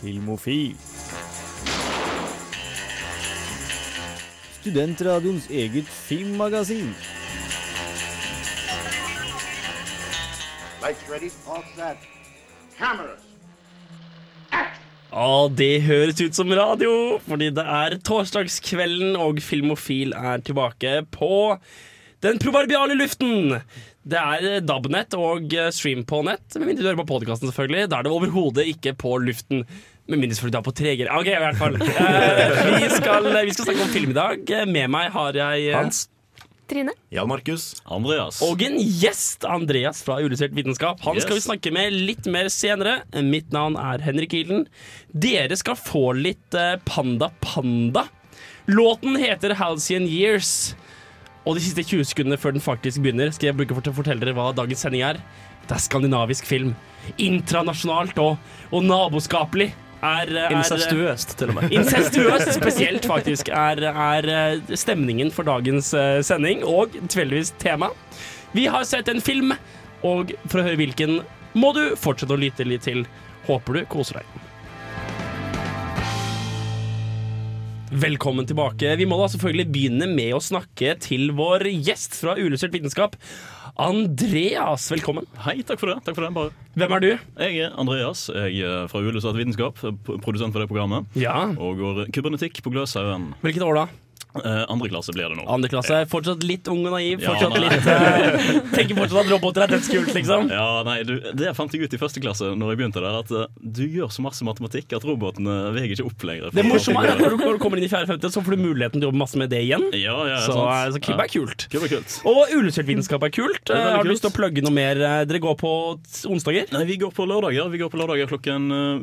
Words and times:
Filmofil. 0.00 0.76
Studentradioens 4.60 5.50
eget 5.50 5.88
filmmagasin. 5.88 6.94
Lights 10.80 11.04
ready, 11.10 11.30
all 11.48 11.64
set. 11.76 12.08
Cameras. 12.78 13.20
Det 15.58 15.82
høres 15.82 16.20
ut 16.22 16.34
som 16.34 16.52
radio, 16.54 17.18
fordi 17.28 17.50
det 17.50 17.64
er 17.66 17.98
torsdagskvelden, 18.06 19.16
og 19.16 19.42
Filmofil 19.42 20.12
er 20.16 20.40
tilbake 20.40 21.02
på 21.12 21.58
den 22.22 22.38
proverbiale 22.38 22.94
luften. 22.94 23.58
Det 24.00 24.16
er 24.16 24.62
DAB-nett 24.64 25.14
og 25.18 25.52
stream 25.76 26.06
på 26.08 26.22
nett, 26.24 26.46
med 26.56 26.70
mindre 26.70 26.84
du 26.84 26.88
hører 26.88 27.00
på 27.02 27.10
podkasten, 27.10 27.50
selvfølgelig. 27.50 27.90
Da 27.92 27.98
er 28.00 28.06
det 28.06 28.12
overhodet 28.14 28.64
ikke 28.72 28.94
på 28.96 29.18
luften. 29.20 29.66
Med 30.10 30.22
mindre 30.22 30.50
du 30.50 30.56
er 30.56 30.64
på 30.64 30.72
tregere. 30.74 31.18
OK, 31.20 31.28
i 31.28 31.42
hvert 31.42 31.60
fall. 31.60 31.76
Eh, 32.00 32.80
vi, 32.80 32.88
skal, 32.94 33.28
vi 33.28 33.52
skal 33.52 33.68
snakke 33.68 33.84
om 33.84 33.92
film 33.92 34.14
i 34.14 34.16
dag. 34.16 34.54
Med 34.70 34.88
meg 34.90 35.12
har 35.14 35.36
jeg 35.36 35.68
eh, 35.68 35.76
Hans. 35.76 36.06
Trine. 36.70 36.94
Jan 37.10 37.28
Markus. 37.28 37.74
Andreas. 37.90 38.38
Og 38.46 38.62
en 38.62 38.76
gjest, 38.78 39.44
Andreas 39.44 40.04
fra 40.06 40.20
Uillustrert 40.22 40.54
vitenskap. 40.54 41.02
Han 41.02 41.18
skal 41.20 41.36
vi 41.36 41.42
snakke 41.44 41.72
med 41.74 41.96
litt 41.96 42.28
mer 42.30 42.48
senere. 42.52 43.00
Mitt 43.26 43.50
navn 43.54 43.76
er 43.80 44.02
Henrik 44.06 44.36
Hilden. 44.38 44.68
Dere 45.10 45.58
skal 45.58 45.78
få 45.78 46.12
litt 46.18 46.56
eh, 46.56 46.76
Panda 46.86 47.32
Panda. 47.42 48.06
Låten 48.70 49.18
heter 49.18 49.56
Halcyon 49.58 50.06
Years. 50.06 50.72
Og 51.48 51.56
de 51.56 51.62
siste 51.64 51.84
20 51.86 52.04
sekundene 52.10 52.38
før 52.40 52.56
den 52.56 52.64
faktisk 52.64 53.00
begynner, 53.00 53.30
skal 53.32 53.50
jeg 53.50 53.56
bruke 53.56 53.76
for 53.76 53.92
å 53.92 53.96
fortelle 53.96 54.20
dere 54.20 54.36
hva 54.36 54.50
dagens 54.56 54.82
sending 54.84 55.04
er. 55.06 55.20
Det 55.64 55.76
er 55.76 55.84
skandinavisk 55.84 56.48
film. 56.48 56.74
Intranasjonalt 57.20 58.18
og, 58.20 58.36
og 58.70 58.84
naboskapelig. 58.84 59.70
Er, 60.00 60.30
er, 60.32 60.54
Incestuøst, 60.56 61.34
til 61.36 61.52
og 61.52 61.58
med. 61.58 61.72
Incestuøst 61.76 62.54
spesielt, 62.60 63.08
faktisk, 63.08 63.50
er, 63.52 63.82
er 63.90 64.28
eh, 64.32 64.76
stemningen 64.80 65.32
for 65.34 65.48
dagens 65.48 65.92
eh, 65.96 66.20
sending, 66.24 66.64
og 66.64 66.96
tilfeldigvis 67.02 67.52
tema. 67.60 67.90
Vi 68.56 68.64
har 68.72 68.88
sett 68.88 69.12
en 69.12 69.20
film, 69.24 69.52
og 70.00 70.32
for 70.46 70.62
å 70.62 70.68
høre 70.68 70.80
hvilken 70.80 71.20
må 71.52 71.72
du 71.76 71.82
fortsette 72.00 72.32
å 72.32 72.40
lytte 72.40 72.68
litt 72.68 72.86
til. 72.88 73.04
Håper 73.48 73.80
du 73.80 73.84
koser 73.92 74.20
deg. 74.20 74.49
Velkommen 77.90 78.46
tilbake. 78.46 78.92
Vi 79.00 79.06
må 79.08 79.16
da 79.18 79.24
selvfølgelig 79.32 79.64
begynne 79.74 80.06
med 80.06 80.30
å 80.36 80.38
snakke 80.38 80.92
til 81.02 81.32
vår 81.34 81.64
gjest 81.82 82.14
fra 82.20 82.36
Uillustrert 82.38 82.76
vitenskap. 82.76 83.16
Andreas, 83.82 84.84
velkommen. 84.92 85.26
Hei, 85.42 85.56
takk 85.66 85.80
for 85.82 85.90
det. 85.90 85.96
takk 86.06 86.14
for 86.14 86.22
det 86.22 86.30
bare. 86.36 86.52
Hvem 86.78 86.94
er 86.94 87.02
du? 87.02 87.08
Jeg 87.42 87.64
er 87.64 87.74
Andreas, 87.82 88.28
jeg 88.30 88.62
er 88.62 88.86
fra 88.92 89.02
Uillustrert 89.02 89.40
vitenskap, 89.40 89.82
produsent 90.22 90.54
for 90.54 90.62
det 90.62 90.68
programmet. 90.70 91.10
Ja. 91.18 91.48
Og 91.58 91.82
går 91.82 92.04
kybernetikk 92.14 92.62
på 92.62 92.70
Gløshaugen. 92.76 93.32
Hvilket 93.42 93.66
år 93.66 93.80
da? 93.80 93.84
Eh, 94.38 94.64
andre 94.70 94.88
klasse 94.88 95.12
blir 95.12 95.28
det 95.28 95.36
nå. 95.38 95.44
Andre 95.50 95.68
klasse. 95.72 95.96
Fortsatt 96.10 96.42
litt 96.46 96.68
ung 96.70 96.84
og 96.86 96.92
naiv. 96.94 97.18
Fortsatt 97.24 97.56
ja, 97.56 97.60
litt 97.64 97.86
uh, 97.88 97.94
Tenker 98.76 98.94
fortsatt 98.98 99.24
at 99.24 99.30
roboter 99.32 99.60
er 99.64 99.68
dødskult, 99.74 100.10
liksom. 100.14 100.40
Ja, 100.54 100.66
nei, 100.86 100.98
du, 101.06 101.12
Det 101.36 101.50
fant 101.58 101.72
jeg 101.74 101.80
ut 101.82 101.94
i 101.96 101.98
første 102.00 102.20
klasse 102.22 102.44
Når 102.58 102.66
jeg 102.72 102.78
begynte 102.80 103.00
der 103.02 103.14
at 103.20 103.30
uh, 103.34 103.38
du 103.58 103.84
gjør 103.90 104.08
så 104.14 104.20
masse 104.22 104.44
matematikk 104.46 104.88
at 104.96 105.04
robotene 105.06 105.54
veier 105.74 105.90
ikke 105.96 106.06
opp 106.06 106.20
lenger. 106.26 106.50
Det 106.54 106.64
morsomme 106.66 107.00
er 107.02 107.08
at 107.16 107.20
når 107.22 107.30
du, 107.34 107.38
når 107.42 107.52
du 107.58 107.62
kommer 107.62 107.76
inn 107.80 107.86
i 107.86 107.90
4.5., 107.90 108.30
så 108.30 108.40
får 108.44 108.52
du 108.54 108.58
muligheten 108.62 108.98
til 109.00 109.06
å 109.08 109.10
jobbe 109.10 109.22
masse 109.24 109.36
med 109.40 109.48
det 109.52 109.62
igjen. 109.66 109.84
Ja, 109.98 110.16
ja, 110.28 110.38
Så, 110.44 110.52
sant. 110.54 110.94
så 110.94 110.98
Kib 111.04 111.18
er 111.22 111.28
kult. 111.32 111.60
Kub 111.72 111.82
er 111.86 111.90
kult. 111.96 112.10
Og 112.30 112.40
Uillustrert 112.54 112.88
vitenskap 112.90 113.22
er 113.26 113.32
kult. 113.34 113.64
er 113.74 113.78
Har 113.96 114.02
du 114.06 114.10
lyst 114.12 114.22
til 114.26 114.32
å 114.32 114.36
plugge 114.36 114.60
noe 114.64 114.74
mer? 114.74 114.94
Dere 115.28 115.40
går 115.42 115.56
på 115.60 115.70
onsdager? 116.30 116.64
Nei, 116.74 116.84
Vi 116.90 116.96
går 117.02 117.12
på 117.14 117.22
lørdager 117.28 117.64
Vi 117.72 117.78
går 117.82 117.90
på 117.92 117.98
lørdager 118.00 118.26
klokken 118.30 118.60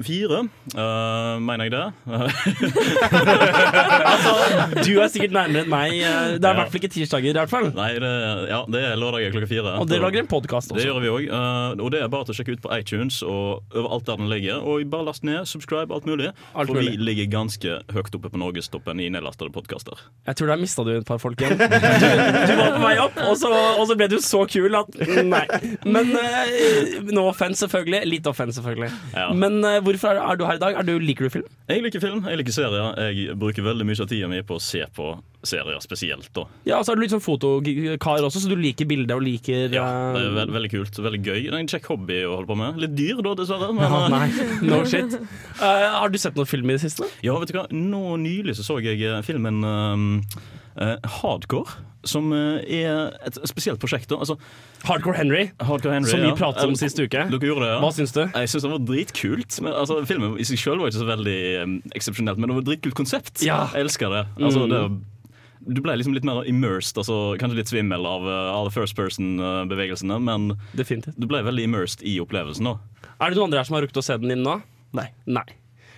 fire. 0.08 0.40
Mener 1.44 1.64
jeg 1.68 1.74
det? 1.76 1.86
Du 4.88 4.94
er 5.02 5.08
sikkert 5.18 5.36
nærmere 5.36 5.66
enn 5.66 5.72
meg. 5.74 5.94
eh, 5.98 6.38
Det 6.38 6.46
er 6.48 6.54
i 6.54 6.60
hvert 6.62 6.72
fall 6.72 6.82
ikke 6.82 6.92
tirsdager. 6.96 7.30
i 7.34 7.38
hvert 7.42 7.52
fall 7.52 7.68
nei, 7.76 7.90
det, 8.00 8.12
ja, 8.52 8.62
det 8.72 8.84
er 8.92 8.96
lørdager 9.02 9.34
klokka 9.36 9.50
fire. 9.52 9.74
Og 9.82 9.90
dere 9.90 10.04
lager 10.06 10.24
en 10.24 10.30
podkast 10.32 10.74
Det 10.78 10.86
gjør 10.86 11.02
vi 11.04 11.12
òg. 11.18 11.28
og 11.82 11.92
det 11.94 12.02
er 12.04 12.08
bare 12.14 12.28
til 12.30 12.36
å 12.36 12.38
sjekke 12.40 12.56
ut 12.58 12.64
på 12.64 12.72
iTunes 12.78 13.20
og 13.26 13.64
overalt 13.76 14.06
der 14.08 14.18
den 14.22 14.30
ligger. 14.32 14.62
Og 14.64 14.86
bare 14.90 15.06
last 15.10 15.24
ned, 15.28 15.46
subscribe, 15.50 15.92
alt 15.94 16.06
mulig. 16.08 16.32
Alt 16.56 16.70
for 16.72 16.78
mulig. 16.78 16.92
vi 16.98 17.04
ligger 17.10 17.30
ganske 17.34 17.78
høyt 17.94 18.16
oppe 18.18 18.30
på 18.34 18.40
norgestoppen 18.42 19.00
i 19.04 19.10
nedlastede 19.14 19.52
podkaster. 19.56 20.00
Jeg 20.28 20.36
tror 20.40 20.52
der 20.54 20.62
mista 20.62 20.84
du 20.88 20.94
et 20.98 21.06
par 21.08 21.20
folk 21.22 21.40
igjen. 21.42 21.58
Du, 21.58 21.66
du 21.68 22.54
var 22.60 22.76
på 22.78 22.82
vei 22.84 22.96
opp, 23.02 23.18
og 23.28 23.36
så, 23.40 23.50
og 23.80 23.84
så 23.90 23.96
ble 24.00 24.08
du 24.12 24.18
så 24.24 24.44
kul 24.50 24.76
at 24.78 24.94
Nei. 25.28 25.44
Men 25.86 26.12
uh, 26.16 27.12
no 27.16 27.28
offense, 27.32 27.60
selvfølgelig. 27.64 28.04
Litt 28.10 28.28
offense, 28.30 28.58
selvfølgelig. 28.60 28.92
Ja. 29.16 29.28
Men 29.34 29.60
uh, 29.66 29.78
hvorfor 29.86 30.14
er, 30.14 30.22
er 30.32 30.40
du 30.40 30.46
her 30.48 30.60
i 30.60 30.62
dag? 30.62 30.78
Er 30.82 30.88
du, 30.88 30.94
liker 31.02 31.28
du 31.28 31.34
film? 31.40 31.48
Jeg 31.70 31.84
liker 31.84 32.04
film, 32.04 32.22
jeg 32.30 32.40
liker 32.42 32.56
serier. 32.56 32.94
Jeg 33.12 33.36
bruker 33.40 33.66
veldig 33.66 33.88
mye 33.88 34.02
av 34.04 34.10
tida 34.12 34.30
mi 34.32 34.42
på 34.48 34.58
å 34.60 34.62
se 34.64 34.84
på 34.96 35.07
serier 35.48 35.80
spesielt. 35.84 36.30
da 36.36 36.46
Ja, 36.68 36.82
så 36.84 36.92
er 36.92 36.98
du 36.98 37.04
litt 37.04 37.14
sånn 37.14 37.24
fotokar 37.24 38.26
også, 38.26 38.42
så 38.44 38.52
du 38.52 38.58
liker 38.60 38.88
bildet 38.90 39.14
og 39.16 39.24
liker 39.26 39.72
Ja, 39.74 39.86
det 40.16 40.22
er 40.24 40.30
eh, 40.32 40.36
veld, 40.42 40.54
veldig 40.56 40.72
kult. 40.74 41.02
Veldig 41.08 41.22
gøy. 41.24 41.42
Det 41.48 41.54
er 41.54 41.60
en 41.62 41.72
kjekk 41.72 41.90
hobby 41.94 42.20
å 42.28 42.36
holde 42.36 42.52
på 42.52 42.60
med. 42.60 42.82
Litt 42.84 42.96
dyr, 42.98 43.22
da, 43.26 43.36
dessverre. 43.38 43.72
Men, 43.76 43.88
Ja, 43.88 44.04
eh, 44.04 44.16
nei, 44.16 44.70
no 44.70 44.82
shit. 44.90 45.18
Uh, 45.62 45.86
har 46.02 46.14
du 46.14 46.20
sett 46.22 46.38
noen 46.40 46.50
film 46.50 46.72
i 46.72 46.78
det 46.78 46.84
siste? 46.84 47.10
Ja, 47.26 47.38
vet 47.42 47.54
du 47.54 47.60
hva? 47.60 47.68
Nå 47.72 48.18
nylig 48.24 48.58
så, 48.58 48.66
så 48.68 48.80
jeg 48.84 49.02
eh, 49.06 49.22
filmen 49.26 49.62
um, 49.64 50.10
uh, 50.80 50.98
Hardcore. 51.20 51.87
Som 52.06 52.32
eh, 52.34 52.62
er 52.84 53.14
et 53.26 53.40
spesielt 53.50 53.80
prosjekt. 53.82 54.12
Altså, 54.12 54.38
Hardcore 54.86 55.18
Henry, 55.18 55.50
Hardcore 55.60 55.94
Henry, 55.98 56.10
som 56.12 56.22
vi 56.22 56.28
ja. 56.30 56.36
pratet 56.38 56.64
om 56.64 56.72
Eh, 56.76 56.80
sist 56.80 57.00
uke. 57.00 57.26
Dere 57.32 57.50
gjorde 57.50 57.66
det, 57.66 57.72
ja? 57.74 57.80
Hva 57.82 57.92
syns 57.96 58.14
du? 58.14 58.22
Jeg 58.28 58.50
syns 58.54 58.64
det 58.64 58.72
var 58.72 58.80
dritkult. 58.86 59.60
Men, 59.62 59.74
altså, 59.74 60.00
filmen 60.08 60.38
i 60.40 60.46
seg 60.48 60.60
selv 60.62 60.82
var 60.84 60.92
ikke 60.92 61.02
så 61.02 61.10
veldig 61.10 61.38
um, 61.64 61.76
eksepsjonelt, 61.98 62.38
men 62.38 62.50
det 62.50 62.56
var 62.60 62.62
et 62.66 62.70
dritkult 62.72 62.96
konsept. 62.96 63.42
Ja. 63.46 63.68
Jeg 63.74 63.88
elsker 63.90 64.10
det. 64.14 64.26
Altså, 64.40 64.68
Mm. 64.68 64.70
det 64.70 65.04
du 65.68 65.82
ble 65.84 65.98
liksom 66.00 66.14
litt 66.16 66.24
mer 66.24 66.46
immersed, 66.48 66.96
altså 66.96 67.36
kanskje 67.42 67.58
litt 67.58 67.68
svimmel 67.68 68.06
av 68.08 68.24
uh, 68.24 68.54
alle 68.56 68.70
first 68.72 68.96
person-bevegelsene, 68.96 70.16
men 70.24 70.54
Definitivt. 70.78 71.18
du 71.20 71.28
ble 71.28 71.42
veldig 71.44 71.66
immersed 71.68 72.04
i 72.08 72.14
opplevelsen. 72.24 72.70
Også. 72.72 73.08
Er 73.20 73.30
det 73.34 73.36
noen 73.40 73.50
andre 73.50 73.60
her 73.60 73.68
som 73.68 73.76
har 73.76 73.84
rukket 73.84 74.00
å 74.00 74.06
se 74.06 74.16
den 74.22 74.32
inn 74.32 74.44
nå? 74.46 74.62
Nei. 74.96 75.10
Nei. 75.28 75.44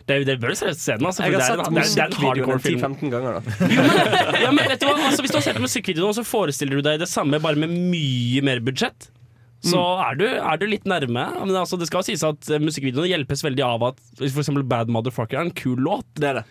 Det, 0.09 0.18
det 0.25 0.36
bør 0.42 0.56
seriøst 0.58 0.81
se 0.81 0.96
den. 0.97 1.06
Altså, 1.09 1.28
Jeg 1.28 1.38
har 1.38 1.46
sett 1.46 1.70
musikkvideoen 1.75 2.64
10-15 2.66 3.14
ganger. 3.14 3.38
da 3.38 3.70
Ja, 4.44 4.50
men 4.56 4.66
vet 4.66 4.81
du 4.81 4.88
hva? 4.90 4.97
Altså, 5.12 5.22
hvis 5.22 5.34
du 5.36 5.38
har 5.38 5.46
sett 5.46 5.62
musikkvideoen, 5.62 6.18
så 6.18 6.25
forestiller 6.25 6.80
du 6.81 6.86
deg 6.90 7.00
det 7.03 7.09
samme, 7.12 7.38
bare 7.44 7.59
med 7.62 7.74
mye 7.94 8.42
mer 8.50 8.64
budsjett. 8.66 9.12
Så 9.59 9.80
er, 10.00 10.16
du, 10.16 10.24
er 10.25 10.59
du 10.62 10.66
litt 10.72 10.86
nærme. 10.88 11.25
Men 11.44 11.56
altså, 11.59 11.78
det 11.80 11.90
skal 11.90 12.06
sies 12.08 12.22
at 12.24 12.47
eh, 12.50 12.62
musikkvideoene 12.64 13.09
hjelpes 13.12 13.44
veldig 13.44 13.66
av 13.68 13.90
at 13.90 14.00
eksempel 14.24 14.64
Bad 14.64 14.92
Motherfucker 14.94 15.36
er 15.42 15.50
en 15.50 15.56
kul 15.56 15.81
låt. 15.84 16.08
Det 16.16 16.30
er 16.31 16.40
det. 16.41 16.46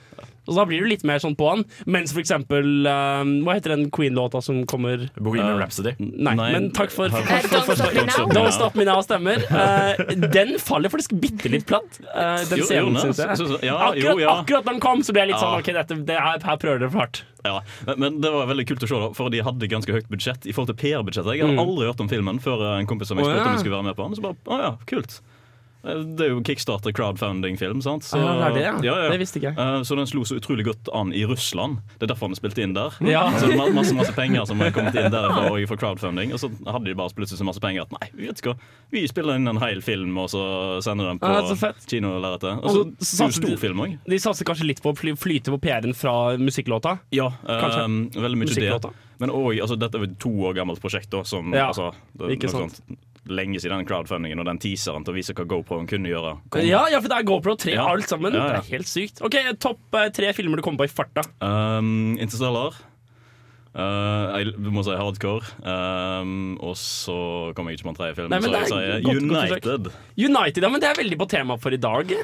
Og 0.48 0.56
da 0.56 0.64
blir 0.68 0.82
du 0.82 0.88
litt 0.90 1.04
mer 1.08 1.20
sånn 1.22 1.36
på 1.38 1.48
han. 1.50 1.64
Mens 1.86 2.14
for 2.16 2.22
eksempel 2.22 2.86
eh, 2.88 3.22
Hva 3.44 3.54
heter 3.58 3.74
den 3.76 3.88
Queen-låta 3.94 4.40
som 4.44 4.62
kommer 4.68 5.06
Bohemian 5.20 5.54
Uh, 5.58 5.62
Rhapsody. 5.62 5.94
Nei, 6.00 6.34
Nei, 6.38 6.48
men 6.56 6.70
takk 6.76 6.90
for, 6.92 7.12
for, 7.12 7.22
for, 7.24 7.62
for, 7.68 7.76
for, 7.78 7.92
Don't 7.94 8.10
Stop 8.12 8.24
Me 8.26 8.34
Now. 8.34 8.34
Don't 8.34 8.56
Stop 8.56 8.78
Me 8.80 8.84
Now 8.88 9.00
stemmer. 9.04 9.44
Uh, 9.52 10.26
den 10.32 10.56
faller 10.62 10.92
faktisk 10.92 11.14
bitte 11.20 11.52
litt 11.52 11.66
platt. 11.68 12.00
Uh, 12.08 12.42
den 12.50 12.64
scenen, 12.66 12.98
syns 13.00 13.20
jeg. 13.22 13.38
så- 13.38 13.48
så- 13.54 13.60
akkurat, 13.62 14.24
akkurat 14.34 14.64
da 14.64 14.72
den 14.72 14.80
kom, 14.80 15.02
så 15.06 15.14
ble 15.14 15.24
jeg 15.26 15.32
litt 15.32 15.40
sånn 15.40 15.58
OK, 15.60 15.72
dette, 15.78 16.00
det 16.08 16.16
er, 16.18 16.42
her 16.44 16.60
prøver 16.60 16.82
dere 16.84 16.90
for 16.92 17.04
hardt. 17.04 17.22
Ja, 17.46 17.60
men, 17.96 18.20
det 18.20 18.30
var 18.34 18.48
veldig 18.50 18.66
kult 18.68 18.82
å 18.84 18.88
se, 18.90 18.98
da, 18.98 19.08
for 19.16 19.30
de 19.32 19.40
hadde 19.46 19.68
ganske 19.70 19.94
høyt 19.94 20.08
budsjett 20.10 20.46
i 20.48 20.52
forhold 20.52 20.72
til 20.74 20.80
PR-budsjettet. 20.82 21.36
Jeg 21.38 21.46
hadde 21.46 21.54
Mm. 21.56 21.64
aldri 21.64 21.86
hørt 21.88 22.00
om 22.02 22.08
filmen 22.10 22.40
før 22.42 22.64
en 22.78 22.86
kompis 22.90 23.08
som 23.08 23.18
jeg 23.18 23.28
spurte 23.28 23.40
om 23.40 23.46
ja. 23.46 23.52
jeg 23.56 23.64
skulle 23.64 23.76
være 23.78 23.88
med 23.88 23.96
på 23.96 24.04
den. 24.08 24.16
Så 24.18 24.22
bare, 24.26 24.36
å 24.46 24.62
ja, 24.64 24.72
kult 24.90 25.20
Eh, 25.20 25.34
Det 25.88 26.26
er 26.26 26.32
jo 26.34 26.40
kickstarter 26.44 26.92
crowdfunding-film, 26.92 27.80
sant? 27.84 28.04
Så, 28.04 28.18
Ah, 28.20 28.50
det 28.52 28.62
ja. 28.62 28.74
ja, 28.84 28.94
ja. 29.04 29.10
Det 29.12 29.18
visste 29.22 29.40
ikke 29.40 29.54
jeg. 29.54 29.58
Eh, 29.58 29.82
Så 29.88 29.96
den 29.96 30.06
slo 30.10 30.24
så 30.28 30.36
utrolig 30.38 30.66
godt 30.68 30.90
an 30.94 31.12
i 31.16 31.24
Russland. 31.28 31.78
Det 31.98 32.06
er 32.08 32.12
derfor 32.12 32.28
den 32.28 32.36
er 32.36 32.40
spilt 32.42 32.58
inn 32.62 32.74
der. 32.76 32.94
Ja. 33.08 33.24
Så 33.38 33.48
det 33.48 33.56
er 33.58 33.72
masse 33.76 33.94
masse 33.96 34.12
penger 34.16 34.44
som 34.48 34.60
har 34.60 34.70
kommet 34.76 34.94
inn 35.00 35.10
der 35.14 35.30
og 35.32 35.58
for 35.70 35.80
crowdfunding. 35.80 36.32
Og 36.36 36.42
så 36.42 36.50
hadde 36.68 36.84
de 36.90 36.94
bare 36.98 37.14
plutselig 37.16 37.40
så 37.40 37.48
masse 37.48 37.62
penger 37.64 37.86
at 37.86 37.92
nei, 37.96 38.10
vi 38.14 38.28
vet 38.28 38.38
ikke 38.42 38.54
hva. 38.54 38.58
Vi 38.92 39.06
spiller 39.10 39.40
inn 39.40 39.48
en 39.48 39.60
hel 39.62 39.80
film, 39.84 40.16
og 40.20 40.28
så 40.32 40.44
sender 40.84 41.10
den 41.12 41.18
på 41.22 41.26
Ah, 41.28 41.74
kinolerretet. 41.88 42.62
Og 42.62 42.70
så 42.70 42.84
så 43.00 43.26
jo 43.26 43.32
satser 43.32 43.42
stor 43.42 43.56
film 43.64 43.80
òg. 43.84 43.98
De 44.08 44.18
satser 44.22 44.44
kanskje 44.48 44.66
litt 44.68 44.82
på 44.84 44.92
å 44.92 44.96
fly, 44.98 45.16
flyte 45.18 45.52
på 45.54 45.60
PR-en 45.60 45.94
fra 45.96 46.36
musikklåta. 46.38 46.98
Ja, 47.12 47.32
eh, 47.48 47.88
veldig 48.14 48.38
mye 48.38 48.54
det. 48.54 48.94
Men 49.18 49.30
også, 49.34 49.60
altså, 49.64 49.76
dette 49.78 49.98
er 49.98 50.04
et 50.06 50.18
to 50.22 50.30
år 50.46 50.54
gammelt 50.54 50.80
prosjekt. 50.80 51.10
Da, 51.10 51.24
som, 51.26 51.50
altså, 51.52 51.92
det, 52.14 52.36
ikke 52.36 52.50
sant. 52.52 52.78
sånt 52.78 52.98
lenge 53.26 53.58
siden 53.60 53.78
den 53.82 53.86
crowdfundingen 53.88 54.38
og 54.40 54.46
den 54.46 54.58
teaseren 54.62 55.04
til 55.04 55.12
å 55.12 55.16
vise 55.18 55.34
hva 55.34 55.44
GoPro-en 55.48 55.86
kunne 55.90 56.08
gjøre. 56.08 56.36
kom. 56.50 56.62
Ja, 56.64 56.86
ja, 56.88 57.00
for 57.00 57.08
det 57.08 57.18
er 57.18 57.22
GoPro 57.28 57.56
3, 57.56 57.74
Ja. 57.74 57.86
alt 57.90 58.08
sammen. 58.08 58.32
Ja, 58.32 58.38
ja. 58.46 58.60
Det 58.60 58.68
er 58.72 58.76
helt 58.78 58.86
sykt. 58.88 59.20
Ok, 59.22 59.36
Topp 59.58 59.80
eh, 59.94 60.08
tre 60.10 60.32
filmer 60.32 60.56
du 60.56 60.62
kommer 60.62 60.78
på 60.78 60.88
i 60.88 60.94
farta. 60.94 61.24
Um, 61.42 62.16
Interstellar. 62.18 62.74
Uh, 63.78 64.38
jeg 64.40 64.54
må 64.74 64.82
si 64.82 64.90
hardcore. 64.96 65.44
Um, 65.62 66.56
og 66.64 66.74
så 66.80 67.52
kommer 67.54 67.70
jeg 67.70 67.78
ikke 67.78 67.88
på 67.90 67.92
en 67.92 67.98
tredje 68.00 68.14
film. 68.16 68.30
Nei, 68.32 68.40
men 68.40 68.50
så 68.50 68.56
jeg 68.56 68.64
er 68.64 68.68
sier 68.72 69.02
godt- 69.02 69.28
godt. 69.28 69.66
United. 69.68 69.92
United, 70.18 70.62
ja, 70.64 70.68
men 70.72 70.80
det 70.80 70.88
er 70.88 70.94
veldig 71.02 71.18
på 71.20 71.28
tema 71.28 71.56
for 71.58 71.70
i 71.70 71.76
dag. 71.76 72.06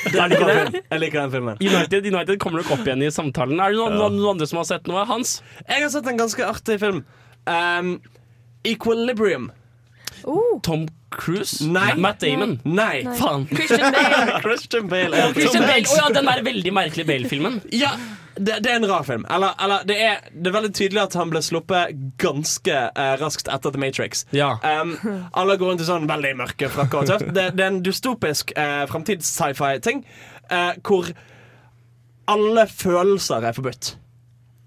Det 0.00 0.16
er 0.16 0.30
ikke 0.32 0.46
det? 0.48 0.80
Jeg 0.90 1.00
liker 1.02 1.20
den 1.20 1.30
filmen. 1.30 1.56
United, 1.60 2.06
United 2.06 2.38
kommer 2.40 2.62
nok 2.62 2.70
opp 2.72 2.86
igjen 2.86 3.02
i 3.04 3.10
samtalen. 3.12 3.58
Er 3.60 3.70
det 3.74 3.76
noen, 3.78 3.92
Ja. 3.98 4.08
noen 4.08 4.30
andre 4.32 4.46
som 4.48 4.56
har 4.56 4.64
sett 4.64 4.86
noe? 4.88 5.02
Hans? 5.04 5.42
Jeg 5.68 5.82
har 5.82 5.90
sett 5.92 6.06
en 6.08 6.16
ganske 6.16 6.40
artig 6.46 6.78
film. 6.80 7.02
Um, 7.46 8.00
Equilibrium. 8.64 9.50
Oh, 10.24 10.60
Tom 10.62 10.86
Cruise? 11.10 11.64
Nei. 11.66 11.94
Matt 11.96 12.20
Damon? 12.22 12.60
Nei. 12.64 13.02
Nei. 13.02 13.14
Faen. 13.18 13.46
Christian 13.50 13.92
Bale. 13.96 14.40
Christian 14.44 14.88
Bale. 14.88 15.16
er- 15.16 15.32
Christian 15.34 15.62
Bale. 15.66 15.84
Oh, 15.90 15.96
ja, 15.98 16.08
den 16.14 16.26
der 16.30 16.42
veldig 16.46 16.72
merkelige 16.76 17.06
Bale-filmen. 17.08 17.60
Ja, 17.72 17.90
det, 18.36 18.60
det 18.64 18.70
er 18.72 18.76
en 18.78 18.86
rar 18.88 19.02
film. 19.04 19.24
Eller, 19.30 19.56
eller 19.64 19.82
det, 19.88 19.96
er, 20.00 20.20
det 20.32 20.46
er 20.52 20.54
veldig 20.54 20.70
tydelig 20.78 21.02
at 21.02 21.16
han 21.18 21.32
ble 21.32 21.42
sluppet 21.44 21.96
ganske 22.22 22.76
eh, 22.88 23.14
raskt 23.20 23.50
etter 23.52 23.74
The 23.74 23.80
Matrix. 23.82 24.22
Ja. 24.36 24.52
Um, 24.62 24.94
alle 25.36 25.56
går 25.60 25.72
rundt 25.74 25.82
i 25.84 25.88
sånn 25.88 26.06
veldig 26.08 26.36
mørke 26.38 26.70
frakker 26.72 27.02
og 27.02 27.10
tøft. 27.10 27.32
Det, 27.36 27.48
det 27.58 27.66
er 27.66 27.72
en 27.74 27.82
dystopisk 27.84 28.54
uh, 28.56 28.84
framtids-sci-fi-ting 28.92 30.04
eh, 30.50 30.72
hvor 30.86 31.10
alle 32.30 32.64
følelser 32.70 33.42
er 33.50 33.56
forbudt. 33.56 33.96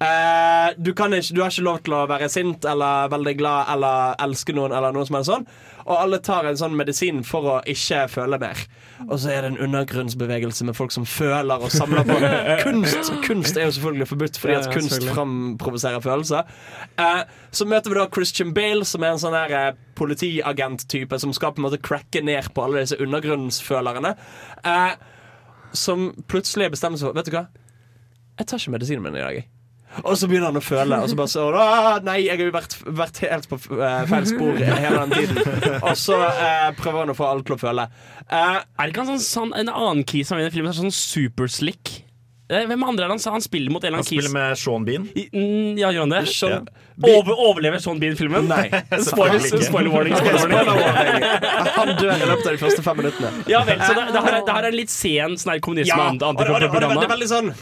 Eh, 0.04 0.74
du, 0.78 0.92
kan 0.94 1.14
ikke, 1.14 1.36
du 1.36 1.42
har 1.42 1.52
ikke 1.54 1.64
lov 1.64 1.78
til 1.86 1.94
å 1.96 2.06
være 2.10 2.28
sint 2.32 2.66
eller 2.68 3.12
veldig 3.14 3.34
glad 3.40 3.70
eller 3.76 4.18
elske 4.26 4.56
noen. 4.56 4.74
Eller 4.76 4.96
noe 4.96 5.06
som 5.08 5.18
er 5.20 5.28
sånn 5.28 5.46
Og 5.86 5.94
alle 5.96 6.20
tar 6.24 6.48
en 6.50 6.58
sånn 6.60 6.76
medisin 6.76 7.22
for 7.28 7.48
å 7.48 7.56
ikke 7.70 8.02
føle 8.12 8.40
mer. 8.42 8.60
Og 9.06 9.16
så 9.22 9.34
er 9.34 9.46
det 9.46 9.54
en 9.54 9.62
undergrunnsbevegelse 9.68 10.68
med 10.68 10.78
folk 10.78 10.94
som 10.96 11.06
føler 11.08 11.64
og 11.64 11.72
samler 11.74 12.08
på. 12.08 12.18
Kunst, 12.64 13.14
kunst 13.26 13.58
er 13.60 13.68
jo 13.68 13.76
selvfølgelig 13.78 14.10
forbudt 14.10 14.40
fordi 14.40 14.58
at 14.58 14.70
kunst 14.74 15.08
framprovoserer 15.12 16.04
følelser. 16.04 16.52
Eh, 17.00 17.24
så 17.52 17.68
møter 17.70 17.94
vi 17.94 18.00
da 18.00 18.08
Christian 18.14 18.54
Bale, 18.56 18.88
som 18.88 19.04
er 19.04 19.14
en 19.14 19.22
sånn 19.22 19.38
her 19.38 19.56
eh, 19.60 19.72
politiagent-type 20.00 21.20
som 21.22 21.34
skal 21.36 21.54
på 21.54 21.62
en 21.62 21.68
måte 21.68 21.82
cracke 21.84 22.24
ned 22.24 22.52
på 22.56 22.64
alle 22.66 22.86
disse 22.86 23.00
undergrunnsfølerne. 23.04 24.16
Som 25.74 26.12
plutselig 26.30 26.72
bestemmer 26.76 27.02
seg 27.02 27.10
for 27.12 27.18
Vet 27.18 27.30
du 27.30 27.36
hva? 27.36 27.48
Jeg 28.40 28.50
tar 28.50 28.62
ikke 28.62 28.74
medisinen 28.74 29.06
min 29.06 29.20
i 29.20 29.26
dag. 29.26 29.53
Og 30.02 30.16
så 30.18 30.26
begynner 30.30 30.50
han 30.50 30.58
å 30.58 30.64
føle, 30.66 30.98
og 31.04 31.10
så 31.12 31.18
bare 31.20 31.32
så 31.32 31.44
Nei, 32.08 32.16
jeg 32.26 32.38
har 32.40 32.46
jo 32.48 32.54
vært, 32.56 32.78
vært 32.98 33.20
helt 33.28 33.46
på 33.52 33.60
eh, 33.78 34.06
feil 34.10 34.26
spor 34.32 34.58
hele 34.58 35.04
den 35.04 35.14
tiden. 35.14 35.76
Og 35.84 35.94
så 36.02 36.18
eh, 36.26 36.72
prøver 36.80 37.04
han 37.06 37.14
å 37.14 37.18
få 37.18 37.28
alle 37.30 37.46
til 37.46 37.56
å 37.58 37.62
føle. 37.62 37.86
Eh, 38.26 38.58
Er 38.58 38.88
det 38.88 38.90
ikke 38.96 39.06
han 39.06 39.14
sånn, 39.14 39.28
sånn, 39.28 39.54
en 39.62 39.70
annen 39.74 40.04
kis 40.10 40.32
som 40.34 40.42
er 40.42 40.50
i 40.50 40.54
filmen, 40.56 40.74
sånn 40.74 40.90
superslick? 40.94 42.00
Eh, 42.52 42.66
Hvem 42.68 42.82
andre 42.84 43.06
er 43.06 43.14
det 43.14 43.16
han, 43.24 43.34
han 43.38 43.42
spiller 43.46 43.72
mot 43.72 43.86
en 43.88 43.96
Han 43.96 44.04
spiller 44.04 44.34
med 44.34 44.58
Sean 44.60 44.84
Bean. 44.86 45.06
I- 45.16 45.30
mm, 45.32 45.78
Ja, 45.80 45.94
gjør 45.96 46.04
han 46.08 46.12
det? 46.18 46.24
Sean- 46.34 46.66
Over, 47.04 47.34
overlever 47.42 47.80
Sean 47.82 47.98
Bean-filmen? 48.02 48.46
Nei. 48.52 48.68
Spoiler, 49.08 49.40
spoiler 49.64 49.90
warning. 49.90 50.14
Spoiler 50.20 50.68
warning. 50.68 51.24
Han 51.80 51.94
dør 51.98 52.12
i 52.14 52.28
løpet 52.30 52.46
av 52.46 52.52
de 52.52 52.60
første 52.62 52.84
fem 52.86 53.00
minuttene. 53.00 53.32
Ja 53.50 53.64
vel, 53.66 53.80
så 53.82 53.96
det, 53.98 54.04
det, 54.14 54.22
her, 54.28 54.36
er- 54.42 54.44
det 54.46 54.58
her 54.60 54.68
er 54.68 54.70
en 54.74 54.78
litt 54.78 54.94
sen 54.94 55.38
sånn 55.42 55.62
kommunisme 55.64 55.96
Ja, 55.96 56.12
og, 56.12 56.20
det- 56.20 56.28
og, 56.28 56.44
det- 56.44 56.52
og, 56.52 56.60
det- 56.60 56.70
og 56.70 56.76
det 56.76 56.84
er 56.84 56.92
antipropaganda. 56.92 57.10
veldig 57.16 57.30
sånn 57.32 57.54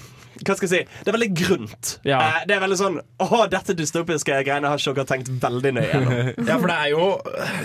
hva 0.42 0.56
skal 0.58 0.68
jeg 0.68 0.72
si? 0.74 1.02
Det 1.04 1.12
er 1.12 1.16
veldig 1.18 1.30
grunt. 1.38 1.92
Ja. 2.08 2.20
Eh, 2.20 2.40
det 2.50 2.56
er 2.56 2.64
veldig 2.64 2.78
sånn 2.80 2.98
Å, 3.02 3.42
dette 3.52 3.76
dystopiske 3.78 4.38
greiene 4.46 4.72
har 4.72 4.82
ikke 4.82 4.96
dere 4.98 5.10
tenkt 5.10 5.32
veldig 5.42 5.74
nøye 5.78 5.88
gjennom. 5.90 6.20
Ja, 6.52 6.58
for 6.58 6.68
det 6.68 6.76
er 6.76 6.90
jo 6.92 7.06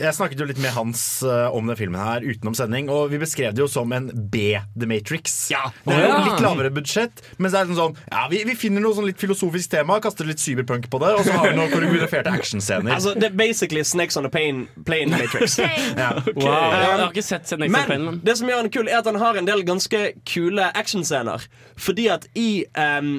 Jeg 0.02 0.14
snakket 0.16 0.42
jo 0.42 0.46
litt 0.48 0.60
med 0.62 0.74
Hans 0.76 1.02
uh, 1.26 1.48
om 1.56 1.66
den 1.70 1.78
filmen 1.78 2.00
her 2.00 2.24
utenom 2.24 2.56
sending, 2.56 2.90
og 2.92 3.10
vi 3.12 3.20
beskrev 3.20 3.54
det 3.56 3.62
jo 3.64 3.68
som 3.70 3.92
en 3.96 4.08
B-The 4.12 4.88
Matrix. 4.88 5.34
Ja. 5.52 5.64
Det 5.86 5.96
er 5.96 6.06
jo 6.06 6.20
litt 6.28 6.44
lavere 6.44 6.70
budsjett, 6.74 7.22
men 7.40 7.52
så 7.52 7.62
er 7.62 7.70
det 7.70 7.78
sånn 7.78 7.96
Ja, 8.10 8.26
vi, 8.32 8.42
vi 8.48 8.56
finner 8.58 8.84
noe 8.84 8.96
sånn 8.96 9.08
litt 9.08 9.20
filosofisk 9.20 9.72
tema, 9.72 9.98
kaster 10.04 10.28
litt 10.28 10.42
cyberpunk 10.42 10.88
på 10.92 11.00
det, 11.02 11.12
og 11.16 11.26
så 11.26 11.36
har 11.38 11.50
vi 11.50 11.56
noen 11.58 11.72
koreograferte 11.72 12.32
actionscener. 12.32 12.94
Altså, 12.96 13.16
det 13.16 13.30
er 13.30 13.38
basically 13.38 13.84
Snakes 13.86 14.18
on 14.20 14.28
a 14.28 14.32
Plane, 14.32 14.66
plane 14.88 15.12
Matrix. 15.16 15.58
ja. 16.02 16.12
Wow, 16.36 16.72
jeg 16.72 16.86
har 16.86 17.08
ikke 17.08 17.24
sett 17.24 17.48
Snakes 17.48 17.72
on 17.72 17.82
a 17.82 17.86
Pain 17.88 18.06
men 18.06 18.20
det 18.24 18.36
som 18.38 18.48
gjør 18.50 18.66
den 18.66 18.72
kul, 18.74 18.90
er 18.90 19.00
at 19.00 19.08
han 19.08 19.18
har 19.20 19.38
en 19.38 19.48
del 19.48 19.64
ganske 19.66 20.02
kule 20.28 20.68
actionscener. 20.78 21.46
Fordi 21.80 22.08
at 22.12 22.26
i 22.38 22.65
ehm, 22.74 23.18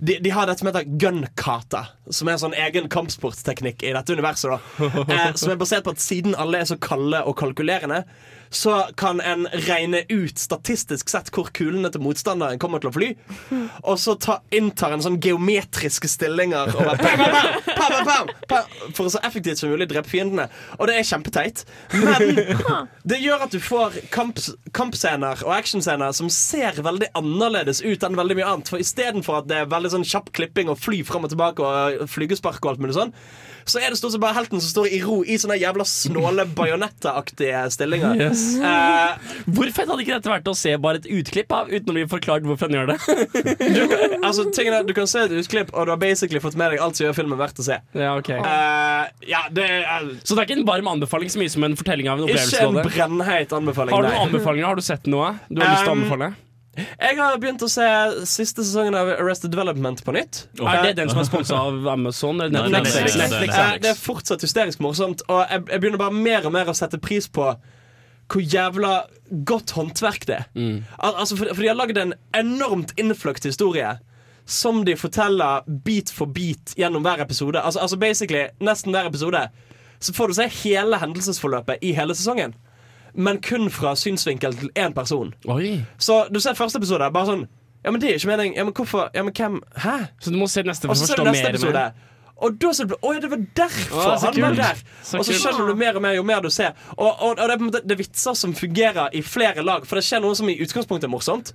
de, 0.00 0.18
de 0.18 0.30
har 0.34 0.48
dette 0.48 0.62
som 0.62 0.68
heter 0.70 0.88
gun-kata, 1.00 1.84
som 2.10 2.28
er 2.28 2.36
en 2.36 2.42
sånn 2.42 2.56
egen 2.58 2.88
kampsportteknikk 2.92 3.84
i 3.86 3.94
dette 3.94 4.16
universet. 4.16 4.64
eh, 5.12 5.30
Som 5.38 5.54
er 5.54 5.60
basert 5.60 5.86
på 5.86 5.94
at 5.94 6.02
siden 6.02 6.36
alle 6.38 6.62
er 6.62 6.68
så 6.70 6.78
kalde 6.82 7.22
og 7.24 7.38
kalkulerende, 7.38 8.02
så 8.50 8.88
kan 8.96 9.20
en 9.20 9.46
regne 9.66 10.02
ut 10.08 10.38
statistisk 10.38 11.10
sett 11.10 11.30
hvor 11.34 11.50
kulene 11.54 11.90
til 11.92 12.02
motstanderen 12.04 12.60
kommer 12.60 12.82
til 12.82 12.90
å 12.90 12.94
fly. 12.94 13.08
Og 13.82 13.98
så 14.00 14.14
ta, 14.20 14.38
inntar 14.54 14.94
en 14.94 15.04
sånn 15.04 15.18
geometriske 15.22 16.10
stillinger 16.10 16.72
og 16.74 16.88
bare, 16.88 16.98
bam, 17.02 17.24
bam, 17.78 17.98
bam, 18.08 18.32
bam, 18.50 18.72
for 18.96 19.06
å 19.06 19.12
så 19.12 19.22
effektivt 19.26 19.60
som 19.60 19.72
mulig 19.72 19.88
drepe 19.90 20.10
fiendene. 20.10 20.48
Og 20.78 20.88
det 20.90 20.98
er 20.98 21.08
kjempeteit. 21.08 21.64
Men 21.96 22.40
det 23.10 23.20
gjør 23.22 23.46
at 23.48 23.54
du 23.54 23.60
får 23.62 24.00
kamp, 24.14 24.40
kampscener 24.76 25.44
og 25.46 25.54
actionscener 25.56 26.14
som 26.16 26.30
ser 26.32 26.80
veldig 26.84 27.10
annerledes 27.18 27.82
ut 27.84 28.06
enn 28.06 28.18
veldig 28.18 28.38
mye 28.40 28.52
annet. 28.54 28.72
For 28.72 28.82
istedenfor 28.82 29.42
at 29.42 29.50
det 29.50 29.62
er 29.62 29.70
veldig 29.72 29.94
sånn 29.96 30.08
kjapp 30.08 30.32
klipping 30.36 30.72
og 30.72 30.80
fly 30.80 31.02
fram 31.06 31.26
og 31.28 31.34
tilbake 31.34 31.64
og 31.64 32.08
flygespark 32.10 32.62
og 32.64 32.72
alt 32.72 32.82
mulig 32.84 32.96
sånn, 32.96 33.14
så 33.72 33.80
er 33.82 33.92
det 33.92 33.98
stort 34.00 34.14
sett 34.14 34.22
bare 34.22 34.36
helten 34.38 34.62
som 34.62 34.70
står 34.72 34.88
i 34.96 35.00
ro 35.04 35.20
i 35.24 35.38
sånne 35.40 35.58
jævla 35.60 35.86
snåle 35.88 36.46
bajonettaktige 36.58 37.64
stillinger. 37.74 38.18
Yes. 38.28 38.44
Uh, 38.62 39.16
Hvor 39.46 39.70
fett 39.74 39.90
hadde 39.90 40.04
ikke 40.04 40.16
dette 40.18 40.32
vært 40.32 40.50
å 40.50 40.56
se 40.58 40.74
bare 40.82 41.02
et 41.02 41.08
utklipp 41.18 41.52
av, 41.54 41.70
uten 41.72 41.92
å 41.92 41.96
bli 41.98 42.06
forklart 42.10 42.46
hvorfor 42.48 42.68
han 42.70 42.78
gjør 42.78 42.92
det? 42.92 42.98
du, 43.76 43.82
altså, 44.22 44.48
tingene, 44.54 44.82
du 44.88 44.94
kan 44.96 45.10
se 45.10 45.26
et 45.26 45.36
utklipp, 45.42 45.72
og 45.74 45.88
du 45.88 45.94
har 45.94 46.00
basically 46.02 46.42
fått 46.42 46.58
med 46.58 46.74
deg 46.74 46.82
alt 46.84 46.98
som 46.98 47.08
gjør 47.08 47.18
filmen 47.20 47.40
verdt 47.40 47.62
å 47.62 47.68
se. 47.68 47.78
Ja, 47.98 48.14
ok 48.18 48.32
uh, 48.38 49.06
ja, 49.28 49.44
det 49.54 49.68
er 49.68 50.10
Så 50.22 50.34
det 50.34 50.42
er 50.42 50.48
ikke 50.48 50.58
en 50.60 50.66
varm 50.68 50.90
anbefaling 50.96 51.30
så 51.32 51.40
mye 51.40 51.52
som 51.52 51.64
en 51.68 51.76
fortelling 51.78 52.10
av 52.10 52.20
en 52.20 52.28
opplevelse? 52.28 52.56
ikke 52.56 52.68
en 52.72 52.82
brennheit 52.88 53.54
anbefaling. 53.56 53.94
Har 53.94 54.04
du 54.04 54.10
noen 54.10 54.26
anbefalinger? 54.28 54.68
Har 54.72 54.78
du 54.78 54.84
sett 54.84 55.08
noe 55.10 55.34
du 55.48 55.62
har 55.62 55.74
lyst 55.74 55.84
til 55.84 55.92
å 55.92 55.96
Um, 55.98 56.02
anbefale? 56.02 56.32
Jeg 56.78 57.18
har 57.18 57.38
begynt 57.42 57.62
å 57.64 57.70
se 57.70 57.86
siste 58.28 58.64
sesongen 58.64 58.96
av 58.98 59.10
Arrested 59.16 59.52
Development 59.54 60.02
på 60.04 60.14
nytt. 60.16 60.44
Er 60.60 60.84
det 60.86 60.94
den 61.00 61.10
som 61.12 61.22
er 61.22 61.28
sponsa 61.32 61.62
av 61.68 61.88
Amazon 61.94 62.40
eller 62.40 62.68
Nei, 62.68 62.78
Netflix? 62.78 62.94
Netflix. 62.94 63.16
Netflix, 63.22 63.56
Netflix. 63.56 63.82
det 63.82 63.90
er 63.92 63.98
fortsatt 64.00 64.46
hysterisk 64.46 64.84
morsomt, 64.84 65.24
og 65.28 65.42
jeg, 65.44 65.66
jeg 65.72 65.82
begynner 65.82 66.02
bare 66.02 66.16
mer 66.16 66.48
og 66.48 66.54
mer 66.54 66.70
å 66.70 66.76
sette 66.76 67.00
pris 67.02 67.28
på 67.30 67.50
hvor 68.28 68.44
jævla 68.44 68.92
godt 69.48 69.72
håndverk 69.76 70.26
det 70.28 70.36
er. 70.36 70.44
Mm. 70.54 70.84
Al 70.98 71.16
altså, 71.22 71.36
for, 71.36 71.48
for 71.54 71.64
de 71.64 71.70
har 71.70 71.78
lagd 71.78 71.98
en 71.98 72.14
enormt 72.36 72.92
innfløkt 73.00 73.48
historie. 73.48 73.96
Som 74.48 74.84
de 74.84 74.94
forteller 74.96 75.66
bit 75.84 76.08
for 76.12 76.30
bit 76.32 76.72
gjennom 76.76 77.04
hver 77.04 77.20
episode. 77.20 77.60
Altså, 77.60 77.82
altså 77.84 77.98
basically, 78.00 78.46
Nesten 78.64 78.94
hver 78.96 79.04
episode 79.10 79.42
Så 80.00 80.14
får 80.16 80.28
du 80.28 80.34
se 80.38 80.46
hele 80.62 80.96
hendelsesforløpet 80.96 81.84
i 81.84 81.92
hele 81.92 82.14
sesongen. 82.16 82.54
Men 83.14 83.40
kun 83.44 83.70
fra 83.70 83.94
synsvinkel 83.96 84.54
til 84.58 84.70
én 84.74 84.94
person. 84.94 85.32
Oi. 85.48 85.84
Så 85.98 86.26
du 86.32 86.40
ser 86.40 86.58
første 86.58 86.78
episode, 86.78 87.10
bare 87.14 87.26
sånn 87.26 87.46
Ja, 87.84 87.92
men 87.94 88.00
det 88.02 88.10
er 88.10 88.18
ikke 88.18 88.28
meningen. 88.32 88.56
Ja, 88.58 88.64
men 88.66 88.74
hvorfor? 88.74 89.08
Ja, 89.14 89.22
men 89.22 89.32
hvem? 89.32 89.60
Hæ? 89.78 89.96
Så 90.20 90.30
du 90.34 90.36
må 90.38 90.48
se 90.50 90.62
neste 90.66 90.88
for 90.88 90.94
å 90.94 90.98
forstå 90.98 91.24
mer. 91.24 91.50
episode. 91.54 91.72
Med. 91.72 92.06
Og 92.38 92.58
da 92.62 92.72
ser 92.74 92.86
du 92.90 92.94
Å 92.94 93.12
ja, 93.14 93.20
det 93.22 93.30
var 93.30 93.40
derfor 93.56 94.18
han 94.22 94.40
var 94.42 94.54
der! 94.58 94.82
Så 95.02 95.18
Og 95.18 95.24
så 95.26 95.34
skjønner 95.34 95.70
du 95.72 95.78
mer 95.78 95.96
og 95.98 96.02
mer 96.02 96.14
jo 96.18 96.22
mer 96.26 96.42
du 96.44 96.50
ser. 96.54 96.74
Og, 96.96 97.06
og, 97.08 97.32
og 97.32 97.40
det 97.40 97.48
er 97.50 97.56
på 97.56 97.64
en 97.64 97.70
måte 97.70 97.82
Det 97.86 97.96
er 97.96 98.02
vitser 98.02 98.36
som 98.38 98.54
fungerer 98.54 99.14
i 99.14 99.22
flere 99.26 99.64
lag, 99.66 99.86
for 99.86 99.98
det 99.98 100.04
skjer 100.06 100.22
noe 100.22 100.38
som 100.38 100.50
i 100.50 100.58
utgangspunktet 100.62 101.08
er 101.08 101.12
morsomt. 101.14 101.54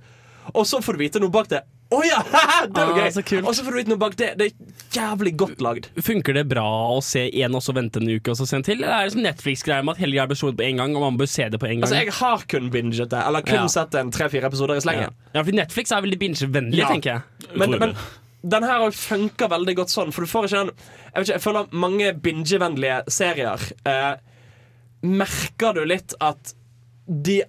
Og 0.52 0.66
så 0.68 0.80
får 0.84 0.96
du 0.96 1.04
vite 1.04 1.22
noe 1.22 1.32
bak 1.32 1.48
det. 1.52 1.62
Å 1.94 2.00
ja! 2.06 2.18
Det 2.74 2.80
var 2.80 2.92
Ah, 2.94 3.10
gøy! 3.14 3.40
Og 3.44 3.52
så 3.54 3.62
får 3.64 3.70
du 3.70 3.78
vite 3.78 3.92
noe 3.92 4.00
bak 4.00 4.16
det. 4.18 4.30
Det 4.40 4.48
er 4.50 4.74
jævlig 4.96 5.32
godt 5.40 5.62
lagd. 5.64 5.86
Funker 6.02 6.36
det 6.36 6.44
bra 6.50 6.64
å 6.94 6.98
se 7.04 7.22
én 7.30 7.54
og 7.54 7.62
så 7.64 7.74
vente 7.76 8.02
en 8.02 8.10
uke 8.10 8.32
og 8.32 8.38
så 8.40 8.46
se 8.48 8.58
en 8.58 8.66
til? 8.66 8.82
Eller 8.82 8.96
er 9.04 9.08
det 9.08 9.14
som 9.16 9.22
Netflix-greier 9.24 9.86
med 9.86 9.96
at 9.96 10.02
hele 10.04 10.16
greia 10.16 10.26
blir 10.30 10.56
på 10.58 10.66
en 10.66 10.82
gang, 10.82 10.96
og 10.98 11.06
man 11.06 11.20
bør 11.20 11.30
se 11.30 11.46
det 11.52 11.60
på 11.62 11.68
en 11.70 11.78
gang? 11.78 11.86
Altså, 11.86 12.00
jeg 12.02 12.16
har 12.18 12.44
kun 12.50 12.68
binget 12.74 13.10
det, 13.14 13.22
eller 13.22 13.46
kun 13.46 13.60
Ja. 13.62 13.70
sett 13.72 13.94
en 14.00 14.10
tre-fire 14.14 14.50
episoder 14.50 14.74
i 14.76 14.82
ja. 14.82 14.84
slengen. 14.88 15.16
ja, 15.34 15.42
for 15.42 15.58
Netflix 15.60 15.92
er 15.94 16.04
veldig 16.04 16.20
binge-vennlig, 16.24 16.78
Ja. 16.82 16.90
tenker 16.92 17.10
jeg. 17.16 17.56
Men, 17.58 17.78
men 17.78 17.96
den 18.44 18.66
her 18.68 18.90
funker 18.90 19.48
veldig 19.48 19.74
godt 19.78 19.92
sånn, 19.94 20.12
for 20.12 20.20
du 20.26 20.28
får 20.28 20.48
ikke 20.50 20.58
den 20.64 20.72
Jeg 20.74 21.14
vet 21.14 21.28
ikke, 21.28 21.36
jeg 21.38 21.44
føler 21.46 21.78
mange 21.84 22.10
binge-vennlige 22.26 22.98
serier 23.08 23.62
eh, 23.88 24.14
Merker 25.04 25.74
du 25.76 25.84
litt 25.88 26.14
at 26.24 26.54
de, 27.06 27.42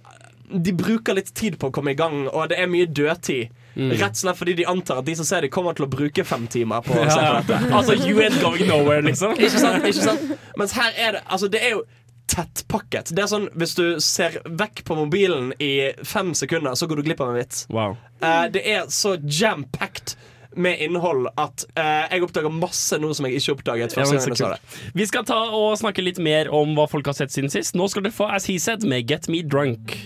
de 0.52 0.72
bruker 0.76 1.16
litt 1.16 1.32
tid 1.36 1.58
på 1.60 1.68
å 1.70 1.74
komme 1.74 1.92
i 1.94 1.98
gang, 1.98 2.26
og 2.28 2.50
det 2.52 2.58
er 2.60 2.68
mye 2.68 2.86
dødtid. 2.88 3.48
Rett 3.76 4.14
og 4.14 4.22
slett 4.22 4.38
fordi 4.38 4.56
de 4.56 4.64
antar 4.70 5.02
at 5.02 5.06
de 5.06 5.14
som 5.18 5.26
ser 5.28 5.44
det, 5.44 5.52
kommer 5.52 5.76
til 5.76 5.84
å 5.84 5.90
bruke 5.92 6.24
fem 6.24 6.46
timer 6.48 6.84
på 6.86 6.96
å 6.96 7.04
se 7.10 7.20
på 7.20 7.34
dette. 7.42 7.60
Altså, 7.76 7.96
you 8.00 8.22
ain't 8.24 8.40
going 8.40 8.64
nowhere, 8.70 9.04
liksom. 9.04 9.36
Ikke 9.36 9.60
sant? 9.60 9.84
ikke 9.84 10.06
sant? 10.06 10.36
Mens 10.56 10.72
her 10.78 10.96
er 10.96 11.18
det 11.18 11.24
Altså, 11.26 11.50
det 11.52 11.60
er 11.64 11.76
jo 11.76 11.84
tettpakket. 12.30 13.12
Det 13.14 13.22
er 13.22 13.30
sånn, 13.30 13.50
Hvis 13.58 13.76
du 13.78 13.84
ser 14.02 14.40
vekk 14.44 14.84
på 14.86 14.96
mobilen 14.98 15.52
i 15.62 15.92
fem 16.06 16.32
sekunder, 16.34 16.74
så 16.78 16.88
går 16.88 17.00
du 17.00 17.10
glipp 17.10 17.20
av 17.22 17.34
en 17.34 17.38
vits. 17.38 17.66
Wow. 17.72 17.98
Uh, 18.22 18.46
det 18.52 18.64
er 18.66 18.88
så 18.92 19.16
jam-packed 19.22 20.16
med 20.56 20.80
innhold 20.80 21.28
at 21.36 21.66
uh, 21.76 22.06
jeg 22.08 22.24
oppdager 22.24 22.52
masse 22.52 22.96
nå 22.96 23.10
som 23.16 23.28
jeg 23.28 23.42
ikke 23.42 23.58
oppdaget 23.58 23.92
Ja, 23.92 24.00
første 24.00 24.22
så 24.22 24.30
gang 24.30 24.38
jeg 24.38 24.40
så 24.40 24.52
det. 24.54 24.94
Vi 24.96 25.08
skal 25.10 25.26
ta 25.28 25.42
og 25.58 25.76
snakke 25.82 26.04
litt 26.04 26.20
mer 26.22 26.48
om 26.54 26.72
hva 26.78 26.88
folk 26.90 27.12
har 27.12 27.18
sett 27.18 27.34
siden 27.34 27.52
sist. 27.52 27.76
Nå 27.76 27.90
skal 27.92 28.08
dere 28.08 28.16
få 28.16 28.30
As 28.32 28.48
He 28.50 28.58
Said 28.62 28.88
med 28.88 29.04
Get 29.10 29.28
Me 29.32 29.44
Drunk. 29.44 29.98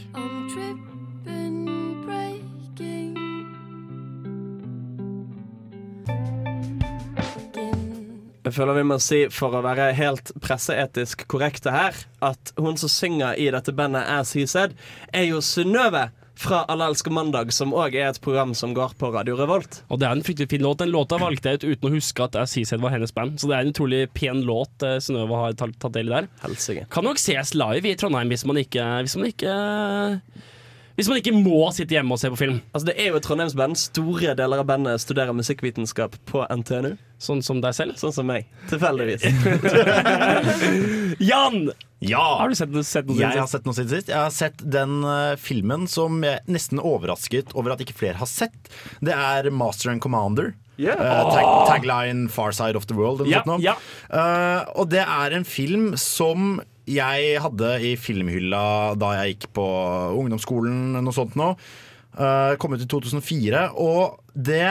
Jeg 8.50 8.57
føler 8.57 8.80
vi 8.80 8.87
må 8.90 8.97
si, 8.99 9.19
for 9.30 9.54
å 9.54 9.61
være 9.62 9.92
helt 9.95 10.33
presseetisk 10.42 11.23
korrekte 11.30 11.71
her, 11.71 11.95
at 12.19 12.50
hun 12.59 12.75
som 12.80 12.90
synger 12.90 13.38
i 13.38 13.45
dette 13.54 13.71
bandet 13.78 14.09
As 14.11 14.33
He 14.35 14.42
Said, 14.50 14.75
er 15.14 15.28
jo 15.28 15.38
Synnøve 15.38 16.09
fra 16.40 16.64
Alle 16.73 16.88
elsker 16.90 17.14
mandag, 17.14 17.52
som 17.54 17.71
òg 17.76 17.95
er 17.95 18.09
et 18.09 18.19
program 18.25 18.57
som 18.59 18.75
går 18.75 18.97
på 18.99 19.12
Radio 19.14 19.37
Revolt. 19.38 19.85
Og 19.87 20.02
det 20.02 20.09
er 20.09 20.19
en 20.19 20.26
fryktelig 20.26 20.50
fin 20.50 20.66
låt. 20.66 20.80
Den 20.83 20.90
låta 20.90 21.21
valgte 21.23 21.52
jeg 21.52 21.61
ut 21.61 21.69
uten 21.69 21.90
å 21.92 21.95
huske 21.95 22.26
at 22.26 22.38
Seaside 22.50 22.83
var 22.83 22.97
hennes 22.97 23.14
band. 23.14 23.38
Så 23.38 23.47
det 23.47 23.54
er 23.54 23.69
en 23.69 23.71
utrolig 23.71 24.02
pen 24.19 24.42
låt 24.49 24.83
eh, 24.83 24.99
Synnøve 24.99 25.45
har 25.45 25.59
tatt 25.61 25.92
del 25.95 26.11
i 26.11 26.16
der. 26.16 26.30
Helsing. 26.42 26.83
Kan 26.90 27.07
nok 27.07 27.23
ses 27.23 27.54
live 27.54 27.87
i 27.87 27.95
Trondheim 28.02 28.35
hvis 28.35 28.49
man 28.50 28.59
ikke 28.59 28.88
Hvis 29.04 29.14
man 29.21 29.30
ikke 29.30 29.54
hvis 31.00 31.09
man 31.09 31.16
ikke 31.16 31.33
må 31.33 31.71
sitte 31.73 31.97
hjemme 31.97 32.12
og 32.12 32.21
se 32.21 32.28
på 32.28 32.37
film. 32.37 32.59
Altså, 32.75 32.90
det 32.90 32.95
er 33.00 33.07
jo 33.09 33.16
et 33.16 33.25
trondheimsband. 33.25 33.78
Store 33.80 34.35
deler 34.37 34.61
av 34.61 34.66
bandet 34.69 35.00
studerer 35.00 35.33
musikkvitenskap 35.33 36.19
på 36.28 36.42
NTNU. 36.61 36.90
Sånn 37.21 37.40
som 37.45 37.62
deg 37.64 37.73
selv. 37.76 37.95
Sånn 37.97 38.12
som 38.12 38.28
meg. 38.28 38.50
Tilfeldigvis. 38.69 39.25
Jan! 41.30 41.71
Ja! 42.04 42.26
Har 42.42 42.52
du 42.52 42.57
sett, 42.57 42.76
sett 42.85 43.09
noe 43.09 43.16
Jeg 43.16 43.40
har 43.40 43.49
sett 43.49 43.64
noe 43.64 43.76
siden 43.76 43.95
sist. 43.95 44.12
Jeg 44.12 44.21
har 44.21 44.35
sett 44.35 44.61
den 44.61 45.00
uh, 45.09 45.40
filmen 45.40 45.88
som 45.88 46.21
jeg 46.25 46.45
nesten 46.52 46.80
overrasket 46.85 47.57
over 47.57 47.73
at 47.73 47.85
ikke 47.85 47.97
flere 47.97 48.21
har 48.21 48.28
sett. 48.28 48.57
Det 49.00 49.16
er 49.16 49.49
Master 49.49 49.95
and 49.95 50.04
Commander. 50.04 50.52
Yeah. 50.80 51.00
Uh, 51.00 51.33
tag, 51.33 51.49
tagline 51.69 52.28
'Far 52.28 52.52
Side 52.57 52.76
of 52.76 52.88
the 52.92 52.97
World'. 52.97 53.25
Ja, 53.28 53.40
ja. 53.61 53.76
Uh, 54.12 54.69
og 54.80 54.92
det 54.92 55.04
er 55.04 55.37
en 55.37 55.49
film 55.49 55.95
som 55.97 56.61
jeg 56.91 57.41
hadde 57.45 57.73
i 57.87 57.95
filmhylla 58.01 58.65
da 58.99 59.15
jeg 59.21 59.37
gikk 59.37 59.51
på 59.59 59.67
ungdomsskolen. 60.19 60.99
Noe 60.99 61.17
sånt 61.17 61.39
nå. 61.39 61.53
Kom 62.61 62.75
ut 62.75 62.83
i 62.83 62.89
2004. 62.91 63.69
Og 63.79 64.19
det 64.35 64.65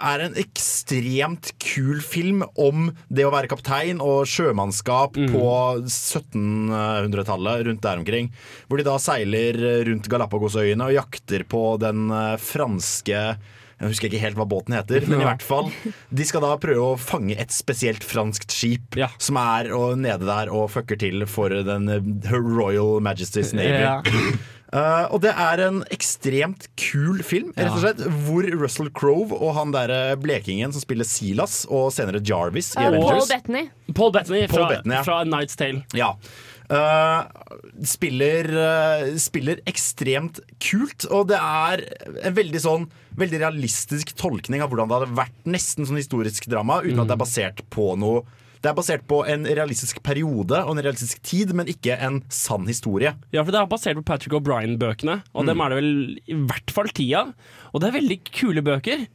er 0.00 0.24
en 0.24 0.36
ekstremt 0.40 1.52
kul 1.60 2.00
film 2.04 2.42
om 2.58 2.88
det 3.12 3.26
å 3.26 3.32
være 3.34 3.50
kaptein 3.52 4.00
og 4.02 4.28
sjømannskap 4.30 5.16
på 5.32 5.46
1700-tallet, 5.84 7.64
rundt 7.68 7.84
der 7.84 8.00
omkring. 8.00 8.30
Hvor 8.66 8.80
de 8.80 8.86
da 8.88 8.96
seiler 9.02 9.58
rundt 9.88 10.08
Galapagosøyene 10.10 10.88
og 10.88 10.96
jakter 10.96 11.44
på 11.48 11.64
den 11.82 12.08
eh, 12.14 12.36
franske 12.40 13.24
jeg 13.80 13.94
husker 13.94 14.10
ikke 14.10 14.20
helt 14.20 14.36
hva 14.36 14.44
båten 14.48 14.76
heter, 14.76 15.06
men 15.08 15.22
i 15.22 15.26
hvert 15.26 15.44
fall 15.44 15.70
De 16.12 16.26
skal 16.28 16.44
da 16.44 16.52
prøve 16.60 16.92
å 16.92 17.00
fange 17.00 17.36
et 17.40 17.52
spesielt 17.54 18.04
franskt 18.04 18.52
skip 18.52 18.98
Ja. 19.00 19.08
som 19.16 19.38
er 19.40 19.70
og 19.76 19.96
nede 20.02 20.28
der 20.28 20.52
og 20.52 20.68
fucker 20.74 21.00
til 21.00 21.24
for 21.30 21.52
den 21.64 21.88
eh, 21.88 22.08
Her 22.28 22.44
Royal 22.44 23.00
Majesty's 23.04 23.54
Navy. 23.56 23.80
Ja. 23.80 24.00
Uh, 24.70 25.06
og 25.14 25.22
det 25.24 25.32
er 25.32 25.62
en 25.64 25.80
ekstremt 25.94 26.68
kul 26.78 27.24
film, 27.26 27.54
rett 27.56 27.72
og 27.72 27.80
slett, 27.82 28.04
hvor 28.26 28.46
Russell 28.60 28.92
Crowe 28.94 29.32
og 29.32 29.54
han 29.56 29.72
derre 29.74 30.14
blekingen 30.20 30.74
som 30.74 30.84
spiller 30.84 31.08
Silas, 31.08 31.62
og 31.70 31.88
senere 31.94 32.20
Jarvis 32.20 32.74
i 32.76 32.84
Paul 32.84 33.00
Avengers 33.00 33.32
Bettany. 33.32 33.64
Paul 33.96 34.12
Bettany 34.14 34.44
fra, 34.44 34.54
Paul 34.60 34.70
Bettany, 34.76 34.96
ja. 34.98 35.02
fra 35.08 35.22
Night's 35.24 35.58
Tale. 35.58 35.84
ja. 35.96 36.14
Eh, 36.70 37.22
spiller, 37.82 38.46
uh, 38.54 39.16
spiller 39.18 39.58
ekstremt 39.66 40.38
kult, 40.62 41.02
og 41.10 41.26
det 41.32 41.38
er 41.40 41.82
en 42.22 42.36
veldig 42.36 42.60
sånn 42.62 42.84
Veldig 43.18 43.40
realistisk 43.42 44.12
tolkning 44.16 44.62
av 44.62 44.70
hvordan 44.70 44.86
det 44.88 44.96
hadde 45.00 45.16
vært 45.18 45.48
nesten 45.50 45.84
sånn 45.88 45.98
historisk 45.98 46.46
drama, 46.48 46.76
uten 46.86 47.02
at 47.02 47.08
det 47.10 47.16
er 47.16 47.20
basert 47.24 47.62
på 47.74 47.88
noe 47.98 48.22
Det 48.62 48.70
er 48.70 48.76
basert 48.78 49.02
på 49.10 49.18
en 49.26 49.48
realistisk 49.50 49.98
periode 50.06 50.60
og 50.62 50.76
en 50.76 50.82
realistisk 50.86 51.18
tid, 51.26 51.50
men 51.58 51.66
ikke 51.66 51.96
en 51.98 52.20
sann 52.30 52.68
historie. 52.70 53.16
Ja, 53.34 53.42
for 53.42 53.50
Det 53.50 53.60
er 53.60 53.66
basert 53.72 53.98
på 53.98 54.04
Patrick 54.06 54.36
O'Brien-bøkene, 54.38 55.22
og 55.34 55.42
Mm. 55.42 55.46
dem 55.50 55.60
er 55.60 55.68
det 55.70 55.78
vel 55.80 56.20
i 56.28 56.34
hvert 56.46 56.70
fall 56.70 56.88
ti 56.94 57.08
av. 57.14 57.34
Og 57.74 57.80
det 57.80 57.88
er 57.88 57.98
veldig 58.00 58.18
kule 58.30 58.62
bøker. 58.62 59.06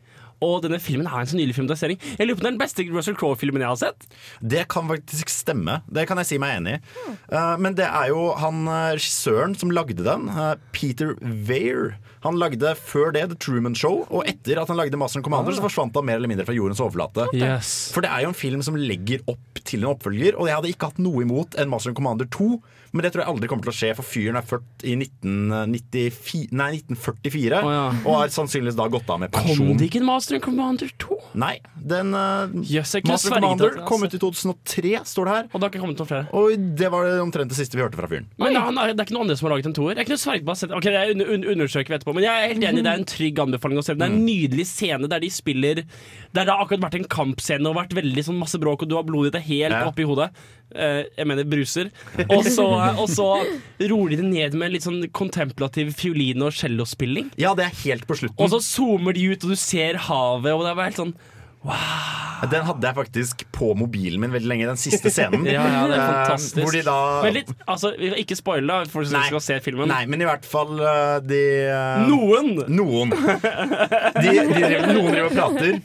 Og 0.43 0.61
denne 0.65 0.79
filmen 0.83 1.07
er 1.07 1.21
en 1.21 1.29
så 1.29 1.37
nylig 1.37 1.55
filmatisering. 1.55 1.99
Jeg 2.19 2.27
lurer 2.27 2.39
på 2.41 2.47
den 2.47 2.59
beste 2.59 2.85
Russell 2.89 3.17
Crowe-filmen 3.19 3.63
jeg 3.63 3.71
har 3.71 3.79
sett. 3.79 4.07
Det 4.41 4.65
kan 4.71 4.89
faktisk 4.89 5.31
stemme. 5.31 5.79
Det 5.87 6.07
kan 6.09 6.19
jeg 6.21 6.31
si 6.31 6.39
meg 6.41 6.57
enig 6.59 6.77
i. 6.77 7.13
Eh, 7.31 7.55
men 7.61 7.77
det 7.77 7.87
er 7.87 8.11
jo 8.11 8.27
han 8.41 8.65
eh, 8.67 8.95
regissøren 8.97 9.55
som 9.57 9.71
lagde 9.73 10.03
den, 10.05 10.27
uh, 10.33 10.55
Peter 10.75 11.15
Weir. 11.21 11.95
Han 12.25 12.39
lagde 12.41 12.73
før 12.79 13.13
det 13.13 13.27
The 13.31 13.37
Truman 13.37 13.75
Show, 13.77 14.03
og 14.09 14.25
etter 14.29 14.57
at 14.57 14.71
han 14.71 14.79
lagde 14.79 14.97
Master 14.97 15.21
and 15.21 15.27
Commander, 15.27 15.53
så 15.53 15.63
forsvant 15.63 15.95
han 15.95 16.07
mer 16.07 16.17
eller 16.17 16.31
mindre 16.31 16.47
fra 16.47 16.55
jordens 16.57 16.81
overflate. 16.81 17.29
Yes. 17.37 17.91
For 17.93 18.05
det 18.05 18.09
er 18.09 18.25
jo 18.25 18.31
en 18.33 18.37
film 18.37 18.63
som 18.65 18.79
legger 18.79 19.21
opp 19.29 19.61
til 19.65 19.83
en 19.83 19.91
oppfølger, 19.93 20.37
og 20.37 20.49
jeg 20.49 20.57
hadde 20.57 20.71
ikke 20.73 20.89
hatt 20.89 21.01
noe 21.01 21.21
imot 21.25 21.57
en 21.61 21.69
Master 21.69 21.93
and 21.93 21.99
Commander 21.99 22.29
2, 22.33 22.49
men 22.95 23.03
det 23.03 23.11
tror 23.11 23.25
jeg 23.25 23.31
aldri 23.33 23.49
kommer 23.51 23.67
til 23.67 23.73
å 23.73 23.75
skje, 23.75 23.91
for 23.97 24.07
fyren 24.07 24.39
er 24.39 24.45
født 24.47 24.85
i 24.87 24.95
1994, 24.95 26.45
nei, 26.55 26.69
1944 26.79 27.59
oh, 27.59 27.71
ja. 27.73 27.85
og 28.05 28.19
har 28.21 28.31
sannsynligvis 28.31 28.77
da 28.79 28.87
gått 28.93 29.09
av 29.11 29.19
med 29.21 29.33
Kom 29.35 29.49
pensjon. 29.49 29.73
det 29.81 29.89
ikke 29.89 29.99
en 29.99 30.07
Master 30.07 30.37
and 30.37 30.45
Commander 30.45 30.91
2? 31.03 31.17
Nei, 31.43 31.53
den 31.75 32.15
uh, 32.15 32.47
yes, 32.63 32.95
Master 33.03 33.35
and 33.35 33.43
Commander 33.43 33.81
kom 33.89 34.05
ut 34.05 34.15
i 34.15 34.21
2003, 34.21 34.93
står 35.11 35.27
det 35.27 35.35
her. 35.35 35.49
Og 35.51 35.57
det 35.59 35.67
har 35.67 35.73
ikke 35.73 35.83
kommet 35.83 36.01
noen 36.01 36.09
flere. 36.09 36.29
Og 36.39 36.67
det 36.79 36.91
var 36.93 37.09
omtrent 37.19 37.51
det 37.51 37.59
siste 37.59 37.75
vi 37.75 37.83
hørte 37.83 37.99
fra 37.99 38.09
fyren. 38.11 38.29
Men 38.41 38.55
han 38.55 38.79
er, 38.79 38.93
det 38.95 39.03
er 39.03 39.09
ikke 39.09 39.17
noen 39.17 39.27
andre 39.27 39.37
som 39.39 39.49
har 39.49 39.55
laget 39.57 39.69
en 39.69 39.75
toer? 39.75 39.99
Jeg 39.99 40.09
kunne 40.09 40.21
sverget 40.21 40.47
på 40.47 40.53
å 40.53 40.55
ha 40.55 40.59
sett 40.61 40.75
Ok, 40.75 40.87
det 40.87 41.03
under, 41.11 41.31
under, 41.35 41.51
undersøker 41.55 41.91
vi 41.91 41.97
etterpå, 41.99 42.15
men 42.15 42.27
jeg 42.27 42.33
er 42.33 42.53
helt 42.53 42.67
enig. 42.71 42.85
Det 42.85 42.93
er 42.93 43.01
en 43.01 43.07
trygg 43.11 43.41
anbefaling 43.45 43.81
å 43.81 43.85
se. 43.85 43.97
Det 43.99 44.07
er 44.07 44.15
en 44.15 44.25
nydelig 44.25 44.67
scene 44.71 45.11
der 45.11 45.23
de 45.23 45.31
spiller 45.33 45.83
Der 45.83 46.45
det 46.45 46.47
har 46.47 46.63
akkurat 46.63 46.87
vært 46.87 46.99
en 47.01 47.09
kampscene 47.17 47.71
og 47.71 47.79
vært 47.79 47.95
veldig 47.97 48.25
sånn 48.29 48.39
masse 48.39 48.59
bråk, 48.61 48.85
og 48.85 48.91
du 48.91 48.95
har 48.97 49.07
blodet 49.07 49.35
ditt 49.35 49.49
helt 49.49 49.75
Ja. 49.75 49.83
oppi 49.89 50.07
hodet. 50.07 50.31
Uh, 50.75 51.03
jeg 51.15 51.27
mener 51.29 51.47
bruser. 51.47 51.91
Og 52.25 52.47
så, 52.47 52.65
og 53.01 53.07
så 53.11 53.27
roer 53.89 54.13
de 54.13 54.19
det 54.21 54.27
ned 54.29 54.57
med 54.59 54.75
litt 54.75 54.85
sånn 54.87 55.01
kontemplativ 55.15 55.93
fiolin- 55.97 56.43
og 56.45 56.55
cellospilling. 56.55 57.31
Ja, 57.41 57.55
det 57.57 57.69
er 57.69 57.79
helt 57.83 58.07
på 58.09 58.17
slutten. 58.19 58.39
Og 58.41 58.51
så 58.53 58.61
zoomer 58.63 59.15
de 59.17 59.29
ut, 59.31 59.43
og 59.43 59.55
du 59.55 59.59
ser 59.59 59.99
havet, 60.09 60.53
og 60.53 60.65
det 60.65 60.73
er 60.73 60.77
bare 60.81 60.91
helt 60.91 61.01
sånn 61.03 61.15
Wow. 61.65 62.45
Den 62.51 62.65
hadde 62.67 62.85
jeg 62.85 62.93
faktisk 62.93 63.39
på 63.55 63.71
mobilen 63.79 64.19
min 64.21 64.33
veldig 64.33 64.49
lenge, 64.51 64.67
den 64.69 64.77
siste 64.77 65.09
scenen. 65.09 65.47
Ja, 65.55 65.63
ja, 65.65 65.79
det 65.89 65.95
er 65.95 66.03
Eh, 66.05 66.11
fantastisk. 66.11 66.59
Hvor 66.61 66.75
de 66.75 66.81
da 66.85 66.97
Men 67.23 67.33
litt, 67.39 67.49
altså, 67.65 67.91
ikke 68.21 68.37
spoil 68.37 68.67
da, 68.69 68.77
for 68.85 68.99
folk 68.99 69.09
som 69.09 69.23
skal 69.31 69.41
se 69.41 69.57
filmen. 69.65 69.89
Nei, 69.89 70.03
men 70.11 70.21
i 70.21 70.27
hvert 70.27 70.45
fall 70.45 70.75
eh, 70.77 71.15
de 71.25 71.41
eh, 71.71 72.05
Noen! 72.05 72.51
Noen. 72.69 73.15
De, 73.15 74.29
de 74.29 74.45
driver, 74.51 74.85
noen 74.91 75.09
driver 75.09 75.31
og 75.31 75.35
prater. 75.39 75.79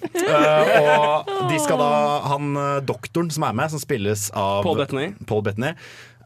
og 0.82 1.32
de 1.50 1.62
skal 1.64 1.80
da 1.80 1.90
Han 2.34 2.52
doktoren 2.88 3.32
som 3.32 3.48
er 3.48 3.56
med, 3.56 3.72
som 3.72 3.80
spilles 3.82 4.28
av 4.36 4.66
Paul 4.66 4.82
Bettany. 4.82 5.10
Paul 5.30 5.44
Bettany 5.46 5.72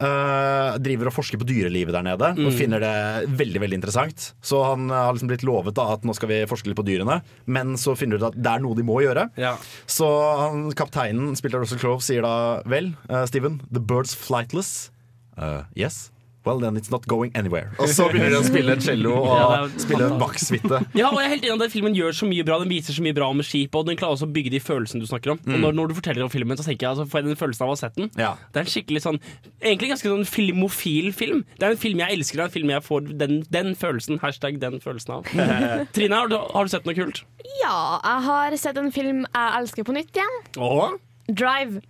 eh, 0.00 0.78
driver 0.82 1.10
og 1.10 1.14
forsker 1.16 1.38
på 1.40 1.46
dyrelivet 1.48 1.92
der 1.94 2.02
nede 2.06 2.30
Mm. 2.34 2.46
og 2.46 2.52
finner 2.56 2.80
det 2.80 3.28
veldig 3.38 3.60
veldig 3.62 3.78
interessant. 3.78 4.32
Så 4.42 4.62
han 4.64 4.88
har 4.90 5.12
liksom 5.12 5.28
blitt 5.30 5.44
lovet 5.46 5.74
da 5.74 5.92
at 5.94 6.02
nå 6.02 6.14
skal 6.14 6.28
vi 6.28 6.40
forske 6.50 6.66
litt 6.70 6.76
på 6.78 6.84
dyrene, 6.86 7.20
men 7.46 7.74
så 7.76 7.96
finner 7.96 8.18
du 8.18 8.24
ut 8.24 8.30
at 8.32 8.40
det 8.42 8.50
er 8.50 8.60
noe 8.64 8.74
de 8.74 8.82
må 8.82 9.00
gjøre. 9.04 9.30
Ja. 9.36 9.56
Så 9.86 10.06
han, 10.40 10.72
kapteinen, 10.72 11.36
spilt 11.36 11.54
av 11.54 11.60
Russell 11.64 11.78
Clove, 11.78 12.00
sier 12.02 12.22
da 12.22 12.62
vel, 12.66 12.94
uh, 13.10 13.24
Steven, 13.26 13.60
the 13.70 13.80
bird's 13.80 14.14
flightless. 14.16 14.90
Uh, 15.38 15.62
yes. 15.76 16.10
Well, 16.44 16.60
then 16.60 16.76
it's 16.76 16.90
not 16.92 17.06
going 17.08 17.32
anywhere. 17.34 17.70
Og 17.80 17.88
så 17.88 18.06
begynner 18.12 18.34
de 18.34 18.40
å 18.42 18.44
spille 18.44 18.76
cello 18.84 19.14
og 19.22 19.30
Ja, 19.38 19.44
er 19.64 19.70
spille 19.80 20.08
en 20.10 20.18
bakksuite. 20.20 20.80
Ja, 20.92 21.08
og 21.08 21.20
jeg 21.22 21.28
er 21.28 21.32
helt 21.34 21.46
enig 21.46 21.52
i 21.52 21.54
at 21.54 21.62
den 21.64 21.72
filmen 21.72 21.96
gjør 21.96 22.16
så 22.18 22.28
mye 22.28 22.44
bra 22.44 22.58
Den 22.60 22.72
viser 22.72 22.96
så 22.96 23.04
mye 23.04 23.16
bra 23.16 23.30
om 23.32 23.40
skipet, 23.44 23.78
og 23.80 23.88
den 23.88 23.98
klarer 24.00 24.18
også 24.18 24.28
å 24.28 24.34
bygge 24.34 24.52
de 24.52 24.60
følelsene 24.60 25.04
du 25.04 25.08
snakker 25.08 25.34
om. 25.34 25.40
Og 25.48 25.62
når, 25.62 25.76
når 25.78 25.92
du 25.92 25.96
forteller 26.00 26.26
om 26.26 26.32
filmen, 26.32 26.58
så 26.60 26.66
tenker 26.66 26.86
jeg 26.86 26.92
altså, 26.92 27.06
får 27.08 27.22
jeg 27.22 27.30
den 27.30 27.40
følelsen 27.40 27.64
av 27.64 27.72
å 27.72 27.76
ha 27.76 27.80
sett 27.80 27.96
den. 28.00 28.10
Ja. 28.20 28.34
Det 28.52 28.60
er 28.60 28.66
en 28.66 28.72
skikkelig 28.74 29.04
sånn 29.04 29.20
Egentlig 29.64 29.90
ganske 29.94 30.12
sånn 30.12 30.28
filmofil 30.28 31.10
film. 31.16 31.44
Det 31.56 31.68
er 31.68 31.76
en 31.76 31.80
film 31.80 32.02
jeg 32.04 32.18
elsker, 32.18 32.40
det 32.40 32.44
er 32.44 32.50
en 32.50 32.56
film 32.58 32.74
jeg 32.74 32.84
får 32.84 33.08
den, 33.22 33.40
den 33.54 33.72
følelsen. 33.80 34.20
Hashtag 34.20 34.60
den 34.60 34.76
følelsen 34.84 35.16
av. 35.16 35.32
Trine, 35.96 36.20
har 36.20 36.28
du, 36.28 36.36
har 36.36 36.68
du 36.68 36.74
sett 36.74 36.84
noe 36.88 36.96
kult? 36.98 37.24
Ja, 37.62 37.78
jeg 38.04 38.28
har 38.28 38.58
sett 38.60 38.80
en 38.80 38.92
film 38.94 39.24
jeg 39.24 39.58
elsker 39.62 39.88
på 39.88 39.96
nytt 39.96 40.12
igjen. 40.12 40.38
Og? 40.60 41.00
Drive. 41.30 41.80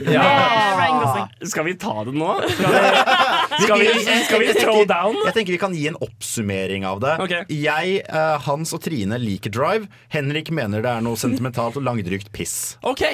Med 0.00 0.78
Ryan 0.78 1.28
Skal 1.48 1.64
vi 1.66 1.74
ta 1.80 1.94
det 2.04 2.14
nå? 2.16 2.30
Skal 2.48 2.72
vi, 2.72 2.86
skal 3.64 3.78
vi, 3.80 4.24
skal 4.24 4.40
vi 4.40 4.52
throw 4.56 4.84
down? 4.88 5.16
Jeg 5.26 5.34
tenker 5.36 5.52
vi 5.54 5.58
kan 5.60 5.74
gi 5.76 5.86
en 5.90 5.98
oppsummering 6.02 6.86
av 6.88 7.00
det. 7.04 7.14
Okay. 7.24 7.44
Jeg, 7.52 7.98
eh, 8.08 8.36
Hans 8.46 8.72
og 8.76 8.82
Trine 8.84 9.18
liker 9.20 9.52
Drive. 9.54 9.88
Henrik 10.14 10.50
mener 10.54 10.82
det 10.84 10.90
er 10.92 11.04
noe 11.04 11.18
sentimentalt 11.20 11.76
og 11.80 11.84
langdrygt 11.86 12.30
piss. 12.34 12.76
OK. 12.88 13.04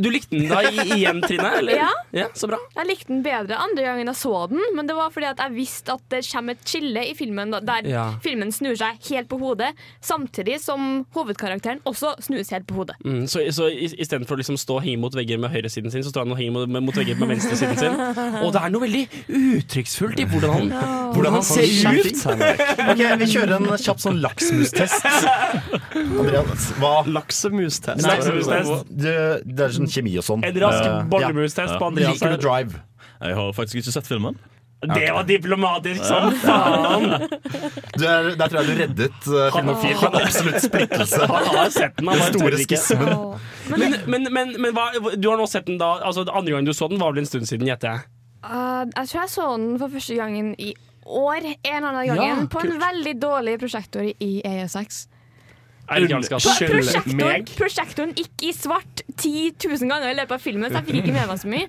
Du 0.00 0.08
likte 0.12 0.34
den 0.36 0.48
da 0.50 0.62
igjen, 0.66 1.22
Trine? 1.24 1.52
Eller? 1.60 1.80
Ja. 1.84 1.90
ja. 2.16 2.26
Så 2.36 2.50
bra. 2.50 2.58
Jeg 2.76 2.90
likte 2.90 3.12
den 3.12 3.22
bedre 3.26 3.58
andre 3.62 3.86
gangen 3.86 4.10
jeg 4.10 4.18
så 4.20 4.34
den, 4.50 4.62
men 4.76 4.88
det 4.90 4.96
var 4.98 5.12
fordi 5.14 5.30
at 5.30 5.40
jeg 5.46 5.54
visste 5.56 5.94
at 5.96 6.04
det 6.12 6.22
kommer 6.30 6.56
et 6.56 6.66
skille 6.68 7.06
i 7.10 7.14
filmen 7.18 7.54
da- 7.54 7.62
der 7.66 7.86
Ja. 7.90 8.04
filmen 8.24 8.50
snur 8.54 8.74
seg 8.78 8.98
helt 9.10 9.28
på 9.30 9.38
hodet, 9.40 9.72
samtidig 10.04 10.58
som 10.62 11.04
hovedkarakteren 11.14 11.80
også 11.88 12.14
snus 12.24 12.50
helt 12.54 12.66
på 12.68 12.80
hodet. 12.80 12.96
Mm, 13.04 13.24
så, 13.30 13.44
så 13.54 13.68
i- 13.70 13.92
istedenfor 14.02 14.36
å 14.36 14.40
liksom 14.42 14.58
stå 14.60 14.78
og 14.80 14.84
henge 14.86 15.00
mot 15.02 15.14
vegger 15.16 15.38
med 15.42 15.52
høyresiden 15.54 15.92
sin, 15.92 16.02
så 16.06 16.12
står 16.16 16.32
og 16.32 16.40
henger 16.40 16.56
mot, 16.56 16.76
mot 16.88 16.98
veggen 16.98 17.20
med 17.22 17.32
venstresiden 17.34 17.78
sin. 17.78 18.00
Og 18.42 18.50
det 18.56 18.62
er 18.62 18.74
noe 18.74 18.84
veldig 18.86 19.04
uttrykksfullt 19.28 20.24
i 20.24 20.28
hvordan 20.32 20.56
han, 20.56 20.74
hvordan 21.14 21.38
han 21.38 21.46
ser 21.46 21.70
ut. 22.00 22.26
Ok, 22.26 23.04
Vi 23.22 23.30
kjører 23.36 23.56
en 23.60 23.70
kjapp 23.86 24.02
sånn 24.02 24.20
laksemustest. 24.24 25.06
Andreas, 25.96 26.70
hva 26.80 26.94
Laksemustest. 27.06 28.02
Nei, 28.02 28.16
Laksemustest. 28.16 28.90
det, 28.90 29.16
det 29.46 29.68
er 29.68 29.76
sånn 29.76 29.90
kjemi 29.90 30.16
og 30.20 30.26
sånn. 30.26 30.44
En 30.46 30.60
rask 30.64 30.84
ballemustest 31.12 31.36
bollemustest 31.36 31.72
ja. 31.72 31.78
på 31.78 31.86
Andreas. 31.86 32.14
Liker 32.14 32.36
du 32.36 32.42
Drive? 32.42 32.82
Jeg 33.20 33.34
har 33.38 33.52
faktisk 33.56 33.80
ikke 33.80 33.96
sett 33.96 34.08
filmen. 34.08 34.38
Det 34.80 35.12
var 35.12 35.24
diplomatisk 35.24 36.04
som 36.04 36.32
faen! 36.42 37.06
Du 37.96 38.04
er, 38.04 38.28
der 38.36 38.48
tror 38.48 38.58
jeg 38.60 38.66
du 38.68 38.80
reddet 38.82 39.28
uh, 39.30 39.46
Filmofil 39.54 39.94
fra 39.96 40.10
en 40.10 40.18
absolutt 40.20 40.58
splittelse. 40.62 41.20
Han 41.30 41.48
har 41.56 41.70
sett 41.72 41.96
den. 41.96 42.10
Han 42.12 42.20
Den 42.20 42.36
store 42.36 42.60
skismen. 42.60 43.14
Men, 43.72 43.96
men, 44.06 44.28
men, 44.32 44.52
men 44.60 44.76
hva, 44.76 44.90
du 45.16 45.30
har 45.30 45.40
nå 45.40 45.46
sett 45.50 45.66
den 45.66 45.80
da 45.80 45.96
Altså 46.06 46.26
Andre 46.28 46.52
gang 46.54 46.68
du 46.68 46.74
så 46.76 46.90
den, 46.92 47.00
var 47.00 47.16
vel 47.16 47.24
en 47.24 47.30
stund 47.30 47.48
siden, 47.48 47.66
gjetter 47.70 47.96
jeg. 47.96 48.06
Uh, 48.44 48.84
jeg 48.92 49.08
tror 49.08 49.20
jeg 49.22 49.32
så 49.32 49.48
den 49.56 49.78
for 49.80 49.96
første 49.96 50.20
gangen 50.20 50.52
i 50.60 50.74
år 51.06 51.40
en 51.40 51.58
eller 51.72 51.88
annen 51.88 52.06
gang 52.12 52.22
Ja, 52.22 52.38
på 52.52 52.62
en 52.62 52.76
veldig 52.82 53.16
dårlig 53.22 53.58
prosjektor 53.62 54.04
i 54.04 54.32
ESX. 54.44 54.52
Er 54.52 54.64
det 54.66 54.76
ganske 54.76 55.06
Unnskyld. 55.06 55.14
Prosjektoren, 55.86 57.44
prosjektoren 57.56 58.12
gikk 58.18 58.42
i 58.48 58.52
svart 58.56 59.02
10 59.16 59.54
000 59.62 59.88
ganger 59.90 60.10
i 60.10 60.16
løpet 60.18 60.34
av 60.36 60.42
filmen, 60.42 60.70
så 60.70 60.80
jeg 60.80 60.88
fikk 60.88 60.98
ikke 61.04 61.14
med 61.14 61.30
meg 61.30 61.38
så 61.40 61.50
mye. 61.52 61.68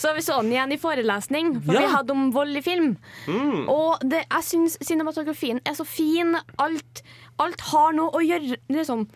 Så 0.00 0.12
vi 0.16 0.24
så 0.24 0.38
den 0.42 0.52
igjen 0.54 0.72
i 0.72 0.80
forelesning, 0.80 1.52
for 1.66 1.76
Ja. 1.76 1.80
vi 1.84 1.92
hadde 1.92 2.16
om 2.16 2.30
vold 2.32 2.56
i 2.56 2.62
film. 2.64 2.96
Mm. 3.26 3.68
Og 3.68 4.00
det, 4.08 4.24
jeg 4.30 4.46
syns 4.48 4.78
cinematografien 4.80 5.60
er 5.68 5.76
så 5.76 5.84
fin. 5.86 6.36
Alt, 6.58 7.02
alt 7.38 7.60
har 7.72 7.92
noe 7.92 8.10
å 8.16 8.24
gjøre 8.24 8.56
liksom, 8.72 9.08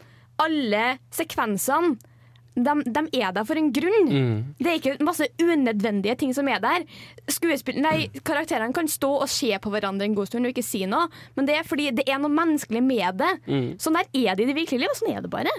Alle 0.43 0.99
sekvensene 1.13 1.97
de, 2.55 3.03
er 3.17 3.33
der 3.33 3.47
for 3.49 3.59
en 3.59 3.71
grunn. 3.73 4.09
Mm. 4.11 4.35
Det 4.59 4.69
er 4.69 4.81
ikke 4.81 5.05
masse 5.05 5.29
unødvendige 5.41 6.17
ting 6.21 6.35
som 6.37 6.49
er 6.53 6.61
der. 6.63 6.85
Nei, 7.81 7.97
Karakterene 8.25 8.75
kan 8.77 8.91
stå 8.91 9.13
og 9.23 9.31
se 9.33 9.53
på 9.63 9.73
hverandre 9.73 10.09
en 10.09 10.17
god 10.17 10.29
stund 10.29 10.49
og 10.49 10.53
ikke 10.53 10.67
si 10.67 10.85
noe, 10.91 11.09
men 11.37 11.49
det 11.49 11.57
er 11.59 11.69
fordi 11.69 11.91
det 11.97 12.07
er 12.09 12.21
noe 12.23 12.33
menneskelig 12.33 12.83
med 12.85 13.23
det. 13.23 13.33
Mm. 13.47 13.69
Sånn 13.83 13.97
der 13.97 14.11
er 14.11 14.37
det 14.37 14.47
i 14.47 14.51
det 14.51 14.59
virkelige 14.59 14.85
liv, 14.85 14.93
og 14.93 15.01
sånn 15.01 15.15
er 15.15 15.25
det 15.25 15.33
bare. 15.33 15.57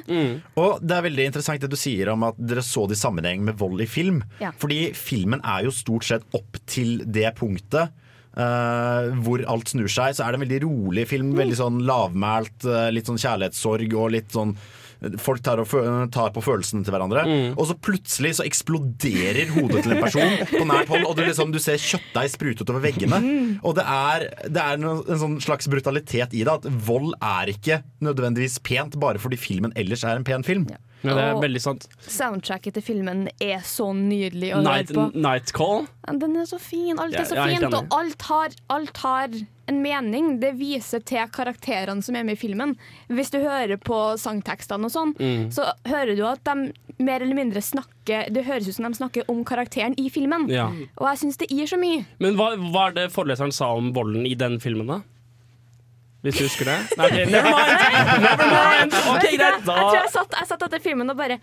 Og 0.62 0.84
det 0.84 0.98
er 0.98 1.08
veldig 1.08 1.28
interessant 1.32 1.64
det 1.64 1.72
du 1.72 1.80
sier 1.80 2.14
om 2.14 2.28
at 2.30 2.38
dere 2.38 2.64
så 2.66 2.86
det 2.90 2.98
i 2.98 3.04
sammenheng 3.04 3.44
med 3.48 3.58
vold 3.60 3.82
i 3.84 3.90
film. 3.90 4.22
Ja. 4.44 4.54
Fordi 4.60 4.92
filmen 4.98 5.42
er 5.42 5.68
jo 5.68 5.74
stort 5.74 6.08
sett 6.08 6.26
opp 6.38 6.62
til 6.70 7.02
det 7.06 7.34
punktet. 7.40 7.94
Uh, 8.34 9.14
hvor 9.22 9.44
alt 9.46 9.70
snur 9.70 9.92
seg, 9.92 10.16
så 10.18 10.26
er 10.26 10.34
det 10.34 10.40
en 10.40 10.46
veldig 10.48 10.62
rolig 10.64 11.04
film. 11.10 11.36
Veldig 11.38 11.58
sånn 11.60 11.84
lavmælt, 11.86 12.66
eh, 12.66 12.90
litt 12.90 13.10
sånn 13.10 13.22
kjærlighetssorg 13.22 13.94
og 13.94 14.10
litt 14.16 14.34
sånn 14.34 14.56
Folk 15.20 15.42
tar, 15.44 15.60
og 15.60 15.68
tar 16.14 16.32
på 16.36 16.44
følelsene 16.46 16.86
til 16.88 16.94
hverandre. 16.96 17.26
Og 17.58 17.66
så 17.70 17.76
plutselig 17.76 18.36
så 18.38 18.46
eksploderer 18.48 19.52
hodet 19.56 19.84
til 19.84 19.96
en 19.98 20.04
person 20.04 20.36
på 20.54 20.64
nært 20.70 20.92
hold, 20.94 21.04
og 21.10 21.18
du, 21.18 21.24
liksom, 21.28 21.52
du 21.52 21.60
ser 21.64 21.82
kjøttdeig 21.82 22.32
sprute 22.34 22.64
utover 22.64 22.84
veggene. 22.86 23.20
Og 23.66 23.76
det 23.78 23.84
er, 23.84 24.28
det 24.48 24.64
er 24.64 24.80
en 24.80 25.20
sånn 25.20 25.38
slags 25.44 25.68
brutalitet 25.72 26.34
i 26.38 26.46
det. 26.46 26.54
At 26.54 26.68
vold 26.88 27.14
er 27.20 27.52
ikke 27.52 27.82
nødvendigvis 28.04 28.60
pent 28.64 28.96
bare 29.02 29.20
fordi 29.22 29.40
filmen 29.40 29.76
ellers 29.80 30.06
er 30.08 30.20
en 30.20 30.28
pen 30.28 30.46
film. 30.48 30.68
Ja, 30.72 30.80
det 31.04 31.24
er 31.24 31.40
veldig 31.44 31.62
sant. 31.62 31.88
Soundtracket 32.08 32.74
til 32.78 32.84
filmen 32.86 33.26
er 33.44 33.60
så 33.68 33.90
nydelig 33.96 34.54
å 34.56 34.62
Night, 34.64 34.90
høre 34.94 35.12
på. 35.12 35.22
Nightcall? 35.26 35.88
Ja, 36.08 36.14
Den 36.24 36.36
er 36.40 36.46
så 36.50 36.60
fin. 36.60 37.00
Alt 37.00 37.14
er 37.20 37.26
så 37.28 37.36
er 37.38 37.52
fint, 37.58 37.74
og 37.74 37.98
alt 37.98 38.22
har, 38.30 38.56
alt 38.70 38.98
har 39.04 39.28
en 39.68 39.82
mening. 39.84 40.40
Det 40.42 40.54
viser 40.60 41.04
til 41.08 41.28
karakterene 41.32 42.04
som 42.04 42.16
er 42.16 42.24
med 42.28 42.36
i 42.38 42.40
filmen. 42.40 42.76
Hvis 43.10 43.32
du 43.32 43.40
hører 43.44 43.78
på 43.80 44.00
sangtekstene 44.20 44.86
og 44.90 44.92
sånn, 44.92 45.14
Mm. 45.20 45.52
så 45.52 45.70
hører 45.88 46.16
du 46.16 46.26
at 46.28 46.44
de 46.44 46.74
mer 47.00 47.22
eller 47.22 47.36
mindre 47.36 47.60
snakker 47.62 48.32
Det 48.34 48.44
høres 48.46 48.68
ut 48.68 48.76
som 48.76 48.86
de 48.92 48.98
snakker 48.98 49.24
om 49.30 49.44
karakteren 49.46 49.94
i 49.98 50.10
filmen. 50.10 50.48
Ja. 50.52 50.68
Og 50.98 51.08
jeg 51.08 51.18
syns 51.24 51.38
det 51.38 51.48
gir 51.50 51.66
så 51.66 51.80
mye. 51.80 52.06
Men 52.20 52.36
hva, 52.36 52.56
hva 52.58 52.90
er 52.90 52.94
det 52.94 53.12
foreleseren 53.14 53.52
sa 53.54 53.72
om 53.74 53.94
volden 53.94 54.26
i 54.28 54.36
den 54.36 54.60
filmen, 54.60 54.88
da? 54.88 55.02
Hvis 56.24 56.38
du 56.40 56.44
husker 56.48 56.66
det? 56.72 56.78
Nei, 56.98 57.06
okay, 57.12 57.26
never 57.28 57.52
mind! 57.52 58.24
Never 58.24 58.48
mind. 58.48 58.94
Okay, 59.18 59.36
greit, 59.38 59.60
Jeg 59.60 59.66
tror 59.68 59.92
da 59.92 60.00
jeg 60.00 60.12
satt, 60.16 60.36
jeg 60.40 60.48
satt 60.54 60.62
etter 60.70 60.80
filmen 60.86 61.10
og 61.12 61.18
bare 61.20 61.36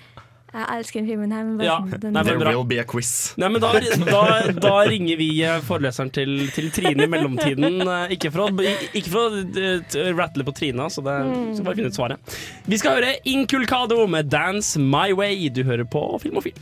Jeg 0.50 0.64
elsker 0.80 0.98
den 1.02 1.06
filmen 1.12 1.30
her, 1.36 1.44
men 1.46 1.58
bare 1.60 1.66
Ja. 1.68 1.98
den, 2.02 2.12
Nei, 2.16 2.22
There 2.26 2.38
will 2.56 2.64
be 2.66 2.78
a 2.80 2.84
quiz. 2.88 3.10
Nei, 3.38 3.50
men 3.54 3.60
da, 3.62 3.68
da, 4.08 4.22
da 4.64 4.72
ringer 4.88 5.20
vi 5.20 5.28
eh, 5.46 5.60
foreleseren 5.62 6.10
til, 6.16 6.32
til 6.56 6.70
Trine 6.74 7.04
i 7.04 7.10
mellomtiden. 7.12 7.76
Eh, 7.84 8.14
Ikke 8.16 8.32
for 8.34 8.48
å, 8.48 8.64
ikke 8.98 9.12
for 9.12 9.28
å 9.28 9.44
eh, 9.44 10.10
rattle 10.18 10.42
på 10.48 10.56
Trina, 10.58 10.88
så 10.90 11.04
det 11.06 11.14
skal 11.54 11.68
bare 11.68 11.78
finne 11.78 11.92
ut 11.92 12.00
svaret. 12.00 12.34
Vi 12.66 12.80
skal 12.82 12.96
høre 12.98 13.12
Inculcado 13.30 14.00
med 14.10 14.32
'Dance 14.32 14.80
My 14.80 15.12
Way'. 15.14 15.52
Du 15.54 15.62
hører 15.68 15.84
på 15.86 16.02
Filmofil. 16.24 16.56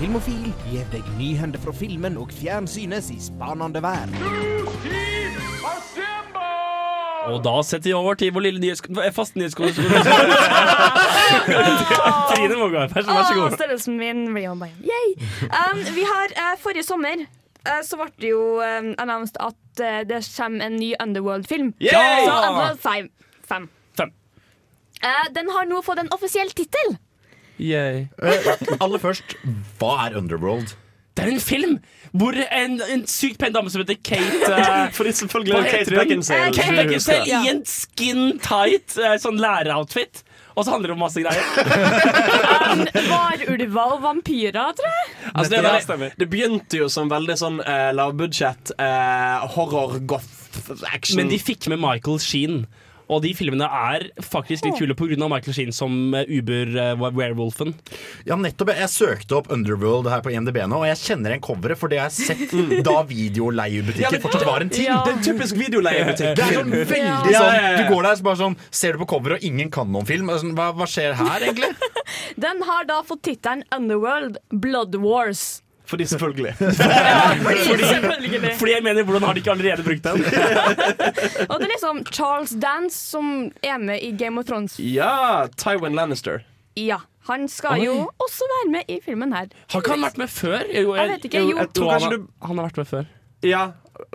Filmofil 0.00 0.48
gir 0.72 0.86
deg 0.90 1.04
nyhender 1.18 1.60
fra 1.62 1.72
filmen 1.76 2.16
og 2.18 2.32
fjernsynets 2.34 3.12
i 3.12 3.20
spanende 3.22 3.82
vær. 3.84 4.08
Og 7.32 7.42
da 7.44 7.52
setter 7.66 7.90
vi 7.90 7.94
over 7.96 8.18
til 8.20 8.32
vår 8.34 8.44
lille 8.46 8.60
nyhets... 8.62 8.82
eh, 9.02 9.12
faste 9.14 9.38
nyhetskorrespondent. 9.40 10.08
Trine 12.32 12.56
må 12.58 12.68
gå. 12.72 12.82
Vær 12.92 13.02
så, 13.06 13.08
vær 13.12 13.22
så 13.28 13.34
Åh, 13.34 13.38
god. 13.40 13.56
størrelsen 13.58 13.96
min 14.00 14.24
blir 14.34 14.46
jo 14.50 14.54
bare 14.60 14.74
Yay! 14.88 15.14
Um, 15.48 15.82
vi 15.96 16.04
har 16.08 16.34
uh, 16.38 16.52
Forrige 16.62 16.84
sommer 16.86 17.22
eh, 17.24 17.80
så 17.86 17.98
ble 18.00 18.08
det 18.22 18.32
jo 18.32 18.42
um, 18.60 18.92
announced 19.02 19.38
at 19.40 19.82
uh, 19.84 20.00
det 20.08 20.22
kommer 20.36 20.66
en 20.66 20.76
ny 20.80 20.92
Underworld-film. 21.02 21.72
Yay! 21.80 22.26
Så 22.26 22.34
Underworld 22.36 22.82
5. 22.82 23.08
Fem. 23.48 23.68
Fem. 23.98 24.12
Uh, 25.02 25.24
den 25.36 25.50
har 25.54 25.66
nå 25.70 25.80
fått 25.86 26.02
en 26.04 26.12
offisiell 26.14 26.50
tittel. 26.56 26.96
Yay. 27.62 28.06
Eh, 28.22 28.46
aller 28.80 28.98
først, 29.02 29.36
hva 29.78 29.92
er 30.08 30.16
Underworld? 30.18 30.72
Det 31.12 31.24
er 31.26 31.32
en 31.34 31.42
film 31.44 31.78
hvor 32.12 32.36
en, 32.36 32.74
en 32.92 33.06
sykt 33.08 33.38
pen 33.40 33.54
dame 33.54 33.70
som 33.72 33.80
heter 33.80 33.96
Kate 34.04 34.48
For 34.52 34.98
Fordi 34.98 35.12
selvfølgelig 35.16 35.54
er 35.56 35.70
Kate? 35.70 35.96
Beckinsale. 35.96 36.46
Eh, 36.46 36.52
Kate 36.56 36.76
Beckinsale 36.76 37.38
i 37.40 37.50
en 37.52 37.62
skin 37.68 38.38
tight 38.44 38.98
eh, 39.00 39.16
sånn 39.20 39.40
læreroutfit. 39.40 40.22
Og 40.52 40.66
så 40.66 40.74
handler 40.74 40.92
det 40.92 40.96
om 40.98 41.00
masse 41.00 41.22
greier. 41.24 41.40
Varulver 43.12 43.94
og 43.96 44.02
vampyrer, 44.02 44.74
tror 44.76 44.90
jeg. 44.90 45.06
Altså, 45.32 45.48
det, 45.54 45.62
det, 45.64 46.00
det, 46.02 46.10
det 46.20 46.28
begynte 46.32 46.82
jo 46.82 46.88
som 46.92 47.08
veldig 47.12 47.36
sånn 47.40 47.60
uh, 47.64 47.88
lavbudsjett 47.96 48.74
uh, 48.76 49.48
horror-goth-action. 49.54 51.22
Men 51.22 51.32
de 51.32 51.40
fikk 51.40 51.70
med 51.72 51.80
Michael 51.80 52.20
Sheen. 52.20 52.64
Og 53.12 53.22
de 53.24 53.32
filmene 53.36 53.66
er 53.68 54.06
faktisk 54.24 54.66
litt 54.66 54.78
kule 54.80 54.96
pga. 54.96 55.28
Michael 55.28 55.54
Sheen 55.56 55.72
som 55.74 56.14
eh, 56.16 56.28
Uber-werewolfen. 56.38 57.74
Ja, 58.28 58.36
nettopp. 58.40 58.72
Jeg 58.76 58.90
søkte 58.92 59.38
opp 59.38 59.50
Underworld 59.52 60.08
her 60.10 60.22
på 60.24 60.32
IMDb 60.32 60.62
nå, 60.68 60.80
og 60.82 60.86
jeg 60.88 61.00
kjenner 61.02 61.34
igjen 61.34 61.44
coveret, 61.44 61.78
for 61.80 61.92
det 61.92 62.00
har 62.02 62.10
jeg 62.10 62.32
sett 62.32 62.84
da 62.86 62.98
videoleiebutikker 63.08 64.18
Ja, 64.18 64.22
fortsatt 64.22 64.46
var 64.48 64.64
en 64.64 64.72
ting. 64.72 64.88
Ja. 64.88 65.00
Det 65.06 65.14
er 65.14 65.18
en 65.18 65.26
typisk 65.26 65.58
videoleiebutikk. 65.60 66.36
Det 66.38 66.46
er 66.46 66.58
sånn 66.60 66.72
veldig 66.72 67.34
Ja, 67.34 67.42
sånn. 67.44 67.78
Du 67.80 67.94
går 67.94 68.08
der 68.08 68.20
så 68.20 68.28
bare 68.28 68.40
sånn 68.42 68.58
Ser 68.82 68.96
du 68.96 69.02
på 69.04 69.10
coveret, 69.14 69.40
og 69.40 69.48
ingen 69.48 69.72
kan 69.72 69.90
noen 69.92 70.08
film. 70.08 70.30
Sånn, 70.42 70.54
hva, 70.58 70.70
hva 70.76 70.88
skjer 70.88 71.16
her, 71.18 71.48
egentlig? 71.48 71.72
Den 72.44 72.62
har 72.68 72.86
da 72.88 73.02
fått 73.06 73.24
tittelen 73.28 73.64
Underworld 73.74 74.38
Blood 74.50 74.96
Wars. 75.02 75.61
Fordi 75.86 76.04
selvfølgelig. 76.06 76.54
Fordi, 76.58 77.84
selvfølgelig. 77.84 78.50
Fordi 78.58 78.72
jeg 78.72 78.82
mener, 78.82 79.02
hvordan 79.02 79.22
har 79.22 79.32
de 79.32 79.38
ikke 79.42 79.50
allerede 79.50 79.82
brukt 79.82 80.04
den? 80.04 80.24
Og 81.50 81.58
det 81.60 81.66
er 81.66 81.72
liksom 81.74 82.06
Charles 82.12 82.50
Dance 82.62 82.96
som 83.10 83.50
er 83.62 83.78
med 83.78 83.98
i 84.02 84.16
Game 84.24 84.40
of 84.40 84.44
Thrones. 84.46 84.78
Ja, 84.78 85.44
Tywin 85.58 85.94
Lannister. 85.94 86.38
Ja, 86.76 86.96
Han 87.28 87.48
skal 87.48 87.82
jo 87.84 87.92
også 88.18 88.44
være 88.52 88.70
med 88.72 88.80
i 88.88 88.98
filmen 89.04 89.32
her. 89.32 89.46
Har 89.70 89.80
ikke 89.80 89.90
han 89.90 90.02
vært 90.02 90.18
med 90.18 90.28
før? 90.32 90.58
Jo, 90.74 90.94
Jeg 90.96 91.08
vet 91.08 91.24
ikke, 91.28 91.38
jo. 91.40 91.56
jeg 91.58 91.68
tror 91.76 91.90
kanskje 91.92 92.10
du 92.16 92.26
han 92.46 92.58
har 92.58 92.64
vært 92.70 92.76
med 92.80 92.86
før. 92.90 93.04
Ja, 93.42 93.66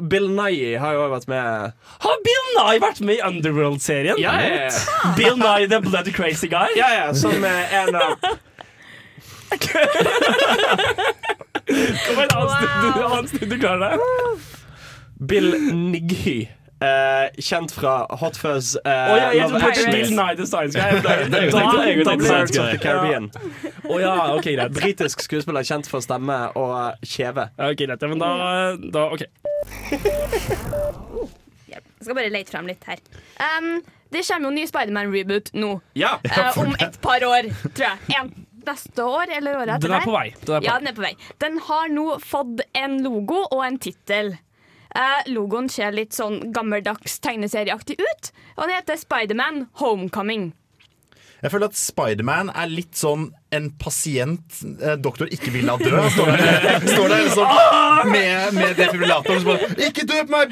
Bill 0.09 0.27
Nye 0.31 0.77
har 0.79 0.93
jo 0.95 1.03
også 1.05 1.13
vært 1.13 1.27
med. 1.31 1.71
Har 2.03 2.15
Bill 2.25 2.45
Nye 2.57 2.81
vært 2.81 3.01
med 3.01 3.15
i 3.15 3.21
Underworld-serien? 3.27 4.15
Ja, 4.19 4.33
ja, 4.41 4.47
ja. 4.65 4.69
Bill 5.15 5.37
Nye 5.39 5.67
the 5.71 5.79
Bloody 5.85 6.11
Crazy 6.15 6.47
Guy? 6.51 6.67
Ja, 6.79 6.87
ja, 6.95 7.13
som 7.13 7.43
er 7.45 7.63
en 7.83 7.95
av 7.95 8.01
Kom 11.67 12.19
igjen, 12.21 12.31
Hans, 12.31 12.53
du, 12.59 12.65
du, 12.99 13.07
Hans, 13.15 13.31
du, 13.31 13.45
du 13.45 13.57
klarer 13.59 13.91
det. 13.91 13.99
Bill 15.27 15.51
Nighy. 15.73 16.47
Uh, 16.77 17.25
kjent 17.41 17.71
fra 17.73 18.05
Hot 18.21 18.35
Fuzz, 18.37 18.75
uh, 18.75 18.81
oh, 18.85 19.17
ja, 19.17 19.31
jeg 19.33 19.49
Love 19.49 19.55
er 19.55 19.63
Bill 19.63 19.69
Actually, 19.71 20.01
Nye 20.13 20.35
the 20.37 20.45
Science 20.45 20.77
Guy. 20.77 20.99
Da, 21.01 21.15
da, 21.25 21.29
da 21.33 21.39
the 21.41 22.27
ja, 24.03 24.35
ok, 24.35 24.43
greit. 24.43 24.75
Britisk 24.75 25.23
skuespiller 25.25 25.65
kjent 25.65 25.89
for 25.89 26.05
stemme 26.05 26.37
og 26.53 27.01
kjeve. 27.01 27.47
Ok, 27.57 27.81
greit, 27.81 27.97
ja, 27.97 28.07
men 28.11 28.21
da, 28.21 28.29
da 28.93 29.07
OK. 29.09 29.25
Jeg 31.65 31.81
skal 32.05 32.13
bare 32.19 32.29
lete 32.29 32.53
frem 32.53 32.69
litt 32.69 32.85
her. 32.85 33.01
Um, 33.41 33.81
det 34.13 34.21
kommer 34.27 34.45
jo 34.45 34.53
en 34.53 34.59
ny 34.61 34.67
Spiderman-reboot 34.69 35.49
nå. 35.57 35.71
Ja! 35.97 36.19
uh, 36.29 36.61
om 36.61 36.77
et 36.77 37.01
par 37.01 37.25
år, 37.25 37.49
tror 37.73 37.87
jeg. 37.87 38.21
En, 38.21 38.29
neste 38.67 39.05
år 39.07 39.31
eller 39.37 39.61
året 39.61 39.73
etter 39.77 39.87
Den 39.87 39.95
er 39.99 40.05
på 40.05 40.15
vei. 40.15 40.27
Den 40.43 40.55
er 40.57 40.61
på 40.61 40.67
Ja, 40.67 40.77
den 40.81 40.91
er 40.91 40.97
på 40.97 41.05
vei. 41.05 41.13
Den 41.43 41.57
har 41.69 41.89
nå 41.93 42.05
fått 42.23 42.61
en 42.77 42.99
logo 43.05 43.41
og 43.47 43.63
en 43.65 43.79
tittel. 43.81 44.35
Eh, 44.95 45.27
logoen 45.33 45.67
ser 45.69 45.91
litt 45.95 46.15
sånn 46.15 46.39
gammeldags 46.55 47.19
tegneserieaktig 47.21 47.99
ut, 47.99 48.31
og 48.55 48.63
den 48.67 48.77
heter 48.77 48.97
Spiderman 48.99 49.67
Homecoming. 49.81 50.51
Jeg 51.43 51.51
føler 51.53 51.69
at 51.69 51.77
Spiderman 51.77 52.49
er 52.49 52.69
litt 52.71 52.97
sånn 52.97 53.27
en 53.55 53.69
pasient 53.79 54.57
eh, 54.83 54.97
doktor 54.99 55.29
ikke 55.31 55.51
vil 55.53 55.67
la 55.69 55.77
dø. 55.79 55.91
Står 56.15 56.31
der, 56.33 56.87
står 56.89 57.11
der 57.13 57.27
sånn 57.31 58.09
med, 58.11 58.55
med 58.57 58.73
defibrillatoren 58.75 59.39
som 59.43 59.51
bare 59.53 59.69
'Ikke 59.87 60.03
døp 60.09 60.33
meg!' 60.33 60.51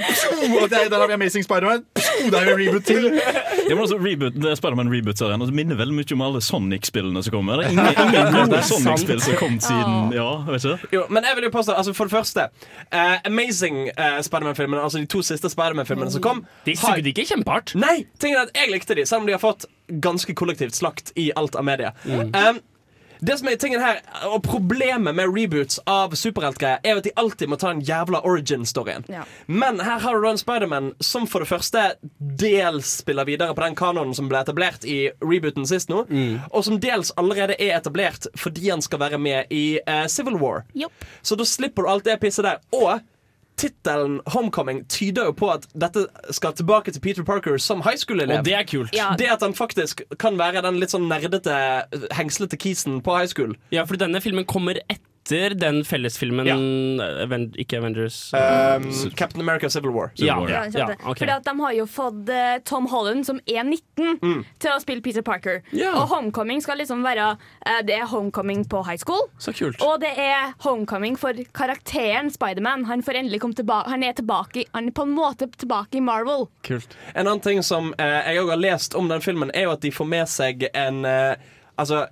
Og 0.61 0.69
det 0.71 0.77
er, 0.79 0.89
der 0.93 1.01
har 1.01 1.09
vi 1.11 1.17
Amazing 1.17 1.43
Spiderman. 1.43 1.83
Der 2.31 2.37
er 2.39 2.51
jo 2.51 2.55
en 2.55 2.61
reboot 2.61 2.85
til. 2.87 3.09
Ja, 3.17 3.73
men 3.73 3.81
altså, 3.83 3.97
reboot, 3.99 4.37
det 4.39 4.51
er 4.51 4.55
Spiderman 4.55 4.91
reboot-serien 4.93 5.41
og 5.41 5.49
det 5.51 5.55
minner 5.57 5.75
veldig 5.75 5.97
mye 5.97 6.15
om 6.15 6.23
alle 6.29 6.41
Sonic-spillene 6.45 7.23
som 7.25 7.35
kommer. 7.35 7.59
Det 7.59 7.65
er 7.65 7.75
ingen, 7.75 7.91
ingen 8.07 8.31
gode 8.37 8.61
Sonic-spill 8.69 9.21
som 9.25 9.35
kom 9.41 9.59
siden 9.59 10.13
Ja, 10.15 10.29
vet 10.47 10.63
ikke 10.69 10.93
Jo, 10.95 11.03
men 11.09 11.27
jeg 11.27 11.35
vil 11.39 11.49
jo 11.49 11.53
påstå, 11.57 11.75
altså 11.75 11.93
for 11.97 12.07
det 12.07 12.15
første 12.15 12.47
uh, 12.93 13.17
Amazing 13.27 13.89
uh, 13.97 14.21
Spiderman-filmene, 14.23 14.81
altså 14.85 15.01
de 15.03 15.09
to 15.11 15.21
siste 15.25 15.49
Spiderman-filmene 15.51 16.11
som 16.13 16.21
kom 16.23 16.45
De 16.65 16.77
har- 16.77 16.95
sugde 16.95 17.11
ikke 17.11 17.25
kjempehardt. 17.33 17.75
Nei, 17.75 18.05
tingen 18.21 18.39
er 18.39 18.47
at 18.47 18.55
jeg 18.55 18.71
likte 18.71 18.95
de, 18.95 19.05
selv 19.05 19.25
om 19.25 19.27
de 19.27 19.35
har 19.35 19.43
fått 19.43 19.65
ganske 19.87 20.35
kollektivt 20.35 20.75
slakt 20.75 21.11
i 21.15 21.31
alt 21.35 21.55
av 21.55 21.65
media. 21.65 21.93
Um, 22.05 22.61
Det 23.19 23.37
som 23.39 23.47
er 23.47 23.55
tingen 23.55 23.81
her 23.81 24.01
Og 24.29 24.43
problemet 24.43 25.15
med 25.15 25.31
reboots 25.31 25.79
av 25.87 26.15
superheltgreier 26.19 26.83
er 26.83 26.99
at 26.99 27.05
de 27.07 27.13
alltid 27.15 27.49
må 27.49 27.57
ta 27.59 27.71
en 27.71 27.81
jævla 27.85 28.21
origin-storyen. 28.27 29.05
Ja. 29.11 29.23
Men 29.47 29.79
her 29.79 30.01
har 30.03 30.15
du 30.15 30.25
da 30.25 30.33
en 30.33 30.41
Spiderman 30.41 30.91
som 31.03 31.27
for 31.27 31.43
det 31.43 31.49
første 31.49 31.85
dels 32.19 32.91
spiller 33.01 33.25
videre 33.25 33.55
på 33.55 33.63
den 33.63 33.77
kanonen 33.79 34.13
som 34.17 34.29
ble 34.31 34.41
etablert 34.43 34.85
i 34.85 35.09
rebooten 35.23 35.67
sist 35.69 35.89
nå, 35.89 36.03
og 36.51 36.65
som 36.67 36.79
dels 36.81 37.13
allerede 37.17 37.55
er 37.59 37.77
etablert 37.77 38.27
fordi 38.37 38.69
han 38.69 38.83
skal 38.83 39.01
være 39.05 39.19
med 39.21 39.51
i 39.53 39.79
uh, 39.87 40.05
Civil 40.11 40.37
War. 40.41 40.65
Yep. 40.75 41.05
Så 41.23 41.39
da 41.39 41.47
slipper 41.47 41.85
du 41.85 41.91
alt 41.91 42.05
det 42.05 42.19
pisset 42.21 42.45
der. 42.45 42.61
Og 42.75 42.99
tittelen 43.57 44.19
'Homecoming' 44.25 44.85
tyder 44.87 45.29
jo 45.29 45.31
på 45.31 45.49
at 45.53 45.67
dette 45.73 46.07
skal 46.31 46.53
tilbake 46.53 46.91
til 46.91 47.01
Peter 47.01 47.23
Parker 47.23 47.57
som 47.57 47.81
high 47.81 47.97
school-elev. 47.97 48.39
Og 48.39 48.45
det 48.45 48.53
er 48.53 48.63
kult. 48.63 48.95
Ja. 48.95 49.15
Det 49.17 49.31
at 49.31 49.41
han 49.41 49.53
faktisk 49.53 50.01
kan 50.19 50.37
være 50.37 50.61
den 50.61 50.79
litt 50.79 50.91
sånn 50.91 51.07
nerdete, 51.09 51.55
hengslete 52.11 52.57
kisen 52.57 53.01
på 53.01 53.17
high 53.17 53.31
school. 53.31 53.55
Ja, 53.71 53.85
for 53.85 53.95
denne 53.95 54.21
filmen 54.21 54.45
kommer 54.45 54.79
etter 54.89 55.14
den 55.29 55.85
fellesfilmen 55.85 56.47
Aven 57.01 57.53
Ikke 57.57 57.77
Avengers. 57.77 58.33
Um, 58.33 58.91
Captain 59.15 59.41
America 59.41 59.69
Civil 59.69 59.91
War. 59.91 60.11
ja, 60.15 60.39
War, 60.39 60.49
ja, 60.49 60.65
Ja, 60.73 60.95
okay. 61.05 61.25
Fordi 61.25 61.31
at 61.31 61.45
De 61.45 61.59
har 61.59 61.73
jo 61.73 61.85
fått 61.85 62.29
uh, 62.29 62.57
Tom 62.65 62.87
Holland, 62.87 63.25
som 63.25 63.39
er 63.47 63.63
19, 63.63 64.45
til 64.59 64.71
å 64.71 64.79
spille 64.79 65.01
Peter 65.01 65.21
Parker. 65.21 65.61
Ja. 65.71 65.93
Og 65.95 66.09
Homecoming 66.09 66.61
skal 66.61 66.77
liksom 66.77 67.03
være 67.03 67.35
uh, 67.35 67.81
Det 67.85 67.95
er 67.95 68.05
Homecoming 68.05 68.65
på 68.69 68.83
high 68.85 68.99
school. 69.01 69.27
Så 69.37 69.53
kult. 69.53 69.81
Og 69.81 69.99
det 70.01 70.13
er 70.17 70.53
homecoming 70.59 71.17
for 71.17 71.33
karakteren 71.53 72.29
Spiderman. 72.31 72.85
Han 72.85 73.03
Han 73.05 74.03
er 74.03 74.13
tilbake 74.13 74.65
Han 74.73 74.87
er 74.87 74.91
på 74.91 75.03
en 75.03 75.15
måte 75.15 75.47
tilbake 75.57 75.97
i 75.97 76.01
Marvel. 76.01 76.47
Kult. 76.63 76.97
En 77.13 77.27
annen 77.27 77.41
ting 77.41 77.63
som 77.63 77.93
uh, 77.99 78.21
jeg 78.25 78.41
òg 78.41 78.49
har 78.49 78.61
lest 78.61 78.95
om 78.95 79.09
den 79.09 79.21
filmen, 79.21 79.51
er 79.53 79.63
jo 79.63 79.71
at 79.71 79.81
de 79.81 79.91
får 79.91 80.05
med 80.05 80.29
seg 80.29 80.69
en 80.73 81.05
Altså 81.75 82.05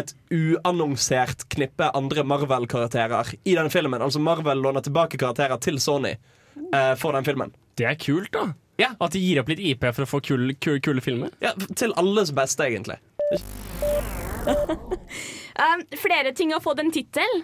et 0.00 0.14
uannonsert 0.34 1.46
knippe 1.52 1.90
andre 1.96 2.24
Marvel-karakterer 2.26 3.34
i 3.44 3.54
den 3.58 3.70
filmen. 3.72 4.02
Altså 4.02 4.22
Marvel 4.22 4.62
låner 4.64 4.84
tilbake 4.86 5.20
karakterer 5.20 5.60
til 5.62 5.80
Sony 5.82 6.14
eh, 6.16 6.94
for 7.00 7.16
den 7.16 7.26
filmen. 7.26 7.54
Det 7.78 7.86
er 7.88 7.98
kult, 8.00 8.32
da. 8.36 8.50
Ja. 8.80 8.94
At 9.00 9.12
de 9.12 9.20
gir 9.20 9.42
opp 9.42 9.50
litt 9.52 9.60
IP 9.60 9.84
for 9.92 10.06
å 10.06 10.08
få 10.08 10.22
kule, 10.24 10.54
kule, 10.56 10.80
kule 10.84 11.04
filmer. 11.04 11.32
Ja, 11.44 11.52
Til 11.76 11.92
alles 12.00 12.32
beste, 12.36 12.68
egentlig. 12.68 13.00
Um, 15.60 15.82
flere 15.98 16.32
ting 16.32 16.52
har 16.54 16.60
fått 16.64 16.78
en 16.80 16.92
tittel. 16.92 17.42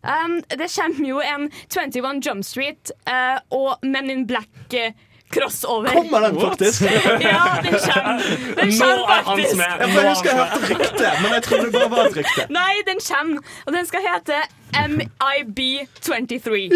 Um, 0.00 0.38
det 0.48 0.70
kommer 0.72 1.08
jo 1.08 1.18
en 1.20 1.50
21 1.68 2.22
Jump 2.24 2.44
Street 2.46 2.92
uh, 3.10 3.40
og 3.52 3.82
Men 3.82 4.10
in 4.10 4.26
Black 4.26 4.74
eh, 4.74 4.94
crossover. 5.34 5.88
Kommer 5.92 6.20
den 6.28 6.36
faktisk? 6.40 6.82
Ja, 7.28 7.42
den 7.64 7.74
kommer. 7.78 8.22
Den 8.58 8.68
Nå 8.68 8.72
kommer 8.78 9.08
er 9.08 9.12
han 9.14 9.24
faktisk. 9.24 9.56
Nå 9.56 9.62
er 9.64 9.68
jeg 10.02 10.10
husker 10.10 10.28
jeg 10.30 10.38
hørte 10.38 10.60
rykte, 10.72 11.06
men 11.22 11.30
jeg 11.36 11.42
trodde 11.48 11.64
det 11.66 11.72
bare 11.74 11.90
var 11.96 12.02
et 12.10 12.16
rykte. 12.20 12.42
Nei, 12.58 12.74
den 12.88 12.98
kommer. 13.08 13.38
Og 13.66 13.70
den 13.76 13.84
skal 13.90 14.00
hete 14.08 14.36
MIB23. 14.78 16.48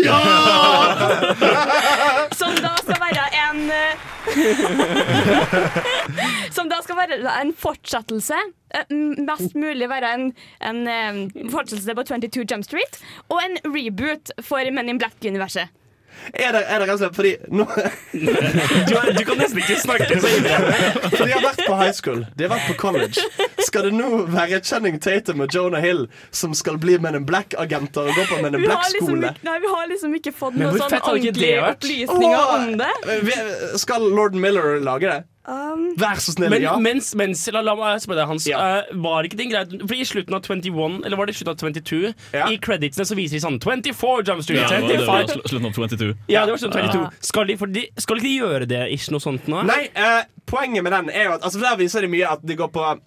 Som 2.41 2.53
da 2.65 2.71
skal 2.81 2.99
være 3.03 3.25
en 3.43 3.59
eh, 3.71 3.93
Som 6.57 6.67
da 6.73 6.79
skal 6.85 6.97
være 6.99 7.15
en 7.43 7.53
fortsettelse. 7.59 8.39
eh, 8.75 8.85
Mest 9.29 9.53
mulig 9.59 9.89
være 9.93 10.09
en, 10.17 10.25
en 10.65 10.79
eh, 10.89 11.13
fortsettelse 11.53 11.95
på 11.99 12.03
22 12.15 12.45
Jump 12.51 12.65
Street. 12.65 12.95
Og 13.29 13.39
en 13.45 13.55
reboot 13.77 14.31
for 14.45 14.59
Men 14.73 14.89
in 14.89 14.99
Black-universet. 15.03 15.69
Er 16.33 16.53
det, 16.55 16.61
er 16.69 16.79
det 16.79 16.87
rett 16.87 16.95
og 16.95 17.01
slett 17.01 17.17
fordi 17.17 17.33
nå, 17.51 17.65
du, 18.13 18.95
du 19.19 19.23
kan 19.27 19.41
nesten 19.41 19.59
ikke 19.63 19.79
snakke 19.83 20.21
så 20.23 20.31
ille. 20.31 20.59
For 21.17 21.25
de 21.27 21.33
har 21.35 21.43
vært 21.45 21.65
på 21.67 21.79
high 21.81 21.95
school, 21.97 22.23
de 22.39 22.47
har 22.47 22.53
vært 22.55 22.69
på 22.71 22.77
college. 22.81 23.25
Skal 23.73 23.89
det 23.89 23.95
nå 23.97 24.09
være 24.29 24.61
Channing 24.69 24.99
Tatum 25.01 25.41
og 25.47 25.55
Jonah 25.57 25.81
Hill 25.81 26.05
som 26.31 26.53
skal 26.59 26.77
bli 26.83 26.99
Men 27.01 27.17
in 27.17 27.25
Black-agenter 27.29 28.11
og 28.11 28.19
gå 28.19 28.27
på 28.29 28.41
Men 28.45 28.59
in 28.59 28.67
Black-skole? 28.67 29.17
Liksom, 29.33 29.45
nei, 29.49 29.59
vi 29.65 29.71
har 29.73 29.89
liksom 29.89 30.17
ikke 30.21 30.33
fått 30.37 30.59
noen 30.61 30.77
sånn 30.77 30.99
ordentlige 31.01 31.61
opplysninger 31.73 32.57
om 32.59 32.73
det. 32.83 32.95
Vi- 33.25 33.79
Skal 33.81 34.05
Lord 34.13 34.35
Miller 34.37 34.77
lage 34.85 35.09
det? 35.09 35.21
Um, 35.43 35.97
Vær 35.99 36.21
så 36.23 36.31
snill, 36.37 36.51
Men 36.53 36.63
ja. 36.63 36.77
mens, 36.79 37.09
mens 37.19 37.41
la, 37.51 37.65
la 37.67 37.73
meg 37.75 37.99
spørre 37.99 38.21
deg, 38.21 38.29
Hans. 38.31 38.45
Ja. 38.47 38.59
Uh, 38.87 38.93
var 39.03 39.27
ikke 39.27 39.41
det 39.41 39.49
greit 39.51 39.73
For 39.89 39.97
I 39.99 40.05
slutten 40.07 40.37
av 40.37 40.45
21, 40.47 41.01
eller 41.03 41.19
var 41.19 41.27
det 41.27 41.35
i 41.35 41.39
slutten 41.41 41.57
av 41.57 41.73
22, 41.83 42.13
Ja. 42.37 42.47
i 42.53 42.59
creditsene 42.63 43.09
så 43.09 43.17
viser 43.19 43.41
de 43.41 43.43
sånn 43.43 43.59
24 43.59 44.23
Jump 44.29 44.45
Street. 44.47 44.61
Ja, 44.63 44.69
det 44.69 44.83
var- 44.83 44.93
det 44.93 45.07
var 45.09 45.25
25. 45.27 45.49
slutten 45.51 45.67
av 45.67 45.73
22. 45.75 46.15
Ja, 46.31 46.45
det 46.47 46.53
var 46.55 46.63
sånn 46.63 46.77
22. 46.77 47.11
Skal, 47.33 47.47
de, 47.51 47.57
for 47.57 47.67
de, 47.67 47.89
skal 47.99 48.17
ikke 48.21 48.29
de 48.29 48.39
gjøre 48.39 48.69
det, 48.69 48.83
ikke 48.95 49.11
noe 49.17 49.25
sånt 49.27 49.49
nå? 49.51 49.65
Nei, 49.67 49.89
uh, 49.97 50.23
poenget 50.47 50.85
med 50.87 50.93
den 50.93 51.11
er 51.11 51.25
jo 51.25 51.33
at 51.33 51.43
altså, 51.43 51.59
Der 51.59 51.77
viser 51.77 52.01
de 52.07 52.13
mye 52.15 52.31
at 52.31 52.47
de 52.47 52.55
går 52.55 52.71
på 52.71 53.01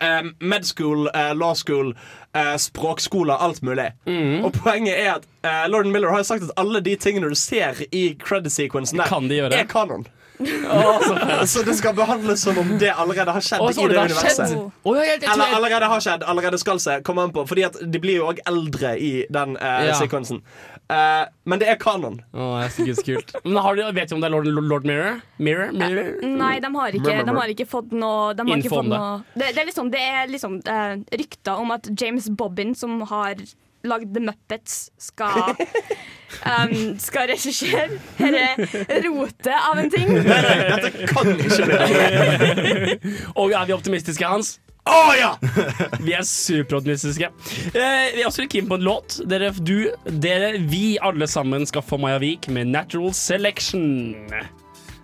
eh, 0.00 0.22
med 0.40 0.64
school, 0.66 1.08
eh, 1.14 1.32
law 1.34 1.54
school, 1.54 1.94
eh, 2.34 2.54
språkskole, 2.56 3.34
alt 3.38 3.62
mulig. 3.62 3.90
Mm. 4.06 4.44
Og 4.44 4.52
poenget 4.52 4.94
er 4.98 5.14
at 5.16 5.26
eh, 5.44 5.66
Lord 5.70 5.86
Miller 5.86 6.10
har 6.10 6.18
jo 6.22 6.28
sagt 6.30 6.42
at 6.48 6.54
alle 6.56 6.80
de 6.80 6.96
tingene 6.96 7.28
du 7.28 7.34
ser 7.38 7.82
i 7.92 8.14
credit-sequensen 8.20 8.98
der, 9.02 9.06
Kan 9.10 9.28
de 9.28 9.34
gjøre? 9.42 9.54
er 9.58 9.64
kanon. 9.70 10.06
så 11.50 11.62
det 11.66 11.74
skal 11.74 11.94
behandles 11.98 12.42
som 12.46 12.58
om 12.62 12.68
det 12.78 12.92
allerede 12.94 13.32
har 13.34 13.42
skjedd 13.42 13.58
Å, 13.64 13.70
i 13.72 13.74
det 13.74 13.88
det 13.96 14.02
universet. 14.06 14.52
skjedd? 14.52 14.60
Å, 14.86 14.92
ja, 14.94 15.02
jeg, 15.08 15.20
jeg, 15.24 15.30
Eller 15.32 15.54
allerede 15.58 15.88
har 15.90 16.04
skjedd, 16.04 16.22
allerede 16.30 16.60
skal 16.62 16.78
se. 16.82 16.98
Kommer 17.06 17.26
an 17.26 17.32
på. 17.34 17.42
Fordi 17.50 17.64
at 17.66 17.78
de 17.82 17.98
blir 18.02 18.20
jo 18.20 18.28
òg 18.30 18.38
eldre 18.46 18.92
i 19.02 19.12
den 19.34 19.56
eh, 19.58 19.88
Ja. 19.90 19.96
sekvensen. 19.98 20.42
Eh, 20.88 21.24
men 21.44 21.60
det 21.60 21.68
er 21.68 21.76
kanon. 21.80 22.16
Oh, 22.32 22.56
det 22.56 22.86
er 22.88 22.96
så 22.96 23.04
kult. 23.04 23.34
Men 23.44 23.60
har 23.60 23.76
de, 23.76 23.84
vet 23.92 24.08
du 24.08 24.16
om 24.16 24.22
det 24.22 24.30
er 24.30 24.32
Lord, 24.32 24.48
Lord 24.48 24.88
Mirror? 24.88 25.20
Mirror? 25.36 25.72
Mirror? 25.76 26.10
Nei, 26.24 26.54
de 26.64 26.70
har 26.78 26.96
ikke, 26.96 27.16
de 27.28 27.34
har 27.36 27.52
ikke 27.52 27.68
fått 27.68 27.92
noe, 27.92 28.32
de 28.38 28.46
har 28.48 28.56
ikke 28.56 28.70
Info 28.70 28.80
om 28.80 28.88
det. 28.88 29.00
noe 29.00 29.18
det, 29.36 29.50
det 29.52 29.62
er 29.62 29.68
liksom, 29.68 29.90
det 29.92 30.04
er 30.04 30.30
liksom 30.32 30.60
uh, 30.64 30.94
rykter 31.20 31.60
om 31.60 31.74
at 31.76 31.90
James 31.92 32.30
Bobbin, 32.32 32.72
som 32.78 33.02
har 33.10 33.42
lagd 33.86 34.14
The 34.16 34.22
Muppets, 34.24 34.78
skal 34.98 35.52
um, 36.52 36.72
Skal 36.98 37.28
regissere 37.30 38.00
dette 38.18 38.98
rotet 39.06 39.52
av 39.54 39.78
en 39.78 39.92
ting. 39.92 40.08
Dette 40.24 40.90
kan 41.12 41.30
ikke 41.36 41.68
bli 41.68 42.96
Og 43.40 43.52
er 43.52 43.68
vi 43.68 43.76
optimistiske, 43.76 44.24
Hans? 44.24 44.56
Å 44.88 45.00
ja! 45.18 45.32
Vi 46.06 46.14
er 46.16 46.24
superoptimistiske. 46.26 47.28
Eh, 47.72 48.06
vi 48.14 48.22
er 48.22 48.28
også 48.28 48.44
litt 48.44 48.54
keen 48.54 48.68
på 48.70 48.78
en 48.78 48.86
låt. 48.86 49.18
Dere, 49.28 49.50
du, 49.58 49.90
dere, 50.22 50.54
vi 50.70 50.96
alle 51.04 51.28
sammen 51.30 51.66
skal 51.68 51.84
få 51.84 51.98
Maja 52.00 52.20
Vik 52.22 52.48
med 52.54 52.70
Natural 52.72 53.12
Selection 53.16 53.84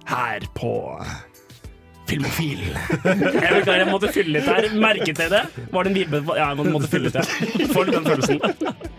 her 0.08 0.44
på 0.56 0.72
Filmofil. 2.08 2.60
Jeg 3.04 3.20
beklager, 3.20 3.78
jeg 3.80 3.90
måtte 3.90 4.12
fylle 4.12 4.38
litt 4.38 4.48
her. 4.48 4.68
Merket 4.76 5.20
dere 5.20 5.44
det? 5.44 5.68
Var 5.72 5.86
det 5.86 5.92
en 5.92 5.98
vibe? 6.00 6.22
Ja, 6.36 6.50
jeg 6.52 6.72
måtte 6.72 6.90
fylle 6.92 7.08
litt, 7.08 7.16
her 7.20 7.72
Får 7.72 7.88
litt 7.88 7.96
den 7.98 8.08
følelsen. 8.08 8.94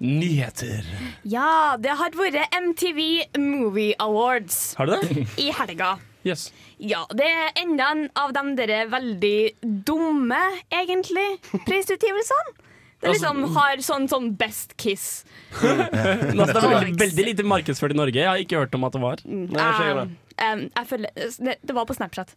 Nyheter. 0.00 0.86
Ja, 1.28 1.76
det 1.76 1.92
har 2.00 2.14
vært 2.16 2.54
MTV 2.56 3.00
Movie 3.38 3.92
Awards 4.00 4.74
Har 4.78 4.88
du 4.88 4.96
det? 4.96 5.26
i 5.36 5.50
helga. 5.52 5.98
Yes. 6.24 6.50
Ja, 6.80 7.04
det 7.16 7.26
er 7.28 7.52
enda 7.60 7.90
en 7.92 8.06
av 8.16 8.32
de 8.36 8.54
der 8.56 8.88
veldig 8.92 9.52
dumme, 9.88 10.40
egentlig, 10.72 11.28
prisutgivelsene. 11.68 12.56
Det 13.00 13.08
Altså, 13.08 13.30
liksom 13.32 13.54
har 13.56 13.80
sånn, 13.80 14.08
sånn 14.12 14.26
Best 14.36 14.74
Kiss. 14.80 15.24
Det 15.60 15.68
er 15.72 16.26
veldig, 16.36 16.96
veldig 17.00 17.24
lite 17.30 17.46
markedsført 17.48 17.94
i 17.94 17.96
Norge. 17.96 18.20
Jeg 18.20 18.28
har 18.28 18.40
ikke 18.42 18.60
hørt 18.60 18.76
om 18.76 18.84
at 18.84 18.96
det 18.96 19.00
var. 19.04 19.22
Nei, 19.24 19.68
ikke 19.68 19.86
jeg 19.88 20.08
Um, 20.40 20.60
um, 20.60 20.60
jeg 20.72 20.88
føler, 20.88 21.10
det, 21.44 21.54
det 21.68 21.74
var 21.76 21.84
på 21.88 21.94
Snapchat. 21.96 22.30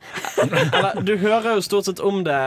Eller, 0.43 0.97
du 1.07 1.13
hører 1.19 1.53
jo 1.55 1.63
stort 1.63 1.87
sett 1.87 2.01
om 2.03 2.23
det 2.27 2.39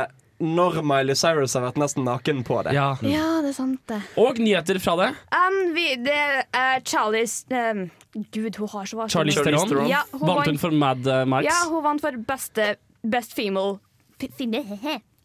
når 0.42 0.83
Miley 0.85 1.16
Cyrus 1.16 1.55
har 1.57 1.64
vært 1.64 1.79
nesten 1.81 2.05
naken 2.07 2.42
på 2.44 2.59
det. 2.66 2.75
Ja. 2.77 2.90
Ja, 3.05 3.40
det 3.44 3.55
er 3.55 3.57
sant, 3.57 3.81
det. 3.88 4.01
Og 4.20 4.40
nyheter 4.42 4.81
fra 4.83 4.96
det. 5.01 5.09
Um, 5.33 5.59
vi, 5.77 5.87
det 6.05 6.18
er 6.57 6.83
Charlies 6.85 7.38
um, 7.51 7.87
Gud, 8.35 8.59
hun 8.61 8.68
har 8.75 8.90
så 8.90 8.99
hva 8.99 9.09
Charlize 9.12 9.44
Theron. 9.44 9.87
Ja, 9.88 10.03
hun 10.12 10.27
Vant 10.29 10.51
hun 10.51 10.61
for 10.61 10.77
Mad 10.77 11.09
uh, 11.09 11.25
Max? 11.29 11.49
ja, 11.49 11.62
hun 11.70 11.85
vant 11.85 12.05
for 12.05 12.20
beste 12.29 12.75
Best 13.07 13.37
Female 13.37 13.79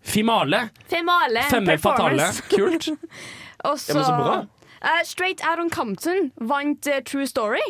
Fimale. 0.02 0.69
Female 0.89 1.43
Femme 1.50 1.78
fatale. 1.78 2.17
performance. 2.17 2.41
Kult. 2.50 2.89
Og 3.69 3.80
så, 3.80 3.91
Ja, 3.91 3.95
men 3.95 4.06
så 4.06 4.15
bra. 4.17 4.39
Uh, 4.82 5.04
Straight 5.06 5.41
Out 5.45 5.60
on 5.60 5.69
Compton 5.69 6.32
vant 6.41 6.88
uh, 6.88 7.00
True 7.06 7.28
Story. 7.28 7.62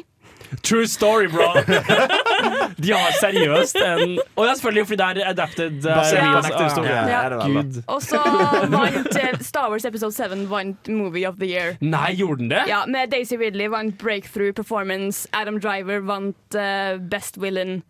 True 0.64 0.86
story, 0.88 1.28
bro. 1.28 1.54
De 2.84 2.92
har 2.94 3.12
seriøst 3.20 3.76
en 3.76 4.20
Og 4.36 4.46
ja, 4.46 4.54
selvfølgelig 4.54 4.88
fordi 4.88 4.98
det 5.16 5.24
er 5.24 5.30
adapted. 5.30 5.72
Ja. 5.86 7.30
det. 7.30 7.40
Gud. 7.46 7.84
Og 7.88 8.02
så 8.02 8.22
vant 8.70 9.18
eh, 9.18 9.40
Star 9.42 9.70
Wars 9.70 9.86
Episode 9.86 10.12
7 10.12 10.50
vant 10.50 10.88
Movie 10.88 11.28
of 11.28 11.36
the 11.40 11.48
Year. 11.48 11.78
Nei, 11.82 12.14
gjorde 12.16 12.44
den 12.44 12.52
det? 12.52 12.64
Ja, 12.68 12.86
med 12.86 13.12
Daisy 13.12 13.34
Ridley 13.34 13.68
vant 13.68 13.98
Breakthrough 13.98 14.54
Performance. 14.54 15.28
Adam 15.34 15.60
Driver 15.60 16.00
vant 16.00 16.56
uh, 16.56 16.98
Best 17.12 17.42
Villain. 17.42 17.84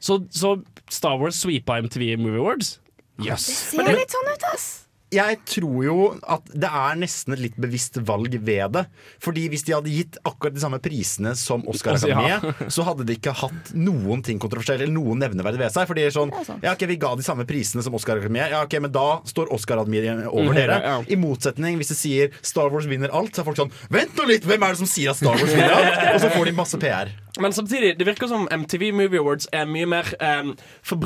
Så, 0.00 0.22
så 0.30 0.60
Star 0.90 1.18
Wars 1.18 1.34
sweepa 1.34 1.80
MTV 1.80 2.16
Movie 2.18 2.40
Awards? 2.40 2.80
Yes. 3.20 3.44
Ser 3.44 3.92
litt 3.92 4.12
sånn 4.14 4.32
ut, 4.32 4.46
ass. 4.54 4.68
Jeg 5.10 5.38
tror 5.48 5.78
jo 5.84 5.94
at 6.30 6.46
det 6.54 6.68
er 6.70 6.98
nesten 7.00 7.34
et 7.34 7.40
litt 7.42 7.56
bevisst 7.60 7.96
valg 8.06 8.34
ved 8.46 8.74
det. 8.76 8.84
Fordi 9.22 9.48
hvis 9.50 9.64
de 9.66 9.74
hadde 9.74 9.90
gitt 9.90 10.18
akkurat 10.28 10.54
de 10.54 10.62
samme 10.62 10.78
prisene 10.82 11.32
som 11.38 11.64
Oscar-akademiet, 11.70 12.70
så 12.70 12.84
hadde 12.86 13.06
de 13.08 13.16
ikke 13.18 13.34
hatt 13.40 13.72
noen 13.74 14.22
ting 14.26 14.38
kontroversielt 14.42 14.84
eller 14.84 14.94
noen 14.94 15.18
nevneverdig 15.24 15.58
ved 15.64 15.74
seg. 15.74 15.88
Fordi 15.90 16.04
det 16.04 16.12
er 16.12 16.16
sånn, 16.18 16.32
ja, 16.62 16.74
ok, 16.76 16.86
Vi 16.90 16.98
ga 17.02 17.10
de 17.18 17.26
samme 17.26 17.46
prisene 17.48 17.82
som 17.82 17.94
Oscar-akademiet, 17.98 18.50
ja, 18.54 18.62
ok, 18.66 18.78
men 18.86 18.92
da 18.94 19.06
står 19.26 19.50
Oscar-akademiet 19.56 20.26
over 20.30 20.50
Mm, 20.50 20.56
dere. 20.56 20.78
I 21.10 21.16
motsetning, 21.20 21.76
hvis 21.80 21.90
de 21.92 21.98
sier 21.98 22.30
Star 22.42 22.70
Wars 22.72 22.86
vinner 22.90 23.10
alt, 23.14 23.34
så 23.34 23.42
er 23.42 23.46
folk 23.50 23.58
sånn 23.60 23.72
Vent 23.90 24.14
nå 24.18 24.24
litt, 24.30 24.46
hvem 24.46 24.62
er 24.62 24.74
det 24.74 24.80
som 24.80 24.88
sier 24.90 25.10
at 25.12 25.18
Star 25.20 25.34
Wars 25.36 25.50
vinner 25.52 25.74
alt? 25.74 25.98
Og 26.14 26.20
så 26.24 26.30
får 26.32 26.50
de 26.50 26.54
masse 26.56 26.78
PR. 26.80 27.10
Men 27.40 27.52
samtidig, 27.54 27.96
det 27.98 28.06
virker 28.08 28.26
som 28.30 28.46
MTV 28.50 28.90
Movie 28.94 29.20
Awards 29.22 29.46
er 29.54 29.66
mye 29.70 29.86
mer 29.90 30.08
um, 30.18 30.54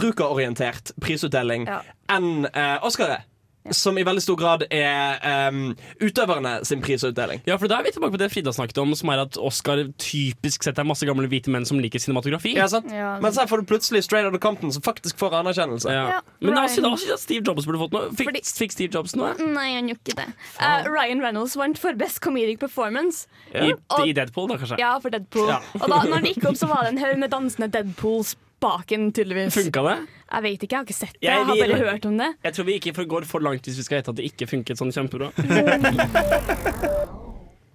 forbrukerorientert 0.04 0.92
prisutdeling 1.00 1.66
Ja. 1.68 1.80
enn 2.12 2.46
uh, 2.52 2.78
Oscar 2.84 3.18
er. 3.18 3.24
Som 3.72 3.96
i 3.96 4.02
veldig 4.04 4.20
stor 4.20 4.36
grad 4.36 4.62
er 4.68 5.48
um, 5.48 5.70
utøverne 6.04 6.58
sin 6.68 6.82
prisutdeling. 6.84 7.40
Ja, 7.48 7.56
for 7.56 7.64
da 7.70 7.78
er 7.80 7.86
vi 7.86 7.92
tilbake 7.94 8.12
på 8.12 8.18
det 8.20 8.26
Frida 8.34 8.52
snakket 8.52 8.76
om, 8.82 8.90
som 8.98 9.08
er 9.14 9.22
at 9.22 9.38
Oscar 9.40 9.80
typisk 9.96 10.66
sett 10.66 10.76
er 10.82 10.84
masse 10.84 11.06
gamle 11.08 11.24
hvite 11.32 11.48
menn 11.48 11.64
som 11.64 11.80
liker 11.80 12.02
cinematografi. 12.02 12.52
Ja, 12.58 12.66
sant? 12.68 12.90
Ja. 12.92 13.14
Men 13.24 13.32
så 13.32 13.46
får 13.48 13.62
du 13.64 13.70
plutselig 13.72 14.02
Straight 14.04 14.28
Out 14.28 14.36
of 14.36 14.42
Compton, 14.44 14.68
som 14.74 14.84
faktisk 14.84 15.16
får 15.22 15.38
anerkjennelse. 15.40 15.88
Ja. 15.88 16.04
Ja, 16.18 16.20
Men 16.44 16.54
da 16.58 16.66
Ryan- 16.66 16.74
synes 16.74 16.84
da 16.84 16.92
synes 16.92 17.08
jeg 17.08 17.16
at 17.16 17.24
Steve 17.24 17.44
Jobs 17.48 17.64
burde 17.70 17.80
fått 17.86 17.96
noe. 17.96 18.10
Fikk, 18.12 18.28
Fordi- 18.28 18.44
fikk 18.60 18.76
Steve 18.76 18.92
Jobs 18.98 19.16
noe? 19.16 19.32
Nei, 19.40 19.70
han 19.78 19.88
gjorde 19.88 20.12
ikke 20.12 20.20
det. 20.20 20.28
Uh, 20.60 20.92
Ryan 20.92 21.24
Reynolds 21.24 21.56
vant 21.56 21.78
for 21.80 21.96
Best 22.04 22.20
Comedic 22.20 22.60
Performance. 22.60 23.26
I, 23.54 23.72
Og- 23.72 24.04
I 24.04 24.12
Deadpool, 24.12 24.48
da, 24.52 24.60
kanskje? 24.60 24.78
Ja, 24.78 24.98
for 25.00 25.08
Deadpool. 25.08 25.48
Ja. 25.48 25.62
Og 25.80 25.88
da 25.88 26.02
når 26.04 26.20
det 26.28 26.36
gikk 26.36 26.50
opp, 26.52 26.60
så 26.60 26.68
var 26.68 26.84
det 26.84 26.92
en 26.98 26.98
haug 27.06 27.16
med 27.18 27.30
dansende 27.32 27.72
Deadpools 27.72 28.36
baken, 28.64 29.10
tydeligvis. 29.14 29.54
Funka 29.60 29.82
det? 29.90 29.96
Jeg 30.34 30.42
vet 30.48 30.62
ikke, 30.64 30.72
jeg 30.72 30.78
har 30.80 30.86
ikke 30.88 30.96
sett 30.98 31.12
det. 31.14 31.22
Jeg 31.22 31.30
Jeg 31.30 31.44
har 31.44 31.54
bare 31.54 31.68
bare 31.76 31.90
hørt 31.92 32.06
om 32.10 32.16
det. 32.18 32.30
Jeg 32.48 32.56
tror 32.56 32.64
vi 32.72 32.78
ikke 32.80 33.06
går 33.14 33.28
for 33.30 33.44
langt 33.44 33.68
hvis 33.68 33.78
vi 33.78 33.86
skal 33.86 34.00
hete 34.00 34.10
at 34.14 34.18
det 34.22 34.26
ikke 34.32 34.48
funket 34.50 34.80
sånn 34.80 34.92
kjempebra. 34.96 35.30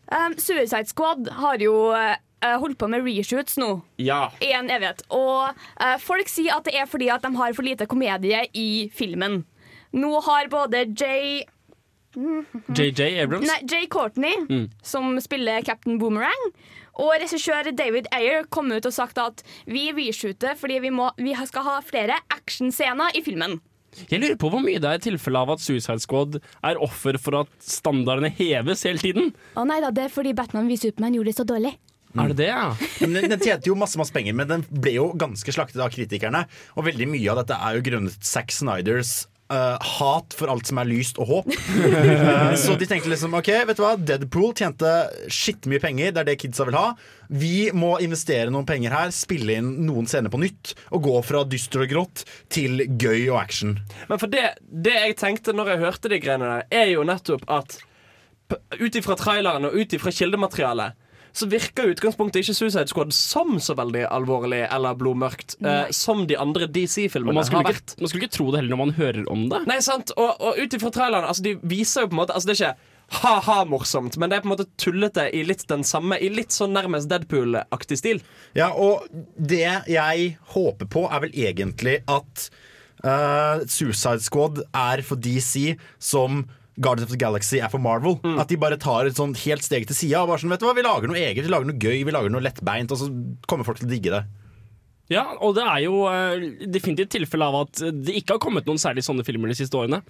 Um, 0.10 0.34
Suicide 0.42 0.88
Squad 0.90 1.28
har 1.38 1.62
jo 1.62 1.74
eh, 1.94 2.16
holdt 2.58 2.80
på 2.82 2.88
med 2.90 3.04
reshoots 3.06 3.60
nå 3.62 3.68
Ja. 4.02 4.32
i 4.42 4.48
en 4.58 4.66
evighet. 4.74 5.04
Og 5.14 5.52
uh, 5.54 5.98
folk 6.02 6.32
sier 6.32 6.56
at 6.56 6.66
det 6.66 6.74
er 6.82 6.88
fordi 6.90 7.12
at 7.14 7.22
de 7.22 7.30
har 7.38 7.54
for 7.54 7.62
lite 7.68 7.86
komedie 7.86 8.40
i 8.58 8.90
filmen. 8.90 9.44
Nå 9.94 10.10
har 10.26 10.50
både 10.50 10.88
Jay 10.98 11.44
JJ 12.74 13.20
Abrams? 13.22 13.46
Nei, 13.46 13.60
Jay 13.70 13.86
Courtney, 13.86 14.34
Mm. 14.50 14.66
som 14.82 15.14
spiller 15.22 15.62
Captain 15.62 16.00
Boomerang, 16.02 16.50
og 17.00 17.16
regissør 17.22 17.72
David 17.72 18.10
Ayer 18.16 18.46
kom 18.52 18.72
ut 18.74 18.86
og 18.86 18.94
sagt 18.96 19.20
at 19.22 19.44
vi 19.70 19.90
reshooter 19.96 20.58
fordi 20.60 20.82
vi, 20.84 20.94
må, 20.94 21.10
vi 21.20 21.36
skal 21.48 21.66
ha 21.66 21.80
flere 21.86 22.20
actionscener 22.36 23.16
i 23.16 23.24
filmen. 23.26 23.60
Jeg 24.10 24.22
lurer 24.22 24.38
på 24.38 24.52
hvor 24.54 24.62
mye 24.62 24.80
det 24.82 24.90
er 24.90 25.02
tilfelle 25.02 25.42
av 25.42 25.56
at 25.56 25.64
Suicide 25.64 26.04
Squad 26.04 26.38
er 26.38 26.82
offer 26.82 27.18
for 27.22 27.40
at 27.42 27.54
standardene 27.64 28.30
heves 28.38 28.86
hele 28.86 29.02
tiden. 29.02 29.32
Å 29.58 29.66
nei 29.66 29.80
da, 29.82 29.90
det 29.90 30.06
er 30.06 30.14
fordi 30.14 30.36
Batman 30.38 30.70
v 30.70 30.78
Superman 30.78 31.18
gjorde 31.18 31.32
det 31.32 31.40
så 31.40 31.48
dårlig. 31.50 31.74
Er 32.18 32.32
det 32.32 32.38
det, 32.40 32.48
ja? 32.50 32.70
Den, 33.02 33.18
den 33.30 33.42
tjente 33.42 33.70
jo 33.70 33.76
masse 33.78 33.98
masse 34.02 34.14
penger, 34.14 34.34
men 34.38 34.50
den 34.50 34.64
ble 34.70 34.96
jo 34.96 35.10
ganske 35.20 35.54
slaktet 35.54 35.82
av 35.84 35.92
kritikerne. 35.94 36.46
Og 36.78 36.88
veldig 36.88 37.06
mye 37.12 37.34
av 37.34 37.44
dette 37.44 37.58
er 37.58 37.78
jo 37.78 37.84
grunnet 37.86 38.26
Zack 38.26 38.54
Snyders 38.54 39.28
eh, 39.52 39.88
hat 40.00 40.36
for 40.38 40.52
alt 40.52 40.70
som 40.70 40.80
er 40.82 40.90
lyst 40.90 41.20
og 41.22 41.30
håp. 41.30 41.50
Uh, 41.50 42.54
så 42.64 42.76
de 42.80 42.88
tenkte 42.90 43.12
liksom 43.12 43.36
OK, 43.38 43.52
vet 43.70 43.80
du 43.80 43.84
hva, 43.84 43.96
Deadpool 43.98 44.54
tjente 44.58 44.92
skitt-mye 45.32 45.82
penger. 45.84 46.14
Det 46.16 46.24
er 46.24 46.30
det 46.32 46.38
kidsa 46.44 46.68
vil 46.70 46.78
ha. 46.80 46.86
Vi 47.30 47.70
må 47.76 47.96
investere 48.04 48.54
noen 48.54 48.68
penger 48.70 48.96
her, 48.96 49.14
spille 49.16 49.60
inn 49.60 49.74
noen 49.88 50.10
scener 50.10 50.34
på 50.34 50.42
nytt. 50.42 50.74
Og 50.96 51.06
gå 51.10 51.18
fra 51.26 51.44
dyster 51.50 51.86
og 51.86 51.94
grått 51.94 52.26
til 52.54 52.86
gøy 52.88 53.30
og 53.30 53.40
action. 53.42 53.78
Men 54.12 54.22
for 54.22 54.32
det, 54.32 54.56
det 54.62 54.98
jeg 54.98 55.20
tenkte 55.22 55.56
når 55.56 55.74
jeg 55.74 55.86
hørte 55.86 56.14
de 56.14 56.22
greiene 56.24 56.56
der, 56.56 56.68
er 56.84 56.92
jo 56.94 57.06
nettopp 57.08 57.46
at 57.52 57.80
ut 58.80 58.96
ifra 58.98 59.14
traileren 59.18 59.68
og 59.68 59.76
ut 59.78 59.94
ifra 59.94 60.14
kildematerialet 60.14 60.99
så 61.36 61.48
virker 61.50 61.94
utgangspunktet 61.94 62.44
ikke 62.44 62.56
Suicide 62.58 62.90
Squad 62.92 63.14
som 63.16 63.58
så 63.64 63.76
veldig 63.78 64.06
alvorlig 64.10 64.64
eller 64.68 64.98
blodmørkt 65.00 65.58
uh, 65.66 65.88
som 65.96 66.26
de 66.30 66.38
andre 66.40 66.70
DC-filmene 66.70 67.38
har 67.40 67.50
skulle, 67.50 67.66
vært. 67.70 67.94
ikke, 67.94 68.04
man 68.04 68.12
skulle 68.12 68.28
ikke 68.28 68.38
tro 68.38 68.48
det 68.52 68.62
heller 68.62 68.76
når 68.76 68.82
man 68.84 68.96
hører 69.00 69.26
om 69.32 69.48
det. 69.52 69.64
Nei, 69.70 69.80
sant? 69.86 70.14
Og, 70.18 70.32
og 70.40 70.60
ut 70.60 70.78
ifra 70.80 70.94
traileren, 70.96 71.28
altså, 71.30 71.46
de 71.46 71.58
viser 71.62 72.06
jo 72.06 72.12
på 72.12 72.18
en 72.18 72.24
måte 72.24 72.38
Altså, 72.40 72.50
det 72.50 72.56
er 72.56 72.62
ikke 72.64 72.98
ha-ha-morsomt, 73.20 74.20
men 74.22 74.30
det 74.30 74.38
er 74.38 74.44
på 74.44 74.50
en 74.50 74.54
måte 74.54 74.68
tullete 74.78 75.26
i 75.34 75.42
litt 75.48 75.64
den 75.70 75.82
samme 75.88 76.20
I 76.22 76.30
litt 76.30 76.54
sånn 76.54 76.76
nærmest 76.78 77.10
Deadpool-aktig 77.10 77.98
stil. 77.98 78.22
Ja, 78.58 78.70
og 78.70 79.08
det 79.34 79.66
jeg 79.90 80.34
håper 80.54 80.90
på, 80.90 81.08
er 81.10 81.24
vel 81.26 81.34
egentlig 81.34 82.00
at 82.10 82.46
uh, 83.04 83.66
Suicide 83.66 84.22
Squad 84.26 84.62
er 84.70 85.04
for 85.06 85.22
DC 85.22 85.74
som 85.98 86.46
Guardians 86.80 87.10
of 87.10 87.12
the 87.12 87.20
Galaxy 87.20 87.60
er 87.60 87.70
for 87.70 87.80
Marvel. 87.84 88.20
At 88.40 88.48
de 88.48 88.58
bare 88.58 88.78
tar 88.80 89.06
et 89.10 89.16
sånt 89.20 89.38
helt 89.46 89.64
steg 89.66 89.86
til 89.90 89.96
sida. 89.98 90.22
og 90.24 90.30
bare 90.32 90.40
sånn, 90.40 90.50
vet 90.54 90.62
du 90.62 90.66
hva, 90.68 90.76
Vi 90.78 90.86
lager 90.86 91.08
noe 91.12 91.20
eget, 91.20 91.44
vi 91.44 91.52
lager 91.52 91.68
noe 91.68 91.78
gøy, 91.80 92.04
vi 92.08 92.12
lager 92.16 92.32
noe 92.32 92.42
lettbeint, 92.46 92.92
og 92.92 92.98
så 93.02 93.10
kommer 93.48 93.68
folk 93.68 93.80
til 93.82 93.90
å 93.90 93.92
digge 93.92 94.14
det. 94.16 94.24
Ja, 95.10 95.24
og 95.42 95.56
det 95.58 95.64
er 95.66 95.80
jo 95.88 96.04
uh, 96.06 96.66
definitivt 96.70 97.12
tilfelle 97.16 97.48
av 97.50 97.56
at 97.64 97.82
det 97.82 98.14
ikke 98.20 98.36
har 98.36 98.42
kommet 98.44 98.68
noen 98.70 98.78
særlig 98.82 99.02
sånne 99.08 99.26
filmer 99.26 99.50
de 99.50 99.58
siste 99.58 99.78
årene. 99.78 100.02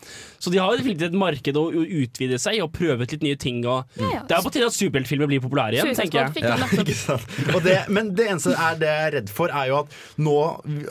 Så 0.43 0.51
de 0.51 0.59
har 0.59 0.75
definitivt 0.75 1.13
et 1.13 1.19
marked 1.19 1.59
å 1.59 1.65
utvide 1.71 2.39
seg 2.41 2.59
og 2.65 2.73
prøve 2.75 3.07
ut 3.07 3.15
litt 3.15 3.23
nye 3.23 3.39
ting. 3.39 3.61
Og 3.63 3.99
ja. 3.99 4.23
Det 4.27 4.35
er 4.35 4.43
på 4.43 4.51
tide 4.53 4.67
at 4.67 4.75
superheltfilmer 4.75 5.29
blir 5.31 5.43
populære 5.43 5.79
igjen, 5.79 5.93
tenker 5.95 6.27
jeg. 6.27 6.43
Ja, 6.43 6.57
ikke 6.83 6.97
sant? 6.97 7.37
Og 7.53 7.63
det, 7.63 7.77
men 7.95 8.11
det 8.17 8.27
eneste 8.33 8.55
er 8.57 8.79
det 8.79 8.89
jeg 8.89 9.05
er 9.05 9.15
redd 9.19 9.31
for, 9.33 9.53
er 9.55 9.69
jo 9.71 9.79
at 9.83 9.95
nå 10.19 10.35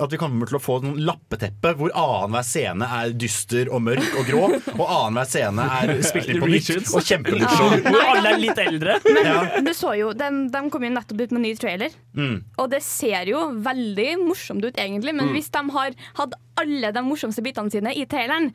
At 0.02 0.12
vi 0.12 0.18
kommer 0.20 0.48
til 0.48 0.58
å 0.58 0.62
få 0.62 0.78
noen 0.82 1.00
lappeteppe 1.04 1.74
hvor 1.78 1.92
annenhver 1.92 2.46
scene 2.46 2.88
er 2.98 3.12
dyster 3.18 3.68
og 3.74 3.82
mørk 3.84 4.18
og 4.20 4.28
grå, 4.28 4.42
og 4.74 4.84
annenhver 4.84 5.28
scene 5.28 5.66
er 5.78 5.92
spilt 6.06 6.32
inn 6.32 6.40
på 6.42 6.50
nytt 6.50 6.92
og 6.94 7.04
kjempemorsom. 7.04 7.74
Hvor 7.88 8.04
alle 8.14 8.32
er 8.32 8.42
litt 8.42 8.62
eldre. 8.62 8.98
Men 9.04 9.66
du 9.66 9.72
så 9.76 9.92
jo, 9.98 10.12
de, 10.16 10.30
de 10.52 10.62
kom 10.72 10.86
jo 10.86 10.92
nettopp 10.94 11.24
ut 11.24 11.34
med 11.36 11.44
ny 11.44 11.52
trailer. 11.58 11.94
Mm. 12.16 12.36
Og 12.58 12.70
det 12.72 12.80
ser 12.86 13.30
jo 13.30 13.44
veldig 13.64 13.97
morsomt 14.20 14.64
ut, 14.64 14.76
egentlig. 14.78 15.14
Men 15.18 15.32
hvis 15.34 15.50
de 15.54 15.62
har 15.74 15.96
hatt 16.20 16.34
alle 16.62 16.92
de 16.94 17.02
morsomste 17.06 17.42
bitene 17.46 17.70
sine 17.74 17.92
i 17.96 18.04
traileren, 18.10 18.50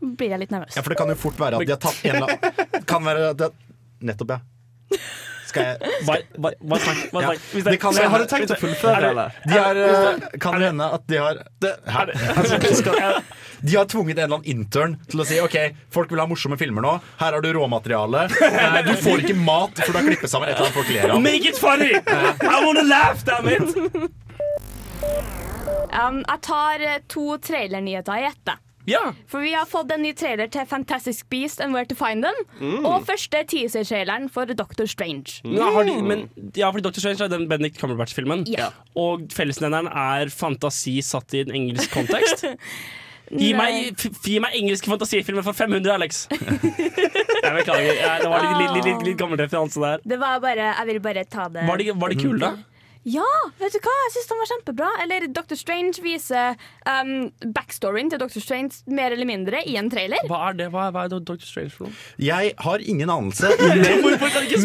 blir 0.00 0.34
jeg 0.34 0.42
litt 0.44 0.50
nervøs. 0.52 0.74
Ja, 0.76 0.82
for 0.84 0.92
det 0.92 0.98
kan 1.00 1.08
jo 1.08 1.14
fort 1.18 1.38
være 1.40 1.56
at 1.60 1.66
de 1.66 1.72
har 1.72 1.80
tatt 1.80 2.02
en 2.04 2.16
eller 2.16 2.28
annen 2.36 2.84
Kan 2.90 3.06
være 3.06 3.30
at 3.32 3.38
de 3.40 3.48
har, 3.48 3.54
Nettopp, 4.10 4.34
ja. 4.36 4.98
Skal 5.46 5.62
jeg 5.62 6.02
bare, 6.04 6.52
bare 6.60 6.80
snakk. 6.82 6.98
Ja, 7.16 7.30
det 7.70 7.78
kan 7.80 7.94
Så 7.96 8.02
jeg- 8.02 8.10
har 8.12 8.18
du 8.20 8.26
tenkt 8.28 8.50
å 8.52 8.58
fullføre, 8.60 8.96
Er 8.98 9.06
eller? 9.14 9.38
De 9.46 9.54
har, 9.56 9.78
eh, 9.86 10.36
kan 10.42 10.58
det 10.60 10.66
hende 10.68 10.88
at 10.98 11.06
de 11.08 11.16
har 11.22 11.38
Hæ? 11.86 13.22
De 13.66 13.72
har 13.76 13.86
tvunget 13.88 14.18
en 14.18 14.24
eller 14.26 14.36
annen 14.36 14.50
intern 14.52 14.98
til 15.08 15.22
å 15.22 15.24
si 15.26 15.38
OK, 15.40 15.54
folk 15.90 16.10
vil 16.12 16.20
ha 16.20 16.26
morsomme 16.28 16.58
filmer 16.60 16.84
nå. 16.84 16.90
Her 17.22 17.32
har 17.38 17.40
du 17.40 17.48
råmateriale. 17.56 18.26
Eh, 18.36 18.82
Du 18.84 18.92
får 19.00 19.24
ikke 19.24 19.38
mat, 19.38 19.80
for 19.80 19.92
du 19.96 19.98
har 20.02 20.04
klippet 20.10 20.28
sammen 20.30 20.50
et 20.50 20.58
eller 20.58 20.66
annet 20.68 20.76
folk 20.76 20.92
ler 20.92 21.14
av. 21.16 21.22
Make 21.24 21.48
it 21.48 21.56
funny! 21.58 21.94
I 21.96 22.60
wanna 22.66 22.84
laugh, 22.84 23.24
damn 23.24 23.48
it! 23.48 24.12
Um, 25.96 26.22
jeg 26.26 26.40
tar 26.44 26.82
eh, 26.84 26.98
to 27.08 27.36
trailernyheter 27.42 28.20
i 28.20 28.26
ett. 28.28 28.52
Ja. 28.86 29.00
For 29.26 29.42
vi 29.42 29.50
har 29.56 29.66
fått 29.66 29.90
en 29.90 30.02
ny 30.04 30.12
trailer 30.14 30.46
til 30.52 30.66
Fantastic 30.70 31.24
Beast 31.32 31.60
and 31.64 31.74
Where 31.74 31.88
to 31.90 31.96
Find 31.98 32.22
Them. 32.22 32.36
Mm. 32.60 32.84
Og 32.86 33.06
første 33.08 33.40
teaser-traileren 33.50 34.28
for 34.30 34.46
Doctor 34.54 34.86
Strange. 34.86 35.40
Ja, 35.42 35.70
har 35.74 35.88
de, 35.88 35.96
men, 36.06 36.26
ja, 36.54 36.68
fordi 36.70 36.84
Doctor 36.86 37.02
Strange 37.02 37.24
er 37.26 37.32
den 37.32 37.48
Benedict 37.50 37.80
Cumberbatch-filmen. 37.80 38.44
Ja. 38.52 38.68
Og 38.94 39.26
fellesnevneren 39.34 39.88
er 39.90 40.30
fantasi 40.30 41.00
satt 41.02 41.34
i 41.34 41.42
en 41.46 41.54
engelsk 41.62 41.96
kontekst. 41.96 42.46
Gi 43.26 43.48
meg, 43.58 43.88
f- 43.98 44.20
gi 44.22 44.36
meg 44.38 44.52
engelske 44.54 44.86
fantasifilmer 44.86 45.42
for 45.42 45.56
500, 45.58 45.90
Alex! 45.96 46.20
Jeg 46.30 47.54
beklager. 47.56 47.96
Ja, 47.98 48.12
det 48.22 48.28
var 48.30 48.44
litt, 48.44 48.60
litt, 48.60 48.70
litt, 48.76 48.84
litt, 48.86 49.00
litt 49.08 49.18
gammel 49.18 49.40
referanse 49.40 49.82
der. 49.82 50.04
Det 50.06 50.18
var 50.22 50.38
bare, 50.44 50.68
Jeg 50.78 50.86
ville 50.92 51.02
bare 51.02 51.24
ta 51.26 51.48
det 51.50 51.64
Var 51.66 51.82
de, 51.82 51.88
var 51.98 52.14
de 52.14 52.20
kule, 52.22 52.38
da? 52.38 52.52
Ja, 53.06 53.26
vet 53.60 53.76
du 53.76 53.78
hva? 53.84 53.92
Jeg 54.06 54.12
syns 54.16 54.30
den 54.32 54.40
var 54.40 54.48
kjempebra. 54.50 54.88
Eller 55.04 55.26
Dr. 55.30 55.54
Strange 55.58 56.02
viser 56.02 56.56
um, 56.90 57.28
backstoryen 57.54 58.10
til 58.10 58.18
Dr. 58.18 58.40
Strange 58.42 58.80
mer 58.90 59.14
eller 59.14 59.28
mindre 59.28 59.60
i 59.62 59.76
en 59.78 59.90
trailer. 59.92 60.26
Hva 60.26 60.40
er 60.48 60.58
det? 60.58 60.66
Hva 60.74 60.88
er, 60.88 60.94
hva 60.96 61.04
er 61.06 61.12
Dr. 61.14 61.38
Strange 61.46 61.70
for 61.74 61.86
noe? 61.86 61.94
Jeg 62.18 62.54
har 62.66 62.82
ingen 62.82 63.12
anelse, 63.12 63.52
men, 63.62 64.08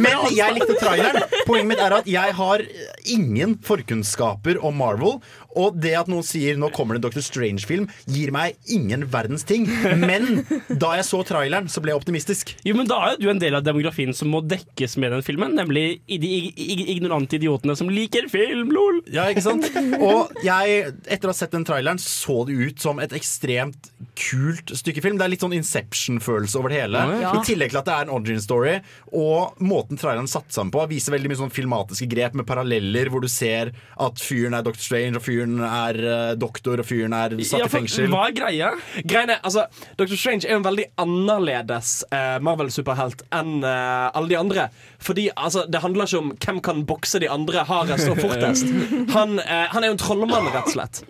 men 0.01 0.25
jeg 0.33 0.57
likte 0.57 0.77
traileren. 0.81 1.27
Poenget 1.45 1.69
mitt 1.69 1.83
er 1.85 1.97
at 1.99 2.09
jeg 2.09 2.37
har 2.39 2.65
ingen 3.05 3.57
forkunnskaper 3.63 4.59
om 4.63 4.77
Marvel. 4.81 5.19
Og 5.57 5.75
det 5.83 5.93
at 5.99 6.07
noen 6.11 6.23
sier 6.23 6.55
'nå 6.55 6.71
kommer 6.71 6.95
det 6.95 7.03
en 7.03 7.11
Dr. 7.11 7.23
Strange-film', 7.25 7.89
gir 8.07 8.31
meg 8.31 8.55
ingen 8.67 9.03
verdens 9.11 9.43
ting. 9.43 9.67
Men 9.99 10.45
da 10.69 10.95
jeg 10.95 11.05
så 11.09 11.23
traileren, 11.27 11.67
så 11.67 11.81
ble 11.83 11.91
jeg 11.91 12.01
optimistisk. 12.01 12.55
Jo, 12.63 12.75
men 12.75 12.87
Da 12.91 12.97
er 13.07 13.15
jo 13.15 13.21
du 13.23 13.29
en 13.31 13.39
del 13.39 13.55
av 13.55 13.63
demografien 13.63 14.13
som 14.13 14.29
må 14.31 14.41
dekkes 14.43 14.97
med 14.97 15.11
den 15.11 15.23
filmen. 15.23 15.55
Nemlig 15.55 16.01
de 16.07 16.27
ig 16.27 16.53
ig 16.59 16.81
ignorante 16.97 17.37
idiotene 17.37 17.75
som 17.77 17.89
liker 17.89 18.27
film, 18.31 18.71
lol! 18.71 19.01
Ja, 19.11 19.27
ikke 19.31 19.43
sant? 19.45 19.67
Og 20.01 20.31
jeg, 20.43 20.93
etter 21.07 21.29
å 21.29 21.31
ha 21.31 21.37
sett 21.37 21.51
den 21.55 21.65
traileren, 21.67 21.99
så 22.01 22.41
det 22.47 22.55
ut 22.55 22.79
som 22.83 22.99
et 22.99 23.13
ekstremt 23.15 23.91
kult 24.17 24.73
stykke 24.75 25.03
film. 25.03 25.17
Det 25.19 25.25
er 25.25 25.33
litt 25.33 25.43
sånn 25.43 25.55
Inception-følelse 25.55 26.59
over 26.59 26.73
det 26.73 26.81
hele. 26.83 27.03
Ja. 27.21 27.33
I 27.35 27.45
tillegg 27.47 27.73
til 27.73 27.81
at 27.81 27.87
det 27.87 27.95
er 27.95 28.07
en 28.07 28.13
origin 28.17 28.41
story. 28.43 28.77
Og 29.15 29.59
måten 29.63 29.99
traileren 29.99 30.29
satt 30.31 30.51
sammen 30.53 30.73
på, 30.73 30.83
viser 30.91 31.15
veldig 31.15 31.31
mye 31.31 31.41
sånn 31.43 31.53
filmatiske 31.53 32.09
grep 32.11 32.37
med 32.37 32.47
paralleller, 32.91 33.09
hvor 33.09 33.21
du 33.21 33.27
ser 33.27 33.71
at 33.99 34.19
fyren 34.21 34.53
er 34.53 34.63
Dr. 34.65 34.79
Strange, 34.79 35.17
og 35.17 35.23
fyren 35.23 35.59
er 35.63 35.99
uh, 36.01 36.35
doktor, 36.39 36.79
og 36.79 36.85
fyren 36.85 37.13
er 37.13 37.35
satt 37.43 37.59
Ja, 37.59 37.65
i 37.65 37.69
fengsel. 37.71 38.09
hva 38.11 38.27
er 38.29 38.35
greia? 38.35 38.71
Greiene, 39.07 39.39
altså, 39.43 39.65
Dr. 39.97 40.15
Strange 40.15 40.47
er 40.47 40.57
en 40.57 40.65
veldig 40.65 40.85
annerledes 41.01 42.03
uh, 42.11 42.39
Marvel-superhelt 42.43 43.23
enn 43.31 43.61
uh, 43.63 44.11
alle 44.13 44.29
de 44.29 44.37
andre. 44.39 44.67
Fordi 45.01 45.29
altså, 45.35 45.65
Det 45.71 45.81
handler 45.81 46.05
ikke 46.05 46.21
om 46.21 46.33
hvem 46.37 46.61
kan 46.61 46.85
bokse 46.85 47.19
de 47.19 47.29
andre 47.29 47.63
hardest 47.65 48.09
og 48.09 48.19
fortest. 48.21 48.67
Han, 49.15 49.39
han 49.39 49.83
er 49.83 49.89
jo 49.89 49.95
en 49.95 49.99
trollmann, 49.99 50.47
rett 50.53 50.67
og 50.69 50.73
slett. 50.73 51.01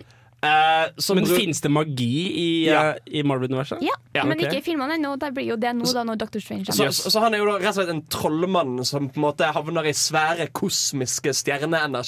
Eh, 0.42 0.88
som 0.98 1.14
Men 1.16 1.24
du... 1.28 1.30
Fins 1.36 1.60
det 1.62 1.70
magi 1.70 2.08
i, 2.34 2.46
Ja. 2.66 2.80
uh, 2.90 2.96
i 3.06 3.22
Marvel-universet? 3.22 3.78
Ja, 3.86 3.94
Ja, 4.14 4.24
men 4.26 4.34
okay. 4.38 4.48
ikke 4.50 4.58
i 4.58 4.64
filmene 4.72 4.96
ennå. 4.98 5.12
Der 5.22 5.30
blir 5.30 5.46
jo 5.52 5.56
det 5.56 5.70
nå, 5.78 5.86
da, 5.94 6.02
når 6.08 6.18
Dr. 6.24 6.40
Strange 6.42 6.66
så, 6.74 6.88
så, 6.90 7.12
så 7.14 7.20
han 7.22 7.36
er 7.36 7.38
jo 7.44 7.46
da 7.46 7.54
rett 7.60 7.70
og 7.70 7.76
slett 7.78 7.92
en 7.94 8.02
trollmann 8.10 8.80
som 8.88 9.06
på 9.08 9.20
en 9.20 9.26
måte 9.28 9.46
havner 9.54 9.86
i 9.86 9.94
svære 9.94 10.48
kosmiske 10.50 11.30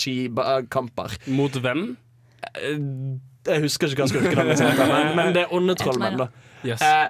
stjerneenergikamper. 0.08 1.14
Mot 1.30 1.60
hvem? 1.62 1.84
Uh, 2.58 3.20
Jeg 3.46 3.60
husker 3.68 3.92
ikke 3.92 4.02
hva 4.02 4.10
skurkenavnet 4.10 4.60
heter, 4.64 4.88
men, 4.90 5.14
men 5.18 5.32
det 5.36 5.44
er 5.46 5.54
onde 5.54 5.74
trollmenn. 5.78 6.18
da 6.24 6.28
Yes. 6.64 6.80
Eh, 6.80 7.08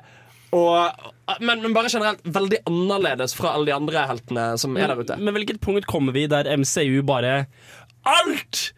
og, 0.55 1.11
men, 1.41 1.61
men 1.63 1.75
bare 1.77 1.87
generelt 1.91 2.25
veldig 2.27 2.59
annerledes 2.67 3.35
fra 3.39 3.53
alle 3.55 3.69
de 3.69 3.75
andre 3.75 4.03
heltene 4.11 4.47
som 4.59 4.75
er 4.77 4.91
der 4.91 4.99
ute. 4.99 5.17
Men 5.23 5.35
hvilket 5.37 5.61
punkt 5.63 5.87
kommer 5.87 6.15
vi 6.15 6.25
der 6.31 6.49
MCU 6.59 7.05
bare 7.07 7.45
Alt! 8.03 8.73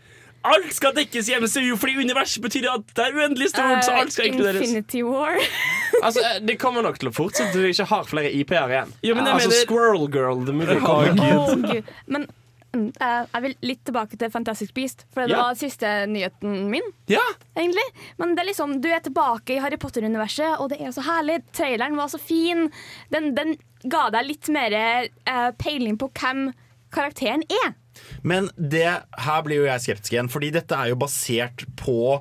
Alt 0.46 0.72
skal 0.76 0.94
dekkes 0.96 1.28
i 1.32 1.36
MCU, 1.42 1.76
fordi 1.80 1.96
universet 2.04 2.42
betyr 2.44 2.68
at 2.72 2.86
det 2.94 3.04
er 3.08 3.18
uendelig 3.18 3.48
stort. 3.52 3.84
så 3.84 3.92
alt 3.98 4.12
skal 4.14 4.26
Eh, 4.26 4.32
inkluderes 4.32 4.62
Infinity 4.68 5.02
War. 5.06 5.36
Altså, 6.06 6.20
eh, 6.20 6.40
De 6.44 6.56
kommer 6.60 6.82
nok 6.84 6.98
til 7.00 7.08
å 7.08 7.14
fortsette 7.16 7.52
til 7.52 7.62
vi 7.66 7.70
ikke 7.72 7.86
har 7.88 8.04
flere 8.04 8.30
IP-er 8.36 8.68
igjen. 8.74 8.90
Jo, 9.02 9.14
men 9.14 9.24
jeg 9.26 9.34
altså, 9.34 9.48
mener- 9.48 9.62
Squirrel 9.66 10.08
Girl, 10.12 10.42
the 10.44 10.52
movie. 10.52 10.80
Kommer. 10.80 11.14
Gud. 11.16 11.64
Gud. 11.70 11.94
Men 12.06 12.26
eh, 13.00 13.22
jeg 13.32 13.42
vil 13.46 13.54
litt 13.70 13.80
tilbake 13.88 14.18
til 14.20 14.30
Fantastic 14.34 14.74
Beast, 14.76 15.06
for 15.14 15.22
det 15.26 15.30
Ja. 15.36 15.42
var 15.46 15.54
siste 15.56 15.86
nyheten 16.10 16.68
min. 16.70 16.82
Ja, 17.08 17.24
egentlig. 17.56 17.86
Men 18.18 18.34
det 18.36 18.42
er 18.44 18.50
liksom, 18.50 18.80
du 18.84 18.88
er 18.92 19.00
tilbake 19.00 19.56
i 19.56 19.58
Harry 19.64 19.78
Potter-universet, 19.80 20.60
og 20.60 20.68
det 20.74 20.80
er 20.80 20.92
så 20.92 21.02
herlig. 21.06 21.40
Traileren 21.56 21.96
var 21.96 22.08
så 22.12 22.20
fin. 22.20 22.68
Den, 23.10 23.34
den 23.34 23.56
ga 23.88 24.10
deg 24.10 24.26
litt 24.28 24.48
mer 24.52 24.76
uh, 25.26 25.50
peiling 25.56 25.96
på 25.96 26.10
hvem 26.20 26.50
karakteren 26.92 27.42
er. 27.48 27.72
Men 28.26 28.50
det, 28.56 28.88
her 29.26 29.44
blir 29.46 29.62
jo 29.62 29.68
jeg 29.68 29.84
skeptisk 29.84 30.16
igjen, 30.16 30.32
fordi 30.32 30.52
dette 30.54 30.78
er 30.78 30.92
jo 30.92 31.00
basert 31.00 31.66
på 31.80 32.20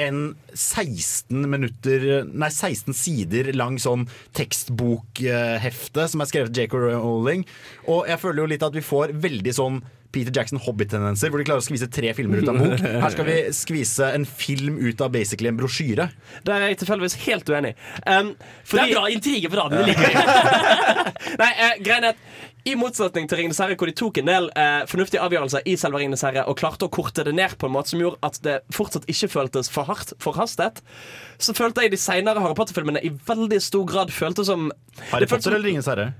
en 0.00 0.20
16 0.56 1.42
minutter 1.52 2.24
Nei, 2.24 2.48
16 2.48 2.96
sider 2.96 3.50
lang 3.52 3.76
sånn 3.82 4.06
tekstbokhefte 4.36 6.06
som 6.08 6.22
er 6.24 6.30
skrevet 6.30 6.52
av 6.52 6.62
J.K. 6.62 6.84
Rowling. 6.86 7.44
Og 7.92 8.08
jeg 8.08 8.22
føler 8.22 8.44
jo 8.44 8.52
litt 8.54 8.64
at 8.64 8.78
vi 8.78 8.84
får 8.84 9.12
veldig 9.20 9.54
sånn 9.58 9.82
Peter 10.12 10.32
Jackson 10.34 10.60
Hobbit-tendenser, 10.60 11.30
hvor 11.32 11.40
de 11.40 11.46
klarer 11.48 11.62
å 11.62 11.64
skvise 11.64 11.88
tre 11.88 12.10
filmer 12.12 12.42
ut 12.42 12.50
av 12.50 12.58
en 12.58 12.72
bok. 12.74 12.82
Her 12.84 13.14
skal 13.14 13.26
vi 13.28 13.36
skvise 13.56 14.10
en 14.12 14.26
film 14.28 14.76
ut 14.82 15.00
av 15.00 15.12
basically 15.14 15.48
en 15.48 15.56
brosjyre. 15.56 16.10
Det 16.44 16.52
er 16.52 16.66
jeg 16.66 16.82
tilfeldigvis 16.82 17.16
helt 17.24 17.48
uenig. 17.48 17.72
Um, 18.04 18.34
Det 18.68 18.82
er 18.82 18.92
bra 18.92 19.06
intrige 19.08 19.48
på 19.48 19.56
radioen. 19.56 19.88
det 19.88 19.96
nei, 21.40 21.50
uh, 21.56 21.72
greien 21.80 22.04
er 22.04 22.12
at 22.12 22.20
I 22.64 22.76
motsetning 22.78 23.26
til 23.26 23.40
Ringenes 23.40 23.58
herre, 23.58 23.74
hvor 23.74 23.90
de 23.90 23.94
tok 23.98 24.18
en 24.20 24.28
del 24.30 24.44
eh, 24.54 24.84
fornuftige 24.86 25.18
avgjørelser 25.24 25.64
i 25.66 25.74
selve 25.80 25.98
Ringenes 25.98 26.22
herre 26.22 26.44
og 26.46 26.54
klarte 26.60 26.86
å 26.86 26.90
korte 26.94 27.24
det 27.26 27.32
ned 27.34 27.56
på 27.58 27.66
en 27.66 27.74
måte 27.74 27.90
som 27.90 27.98
gjorde 28.02 28.20
at 28.22 28.38
det 28.44 28.60
fortsatt 28.70 29.08
ikke 29.10 29.28
føltes 29.32 29.70
for 29.72 29.88
hardt 29.90 30.12
forhastet, 30.22 30.78
så 31.42 31.54
følte 31.58 31.82
jeg 31.82 31.90
de 31.96 31.98
senere 31.98 32.38
Harry 32.44 32.54
Potter-filmene 32.54 33.02
i 33.02 33.10
veldig 33.26 33.58
stor 33.66 33.84
grad 33.90 34.14
føltes 34.14 34.46
som 34.46 34.68
Harry 35.10 35.26
Potter 35.26 35.48
som- 35.48 35.54
eller 35.56 35.66
Ringens 35.72 35.90
herre? 35.90 36.12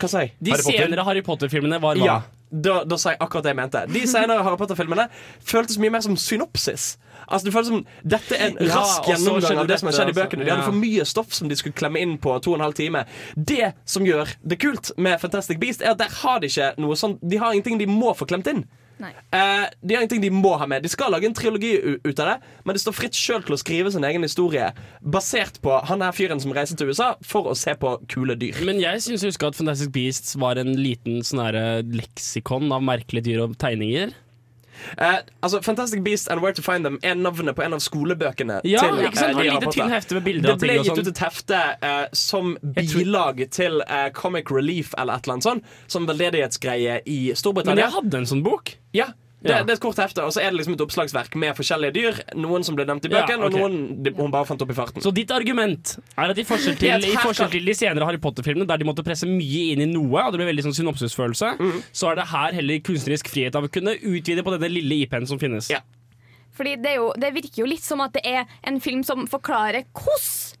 Hva 0.00 0.08
sa 0.10 0.24
jeg? 0.26 0.34
De 0.42 0.50
Harry 0.50 0.62
Potter? 0.66 0.82
senere 0.88 1.04
Harry 1.06 1.22
Potter-filmene 1.22 1.80
var 1.80 1.94
hva? 1.96 2.04
Ja, 2.10 2.18
da, 2.50 2.84
da 2.84 2.96
sa 3.00 3.12
jeg 3.14 3.20
akkurat 3.20 3.44
det 3.46 3.52
jeg 3.54 3.58
mente. 3.58 3.82
De 3.90 4.04
senere 4.08 4.44
Harry 4.46 4.58
Potter-filmene 4.60 5.08
føltes 5.44 5.78
mye 5.82 5.90
mer 5.94 6.04
som 6.04 6.16
synopsis. 6.20 6.96
Altså, 7.26 7.44
det 7.48 7.52
føles 7.56 7.68
som 7.72 7.80
Dette 8.06 8.36
er 8.38 8.52
en 8.52 8.58
Ja, 8.62 8.76
rask 8.78 9.08
gjennomgang 9.10 9.58
av 9.64 9.66
det 9.66 9.80
som 9.80 9.88
har 9.90 9.96
skjedd 9.98 10.12
i 10.12 10.14
altså. 10.14 10.22
bøkene. 10.22 10.44
De 10.46 10.52
hadde 10.54 10.66
for 10.68 10.78
mye 10.78 11.06
stoff 11.08 11.34
som 11.34 11.50
de 11.50 11.58
skulle 11.58 11.74
klemme 11.74 11.98
inn 12.02 12.16
på 12.22 12.36
to 12.44 12.52
og 12.54 12.60
en 12.60 12.66
halv 12.68 12.76
time. 12.78 13.02
Det 13.34 13.72
som 13.88 14.06
gjør 14.06 14.30
det 14.46 14.60
kult 14.62 14.92
med 14.96 15.18
Fantastic 15.20 15.58
Beast, 15.62 15.82
er 15.82 15.96
at 15.96 16.02
der 16.02 16.12
har 16.22 16.40
de 16.40 16.50
ikke 16.52 16.72
noe 16.78 16.94
sånn 16.98 17.18
De 17.22 17.40
har 17.42 17.52
ingenting 17.56 17.80
de 17.82 17.88
må 17.90 18.14
få 18.14 18.28
klemt 18.30 18.46
inn. 18.52 18.64
Nei. 18.98 19.10
Eh, 19.36 19.66
de 19.84 19.94
har 19.94 20.02
ingenting 20.02 20.22
de 20.24 20.30
må 20.32 20.54
ha 20.56 20.64
med. 20.66 20.82
De 20.82 20.88
skal 20.88 21.10
lage 21.12 21.26
en 21.28 21.34
trilogi 21.36 21.74
u- 21.76 21.98
ut 22.04 22.20
av 22.22 22.30
det, 22.30 22.36
men 22.64 22.74
det 22.78 22.80
står 22.80 22.94
fritt 22.96 23.12
sjøl 23.18 23.42
til 23.44 23.52
å 23.56 23.60
skrive 23.60 23.92
sin 23.92 24.04
egen 24.08 24.22
historie 24.24 24.70
basert 25.04 25.60
på 25.60 25.74
han 25.90 26.00
her 26.00 26.12
fyren 26.16 26.40
som 26.40 26.54
reiser 26.56 26.78
til 26.80 26.88
USA 26.88 27.10
for 27.22 27.50
å 27.52 27.56
se 27.58 27.74
på 27.76 27.92
kule 28.08 28.36
dyr. 28.40 28.56
Men 28.64 28.80
jeg 28.80 29.02
syns 29.04 29.20
jeg 29.26 29.34
husker 29.34 29.50
at 29.52 29.58
Fantastic 29.58 29.92
Beasts 29.92 30.36
var 30.40 30.56
en 30.62 30.72
liten 30.80 31.20
sånn 31.26 31.44
eh, 31.52 31.82
leksikon 31.84 32.72
av 32.72 32.80
merkelige 32.88 33.28
dyr 33.28 33.44
og 33.44 33.58
tegninger. 33.60 34.14
Eh, 34.98 35.18
altså 35.42 35.60
Fantastic 35.64 36.02
Beast 36.04 36.30
and 36.30 36.40
Where 36.42 36.52
to 36.54 36.62
Find 36.62 36.84
Them 36.84 36.98
er 37.02 37.14
navnet 37.14 37.56
på 37.56 37.62
en 37.64 37.76
av 37.76 37.80
skolebøkene. 37.84 38.60
Ja, 38.64 38.80
til, 38.84 39.02
ikke 39.06 39.18
sant? 39.20 39.38
eh, 39.40 39.52
Det 39.56 39.60
de 39.66 39.72
tynn 39.76 39.90
hefte 39.92 40.14
med 40.18 40.24
bilder 40.24 40.52
Det 40.54 40.58
ble 40.64 40.78
gitt 40.78 40.90
sånn. 40.92 41.00
ut 41.00 41.12
et 41.12 41.22
hefte 41.24 41.60
eh, 41.82 42.06
som 42.12 42.56
bilag 42.62 43.44
til 43.50 43.80
eh, 43.88 44.08
Comic 44.16 44.50
Relief 44.50 44.94
eller 44.98 45.16
et 45.20 45.26
eller 45.26 45.38
annet 45.38 45.48
sånt. 45.50 45.64
Som 45.88 46.06
veldedighetsgreie 46.06 47.00
i 47.06 47.20
Storbritannia. 47.34 47.74
Men 47.76 47.84
jeg 47.84 47.94
hadde 48.00 48.18
en 48.24 48.28
sånn 48.32 48.42
bok. 48.46 48.74
Ja, 48.96 49.10
det, 49.42 49.50
Ja. 49.52 49.62
det 49.62 49.70
er 49.70 49.76
et 49.76 49.80
kort 49.80 49.98
hefte, 50.00 50.24
og 50.24 50.32
så 50.32 50.40
er 50.40 50.50
det 50.50 50.58
liksom 50.58 50.74
et 50.74 50.80
oppslagsverk 50.80 51.34
med 51.36 51.52
forskjellige 51.54 51.92
dyr. 51.92 52.20
Noen 52.40 52.64
som 52.64 52.74
ble 52.74 52.86
nevnt 52.88 53.04
i 53.04 53.10
Ja, 53.12 53.20
bøken, 53.20 53.42
og 53.44 53.52
noen 53.52 54.02
de, 54.02 54.12
hun 54.16 54.32
bare 54.32 54.48
fant 54.48 54.62
opp 54.64 54.70
i 54.72 54.76
farten. 54.76 55.04
Så 55.04 55.12
ditt 55.12 55.30
argument 55.30 55.98
er 56.16 56.32
at 56.32 56.38
i 56.40 56.44
forskjell 56.48 56.78
til, 56.80 57.04
i 57.04 57.18
forskjell 57.20 57.50
til 57.52 57.68
de 57.68 57.74
senere 57.76 58.08
Harry 58.08 58.18
Potter-filmene, 58.22 58.66
der 58.66 58.80
de 58.80 58.88
måtte 58.88 59.04
presse 59.04 59.28
mye 59.28 59.74
inn 59.74 59.84
i 59.84 59.90
noe, 59.92 60.24
og 60.24 60.32
det 60.32 60.40
ble 60.40 60.48
veldig 60.48 60.66
sånn 60.70 60.78
synopsisfølelse, 60.80 61.52
mm. 61.60 61.78
så 61.92 62.10
er 62.10 62.22
det 62.22 62.28
her 62.32 62.58
heller 62.62 62.82
kunstnerisk 62.88 63.28
frihet 63.28 63.60
av 63.60 63.68
å 63.68 63.72
kunne 63.72 63.94
utvide 64.00 64.42
på 64.42 64.56
denne 64.56 64.72
lille 64.72 65.02
IP-en 65.04 65.28
som 65.28 65.38
finnes. 65.38 65.68
Ja. 65.70 65.84
Fordi 66.56 66.78
det, 66.80 66.96
er 66.96 67.02
jo, 67.02 67.12
det 67.20 67.34
virker 67.36 67.60
jo 67.60 67.68
litt 67.68 67.84
som 67.84 68.00
at 68.00 68.16
det 68.16 68.24
er 68.24 68.46
en 68.64 68.80
film 68.80 69.04
som 69.04 69.26
forklarer 69.28 69.84
hvordan 69.92 70.56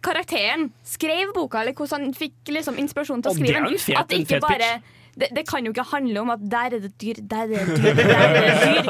karakteren 0.00 0.70
skrev 0.86 1.34
boka, 1.34 1.60
eller 1.60 1.74
hvordan 1.76 2.08
han 2.08 2.14
fikk 2.16 2.52
liksom 2.54 2.78
inspirasjon 2.80 3.24
til 3.24 3.32
å 3.32 3.36
skrive 3.36 3.64
jo 3.66 3.74
en 3.74 3.82
fet- 3.82 3.98
At 3.98 4.08
det 4.08 4.22
ikke 4.24 4.40
bare 4.40 4.58
bare 4.58 4.97
det, 5.18 5.28
det 5.36 5.44
kan 5.48 5.64
jo 5.66 5.72
ikke 5.74 5.84
handle 5.90 6.20
om 6.22 6.30
at 6.34 6.40
der 6.52 6.76
er 6.76 6.80
det 6.84 6.92
dyr, 7.02 7.18
der 7.30 7.42
er 7.42 7.64
det 7.66 7.76
dyr, 7.82 7.94
der 7.98 8.14
er 8.14 8.32
det 8.38 8.54
dyr. 8.62 8.82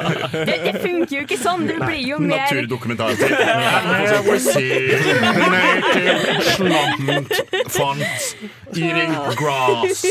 Det, 0.49 0.57
det 0.67 0.75
funker 0.83 1.15
jo 1.17 1.23
ikke 1.25 1.39
sånn. 1.41 1.67
Det 1.69 1.79
blir 1.81 2.03
jo 2.05 2.19
mer 2.21 2.45
Naturdokumentarer. 2.45 3.17
See 4.39 4.89
font 7.69 8.03
eating 8.77 9.13
grass. 9.39 10.05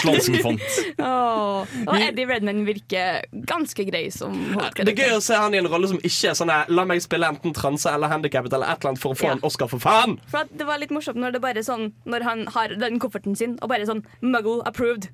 Slånsenfont. 0.00 0.60
Åh. 0.98 1.66
Og 1.86 1.94
Eddie 2.00 2.26
Redman 2.28 2.64
virker 2.66 3.22
ganske 3.48 3.84
grei 3.88 4.06
som 4.14 4.32
Det 4.78 4.88
er 4.94 4.96
gøy 4.96 5.16
å 5.18 5.20
se 5.24 5.36
han 5.38 5.54
i 5.54 5.60
en 5.60 5.68
rolle 5.70 5.90
som 5.90 6.00
ikke 6.00 6.30
er 6.32 6.38
sånn 6.38 6.52
her, 6.52 6.70
La 6.72 6.84
meg 6.88 7.02
spille 7.04 7.28
enten 7.28 7.54
transe 7.56 7.90
eller 7.92 8.10
handikappet 8.12 8.52
eller 8.56 8.72
et 8.72 8.80
eller 8.82 8.94
annet 8.94 9.02
for 9.02 9.12
å 9.14 9.18
få 9.18 9.28
Ja. 9.28 9.36
en 9.36 9.44
Oscar, 9.46 9.68
for 9.70 9.78
faen! 9.82 10.16
For 10.32 10.42
at 10.46 10.50
det 10.58 10.66
var 10.66 10.80
litt 10.82 10.90
morsomt 10.94 11.20
når 11.20 11.36
det 11.36 11.40
bare 11.44 11.62
sånn 11.64 11.92
Når 12.08 12.24
han 12.26 12.46
har 12.54 12.74
den 12.80 12.98
kofferten 13.02 13.36
sin 13.38 13.58
og 13.62 13.68
bare 13.72 13.86
sånn 13.88 14.02
Muggle 14.24 14.61
approved. 14.68 15.10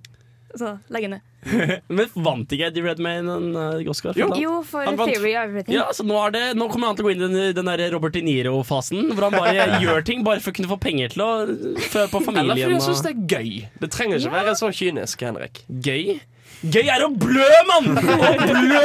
Så 0.55 0.79
legg 0.89 1.11
ned. 1.11 1.21
Men 1.89 2.09
vant 2.15 2.53
ikke 2.53 2.69
Eddie 2.71 2.83
Redmayne 2.83 3.35
en 3.37 3.57
uh, 3.57 3.91
Oscar? 3.91 4.17
Jo. 4.19 4.31
Jo, 4.41 4.55
for 4.67 4.87
Han. 4.89 4.97
Theory 4.99 5.35
of 5.37 5.45
Everything. 5.45 5.77
Ja, 5.77 5.89
så 5.95 6.07
nå, 6.07 6.17
er 6.27 6.35
det, 6.35 6.45
nå 6.59 6.69
kommer 6.73 6.91
han 6.91 6.99
til 6.99 7.05
å 7.05 7.09
gå 7.09 7.13
inn 7.15 7.23
i 7.23 7.29
den, 7.29 7.37
den 7.57 7.71
der 7.71 7.85
Robert 7.95 8.17
De 8.17 8.25
Niro-fasen, 8.25 9.13
hvor 9.13 9.29
han 9.29 9.37
bare 9.37 9.69
gjør 9.85 10.03
ting 10.09 10.25
bare 10.27 10.43
for 10.45 10.53
å 10.53 10.59
kunne 10.59 10.73
få 10.73 10.81
penger 10.83 11.15
til 11.15 11.25
å 11.25 11.31
føre 11.45 12.09
på 12.11 12.23
Eller 12.23 12.27
fordi 12.33 12.41
familien. 12.41 12.81
syns 12.85 13.05
det 13.05 13.15
er 13.15 13.37
gøy. 13.37 13.53
Det 13.85 13.93
trenger 13.95 14.25
ikke 14.25 14.35
være 14.35 14.57
så 14.59 14.73
kynisk, 14.81 15.25
Henrik. 15.29 15.63
Gøy. 15.69 16.19
Gøy 16.59 16.89
er 16.91 17.05
å 17.07 17.11
blø, 17.15 17.47
mann! 17.69 17.93
Å 17.95 18.33
blø! 18.43 18.81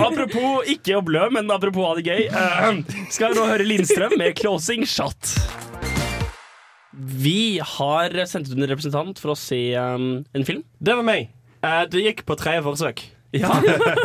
Apropos 0.00 0.70
ikke 0.72 0.96
å 0.96 1.02
blø, 1.04 1.26
men 1.34 1.50
apropos 1.52 1.90
ha 1.90 1.98
det 1.98 2.06
gøy. 2.08 2.22
Uh, 2.32 2.80
skal 3.12 3.34
vi 3.34 3.42
nå 3.42 3.50
høre 3.50 3.68
Lindstrøm 3.68 4.16
med 4.16 4.32
'Closing 4.38 4.88
Shot'. 4.88 5.34
Vi 6.94 7.58
har 7.58 8.14
sendt 8.30 8.50
ut 8.50 8.56
en 8.58 8.68
representant 8.70 9.18
for 9.20 9.34
å 9.34 9.38
se 9.38 9.60
um, 9.74 10.22
en 10.34 10.46
film. 10.46 10.62
Det 10.78 10.94
var 10.94 11.06
meg. 11.06 11.32
Uh, 11.64 11.82
det 11.90 12.04
gikk 12.04 12.24
på 12.28 12.38
tredje 12.40 12.64
forsøk. 12.66 13.04
Ja, 13.34 13.50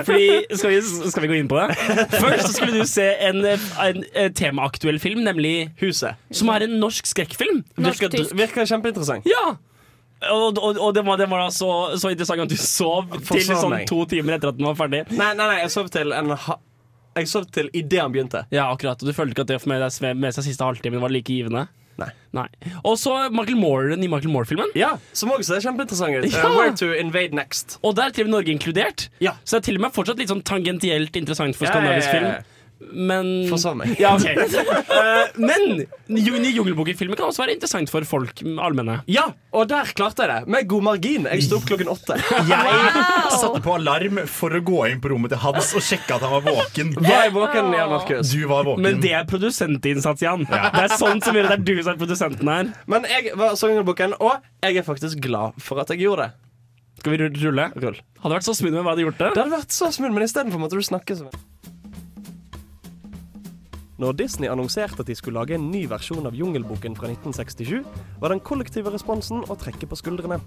fordi 0.01 0.57
skal 0.57 0.71
vi, 0.71 0.77
skal 0.81 1.21
vi 1.21 1.27
gå 1.29 1.35
inn 1.37 1.49
på 1.51 1.59
det? 1.59 1.75
Først 2.15 2.47
så 2.47 2.53
skulle 2.55 2.79
du 2.81 2.87
se 2.89 3.05
en, 3.27 3.43
en, 3.45 3.99
en 4.17 4.33
temaaktuell 4.33 4.97
film, 4.97 5.21
nemlig 5.21 5.69
Huset. 5.83 6.17
Som 6.33 6.49
er 6.49 6.65
en 6.65 6.73
norsk 6.81 7.05
skrekkfilm. 7.05 7.59
Norsk-tysk. 7.77 8.33
virker 8.33 8.65
kjempeinteressant. 8.65 9.29
Ja! 9.29 9.59
Og, 10.33 10.57
og, 10.57 10.79
og 10.81 10.95
det 10.97 11.05
var, 11.05 11.19
det 11.21 11.29
var 11.31 11.45
da 11.45 11.51
så, 11.53 11.69
så 12.01 12.09
interessant 12.11 12.41
at 12.43 12.51
du 12.51 12.57
sov 12.59 13.13
til 13.29 13.45
sånn 13.47 13.77
to 13.87 14.01
timer 14.09 14.35
etter 14.35 14.51
at 14.51 14.57
den 14.57 14.67
var 14.67 14.75
ferdig. 14.81 15.05
Nei, 15.13 15.29
nei, 15.37 15.45
nei, 15.45 15.59
jeg 15.61 15.71
sov 15.77 15.87
til 15.93 16.11
en 16.15 16.33
ha 16.33 16.57
Jeg 17.21 17.29
sov 17.31 17.45
til 17.53 17.69
idet 17.77 18.01
han 18.01 18.11
begynte. 18.15 18.43
Ja, 18.51 18.65
akkurat. 18.73 18.99
Og 18.99 19.07
du 19.09 19.15
følte 19.15 19.37
ikke 19.37 19.45
at 19.45 19.53
det 19.53 19.61
med, 19.69 20.17
med 20.19 20.35
seg 20.35 20.49
siste 20.49 20.65
halvtimen 20.65 21.05
var 21.05 21.13
like 21.13 21.31
givende? 21.31 21.67
Nei. 22.35 22.45
Og 22.83 22.97
så 23.01 23.15
Michael 23.33 23.57
Moore, 23.57 23.91
den 23.93 24.03
nye 24.03 24.11
Michael 24.11 24.33
Moore-filmen. 24.33 24.69
Ja, 24.77 24.91
Som 25.17 25.33
også 25.33 25.57
er 25.57 25.65
kjempeinteressant 25.65 26.19
ut. 26.19 26.29
Ja. 26.29 26.45
Uh, 26.45 26.57
Where 26.57 26.75
to 26.77 26.91
invade 26.93 27.35
next. 27.37 27.79
Og 27.81 27.97
der 27.97 28.09
er 28.09 28.15
til 28.15 28.27
og 28.27 28.29
med 28.29 28.37
Norge 28.37 28.53
inkludert. 28.53 29.09
Ja. 29.23 29.35
Så 29.43 29.57
det 29.57 29.63
er 29.63 29.67
til 29.71 29.81
og 29.81 29.87
med 29.87 29.95
fortsatt 29.97 30.21
litt 30.21 30.31
sånn 30.31 30.45
tangentielt 30.45 31.17
interessant 31.19 31.57
for 31.57 31.69
skandinavisk 31.69 32.13
ja, 32.13 32.13
ja. 32.13 32.19
film. 32.19 32.55
Men 32.79 33.27
For 33.51 33.75
meg. 33.75 33.95
Ja, 33.99 34.13
okay. 34.15 34.35
uh, 34.39 35.27
men 35.49 35.83
ny 36.07 36.21
nye 36.39 36.53
Jungelboken-filmer 36.55 37.19
kan 37.19 37.27
også 37.27 37.43
være 37.43 37.57
interessant 37.57 37.91
for 37.91 38.05
folk 38.07 38.41
allmenne. 38.63 39.01
Ja, 39.11 39.25
og 39.51 39.67
der 39.71 39.91
klarte 39.97 40.23
jeg 40.23 40.31
det. 40.31 40.53
Med 40.53 40.69
god 40.71 40.85
margin. 40.87 41.27
Jeg 41.27 41.45
sto 41.45 41.59
opp 41.59 41.67
klokken 41.69 41.91
åtte. 41.91 42.17
Jeg 42.49 43.35
satte 43.35 43.61
på 43.63 43.75
alarm 43.75 44.21
for 44.31 44.55
å 44.55 44.61
gå 44.65 44.79
inn 44.89 45.01
på 45.03 45.11
rommet 45.11 45.33
til 45.33 45.41
Hans 45.43 45.73
og 45.77 45.83
sjekke 45.85 46.15
at 46.15 46.23
han 46.25 46.33
var 46.33 46.43
våken. 46.47 46.91
Var 46.97 47.25
jeg 47.25 47.33
våken, 47.35 47.69
Jan 47.75 47.91
Markus? 47.91 48.33
Du 48.33 48.43
var 48.49 48.65
våken. 48.67 48.83
Men 48.85 48.99
det 49.03 49.13
er 49.15 49.27
produsentinnsats, 49.29 50.23
Jan. 50.25 50.45
Det 50.49 50.83
er 50.85 50.95
sånn 50.99 51.21
som 51.23 51.37
gjør 51.37 51.51
det 51.51 51.57
er 51.59 51.65
du 51.67 51.73
som 51.77 51.93
er 51.93 52.01
produsenten 52.01 52.51
her. 52.51 52.71
Men 52.89 53.07
jeg 53.09 53.35
var 53.39 53.55
så 53.59 53.71
Jungelboken, 53.71 54.15
og 54.19 54.39
jeg 54.65 54.81
er 54.81 54.87
faktisk 54.87 55.21
glad 55.23 55.59
for 55.63 55.81
at 55.83 55.93
jeg 55.93 56.03
gjorde 56.07 56.29
det. 56.29 56.49
Skal 56.99 57.15
vi 57.15 57.29
rulle? 57.45 57.69
Rull. 57.79 57.99
Hadde 58.23 58.35
vært 58.35 58.47
så 58.49 58.55
smooth 58.57 58.75
med 58.75 58.83
hva 58.83 58.91
du 58.91 58.97
hadde 58.97 59.05
gjort 59.07 59.21
det. 59.21 59.29
Det 59.35 59.43
hadde 59.43 59.55
vært 59.55 59.75
så 59.75 59.91
smooth, 59.95 60.15
men 60.15 60.25
istedenfor 60.25 60.61
måtte 60.61 60.79
du 60.79 60.83
snakke 60.83 61.15
sånn. 61.15 61.31
Når 63.99 64.13
Disney 64.15 64.47
annonserte 64.47 65.03
at 65.03 65.09
de 65.09 65.15
skulle 65.17 65.35
lage 65.35 65.57
en 65.57 65.65
ny 65.73 65.81
versjon 65.91 66.23
av 66.23 66.35
Jungelboken 66.37 66.93
fra 66.95 67.09
1967, 67.11 67.81
var 68.21 68.31
den 68.31 68.39
kollektive 68.39 68.93
responsen 68.93 69.43
å 69.51 69.57
trekke 69.59 69.89
på 69.91 69.97
skuldrene. 69.99 70.37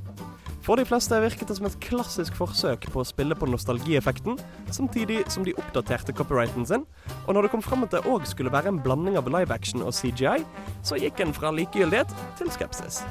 For 0.65 0.81
de 0.81 0.87
fleste 0.89 1.19
virket 1.21 1.51
det 1.51 1.59
som 1.59 1.69
et 1.69 1.77
klassisk 1.85 2.39
forsøk 2.39 2.87
på 2.95 3.03
å 3.03 3.05
spille 3.05 3.37
på 3.37 3.51
nostalgieffekten, 3.51 4.39
samtidig 4.73 5.21
som 5.35 5.45
de 5.45 5.53
oppdaterte 5.61 6.17
copyrighten 6.17 6.65
sin, 6.65 6.87
og 7.27 7.35
når 7.37 7.45
det 7.45 7.53
kom 7.53 7.67
fram 7.67 7.85
at 7.85 7.93
det 7.93 8.07
òg 8.09 8.25
skulle 8.31 8.55
være 8.55 8.73
en 8.73 8.81
blanding 8.81 9.21
av 9.21 9.29
live 9.29 9.53
action 9.53 9.85
og 9.85 9.93
CGI, 10.01 10.47
så 10.81 10.97
gikk 11.03 11.21
en 11.21 11.37
fra 11.37 11.53
likegyldighet 11.53 12.17
til 12.41 12.55
skepsis. 12.57 13.03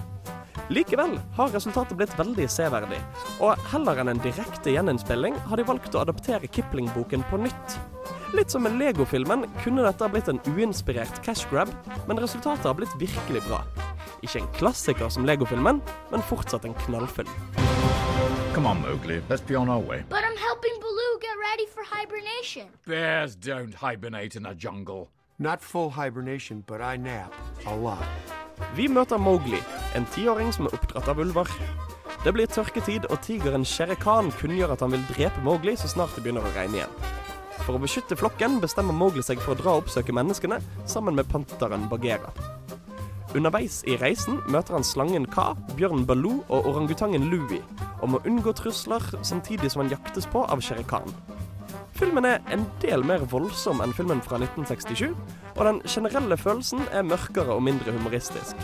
Likevel 0.72 1.18
har 1.36 1.50
resultatet 1.52 1.98
blitt 2.00 2.14
veldig 2.16 2.46
severdig, 2.48 3.00
og 3.44 3.60
heller 3.74 3.98
enn 4.00 4.14
en 4.14 4.22
direkte 4.24 4.72
gjeninnspilling 4.72 5.36
har 5.50 5.60
de 5.60 5.66
valgt 5.68 5.98
å 5.98 6.06
adaptere 6.06 6.48
Kipling-boken 6.48 7.26
på 7.28 7.40
nytt. 7.44 7.76
Litt 8.32 8.54
som 8.54 8.64
med 8.64 8.78
Lego-filmen 8.80 9.44
kunne 9.66 9.84
dette 9.84 10.06
ha 10.06 10.08
blitt 10.14 10.32
en 10.32 10.40
uinspirert 10.48 11.20
cash 11.26 11.44
grab, 11.52 11.74
men 12.08 12.24
resultatet 12.24 12.70
har 12.70 12.78
blitt 12.80 12.96
virkelig 13.02 13.44
bra. 13.50 13.60
Ikke 14.24 14.40
en 14.40 14.48
klassiker 14.56 15.12
som 15.12 15.28
Lego-filmen, 15.28 15.84
men 16.14 16.28
fortsatt 16.32 16.64
en 16.64 16.78
knallfilm. 16.86 17.36
Come 18.56 18.72
on, 18.72 18.80
Mowgli. 18.80 19.20
Let's 19.28 19.44
be 19.44 19.60
on 19.60 19.68
our 19.68 19.84
way. 19.84 20.06
But 20.08 20.24
I'm 20.24 20.40
helping 20.40 20.80
Baloo 20.80 21.20
get 21.20 21.36
ready 21.52 21.68
for 21.68 21.84
hibernation. 21.84 22.72
Bears 22.88 23.36
don't 23.36 23.76
hibernate 23.76 24.38
in 24.38 24.46
a 24.46 24.56
jungle. 24.56 25.10
Not 25.42 25.64
full 25.64 25.90
hibernation, 25.90 26.64
but 26.68 26.82
I 26.82 26.98
nap 26.98 27.34
a 27.66 27.76
lot. 27.76 28.06
Vi 28.76 28.86
møter 28.88 29.18
Mowgli, 29.18 29.58
en 29.98 30.06
tiåring 30.14 30.52
som 30.54 30.68
er 30.70 30.76
oppdratt 30.78 31.08
av 31.10 31.18
ulver. 31.18 31.50
Det 32.22 32.34
blir 32.36 32.46
tørketid, 32.46 33.08
og 33.10 33.24
tigeren 33.26 33.66
Shere 33.66 33.96
Khan 33.98 34.30
kunngjør 34.38 34.76
at 34.76 34.84
han 34.86 34.94
vil 34.94 35.08
drepe 35.10 35.42
Mowgli 35.42 35.74
så 35.82 35.90
snart 35.90 36.14
det 36.14 36.22
begynner 36.28 36.46
å 36.46 36.54
regne 36.54 36.84
igjen. 36.84 36.94
For 37.64 37.74
å 37.74 37.82
beskytte 37.82 38.20
flokken 38.22 38.60
bestemmer 38.62 38.94
Mowgli 38.94 39.26
seg 39.26 39.42
for 39.42 39.56
å 39.56 39.58
dra 39.58 39.74
og 39.74 39.88
oppsøke 39.88 40.14
menneskene 40.14 40.62
sammen 40.86 41.18
med 41.18 41.34
panteren 41.34 41.90
Bagheera. 41.90 42.30
Underveis 43.34 43.82
i 43.90 43.98
reisen 43.98 44.44
møter 44.46 44.78
han 44.78 44.86
slangen 44.86 45.26
Ka, 45.26 45.56
bjørnen 45.74 46.06
Baloo 46.06 46.44
og 46.54 46.70
orangutangen 46.70 47.32
Louie, 47.34 47.66
og 47.98 48.14
må 48.14 48.22
unngå 48.30 48.54
trusler 48.62 49.10
samtidig 49.26 49.74
som 49.74 49.88
han 49.88 49.96
jaktes 49.98 50.30
på 50.30 50.46
av 50.46 50.62
Shere 50.62 50.86
Khan. 50.86 51.10
Filmen 52.02 52.26
er 52.26 52.40
en 52.50 52.64
del 52.82 53.04
mer 53.06 53.22
voldsom 53.30 53.82
enn 53.84 53.92
filmen 53.94 54.24
fra 54.26 54.40
1967, 54.42 55.12
og 55.54 55.60
den 55.68 55.82
generelle 55.86 56.38
følelsen 56.38 56.82
er 56.90 57.06
mørkere 57.06 57.54
og 57.54 57.62
mindre 57.62 57.94
humoristisk. 57.94 58.58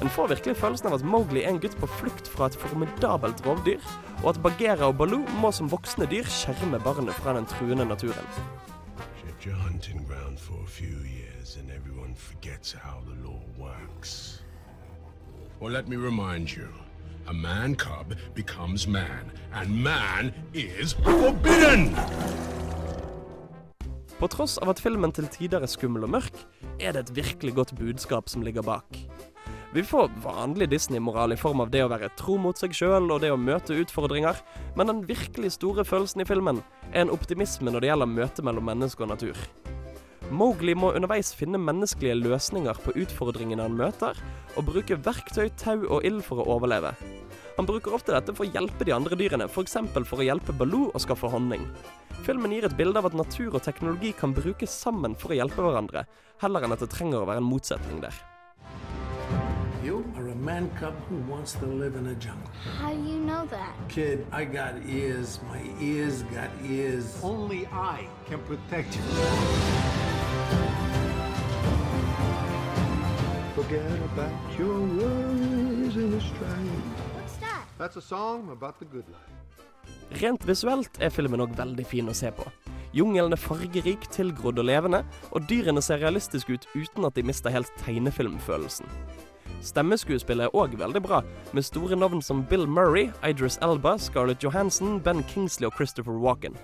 En 0.00 0.08
får 0.08 0.30
virkelig 0.30 0.56
følelsen 0.56 0.88
av 0.88 0.96
at 0.96 1.04
Mowgli 1.04 1.42
er 1.42 1.52
en 1.52 1.60
gutt 1.60 1.76
på 1.76 1.90
flukt 1.98 2.30
fra 2.32 2.48
et 2.48 2.56
formidabelt 2.56 3.44
rovdyr, 3.44 3.84
og 4.22 4.30
at 4.32 4.40
Bagheera 4.42 4.88
og 4.88 4.96
Baloo 4.96 5.28
må 5.42 5.52
som 5.52 5.68
voksne 5.68 6.08
dyr 6.08 6.24
skjerme 6.24 6.80
barnet 6.80 7.20
fra 7.20 7.36
den 7.36 7.48
truende 7.52 7.84
naturen. 7.84 8.32
Years. 14.00 14.42
Well, 15.60 15.70
let 15.70 15.88
me 15.88 15.96
remind 15.96 16.56
you. 16.56 16.68
A 17.28 17.32
man 17.34 17.74
cub 17.76 18.16
becomes 18.34 18.86
man, 18.86 19.30
and 19.52 19.82
man 19.82 20.32
is 20.54 20.94
forbidden! 20.94 22.59
På 24.20 24.28
tross 24.28 24.58
av 24.60 24.68
at 24.68 24.80
filmen 24.84 25.14
til 25.16 25.24
tider 25.32 25.62
er 25.64 25.70
skummel 25.70 26.04
og 26.04 26.10
mørk, 26.12 26.42
er 26.76 26.92
det 26.92 27.06
et 27.06 27.12
virkelig 27.16 27.54
godt 27.56 27.70
budskap 27.78 28.28
som 28.28 28.42
ligger 28.44 28.60
bak. 28.66 28.98
Vi 29.72 29.80
får 29.86 30.10
vanlig 30.20 30.66
Disney-moral 30.68 31.32
i 31.32 31.38
form 31.40 31.62
av 31.64 31.70
det 31.72 31.80
å 31.86 31.88
være 31.88 32.10
tro 32.20 32.34
mot 32.36 32.58
seg 32.58 32.74
sjøl 32.76 33.06
og 33.06 33.22
det 33.22 33.30
å 33.32 33.38
møte 33.40 33.78
utfordringer, 33.80 34.36
men 34.76 34.92
den 34.92 35.00
virkelig 35.08 35.54
store 35.56 35.86
følelsen 35.88 36.20
i 36.20 36.28
filmen 36.28 36.60
er 36.90 37.06
en 37.06 37.14
optimisme 37.14 37.72
når 37.72 37.80
det 37.80 37.92
gjelder 37.92 38.12
møtet 38.12 38.44
mellom 38.44 38.68
menneske 38.68 39.06
og 39.06 39.12
natur. 39.14 39.40
Mowgli 40.28 40.76
må 40.76 40.92
underveis 40.98 41.32
finne 41.34 41.58
menneskelige 41.58 42.20
løsninger 42.20 42.84
på 42.84 42.98
utfordringene 43.00 43.64
han 43.64 43.78
møter, 43.78 44.20
og 44.52 44.68
bruke 44.68 45.00
verktøy, 45.00 45.48
tau 45.56 45.80
og 45.88 46.04
ild 46.04 46.20
for 46.28 46.44
å 46.44 46.58
overleve. 46.58 46.92
Han 47.60 47.66
bruker 47.66 47.92
ofte 47.92 48.14
dette 48.14 48.32
for 48.32 48.46
å 48.46 48.52
hjelpe 48.54 48.86
de 48.88 48.92
andre 48.96 49.16
dyrene, 49.20 49.44
f.eks. 49.44 49.74
For, 49.92 50.04
for 50.08 50.22
å 50.22 50.24
hjelpe 50.24 50.54
Baloo 50.56 50.86
å 50.96 51.00
skaffe 51.04 51.28
honning. 51.28 51.66
Filmen 52.24 52.54
gir 52.56 52.64
et 52.64 52.72
bilde 52.78 52.96
av 52.96 53.10
at 53.10 53.16
natur 53.18 53.52
og 53.52 53.60
teknologi 53.66 54.14
kan 54.16 54.32
brukes 54.32 54.72
sammen 54.72 55.12
for 55.12 55.34
å 55.34 55.36
hjelpe 55.36 55.60
hverandre, 55.66 56.06
heller 56.40 56.64
enn 56.64 56.72
at 56.72 56.80
det 56.80 56.88
trenger 56.94 57.20
å 57.20 57.26
være 57.28 57.42
en 57.42 57.50
motsetning 57.50 57.98
der. 58.00 58.16
You 59.84 60.06
are 60.16 60.30
a 60.32 60.34
man 60.36 60.70
cub 60.80 60.96
who 61.10 61.18
wants 61.28 61.52
to 61.60 61.66
live 61.66 62.00
in 62.00 62.06
a 62.06 62.14
jungle. 62.14 62.48
How 62.78 62.94
do 62.94 63.04
you 63.04 63.18
know 63.18 63.44
that? 63.52 63.76
Kid, 63.90 64.24
I 64.32 64.46
got 64.48 64.80
ears. 64.88 65.38
My 65.52 65.60
ears 65.84 66.22
got 66.32 66.48
ears. 66.64 67.20
Only 67.22 67.66
I 67.66 68.08
can 68.24 68.40
protect 68.48 68.96
you. 68.96 69.04
Forget 73.52 74.00
about 74.14 74.58
your 74.58 74.80
worries 74.80 75.96
and 75.96 76.12
your 76.12 76.20
strife. 76.22 76.99
Rent 80.20 80.42
visuelt 80.44 80.98
er 81.00 81.12
filmen 81.14 81.40
òg 81.40 81.54
veldig 81.56 81.86
fin 81.88 82.10
å 82.10 82.14
se 82.16 82.28
på. 82.34 82.44
Jungelen 82.92 83.32
er 83.32 83.40
fargerik, 83.40 84.04
tilgrodd 84.12 84.58
og 84.60 84.66
levende, 84.66 85.00
og 85.30 85.46
dyrene 85.48 85.80
ser 85.80 86.02
realistiske 86.02 86.58
ut 86.58 86.66
uten 86.74 87.06
at 87.08 87.16
de 87.16 87.24
mister 87.24 87.54
helt 87.54 87.70
tegnefilmfølelsen. 87.80 88.90
Stemmeskuespillet 89.64 90.48
er 90.48 90.56
òg 90.56 90.76
veldig 90.80 91.02
bra, 91.04 91.22
med 91.56 91.64
store 91.64 91.96
navn 91.96 92.20
som 92.24 92.42
Bill 92.50 92.66
Murray, 92.68 93.08
Idris 93.24 93.56
Elba, 93.64 93.96
Scarlett 93.98 94.44
Johansson, 94.44 94.98
Ben 95.00 95.24
Kingsley 95.32 95.68
og 95.70 95.76
Christopher 95.78 96.20
Walken. 96.20 96.58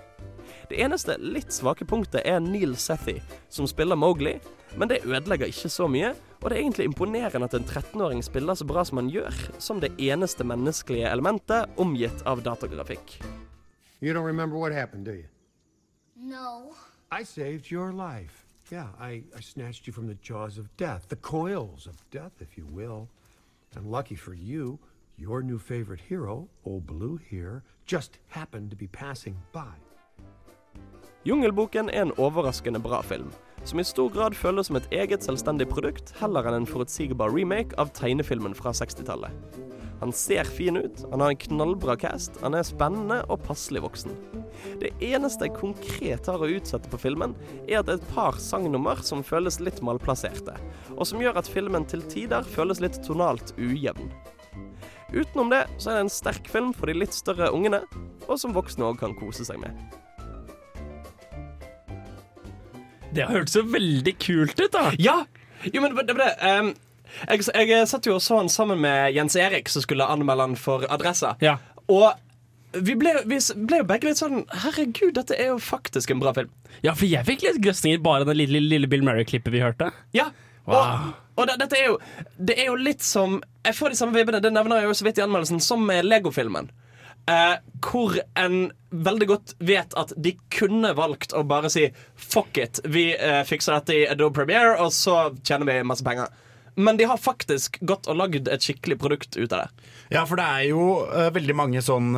Det 0.67 0.81
eneste 0.83 1.15
litt 1.23 1.53
svake 1.55 1.85
punktet 1.87 2.25
er 2.27 2.41
Neil 2.43 2.73
Sethi, 2.75 3.21
som 3.49 3.67
spiller 3.71 3.95
Mowgli, 3.95 4.33
men 4.75 4.89
det 4.91 5.05
ødelegger 5.05 5.47
ikke 5.47 5.69
så 5.71 5.87
mye, 5.87 6.09
og 6.41 6.49
det 6.49 6.57
er 6.57 6.61
egentlig 6.65 6.87
imponerende 6.89 7.47
at 7.47 7.55
en 7.55 7.63
13-åring 7.63 8.23
spiller 8.23 8.57
så 8.59 8.67
bra 8.67 8.83
som 8.83 8.99
han 8.99 9.07
gjør, 9.09 9.37
som 9.63 9.79
det 9.79 9.93
eneste 9.95 10.43
menneskelige 10.43 11.07
elementet 11.07 11.71
omgitt 11.79 12.19
av 12.27 12.43
datagrafikk. 12.43 13.15
You 14.01 14.13
don't 14.13 14.27
remember 14.27 14.57
what 14.57 14.73
happened, 14.73 15.05
do 15.05 15.11
you? 15.11 15.29
No. 16.15 16.75
I 17.11 17.23
saved 17.23 17.71
your 17.71 17.93
life. 17.93 18.43
Yeah, 18.69 18.89
I, 18.99 19.23
I 19.35 19.39
snatched 19.39 19.87
you 19.87 19.93
from 19.93 20.07
the 20.07 20.17
jaws 20.21 20.57
of 20.57 20.67
death, 20.75 21.07
the 21.07 21.15
coils 21.15 21.87
of 21.87 22.03
death, 22.11 22.41
if 22.41 22.57
you 22.57 22.65
will. 22.65 23.07
And 23.73 23.89
lucky 23.89 24.15
for 24.15 24.33
you, 24.33 24.79
your 25.15 25.41
new 25.41 25.59
favorite 25.59 26.01
hero, 26.01 26.49
old 26.65 26.85
Blue 26.85 27.17
here, 27.29 27.63
just 27.85 28.19
happened 28.27 28.69
to 28.71 28.75
be 28.75 28.87
passing 28.87 29.37
by. 29.53 29.86
Jungelboken 31.27 31.89
er 31.91 32.05
en 32.05 32.13
overraskende 32.23 32.79
bra 32.79 33.01
film, 33.03 33.33
som 33.67 33.81
i 33.81 33.83
stor 33.83 34.07
grad 34.15 34.35
føles 34.37 34.69
som 34.69 34.77
et 34.79 34.85
eget 34.95 35.25
selvstendig 35.25 35.65
produkt, 35.67 36.13
heller 36.21 36.47
enn 36.47 36.61
en 36.61 36.67
forutsigbar 36.69 37.33
remake 37.35 37.75
av 37.81 37.91
tegnefilmen 37.97 38.55
fra 38.55 38.71
60-tallet. 38.71 39.57
Han 39.99 40.13
ser 40.15 40.47
fin 40.47 40.79
ut, 40.79 41.01
han 41.11 41.25
har 41.25 41.33
en 41.33 41.41
knallbra 41.41 41.97
cast, 41.99 42.39
han 42.45 42.55
er 42.55 42.63
spennende 42.63 43.17
og 43.27 43.43
passelig 43.43 43.83
voksen. 43.83 44.15
Det 44.79 44.93
eneste 45.03 45.49
jeg 45.49 45.57
konkret 45.57 46.31
har 46.31 46.39
å 46.39 46.47
utsette 46.47 46.87
på 46.93 47.01
filmen, 47.01 47.35
er 47.67 47.81
at 47.81 47.89
det 47.89 47.97
er 47.97 48.01
et 48.05 48.15
par 48.15 48.39
sangnummer 48.39 49.03
som 49.03 49.25
føles 49.25 49.59
litt 49.59 49.83
malplasserte, 49.83 50.55
og 50.95 51.11
som 51.11 51.19
gjør 51.19 51.43
at 51.43 51.51
filmen 51.51 51.91
til 51.91 52.07
tider 52.07 52.47
føles 52.55 52.79
litt 52.79 53.03
tonalt 53.03 53.51
ujevn. 53.59 54.13
Utenom 55.11 55.51
det 55.51 55.65
så 55.75 55.91
er 55.91 55.99
det 55.99 56.07
en 56.07 56.17
sterk 56.21 56.47
film 56.55 56.71
for 56.71 56.87
de 56.87 57.01
litt 57.01 57.19
større 57.19 57.51
ungene, 57.51 57.83
og 58.29 58.37
som 58.39 58.55
voksne 58.55 58.93
òg 58.93 59.01
kan 59.03 59.19
kose 59.19 59.43
seg 59.43 59.59
med. 59.59 59.75
Det 63.17 63.25
har 63.27 63.39
hørtes 63.39 63.57
så 63.57 63.65
veldig 63.65 64.13
kult 64.21 64.59
ut, 64.59 64.69
da. 64.73 64.91
Ja! 65.01 65.21
Jo, 65.65 65.81
men 65.81 65.97
det 65.97 66.13
var 66.13 66.27
det. 66.27 66.35
Um 66.45 66.75
jeg, 67.25 67.45
jeg 67.69 67.87
satt 67.89 68.07
jo 68.07 68.17
og 68.17 68.23
så 68.23 68.41
han 68.41 68.49
sammen 68.51 68.81
med 68.83 69.15
Jens 69.15 69.35
Erik, 69.39 69.69
som 69.71 69.83
skulle 69.83 70.05
anmelde 70.05 70.43
han 70.49 70.55
for 70.59 70.85
Adressa. 70.91 71.35
Og 71.87 72.11
vi 72.83 72.97
ble, 72.99 73.13
vi 73.25 73.39
ble 73.67 73.81
jo 73.81 73.87
begge 73.87 74.09
litt 74.09 74.19
sånn 74.19 74.41
Herregud, 74.63 75.13
dette 75.15 75.37
er 75.37 75.53
jo 75.53 75.59
faktisk 75.63 76.11
en 76.13 76.19
bra 76.21 76.33
film. 76.35 76.51
Ja, 76.83 76.93
for 76.93 77.07
jeg 77.09 77.25
fikk 77.25 77.45
litt 77.47 77.61
grøsninger 77.63 78.03
bare 78.03 78.25
av 78.25 78.31
det 78.31 78.37
lille, 78.37 78.61
lille 78.61 78.89
Bill 78.91 79.05
Murray-klippet 79.07 79.55
vi 79.55 79.63
hørte. 79.63 79.89
Ja. 80.15 80.29
Og, 80.67 81.13
og 81.39 81.47
det, 81.47 81.55
dette 81.61 81.77
er 81.79 81.85
jo 81.87 81.93
Det 82.43 82.57
er 82.59 82.65
jo 82.67 82.73
litt 82.75 82.99
som 83.05 83.37
Jeg 83.63 83.77
får 83.77 83.93
de 83.93 83.99
samme 84.01 84.17
vibbene, 84.17 84.41
det 84.43 84.49
nevner 84.51 84.81
jeg 84.81 84.89
jo 84.89 84.97
så 84.99 85.05
vidt 85.07 85.21
i 85.21 85.23
anmeldelsen, 85.23 85.61
som 85.63 85.85
med 85.87 86.05
Lego-filmen. 86.05 86.67
Eh, 87.27 87.55
hvor 87.83 88.13
en 88.39 88.69
veldig 88.89 89.27
godt 89.27 89.53
vet 89.59 89.93
at 89.99 90.13
de 90.15 90.31
kunne 90.53 90.93
valgt 90.95 91.33
å 91.35 91.43
bare 91.47 91.67
si 91.71 91.89
fuck 92.15 92.55
it, 92.61 92.79
vi 92.87 93.09
eh, 93.15 93.41
fikser 93.47 93.75
dette 93.75 93.95
i 93.97 94.05
Adobe 94.07 94.39
Premiere, 94.39 94.77
og 94.79 94.93
så 94.95 95.33
tjener 95.43 95.67
vi 95.67 95.81
masse 95.87 96.05
penger. 96.07 96.31
Men 96.77 96.97
de 96.99 97.07
har 97.09 97.17
faktisk 97.17 97.79
gått 97.89 98.05
og 98.07 98.19
lagd 98.19 98.47
et 98.53 98.61
skikkelig 98.61 98.99
produkt 99.01 99.33
ut 99.37 99.51
av 99.55 99.63
det. 99.65 99.69
Ja, 100.13 100.21
for 100.29 100.37
det 100.39 100.45
er 100.45 100.63
jo 100.69 100.83
uh, 101.09 101.27
veldig 101.35 101.55
mange 101.57 101.81
sånn 101.83 102.13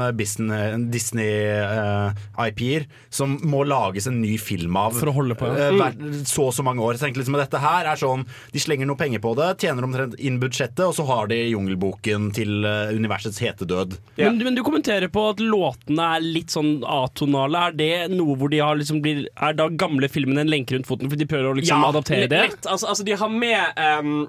Disney-IP-er 1.49 2.85
som 3.09 3.37
må 3.49 3.63
lages 3.65 4.07
en 4.11 4.19
ny 4.21 4.35
film 4.41 4.75
av. 4.77 4.91
For 4.99 5.09
å 5.09 5.15
holde 5.15 5.37
på, 5.39 5.47
ja. 5.49 5.69
Uh, 5.71 5.77
hver- 5.79 6.25
så 6.29 6.49
og 6.49 6.53
så 6.57 6.63
mange 6.65 6.83
år. 6.85 6.97
Så 6.99 7.05
tenker 7.07 7.23
liksom 7.23 7.37
at 7.39 7.45
dette 7.47 7.61
her 7.63 7.87
er 7.89 7.99
sånn 7.99 8.25
De 8.53 8.59
slenger 8.61 8.87
noe 8.89 8.99
penger 8.99 9.21
på 9.23 9.31
det, 9.39 9.49
tjener 9.63 9.85
omtrent 9.87 10.15
inn 10.19 10.39
budsjettet, 10.41 10.83
og 10.85 10.93
så 10.97 11.05
har 11.09 11.29
de 11.31 11.37
Jungelboken 11.49 12.29
til 12.35 12.65
eh, 12.67 12.91
universets 12.95 13.39
Ja. 13.41 14.29
Men, 14.29 14.37
men 14.43 14.55
du 14.57 14.61
kommenterer 14.65 15.07
på 15.11 15.23
at 15.31 15.39
låtene 15.41 16.09
er 16.17 16.21
litt 16.25 16.51
sånn 16.53 16.83
atonale. 16.85 17.61
Er 17.69 17.77
det 17.77 17.91
noe 18.13 18.35
hvor 18.39 18.49
de 18.51 18.59
har 18.61 18.75
liksom 18.79 19.01
blir, 19.03 19.25
Er 19.39 19.53
da 19.57 19.69
gamle 19.69 20.09
filmene 20.11 20.41
en 20.43 20.51
lenke 20.51 20.75
rundt 20.75 20.87
foten 20.89 21.09
fordi 21.09 21.23
de 21.25 21.29
prøver 21.31 21.51
å 21.51 21.57
liksom 21.59 21.83
adaptere 21.87 22.25
litt- 22.27 22.33
det? 22.33 22.43
Litt, 22.51 22.65
altså, 22.67 22.87
altså, 22.91 23.05
de 23.07 23.15
har 23.19 23.29
med 23.33 23.79
ehm, 23.79 24.27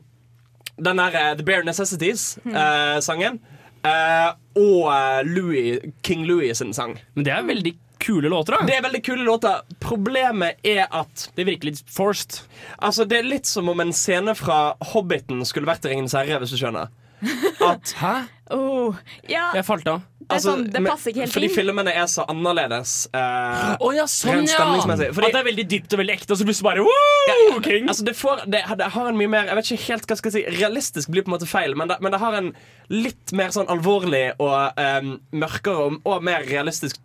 den 0.80 1.00
der 1.02 1.16
eh, 1.20 1.32
The 1.38 1.46
Bare 1.46 1.66
Necessities-sangen. 1.68 3.40
Uh, 3.80 4.34
og 4.60 4.90
eh, 4.92 5.20
Louis, 5.24 5.78
King 6.04 6.26
Louis 6.28 6.58
sin 6.58 6.74
sang. 6.76 6.98
Men 7.14 7.24
det 7.24 7.32
er 7.32 7.46
veldig 7.48 7.72
kule 8.00 8.28
låter, 8.32 8.56
da. 8.56 8.66
Det 8.68 8.76
er 8.76 8.84
veldig 8.84 9.00
kule 9.04 9.24
låter. 9.24 9.62
Problemet 9.80 10.60
er 10.66 10.86
at 10.88 11.28
Det 11.36 11.46
virker 11.48 11.70
litt 11.70 11.82
forced. 11.88 12.42
Altså, 12.78 13.04
det 13.08 13.20
er 13.20 13.28
litt 13.28 13.48
som 13.48 13.68
om 13.72 13.80
en 13.80 13.92
scene 13.96 14.34
fra 14.36 14.74
Hobbiten 14.92 15.44
skulle 15.48 15.68
vært 15.68 15.88
i 15.88 15.94
Ringenes 15.94 16.16
herre, 16.16 16.40
hvis 16.42 16.52
du 16.52 16.60
skjønner. 16.60 16.92
At 17.70 17.92
Hæ? 18.00 18.14
Oh, 18.56 18.96
ja, 19.28 19.50
Jeg 19.54 19.66
falt 19.68 19.88
av. 19.88 20.04
det, 20.30 20.36
er 20.38 20.42
sånn, 20.44 20.62
det 20.72 20.80
passer 20.86 21.10
ikke 21.12 21.22
helt 21.24 21.34
Fordi 21.34 21.48
inn. 21.50 21.54
filmene 21.56 21.92
er 21.94 22.06
så 22.10 22.24
annerledes. 22.30 22.92
eh, 23.12 23.76
oh, 23.80 23.90
ja, 23.96 24.06
sånn, 24.10 24.46
ja! 24.48 24.56
Fordi- 24.56 25.26
At 25.26 25.34
det 25.36 25.40
er 25.42 25.48
veldig 25.50 25.66
dypt 25.74 25.92
og 25.96 26.00
veldig 26.02 26.14
ekte, 26.16 26.30
og 26.32 26.38
så 26.40 26.46
plutselig 26.48 26.68
bare 26.70 26.84
wow, 26.86 27.60
King! 27.64 27.88
Altså 27.90 28.04
det, 28.08 28.14
får, 28.16 28.44
det, 28.50 28.62
det 28.80 28.88
har 28.94 29.10
en 29.10 29.18
mye 29.18 29.28
mer 29.32 29.50
Jeg 29.50 29.58
vet 29.60 29.70
ikke 29.70 29.86
helt 29.90 30.06
hva 30.10 30.16
skal 30.20 30.30
jeg 30.32 30.36
si 30.38 30.56
Realistisk 30.60 31.10
blir 31.12 31.26
på 31.26 31.32
en 31.32 31.36
måte 31.38 31.50
feil, 31.50 31.74
men 31.78 31.88
det, 31.92 31.98
men 32.00 32.12
det 32.14 32.20
har 32.22 32.38
en 32.40 32.52
litt 32.90 33.32
mer 33.36 33.52
sånn 33.54 33.68
alvorlig 33.70 34.24
og 34.42 34.78
em, 34.80 35.18
mørkere 35.32 35.88
og, 35.90 36.00
og 36.08 36.24
mer 36.26 36.46
realistisk 36.48 36.96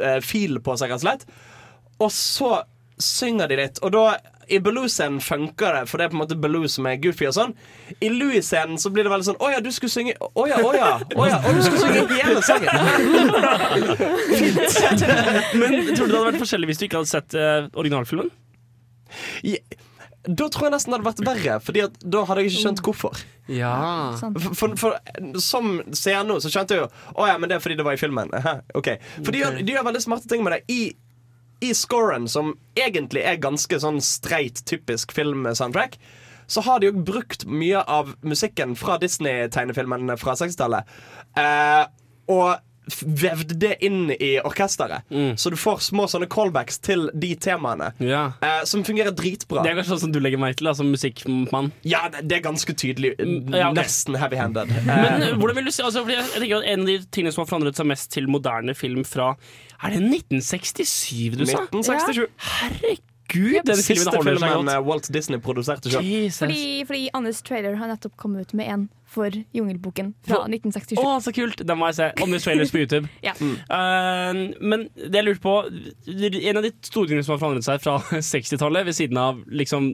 eh, 0.00 0.20
fil 0.22 0.60
på 0.62 0.76
seg, 0.78 0.90
rett 0.92 1.00
og 1.00 1.06
slett. 1.06 1.24
Og 2.00 2.12
så 2.14 2.52
synger 3.00 3.48
de 3.50 3.56
litt, 3.62 3.80
og 3.82 3.92
da 3.94 4.04
i 4.50 4.58
Baloo-scenen 4.62 5.20
funker 5.22 5.76
det, 5.78 5.82
for 5.90 6.00
det 6.00 6.06
er 6.06 6.12
på 6.12 6.18
en 6.18 6.22
måte 6.24 6.38
Baloo 6.40 6.68
som 6.70 6.88
er 6.90 6.98
goofy 7.02 7.28
og 7.30 7.36
sånn. 7.36 7.54
I 8.02 8.10
Louis-scenen 8.12 8.80
så 8.82 8.90
blir 8.94 9.06
det 9.06 9.12
veldig 9.12 9.28
sånn 9.30 9.40
Å 9.42 9.50
ja, 9.52 9.60
du 9.64 9.70
skulle 9.74 9.92
synge 9.92 10.14
Å 10.18 10.44
ja, 10.48 10.60
å 10.62 10.70
ja, 10.76 10.90
å 11.16 11.26
ja, 11.28 11.38
å, 11.42 11.52
du 11.54 11.60
skulle 11.64 11.82
synge 11.82 12.06
hele 12.14 12.42
sangen. 12.46 12.74
Fint. 14.40 15.04
Men 15.58 15.76
tror 15.92 16.06
du 16.06 16.12
det 16.12 16.16
hadde 16.16 16.26
vært 16.30 16.42
forskjellig 16.42 16.70
hvis 16.70 16.82
du 16.82 16.86
ikke 16.88 17.02
hadde 17.02 17.12
sett 17.12 17.36
uh, 17.38 17.68
originalfilmen? 17.80 18.30
Da 20.28 20.46
tror 20.52 20.68
jeg 20.68 20.74
nesten 20.74 20.92
det 20.92 20.98
hadde 20.98 21.08
vært 21.08 21.22
verre, 21.24 21.60
Fordi 21.64 21.84
at 21.86 21.94
da 22.04 22.24
hadde 22.28 22.42
jeg 22.44 22.52
ikke 22.52 22.64
skjønt 22.66 22.82
hvorfor. 22.84 23.20
Ja. 23.50 23.74
For, 24.20 24.54
for, 24.54 24.74
for 24.78 25.38
som 25.42 25.78
seer 25.96 26.26
nå, 26.26 26.36
så 26.42 26.52
skjønte 26.52 26.76
jeg 26.76 26.84
jo 26.84 26.90
Å 27.18 27.30
ja, 27.32 27.38
men 27.40 27.50
det 27.50 27.56
er 27.56 27.64
fordi 27.64 27.78
det 27.80 27.86
var 27.86 27.96
i 27.96 28.00
filmen. 28.00 28.32
Aha, 28.36 28.60
ok 28.76 28.92
For 29.16 29.32
de, 29.32 29.40
gjør, 29.42 29.62
de 29.64 29.74
gjør 29.74 29.86
veldig 29.88 30.02
smarte 30.04 30.30
ting 30.30 30.44
med 30.46 30.58
det. 30.58 30.60
I, 30.70 30.80
I 31.60 31.74
scoren, 31.76 32.28
som 32.28 32.54
egentlig 32.78 33.22
er 33.26 33.40
ganske 33.42 33.80
sånn 33.82 34.00
streit, 34.04 34.62
typisk 34.68 35.12
filmsoundtrack, 35.12 35.98
så 36.50 36.64
har 36.66 36.80
de 36.80 36.88
jo 36.88 37.04
brukt 37.06 37.44
mye 37.46 37.82
av 37.86 38.14
musikken 38.26 38.72
fra 38.78 38.96
Disney-tegnefilmene 38.98 40.16
fra 40.18 40.34
60-tallet. 40.40 40.88
Eh, 41.38 41.84
og 42.32 42.64
vevd 43.00 43.54
det 43.62 43.76
inn 43.86 44.10
i 44.16 44.32
orkesteret. 44.44 45.06
Så 45.40 45.50
du 45.52 45.56
får 45.60 45.82
små 45.90 46.06
sånne 46.10 46.28
callbacks 46.30 46.78
til 46.84 47.08
de 47.14 47.34
temaene. 47.40 47.92
Ja. 48.02 48.32
eh, 48.42 48.62
som 48.68 48.84
fungerer 48.86 49.14
dritbra. 49.16 49.62
Det 49.64 49.72
er 49.72 49.78
kanskje 49.80 49.94
sånn 49.96 50.04
som 50.06 50.12
du 50.14 50.20
legger 50.22 50.40
meg 50.42 50.56
til, 50.58 50.68
da, 50.70 50.74
som 50.78 50.90
musikkmann. 50.92 51.70
Ja, 51.88 52.04
det, 52.12 52.24
det 52.30 52.38
er 52.40 52.44
ganske 52.48 52.74
tydelig. 52.74 53.14
ja, 53.20 53.70
okay. 53.70 53.76
Nesten 53.80 54.18
heavy-handed. 54.20 54.74
Men 54.86 54.98
Eh, 55.20 55.28
eh, 55.30 55.36
hvordan 55.38 55.56
vil 55.60 55.66
du 55.68 55.72
si 55.74 55.82
altså, 55.84 56.02
jeg, 56.08 56.22
jeg 56.34 56.40
tenker 56.42 56.60
at 56.62 56.68
En 56.70 56.80
av 56.84 56.88
de 56.90 56.98
tingene 57.12 57.32
som 57.34 57.42
har 57.44 57.48
forandret 57.50 57.78
seg 57.78 57.86
mest 57.90 58.10
til 58.14 58.28
moderne 58.30 58.74
film 58.78 59.02
fra 59.08 59.32
Er 59.82 59.94
det 59.96 60.00
1967 60.06 61.36
du 61.40 61.44
sa? 61.48 61.64
1967. 61.66 62.26
Herregud, 62.60 63.02
den 63.34 63.62
filmen 63.64 63.82
Siste 63.84 64.10
holder 64.14 64.38
seg 64.38 64.50
filmen 64.54 64.70
godt. 64.70 64.86
Walt 64.88 65.08
Disney 65.14 65.40
produserte 65.44 65.90
sjøl. 65.92 66.06
Fordi, 66.34 66.62
fordi 66.88 67.02
Annes 67.16 67.40
trailer 67.46 67.76
har 67.80 67.90
nettopp 67.92 68.16
kommet 68.20 68.48
ut 68.48 68.54
med 68.58 68.68
en 68.74 68.88
for 69.10 69.34
Jungelboken 69.56 70.12
fra 70.22 70.36
For- 70.42 70.52
1967. 70.52 71.00
Å, 71.02 71.16
så 71.24 71.32
kult! 71.34 71.64
Den 71.66 71.78
må 71.80 71.88
jeg 71.90 71.98
se. 71.98 72.10
Anders 72.22 72.44
trailers 72.46 72.70
på 72.74 72.82
YouTube. 72.84 73.08
Ja. 73.26 73.32
Eh, 73.40 74.42
men 74.60 74.86
det 74.96 75.18
jeg 75.20 75.26
lurte 75.26 75.42
på 75.44 75.56
En 75.66 76.60
av 76.60 76.62
de 76.66 76.70
store 76.86 77.10
tingene 77.10 77.24
som 77.26 77.34
har 77.34 77.42
forandret 77.42 77.66
seg 77.66 77.82
fra 77.82 77.98
60-tallet, 78.32 78.86
ved 78.86 78.96
siden 78.98 79.18
av 79.20 79.42
liksom 79.50 79.92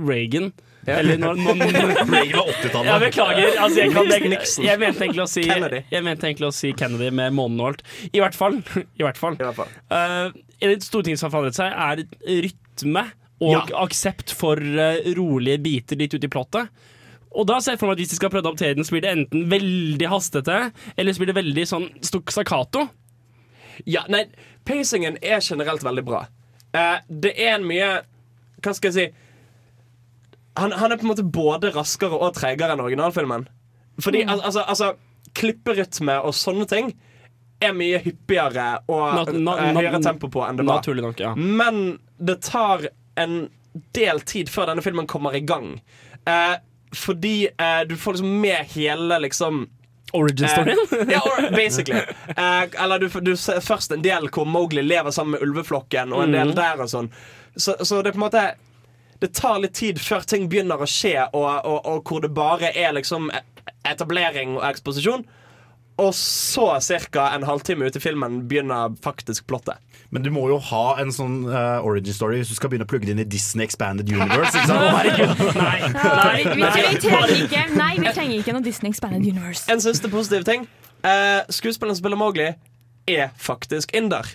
Reagan 0.00 0.50
Eller 0.98 1.20
når, 1.20 1.38
når, 1.38 1.60
når 1.60 1.92
Reagan 2.10 2.36
var 2.36 2.50
80-tallet. 2.54 2.88
Ja, 2.90 2.98
beklager. 3.02 3.48
Altså, 3.60 3.80
jeg, 3.80 3.92
kan, 3.94 4.10
jeg, 4.10 4.42
jeg, 4.66 4.80
mente 4.80 5.06
egentlig 5.06 5.24
å 5.24 5.30
si, 5.30 5.44
jeg 5.46 6.04
mente 6.06 6.28
egentlig 6.28 6.48
å 6.48 6.52
si 6.54 6.72
Kennedy 6.76 7.10
med 7.14 7.36
månen 7.36 7.62
og 7.62 7.70
alt. 7.72 7.82
I 8.10 8.22
hvert 8.22 8.38
fall. 8.38 8.60
I 8.98 9.06
hvert 9.06 9.20
fall. 9.20 9.38
Fall. 9.56 9.72
Eh, 9.96 10.36
de 10.60 10.76
som 10.82 11.28
har 11.28 11.34
forandret 11.34 11.58
seg, 11.58 11.74
er 11.74 12.04
rytme 12.46 13.06
og 13.40 13.54
Ja. 13.54 13.62
aksept 13.86 14.34
for 14.36 14.60
uh, 14.60 15.00
rolige 15.16 15.60
biter 15.64 15.96
litt 15.96 16.14
ute 16.14 16.28
i 16.28 16.32
plottet. 16.32 16.68
Og 17.30 17.46
da 17.46 17.60
ser 17.62 17.76
jeg 17.76 17.80
for 17.80 17.88
meg 17.88 17.96
at 17.96 18.02
Hvis 18.02 18.12
de 18.12 18.18
skal 18.18 18.30
prøve 18.32 18.42
å 18.42 18.50
adoptere 18.50 18.74
den, 18.74 18.84
så 18.84 18.96
blir 18.96 19.04
det 19.06 19.14
enten 19.14 19.46
veldig 19.50 20.08
hastete, 20.10 20.58
eller 20.96 21.14
så 21.14 21.22
blir 21.22 21.30
det 21.30 21.38
veldig 21.38 21.66
sånn 21.70 21.88
stakkato. 22.02 22.88
Ja, 23.88 24.04
nei, 24.12 24.26
pacingen 24.68 25.16
er 25.22 25.40
generelt 25.40 25.84
veldig 25.86 26.04
bra. 26.04 26.26
Uh, 26.74 26.98
det 27.08 27.32
er 27.40 27.56
en 27.56 27.66
mye 27.66 27.88
Hva 28.62 28.74
skal 28.76 28.92
jeg 28.92 28.94
si 28.94 29.29
han, 30.60 30.72
han 30.76 30.92
er 30.92 31.00
på 31.00 31.06
en 31.06 31.12
måte 31.12 31.24
både 31.26 31.70
raskere 31.74 32.16
og 32.20 32.34
treigere 32.36 32.74
enn 32.76 32.82
originalfilmen. 32.84 33.46
Fordi 34.00 34.22
al 34.24 34.40
altså, 34.46 34.62
altså 34.68 34.92
klipperytme 35.36 36.16
og 36.26 36.34
sånne 36.36 36.66
ting 36.70 36.92
er 37.60 37.74
mye 37.76 37.98
hyppigere 38.00 38.68
og 38.88 39.02
Nat- 39.18 39.34
na- 39.36 39.56
eh, 39.60 39.72
na- 39.74 39.80
høyere 39.82 40.00
tempo 40.02 40.30
på 40.32 40.42
enn 40.46 40.56
det 40.60 40.64
var. 40.66 40.80
Nok, 41.02 41.20
ja. 41.20 41.34
Men 41.36 41.98
det 42.18 42.38
tar 42.46 42.86
en 43.20 43.48
del 43.94 44.20
tid 44.26 44.48
før 44.50 44.70
denne 44.72 44.82
filmen 44.82 45.06
kommer 45.06 45.36
i 45.36 45.40
gang. 45.44 45.74
Eh, 46.26 46.56
fordi 46.96 47.48
eh, 47.52 47.82
du 47.86 47.94
får 47.96 48.16
liksom 48.18 48.40
med 48.40 48.72
hele 48.74 49.18
liksom 49.26 49.66
Origin-storyen? 50.12 50.78
Eh, 50.90 51.04
ja, 51.14 51.20
or 51.22 51.50
basically. 51.56 52.00
Eh, 52.36 52.64
eller 52.82 52.98
du, 52.98 53.08
du 53.22 53.36
ser 53.38 53.60
først 53.62 53.92
en 53.94 54.02
del 54.02 54.26
hvor 54.34 54.48
Mowgli 54.48 54.82
lever 54.82 55.10
sammen 55.14 55.36
med 55.36 55.44
ulveflokken, 55.46 56.12
og 56.12 56.24
en 56.24 56.32
del 56.34 56.48
Mhm. 56.50 56.56
der 56.56 56.80
og 56.82 56.88
sånn. 56.90 57.12
Så, 57.56 57.76
så 57.84 58.00
det 58.02 58.10
er 58.10 58.16
på 58.16 58.22
en 58.24 58.26
måte 58.26 58.42
Det 59.20 59.34
tar 59.36 59.60
litt 59.60 59.76
tid 59.76 60.00
før 60.00 60.24
ting 60.24 60.48
begynner 60.48 60.80
å 60.80 60.88
skje, 60.88 61.28
og, 61.36 61.44
og, 61.68 61.78
og 61.84 62.08
hvor 62.08 62.24
det 62.24 62.32
bare 62.36 62.72
er 62.72 62.94
liksom 62.96 63.28
etablering 63.84 64.56
og 64.56 64.64
eksposisjon. 64.70 65.26
Og 66.00 66.14
så 66.16 66.66
ca. 67.12 67.26
en 67.34 67.44
halvtime 67.44 67.84
ut 67.84 67.96
i 67.96 68.00
filmen 68.00 68.40
begynner 68.48 68.94
faktisk 69.04 69.46
plottet. 69.46 69.76
Men 70.10 70.24
du 70.24 70.30
må 70.34 70.46
jo 70.50 70.56
ha 70.70 70.96
en 71.02 71.12
sånn 71.14 71.44
uh, 71.46 71.84
origin 71.86 72.16
story 72.16 72.40
hvis 72.40 72.50
du 72.50 72.56
skal 72.56 72.72
begynne 72.72 72.86
å 72.88 72.90
plugge 72.90 73.06
det 73.06 73.14
inn 73.14 73.22
i 73.22 73.28
Disney 73.28 73.68
Expanded 73.68 74.08
Universe. 74.10 74.54
Ikke 74.56 74.66
sant? 74.66 74.80
Oh, 74.80 74.96
nei. 75.60 75.76
Nei. 75.92 76.40
vi, 76.40 76.48
vi, 76.48 76.62
nei, 76.64 76.70
vi, 76.72 76.98
trenger 77.04 77.34
ikke, 77.44 77.62
nei, 77.76 77.92
vi 78.00 78.12
trenger 78.16 78.36
ikke 78.40 78.54
noe 78.56 78.64
Disney 78.64 78.94
Expanded 78.94 79.28
Universe. 79.28 79.66
En 79.70 79.82
siste 79.84 80.10
positiv 80.10 80.48
ting. 80.48 80.66
Uh, 81.04 81.44
skuespilleren 81.52 81.94
som 81.94 82.00
spiller 82.02 82.18
Mowgli, 82.20 82.48
er 83.10 83.30
faktisk 83.40 83.92
inder. 83.96 84.26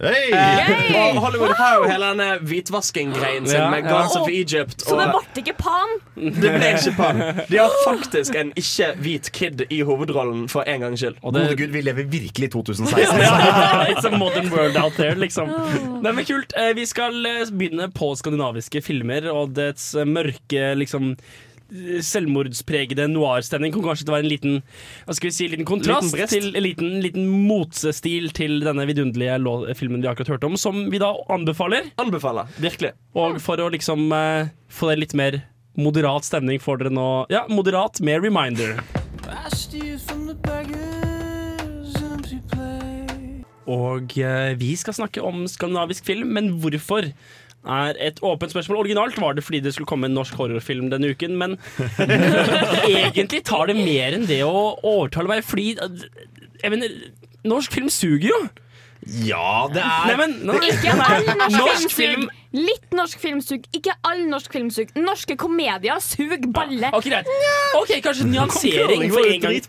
Hey! 0.00 0.32
Eh, 0.34 0.96
og 0.98 1.20
Hollywood 1.22 1.52
har 1.56 1.76
jo 1.78 1.84
hele 1.88 2.08
denne 2.10 2.26
hvitvasking-greien 2.42 3.46
sin 3.46 3.60
Ja, 3.60 3.68
med 3.70 3.86
ja. 3.86 4.00
Of 4.18 4.26
Egypt. 4.28 4.82
Så 4.82 4.96
det 4.98 5.06
ble 5.12 5.42
ikke 5.44 5.54
Pan? 5.60 5.94
det 6.16 6.50
ble 6.56 6.70
ikke 6.74 6.92
pan. 6.98 7.22
De 7.48 7.60
har 7.60 7.72
faktisk 7.84 8.34
en 8.40 8.50
ikke-hvit 8.58 9.30
kid 9.36 9.62
i 9.70 9.80
hovedrollen 9.86 10.48
for 10.52 10.66
en 10.68 10.82
gangs 10.84 11.00
skyld. 11.00 11.16
Og 11.22 11.36
det, 11.36 11.44
Gode 11.46 11.56
gud, 11.62 11.72
vi 11.78 11.84
lever 11.86 12.10
virkelig 12.12 12.48
i 12.50 12.52
2016. 12.56 13.22
ja, 13.22 13.86
it's 13.94 14.04
a 14.08 14.12
modern 14.18 14.50
world 14.52 14.76
out 14.76 14.98
there, 14.98 15.14
liksom. 15.14 15.54
Nei, 16.02 16.12
men 16.12 16.24
kult. 16.28 16.52
Eh, 16.58 16.74
Vi 16.76 16.84
skal 16.90 17.22
eh, 17.26 17.44
begynne 17.52 17.88
på 17.94 18.10
skandinaviske 18.18 18.82
filmer 18.84 19.30
og 19.32 19.54
dets 19.56 19.92
mørke, 20.04 20.72
liksom 20.82 21.14
Selvmordspregede 21.66 23.08
noirstemning 23.10 23.72
kan 23.74 23.82
kanskje 23.82 24.06
være 24.06 24.22
en 24.22 24.30
liten 24.30 24.52
Hva 25.06 25.16
skal 25.16 25.30
vi 25.30 25.34
si, 25.34 25.48
liten 25.50 25.66
kontrast 25.66 26.14
Liten 26.14 26.30
til 26.30 26.46
en 26.52 26.62
liten, 26.62 26.92
liten 27.02 27.26
motsestil 27.48 28.30
til 28.36 28.60
denne 28.62 28.86
vidunderlige 28.86 29.74
filmen 29.78 30.04
vi 30.04 30.10
akkurat 30.10 30.36
hørte 30.36 30.46
om, 30.46 30.54
som 30.60 30.84
vi 30.92 31.00
da 31.02 31.10
anbefaler. 31.32 31.90
Anbefaler. 31.98 32.46
Virkelig. 32.62 32.92
Og 33.18 33.40
for 33.42 33.58
å 33.62 33.70
liksom 33.72 34.06
eh, 34.14 34.52
få 34.70 34.92
en 34.92 35.02
litt 35.02 35.16
mer 35.18 35.40
moderat 35.76 36.28
stemning 36.28 36.62
får 36.62 36.84
dere 36.84 36.94
nå 36.94 37.08
Ja, 37.32 37.44
moderat 37.50 38.00
med 38.04 38.22
Reminder. 38.24 38.78
Og 43.66 44.14
eh, 44.22 44.52
vi 44.60 44.70
skal 44.78 44.94
snakke 44.94 45.24
om 45.26 45.42
skandinavisk 45.50 46.06
film, 46.06 46.30
men 46.36 46.54
hvorfor? 46.62 47.10
Er 47.66 47.98
et 48.08 48.20
åpent 48.22 48.52
spørsmål. 48.52 48.78
Originalt 48.84 49.18
var 49.20 49.34
det 49.36 49.44
fordi 49.46 49.60
det 49.64 49.72
skulle 49.74 49.88
komme 49.90 50.06
en 50.10 50.14
norsk 50.16 50.34
horrorfilm 50.38 50.90
denne 50.92 51.10
uken, 51.14 51.36
men 51.40 51.56
egentlig 52.86 53.42
tar 53.46 53.66
det 53.70 53.76
mer 53.78 54.16
enn 54.16 54.26
det 54.28 54.42
å 54.46 54.76
overtale 54.86 55.30
meg, 55.30 55.44
fordi 55.46 55.72
jeg 55.76 56.72
mener, 56.72 56.94
norsk 57.46 57.74
film 57.76 57.90
suger 57.92 58.30
jo. 58.32 58.40
Ja, 59.22 59.66
det 59.70 59.82
er 59.84 60.06
Nei, 60.08 60.14
men, 60.18 60.32
nå- 60.48 60.56
Ikke 60.70 60.94
all 60.96 61.28
norsk, 61.52 61.92
film- 61.94 62.28
Litt 62.56 62.94
norsk 62.96 63.20
filmsug. 63.20 63.66
Ikke 63.76 63.92
all 64.08 64.22
norsk 64.30 64.54
filmsug. 64.56 64.94
Norske 64.96 65.36
komedier 65.38 66.00
suger 66.02 66.40
balle. 66.56 66.88
Ok, 66.96 67.04
greit. 67.12 67.28
Ok, 67.76 67.92
kanskje 68.02 68.24
nyansering 68.32 69.04
for 69.12 69.28
en 69.28 69.44
gang. 69.44 69.60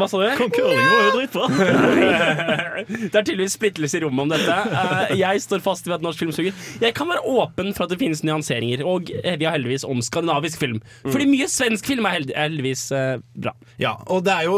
Hva 0.00 0.08
sa 0.08 0.20
du? 0.22 0.26
Kong 0.40 0.52
Curling 0.54 0.86
var 0.90 1.06
jo 1.06 1.12
dritbra. 1.18 1.48
Det 2.90 3.12
er 3.12 3.24
tydeligvis 3.26 3.54
splittelse 3.58 3.98
i 3.98 4.00
rommet 4.02 4.24
om 4.24 4.30
dette. 4.32 4.54
Eh, 4.72 5.12
Jeg 5.20 5.42
står 5.44 5.60
fast 5.64 5.86
ved 5.86 5.98
at 5.98 6.04
norsk 6.04 6.22
film 6.22 6.32
suger. 6.34 6.54
Jeg 6.80 6.94
kan 6.96 7.08
være 7.10 7.22
åpen 7.28 7.74
for 7.76 7.84
at 7.84 7.92
det 7.92 7.98
finnes 8.00 8.22
nyanseringer, 8.26 8.82
og 8.88 9.10
eh, 9.20 9.36
vi 9.40 9.46
har 9.46 9.54
heldigvis 9.58 9.84
om 9.88 10.00
skandinavisk 10.04 10.60
film. 10.62 10.78
Fordi 11.04 11.26
mye 11.28 11.48
svensk 11.50 11.90
film 11.92 12.08
er 12.08 12.24
heldigvis 12.32 12.86
eh, 12.96 13.20
bra. 13.36 13.52
Ja, 13.82 13.92
og 14.10 14.24
det 14.26 14.32
er 14.34 14.48
jo 14.48 14.56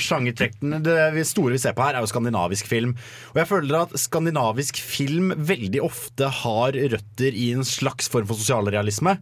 sjangertrekkene 0.00 0.80
Det 0.84 1.24
store 1.28 1.54
vi 1.54 1.60
ser 1.62 1.74
på 1.78 1.84
her, 1.86 1.96
er 1.98 2.04
jo 2.04 2.10
skandinavisk 2.10 2.68
film. 2.70 2.96
Og 3.32 3.40
jeg 3.42 3.50
føler 3.50 3.78
at 3.84 3.94
skandinavisk 4.00 4.80
film 4.82 5.30
veldig 5.36 5.82
ofte 5.86 6.30
har 6.42 6.74
røtter 6.94 7.36
i 7.38 7.50
en 7.54 7.64
slags 7.66 8.10
form 8.10 8.26
for 8.30 8.38
sosialrealisme. 8.40 9.16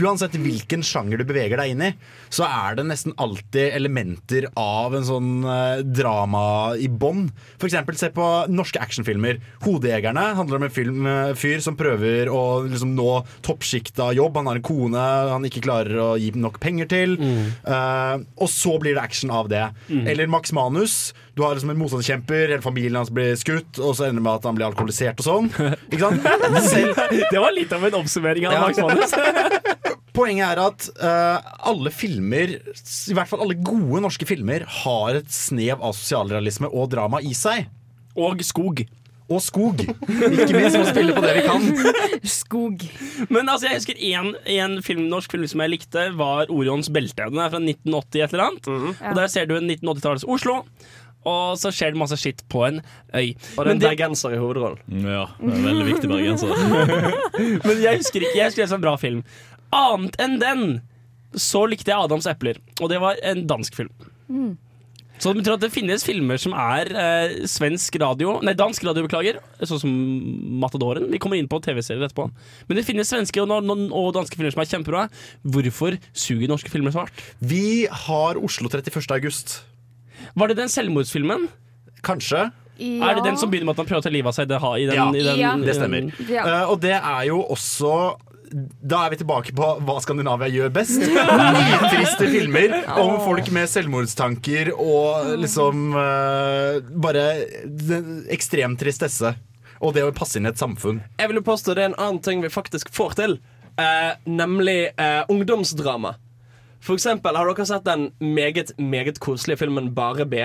Uansett 0.00 0.36
hvilken 0.40 0.84
sjanger 0.86 1.20
du 1.20 1.26
beveger 1.28 1.60
deg 1.60 1.74
inn 1.74 1.84
i, 1.90 1.92
så 2.32 2.48
er 2.48 2.78
det 2.80 2.88
nesten 2.88 3.14
alltid 3.20 3.74
elementer 3.76 4.48
av 4.58 4.93
en 4.98 5.06
sånn 5.08 5.30
eh, 5.44 5.82
drama 5.84 6.74
i 6.80 6.88
bånn. 6.88 7.28
Eksempel 7.64 7.96
se 7.96 8.10
på 8.14 8.24
norske 8.52 8.80
actionfilmer. 8.82 9.40
'Hodejegerne' 9.64 10.34
handler 10.36 10.60
om 10.60 10.66
en 10.66 10.74
film, 10.74 11.06
eh, 11.06 11.32
fyr 11.38 11.62
som 11.64 11.76
prøver 11.76 12.28
å 12.28 12.64
liksom, 12.68 12.94
nå 12.94 13.24
toppsjikta 13.42 14.12
jobb. 14.14 14.36
Han 14.36 14.50
har 14.50 14.60
en 14.60 14.66
kone 14.66 15.04
han 15.32 15.44
ikke 15.48 15.64
klarer 15.64 15.96
å 15.96 16.10
gi 16.20 16.30
nok 16.36 16.60
penger 16.60 16.86
til. 16.90 17.16
Eh, 17.20 18.16
og 18.36 18.48
så 18.52 18.78
blir 18.80 18.94
det 18.94 19.02
action 19.02 19.30
av 19.30 19.48
det. 19.48 19.64
Eller 19.90 20.26
Max 20.30 20.52
Manus. 20.52 21.14
Du 21.34 21.42
har 21.42 21.54
liksom 21.56 21.70
en 21.72 21.78
motstandskjemper, 21.80 22.44
hele 22.52 22.62
familien 22.62 23.00
hans 23.00 23.10
blir 23.10 23.34
skutt, 23.38 23.80
og 23.82 23.96
så 23.98 24.06
ender 24.06 24.20
det 24.20 24.26
med 24.28 24.36
at 24.38 24.44
han 24.46 24.58
blir 24.58 24.68
alkoholisert 24.68 25.18
og 25.18 25.26
sånn. 25.26 25.48
Ikke 25.90 26.02
sant? 26.04 26.28
Selv, 26.70 27.00
Det 27.32 27.40
var 27.42 27.54
litt 27.56 27.72
av 27.74 27.86
en 27.88 27.96
oppsummering 27.98 28.46
av 28.46 28.54
Ja. 28.54 28.60
Max 28.68 28.78
Manus. 28.78 29.14
Poenget 30.14 30.46
er 30.46 30.60
at 30.62 30.84
uh, 31.02 31.54
alle 31.72 31.90
filmer, 31.90 32.52
i 32.54 33.16
hvert 33.18 33.26
fall 33.26 33.42
alle 33.42 33.56
gode 33.66 34.04
norske 34.04 34.28
filmer, 34.30 34.62
har 34.84 35.18
et 35.18 35.32
snev 35.34 35.82
av 35.82 35.96
sosialrealisme 35.98 36.70
og 36.70 36.92
drama 36.94 37.18
i 37.18 37.34
seg. 37.34 37.66
Og 38.14 38.38
skog. 38.46 38.84
Og 39.26 39.40
skog. 39.42 39.80
Ikke 39.80 40.52
minst 40.54 40.76
må 40.78 40.84
spille 40.86 41.14
på 41.16 41.22
det 41.24 41.32
vi 41.38 41.42
kan. 41.48 41.62
Skog. 42.28 42.82
Men 43.32 43.48
altså, 43.48 43.70
jeg 43.70 43.80
husker 43.80 44.02
en, 44.12 44.34
en 44.54 44.74
film, 44.84 45.06
norsk 45.10 45.32
film 45.32 45.46
som 45.50 45.62
jeg 45.64 45.72
likte, 45.72 46.10
var 46.18 46.52
Orions 46.52 46.92
belte. 46.92 47.26
Den 47.32 47.40
er 47.40 47.50
fra 47.50 47.58
1980 47.64 48.20
et 48.20 48.34
eller 48.36 48.44
annet. 48.50 48.68
Og 48.68 49.16
der 49.18 49.32
ser 49.32 49.48
du 49.48 49.56
en 49.56 49.66
1980-tallets 49.72 50.28
Oslo. 50.28 50.60
Og 51.24 51.58
så 51.60 51.72
skjer 51.72 51.94
det 51.94 52.00
masse 52.00 52.18
skitt 52.20 52.42
på 52.52 52.64
en 52.66 52.80
øy. 53.16 53.32
Og 53.56 53.64
det 53.64 53.70
er 53.70 53.74
en 53.74 53.84
bergenser 53.84 54.36
i 54.36 54.40
hovedrollen. 54.40 54.80
Ja, 55.08 55.26
det 55.40 55.54
er 55.56 55.64
veldig 55.68 55.86
viktig 55.88 56.10
bergenser. 56.10 56.52
Men 57.68 57.80
jeg 57.80 58.02
husker 58.02 58.26
ikke 58.26 58.36
Jeg 58.38 58.50
husker 58.50 58.64
det 58.64 58.68
som 58.72 58.80
en 58.82 58.86
bra 58.86 58.96
film. 59.00 59.22
Annet 59.74 60.20
enn 60.22 60.36
den 60.42 60.66
så 61.34 61.64
likte 61.66 61.90
jeg 61.90 61.98
Adams 61.98 62.28
epler, 62.30 62.60
og 62.78 62.92
det 62.92 63.00
var 63.02 63.18
en 63.26 63.40
dansk 63.50 63.74
film. 63.74 63.90
Så 65.18 65.30
det 65.30 65.40
betyr 65.40 65.54
at 65.54 65.62
det 65.62 65.70
finnes 65.72 66.04
filmer 66.06 66.38
som 66.42 66.54
er 66.58 66.88
eh, 66.90 67.34
svensk 67.48 67.94
radio 68.02 68.36
Nei, 68.44 68.54
dansk 68.58 68.82
radio, 68.86 69.04
beklager. 69.06 69.38
Sånn 69.62 69.80
som 69.84 69.92
Matadoren. 70.60 71.06
Vi 71.12 71.20
kommer 71.22 71.38
inn 71.38 71.48
på 71.50 71.60
TV-serier 71.62 72.02
etterpå. 72.08 72.26
Men 72.68 72.80
det 72.80 72.86
finnes 72.86 73.10
svenske 73.10 73.42
og, 73.42 73.52
og, 73.54 73.84
og 73.94 74.10
danske 74.16 74.38
filmer 74.38 74.54
som 74.54 74.64
er 74.64 74.70
kjempebra. 74.72 75.04
Hvorfor 75.46 75.98
suger 76.10 76.50
norske 76.50 76.72
filmer 76.72 76.94
så 76.94 77.04
hardt? 77.04 77.22
Vi 77.38 77.86
har 78.06 78.40
Oslo 78.42 78.70
31. 78.72 79.06
august. 79.14 79.60
Var 80.34 80.52
det 80.52 80.58
den 80.62 80.72
selvmordsfilmen? 80.72 81.48
Kanskje. 82.04 82.50
Er 82.78 83.14
det 83.14 83.24
den 83.24 83.38
som 83.38 83.50
begynner 83.50 83.70
med 83.70 83.76
at 83.76 83.84
han 83.84 83.88
prøver 83.88 84.02
å 84.02 84.06
ta 84.06 84.12
livet 84.12 84.32
av 84.32 84.36
seg? 84.36 84.50
Det, 84.50 84.58
i 84.58 84.86
den, 84.88 84.96
Ja, 84.98 85.08
i 85.14 85.22
den, 85.22 85.38
Ja. 85.38 85.56
det 85.56 85.74
stemmer. 85.78 86.08
Ja. 86.28 86.44
Uh, 86.44 86.72
og 86.72 86.80
det 86.82 86.96
er 86.98 87.24
jo 87.30 87.42
også 87.54 87.96
da 88.54 89.00
er 89.02 89.10
vi 89.10 89.16
tilbake 89.18 89.50
på 89.56 89.68
hva 89.82 89.94
Skandinavia 90.04 90.46
gjør 90.52 90.68
best. 90.70 91.00
Nytriste 91.00 92.28
filmer 92.30 92.76
om 93.00 93.16
folk 93.24 93.48
med 93.50 93.66
selvmordstanker 93.72 94.70
og 94.76 95.32
liksom 95.42 95.88
uh, 95.96 96.78
bare 97.02 97.24
ekstrem 98.30 98.76
tristesse. 98.78 99.32
Og 99.82 99.96
det 99.96 100.04
å 100.06 100.12
passe 100.14 100.38
inn 100.38 100.46
i 100.46 100.52
et 100.52 100.60
samfunn. 100.60 101.00
Jeg 101.18 101.32
vil 101.32 101.42
påstå 101.42 101.74
det 101.74 101.82
er 101.82 101.90
en 101.90 101.98
annen 101.98 102.22
ting 102.22 102.44
vi 102.44 102.52
faktisk 102.52 102.92
får 102.94 103.18
til, 103.18 103.36
Uh, 103.74 104.14
nemlig 104.24 104.92
uh, 105.00 105.24
ungdomsdrama. 105.28 106.14
For 106.84 106.98
eksempel, 106.98 107.36
har 107.36 107.48
dere 107.48 107.66
sett 107.68 107.86
den 107.86 108.10
meget, 108.20 108.74
meget 108.78 109.20
koselige 109.24 109.62
filmen 109.64 109.94
Bare 109.96 110.26
B? 110.28 110.42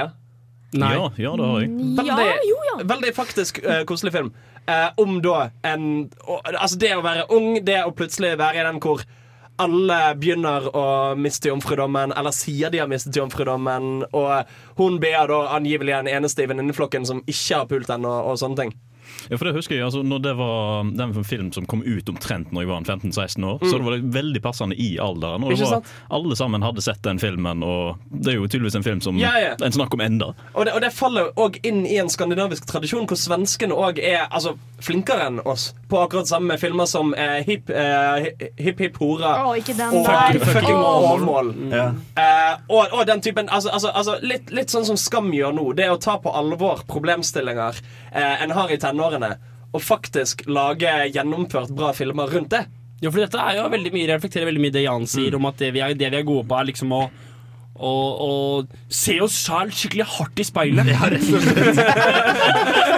Nei. 0.72 0.94
Ja, 0.94 1.10
ja, 1.18 1.32
det 1.36 1.46
har 1.46 1.62
jeg. 1.64 1.70
Veldig, 1.98 2.06
Ja, 2.08 2.36
jo, 2.46 2.58
ja. 2.70 2.76
veldig 2.86 3.16
faktisk 3.16 3.60
uh, 3.66 3.84
koselig 3.90 4.14
film. 4.14 4.34
Uh, 4.70 4.92
om 5.02 5.18
da 5.22 5.50
en 5.66 6.10
uh, 6.30 6.38
Altså 6.54 6.78
det 6.78 6.92
å 6.94 7.02
være 7.02 7.26
ung, 7.34 7.58
det 7.66 7.80
å 7.84 7.92
plutselig 7.96 8.38
være 8.38 8.62
i 8.62 8.68
den 8.68 8.78
hvor 8.84 9.02
alle 9.60 9.98
begynner 10.16 10.70
å 10.72 10.84
miste 11.20 11.50
jomfrudommen, 11.50 12.14
eller 12.16 12.32
sier 12.32 12.72
de 12.72 12.80
har 12.80 12.88
mistet 12.88 13.18
jomfrudommen, 13.20 14.06
og 14.16 14.54
hun 14.80 15.02
ber 15.04 15.28
da 15.28 15.40
angivelig 15.58 15.98
den 15.98 16.12
eneste 16.14 16.46
i 16.46 16.48
venninneflokken 16.48 17.04
som 17.10 17.20
ikke 17.26 17.58
har 17.58 17.68
pult 17.68 17.92
ennå, 17.92 18.14
og 18.30 18.40
sånne 18.40 18.62
ting. 18.62 18.72
Ja, 19.30 19.38
for 19.38 19.50
det 19.50 19.56
husker 19.58 19.76
jeg, 19.76 19.86
altså, 19.86 20.04
når 20.06 20.24
det 20.24 20.34
var 20.40 20.88
Den 20.98 21.14
film 21.24 21.52
som 21.56 21.66
kom 21.70 21.84
ut 21.84 22.10
omtrent 22.10 22.54
når 22.56 22.64
jeg 22.64 22.70
var 22.70 22.82
15-16 22.82 23.46
år, 23.46 23.60
så 23.64 23.78
det 23.78 23.86
var 23.86 23.98
veldig 24.20 24.42
passende 24.44 24.78
i 24.80 24.90
alderen. 25.02 25.44
Og 25.44 25.54
det 25.54 25.68
var, 25.70 25.84
alle 26.10 26.38
sammen 26.40 26.64
hadde 26.66 26.84
sett 26.86 27.02
den 27.06 27.20
filmen, 27.20 27.64
og 27.64 28.00
det 28.10 28.34
er 28.34 28.40
jo 28.40 28.48
tydeligvis 28.48 28.80
en 28.80 28.88
film 28.88 29.04
som 29.04 29.20
Ja, 29.20 29.34
ja. 29.42 29.54
en 29.66 29.76
snakker 29.76 30.00
om 30.00 30.06
enda. 30.06 30.32
Og 30.54 30.66
det, 30.66 30.74
og 30.74 30.84
det 30.84 30.94
faller 30.96 31.32
òg 31.40 31.60
inn 31.68 31.86
i 31.88 32.00
en 32.02 32.10
skandinavisk 32.12 32.68
tradisjon 32.70 33.08
hvor 33.10 33.20
svenskene 33.20 33.76
òg 33.76 34.02
er 34.02 34.26
altså, 34.30 34.56
flinkere 34.84 35.28
enn 35.28 35.40
oss 35.44 35.74
på 35.90 36.00
akkurat 36.00 36.30
samme 36.30 36.58
filmer 36.58 36.86
som 36.86 37.14
eh, 37.14 37.40
Hipp 37.48 37.70
eh, 37.70 38.30
hip, 38.58 38.80
hip, 38.80 38.98
Hora 39.02 39.32
oh, 39.44 39.56
ikke 39.58 39.74
den 39.78 39.96
og 40.00 40.06
der. 40.06 40.40
Fucking 40.46 40.76
Åh. 40.76 41.50
Yeah. 41.70 41.96
Eh, 42.16 42.54
og, 42.68 42.94
og 42.94 43.06
den 43.08 43.22
typen 43.22 43.50
altså, 43.50 43.70
altså, 43.70 43.90
altså, 43.90 44.18
litt, 44.22 44.52
litt 44.54 44.72
sånn 44.72 44.86
som 44.88 45.00
Skam 45.00 45.32
gjør 45.34 45.56
nå. 45.56 45.66
Det 45.78 45.90
å 45.92 45.98
ta 46.02 46.18
på 46.22 46.32
alvor 46.36 46.84
problemstillinger 46.90 47.80
eh, 48.12 48.44
en 48.44 48.54
har 48.56 48.72
i 48.72 48.80
tenårene, 48.82 49.32
og 49.70 49.86
faktisk 49.86 50.46
lage 50.50 50.92
gjennomført 51.14 51.74
bra 51.76 51.94
filmer 51.94 52.32
rundt 52.34 52.54
det. 52.56 52.66
Jo, 53.00 53.12
for 53.14 53.24
dette 53.24 53.40
er 53.40 53.60
jo 53.60 53.70
veldig 53.72 53.92
mye 53.96 54.10
reflekterer 54.10 54.50
veldig 54.50 54.64
mye 54.66 54.76
det 54.76 54.84
Jan 54.84 55.06
sier 55.08 55.38
om 55.38 55.46
at 55.48 55.62
det 55.62 55.70
vi 55.76 55.84
er, 55.84 55.94
det 55.96 56.10
vi 56.12 56.20
er 56.20 56.26
gode 56.28 56.48
på, 56.50 56.58
er 56.58 56.68
liksom 56.68 56.92
å 56.92 57.04
å, 57.80 57.94
og 58.26 58.74
se 58.92 59.16
oss 59.24 59.36
selv 59.46 59.74
skikkelig 59.76 60.08
hardt 60.18 60.42
i 60.42 60.46
speilet. 60.48 60.90
Ja, 60.90 61.10
rett 61.12 61.28
og 61.30 61.44
slett. 61.44 61.80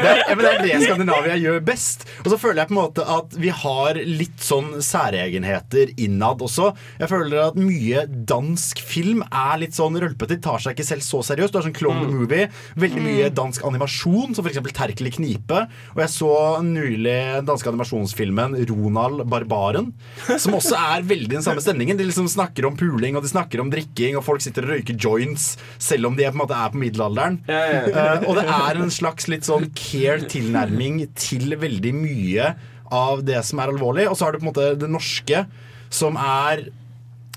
Det 0.01 0.11
er, 0.11 0.21
men 0.33 0.41
det 0.41 0.51
er 0.51 0.63
det 0.65 0.77
Skandinavia 0.85 1.35
gjør 1.37 1.59
best. 1.65 2.07
Og 2.23 2.31
så 2.33 2.39
føler 2.41 2.63
jeg 2.63 2.71
på 2.71 2.75
en 2.75 2.79
måte 2.81 3.05
at 3.17 3.35
vi 3.41 3.51
har 3.53 3.99
litt 4.07 4.41
sånn 4.41 4.79
særegenheter 4.83 5.93
innad 6.01 6.41
også. 6.41 6.71
Jeg 7.01 7.11
føler 7.11 7.43
at 7.49 7.59
mye 7.59 8.05
dansk 8.09 8.81
film 8.85 9.21
er 9.27 9.61
litt 9.61 9.77
sånn 9.77 9.99
rølpete. 10.01 10.39
Tar 10.41 10.63
seg 10.63 10.75
ikke 10.75 10.87
selv 10.87 11.05
så 11.05 11.21
seriøst. 11.31 11.53
Du 11.53 11.59
har 11.59 11.67
sånn 11.67 11.77
clown 11.77 12.07
movie. 12.09 12.47
Veldig 12.81 13.05
mye 13.05 13.29
dansk 13.35 13.65
animasjon, 13.67 14.35
som 14.37 14.47
f.eks. 14.47 14.61
Terkel 14.71 15.09
i 15.09 15.13
knipe. 15.13 15.65
Og 15.93 16.01
jeg 16.03 16.13
så 16.15 16.31
nylig 16.65 17.17
den 17.37 17.47
danske 17.49 17.69
animasjonsfilmen 17.71 18.57
Ronald 18.71 19.25
Barbaren, 19.29 19.91
som 20.39 20.55
også 20.57 20.77
er 20.79 21.05
veldig 21.07 21.35
den 21.37 21.45
samme 21.45 21.61
stemningen. 21.63 21.99
De 21.99 22.07
liksom 22.07 22.29
snakker 22.31 22.65
om 22.69 22.77
puling, 22.79 23.17
og 23.17 23.25
de 23.25 23.31
snakker 23.31 23.61
om 23.61 23.71
drikking, 23.73 24.17
og 24.17 24.25
folk 24.25 24.43
sitter 24.43 24.67
og 24.67 24.70
røyker 24.71 24.97
joints 24.99 25.53
selv 25.81 26.09
om 26.09 26.17
de 26.17 26.27
på 26.27 26.35
en 26.35 26.41
måte 26.43 26.57
er 26.57 26.73
på 26.73 26.81
middelalderen. 26.81 27.39
Eh, 27.47 28.27
og 28.27 28.37
det 28.39 28.45
er 28.47 28.81
en 28.81 28.93
slags 28.93 29.29
litt 29.31 29.47
sånn 29.47 29.69
care 29.77 30.25
tilnærming 30.31 31.03
til 31.19 31.55
veldig 31.61 31.95
mye 31.97 32.53
av 32.91 33.23
det 33.27 33.39
som 33.47 33.61
er 33.63 33.71
alvorlig. 33.73 34.09
Og 34.09 34.17
så 34.17 34.27
har 34.27 34.35
du 34.35 34.41
på 34.41 34.47
en 34.47 34.51
måte 34.51 34.69
det 34.79 34.91
norske, 34.91 35.45
som 35.91 36.19
er 36.19 36.67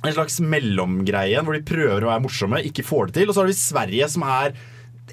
en 0.04 0.12
slags 0.14 0.38
mellomgreie 0.44 1.40
hvor 1.44 1.56
de 1.56 1.64
prøver 1.66 2.04
å 2.04 2.12
være 2.12 2.24
morsomme, 2.26 2.62
ikke 2.68 2.84
får 2.86 3.10
det 3.10 3.20
til. 3.20 3.30
Og 3.30 3.36
så 3.36 3.44
har 3.44 3.50
vi 3.50 3.58
Sverige, 3.58 4.08
som 4.12 4.26
er 4.28 4.56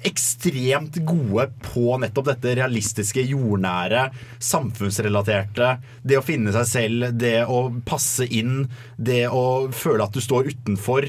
ekstremt 0.08 0.96
gode 1.06 1.46
på 1.66 1.96
nettopp 2.00 2.30
dette 2.30 2.54
realistiske, 2.58 3.22
jordnære, 3.28 4.06
samfunnsrelaterte. 4.42 5.76
Det 6.02 6.18
å 6.18 6.24
finne 6.24 6.54
seg 6.54 6.68
selv, 6.70 7.10
det 7.20 7.42
å 7.44 7.66
passe 7.86 8.26
inn, 8.26 8.66
det 8.96 9.26
å 9.28 9.68
føle 9.74 10.06
at 10.06 10.16
du 10.16 10.22
står 10.24 10.50
utenfor. 10.52 11.08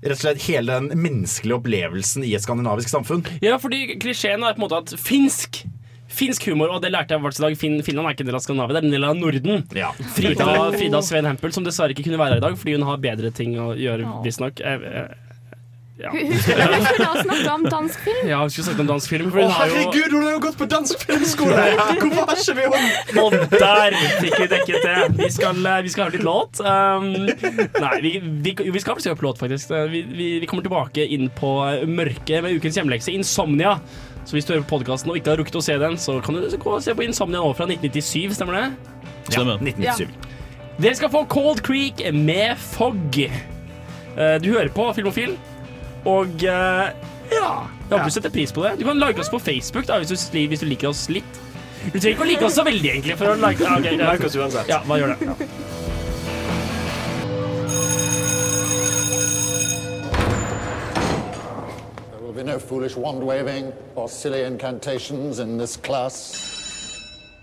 Rett 0.00 0.16
og 0.16 0.22
slett 0.22 0.46
hele 0.46 0.78
den 0.80 1.02
menneskelige 1.02 1.58
opplevelsen 1.58 2.24
i 2.24 2.32
et 2.36 2.44
skandinavisk 2.44 2.88
samfunn. 2.88 3.26
Ja, 3.44 3.58
fordi 3.60 3.98
klisjeen 4.00 4.40
er 4.40 4.56
på 4.56 4.62
en 4.62 4.66
måte 4.68 4.80
at 4.80 4.96
finsk 5.00 5.64
Finsk 6.10 6.48
humor, 6.50 6.72
og 6.74 6.80
det 6.82 6.90
lærte 6.90 7.14
jeg 7.14 7.22
i 7.22 7.42
dag. 7.44 7.52
Fin 7.54 7.76
Finland 7.86 8.08
er 8.08 8.16
ikke 8.16 8.24
en 8.24 8.30
del 8.32 8.38
av 8.40 8.42
Skandinavia, 8.42 8.74
det 8.74 8.80
er 8.80 8.86
en 8.88 8.94
del 8.96 9.04
av 9.06 9.14
Norden. 9.14 9.60
Frida, 10.16 10.48
Frida 10.74 11.02
Sveen 11.06 11.28
Hempel, 11.28 11.52
som 11.54 11.62
dessverre 11.62 11.94
ikke 11.94 12.08
kunne 12.08 12.18
være 12.18 12.34
her 12.34 12.42
i 12.42 12.46
dag 12.48 12.56
fordi 12.58 12.74
hun 12.74 12.86
har 12.88 12.98
bedre 13.04 13.30
ting 13.30 13.54
å 13.62 13.68
gjøre, 13.78 14.08
visstnok. 14.24 14.58
Jeg, 14.58 14.82
jeg, 14.90 15.29
Ja. 16.00 16.10
Hun 16.14 16.30
skulle 16.40 16.66
hun 16.70 16.84
skulle 16.86 17.06
ha 17.10 17.22
snakka 17.22 17.54
om 17.54 17.64
dansk 17.68 17.98
film. 18.06 18.28
Ja, 18.30 18.38
hun 18.40 18.50
skulle 18.52 18.66
snakke 18.70 18.80
om 18.86 18.90
dansk 18.90 19.10
film. 19.12 19.26
Å, 19.36 19.46
herregud, 19.58 20.14
hun 20.14 20.22
har 20.24 20.32
jo 20.32 20.40
gått 20.46 20.56
på 20.60 20.68
dansk 20.72 21.02
filmskole! 21.04 21.64
Hvorfor 22.00 22.30
har 22.30 22.40
ikke 22.40 22.54
vi 22.56 22.68
henne? 22.72 23.24
Og 23.24 23.36
der 23.52 23.96
fikk 24.22 24.38
vi 24.40 24.46
dekket 24.54 24.86
det. 24.86 24.94
Vi 25.20 25.28
skal, 25.34 25.60
eh, 25.68 25.82
vi 25.84 25.92
skal 25.92 26.06
høre 26.08 26.16
litt 26.16 26.24
låt. 26.24 26.62
Um, 26.64 27.10
nei, 27.84 27.92
vi, 28.06 28.14
vi, 28.46 28.54
vi 28.70 28.80
skal 28.80 28.96
faktisk 28.96 29.10
høre 29.12 29.20
på 29.20 29.28
låt, 29.28 29.42
faktisk. 29.42 29.74
Eh, 29.76 29.86
Vi, 29.92 30.02
vi, 30.08 30.30
vi 30.40 30.48
kommer 30.48 30.64
tilbake 30.64 31.04
inn 31.16 31.28
på 31.36 31.52
eh, 31.68 31.84
mørket 31.90 32.44
med 32.46 32.56
ukens 32.56 32.80
hjemlekse, 32.80 33.12
Insomnia. 33.12 33.76
Så 34.24 34.36
hvis 34.36 34.46
du 34.48 34.54
hører 34.54 34.64
på 34.68 34.78
podkasten 34.78 35.10
og 35.12 35.16
ikke 35.20 35.32
har 35.34 35.40
rukket 35.40 35.56
å 35.60 35.64
se 35.64 35.76
den, 35.80 35.96
så 36.00 36.16
kan 36.24 36.36
du 36.36 36.44
gå 36.44 36.74
og 36.76 36.82
se 36.84 36.94
på 36.96 37.04
Insomnia 37.04 37.40
nå 37.44 37.52
fra 37.56 37.66
1997, 37.68 38.36
stemmer 38.36 38.56
det? 38.56 38.66
Stemmer. 39.32 39.60
1997. 39.60 40.08
Dere 40.80 40.96
skal 40.96 41.10
få 41.12 41.24
Cold 41.28 41.60
Creek 41.66 42.00
med 42.16 42.56
Fogg. 42.72 43.20
Eh, 43.26 44.36
Du 44.40 44.50
hører 44.54 44.70
på 44.72 44.86
Filmofil, 44.96 45.36
og 46.04 46.44
eh, 46.44 46.90
ja 47.30 47.50
Jeg 47.90 47.92
håper 47.92 48.04
du 48.04 48.14
setter 48.14 48.30
pris 48.30 48.52
på 48.52 48.64
det. 48.64 48.78
Du 48.80 48.84
kan 48.84 48.98
like 48.98 49.20
oss 49.20 49.30
på 49.30 49.38
Facebook 49.38 49.86
da, 49.86 49.98
hvis 49.98 50.30
du, 50.30 50.38
hvis 50.48 50.60
du 50.60 50.66
liker 50.66 50.88
oss 50.88 51.08
litt. 51.10 51.40
Du 51.92 51.98
trenger 51.98 52.12
ikke 52.12 52.24
å 52.26 52.28
like 52.28 52.44
oss 52.46 52.54
så 52.58 52.64
veldig, 52.66 52.90
egentlig. 52.90 53.16
For 53.18 53.32
å 53.32 53.36
like, 53.40 53.64
ok, 53.64 53.86
ja. 53.98 54.12
Like 54.12 54.26
oss 54.28 54.36
uansett. 54.36 54.68
Ja, 54.70 54.80
hva 54.86 54.98
gjør 55.00 55.14
det? 55.14 55.26
Ja. 55.26 55.34
There 62.12 62.20
will 62.20 62.32
be 62.32 62.44
no 62.44 62.58
foolish 62.58 62.96
wand 62.96 63.24
waving 63.24 63.72
or 63.96 64.08
silly 64.08 64.44
incantations 64.44 65.38
in 65.38 65.58
this 65.58 65.76
class. 65.76 66.46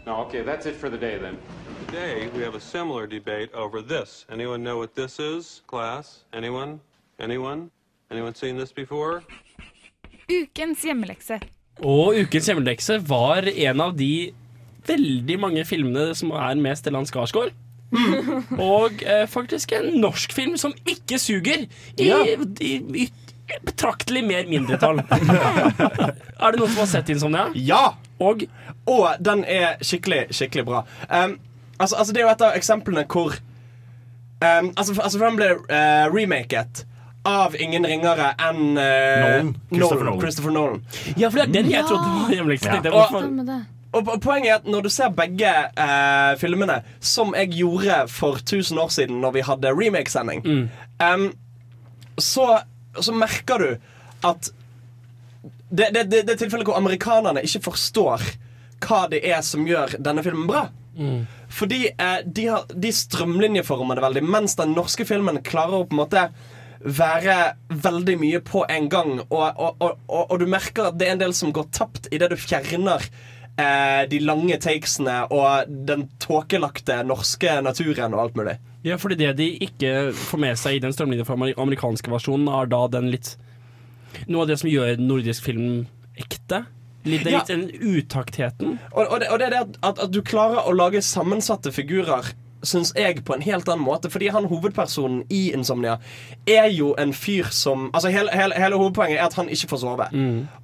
No, 0.05 0.21
okay, 0.21 0.43
that's 0.43 0.65
it 0.65 0.75
for 0.75 0.89
the 0.89 0.97
day 0.97 1.17
then. 1.17 1.37
Today, 1.87 2.29
we 2.35 2.41
have 2.41 2.55
a 2.55 2.59
similar 2.59 3.07
debate 3.07 3.53
over 3.53 3.81
this. 3.81 4.25
Anyone 4.29 4.63
know 4.63 4.77
what 4.77 4.95
this 4.95 5.19
is, 5.19 5.61
class? 5.67 6.23
Anyone? 6.33 6.79
Anyone? 7.19 7.71
Anyone 8.11 8.35
seen 8.35 8.57
this 8.57 8.71
before? 8.71 9.21
Ukens 10.31 10.83
hjemmelekse. 10.87 11.39
Og 11.83 12.15
ukens 12.23 12.47
hjemmelekse 12.47 13.01
var 13.07 13.47
en 13.51 13.81
av 13.83 13.95
de 13.99 14.31
veldig 14.87 15.35
mange 15.43 15.63
filmene 15.67 16.13
som 16.15 16.31
er 16.31 16.55
med 16.61 16.79
Stellan 16.79 17.07
Skarsgård. 17.09 17.51
Og 18.73 19.03
eh, 19.03 19.25
faktisk 19.31 19.75
en 19.75 19.93
norsk 20.01 20.31
film 20.35 20.55
som 20.59 20.75
ikke 20.87 21.19
suger 21.19 21.67
i, 21.97 22.07
Ja. 22.07 22.23
i, 22.23 22.73
i 23.03 23.09
betraktelig 23.63 24.23
mer 24.27 24.47
mindretall. 24.47 24.99
er 25.07 26.51
det 26.51 26.59
noen 26.59 26.71
som 26.71 26.81
har 26.83 26.89
sett 26.91 27.11
Insomnia? 27.13 27.47
Ja! 27.55 27.95
Og? 28.19 28.47
den 29.19 29.43
er 29.43 29.77
skikkelig, 29.83 30.29
skikkelig 30.35 30.63
bra. 30.67 30.81
Um, 31.11 31.37
altså, 31.77 31.95
altså, 31.95 32.13
det 32.13 32.21
er 32.21 32.25
jo 32.25 32.31
et 32.33 32.43
av 32.47 32.55
eksemplene 32.55 33.03
hvor 33.11 33.35
um, 33.35 34.69
altså, 34.75 34.95
altså, 34.95 35.19
for 35.19 35.27
den 35.27 35.39
ble 35.39 35.49
uh, 35.67 36.07
remaket 36.11 36.85
av 37.27 37.55
ingen 37.59 37.85
ringere 37.87 38.31
enn 38.39 38.77
uh, 38.79 38.83
Nolan. 38.83 39.55
Christopher 39.71 40.05
Nolan. 40.05 40.21
Christopher 40.21 40.55
Nolan. 40.55 40.85
Ja, 41.15 41.29
for 41.29 41.41
det 41.41 41.47
er 41.47 41.55
den 41.57 41.73
jeg 41.73 41.87
trodde 41.89 42.13
var 42.21 42.37
hjemligst. 42.37 42.69
Ja. 42.69 42.93
Og-. 42.93 43.73
Og 43.95 44.09
Poenget 44.21 44.49
er 44.51 44.57
at 44.59 44.67
når 44.67 44.83
du 44.85 44.89
ser 44.91 45.13
begge 45.15 45.47
eh, 45.47 46.33
filmene, 46.37 46.81
som 46.99 47.31
jeg 47.37 47.53
gjorde 47.55 48.01
for 48.11 48.41
1000 48.41 48.81
år 48.83 48.91
siden 48.93 49.21
når 49.23 49.37
vi 49.37 49.45
hadde 49.47 49.71
remake-sending, 49.73 50.43
em, 51.01 51.29
så, 52.19 52.47
så 52.99 53.15
merker 53.15 53.63
du 53.63 53.69
at 54.27 54.51
det, 55.69 55.87
det, 55.95 56.03
det, 56.11 56.21
det 56.27 56.35
er 56.35 56.41
tilfellet 56.43 56.67
hvor 56.67 56.77
amerikanerne 56.79 57.41
ikke 57.47 57.63
forstår 57.71 58.27
hva 58.83 59.01
det 59.11 59.23
er 59.25 59.41
som 59.45 59.65
gjør 59.67 59.97
denne 60.03 60.23
filmen 60.25 60.45
bra. 60.51 60.67
Fordi 61.53 61.87
eh, 61.89 62.19
de, 62.25 62.47
har, 62.51 62.67
de 62.73 62.91
strømlinjeformer 62.93 63.97
det 63.97 64.05
veldig, 64.05 64.23
mens 64.27 64.57
den 64.59 64.75
norske 64.77 65.05
filmen 65.07 65.39
klarer 65.45 65.81
å 65.81 65.87
på 65.87 65.95
en 65.95 66.03
måte 66.03 66.27
være 66.83 67.37
veldig 67.69 68.17
mye 68.21 68.41
på 68.45 68.63
en 68.69 68.89
gang. 68.91 69.17
Og, 69.29 69.47
og, 69.57 69.81
og, 69.81 69.97
og, 70.29 70.37
du 70.39 70.45
merker 70.49 70.89
at 70.91 70.99
det 70.99 71.07
er 71.07 71.17
en 71.17 71.23
del 71.25 71.35
som 71.37 71.53
går 71.55 71.69
tapt 71.75 72.09
idet 72.13 72.29
du 72.31 72.37
fjerner 72.39 73.03
eh, 73.57 74.03
de 74.09 74.21
lange 74.23 74.57
takesene 74.63 75.23
og 75.33 75.71
den 75.89 76.07
tåkelagte 76.23 77.01
norske 77.07 77.59
naturen 77.65 78.15
og 78.15 78.27
alt 78.27 78.39
mulig. 78.39 78.57
Ja, 78.85 78.95
fordi 79.01 79.17
det 79.19 79.33
de 79.39 79.49
ikke 79.65 80.13
får 80.15 80.39
med 80.39 80.59
seg 80.59 80.77
i 80.77 80.81
den 80.83 80.93
strømlinjeforma 80.95 81.51
amerikanske 81.59 82.11
versjonen, 82.13 82.47
er 82.47 82.69
da 82.71 82.85
den 82.99 83.11
litt 83.13 83.35
Noe 84.31 84.45
av 84.45 84.47
det 84.49 84.55
som 84.57 84.69
gjør 84.71 84.95
nordisk 85.03 85.43
film 85.45 85.83
ekte. 86.17 86.63
Litt, 87.05 87.27
er 87.27 87.35
Ja. 87.35 87.41
den 87.45 87.67
utaktheten. 87.69 88.79
Og 88.95 89.19
det 89.19 89.27
er 89.29 89.51
det 89.51 89.59
at, 89.59 89.75
at, 89.83 89.99
at 90.07 90.11
du 90.15 90.21
klarer 90.25 90.65
å 90.65 90.73
lage 90.73 91.03
sammensatte 91.05 91.69
figurer 91.75 92.31
Syns 92.65 92.93
jeg 92.97 93.23
på 93.25 93.35
en 93.35 93.43
helt 93.45 93.67
annen 93.69 93.85
måte. 93.85 94.09
Fordi 94.09 94.27
han 94.33 94.47
hovedpersonen 94.49 95.23
i 95.29 95.51
Insomnia 95.53 95.97
er 96.49 96.69
jo 96.73 96.93
en 96.97 97.13
fyr 97.13 97.51
som 97.53 97.89
Altså 97.93 98.09
Hele, 98.09 98.31
hele, 98.33 98.55
hele 98.57 98.75
hovedpoenget 98.79 99.19
er 99.19 99.25
at 99.27 99.37
han 99.37 99.49
ikke 99.49 99.67
får 99.73 99.83
sove. 99.83 100.07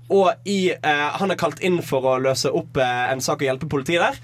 Og 0.09 0.31
i, 0.45 0.71
eh, 0.71 1.09
han 1.19 1.31
er 1.31 1.39
kalt 1.39 1.61
inn 1.61 1.81
for 1.85 2.05
å 2.05 2.17
løse 2.21 2.51
opp 2.51 2.77
eh, 2.77 3.11
en 3.13 3.21
sak 3.21 3.41
og 3.41 3.47
hjelpe 3.49 3.69
politiet 3.69 4.01
der. 4.01 4.17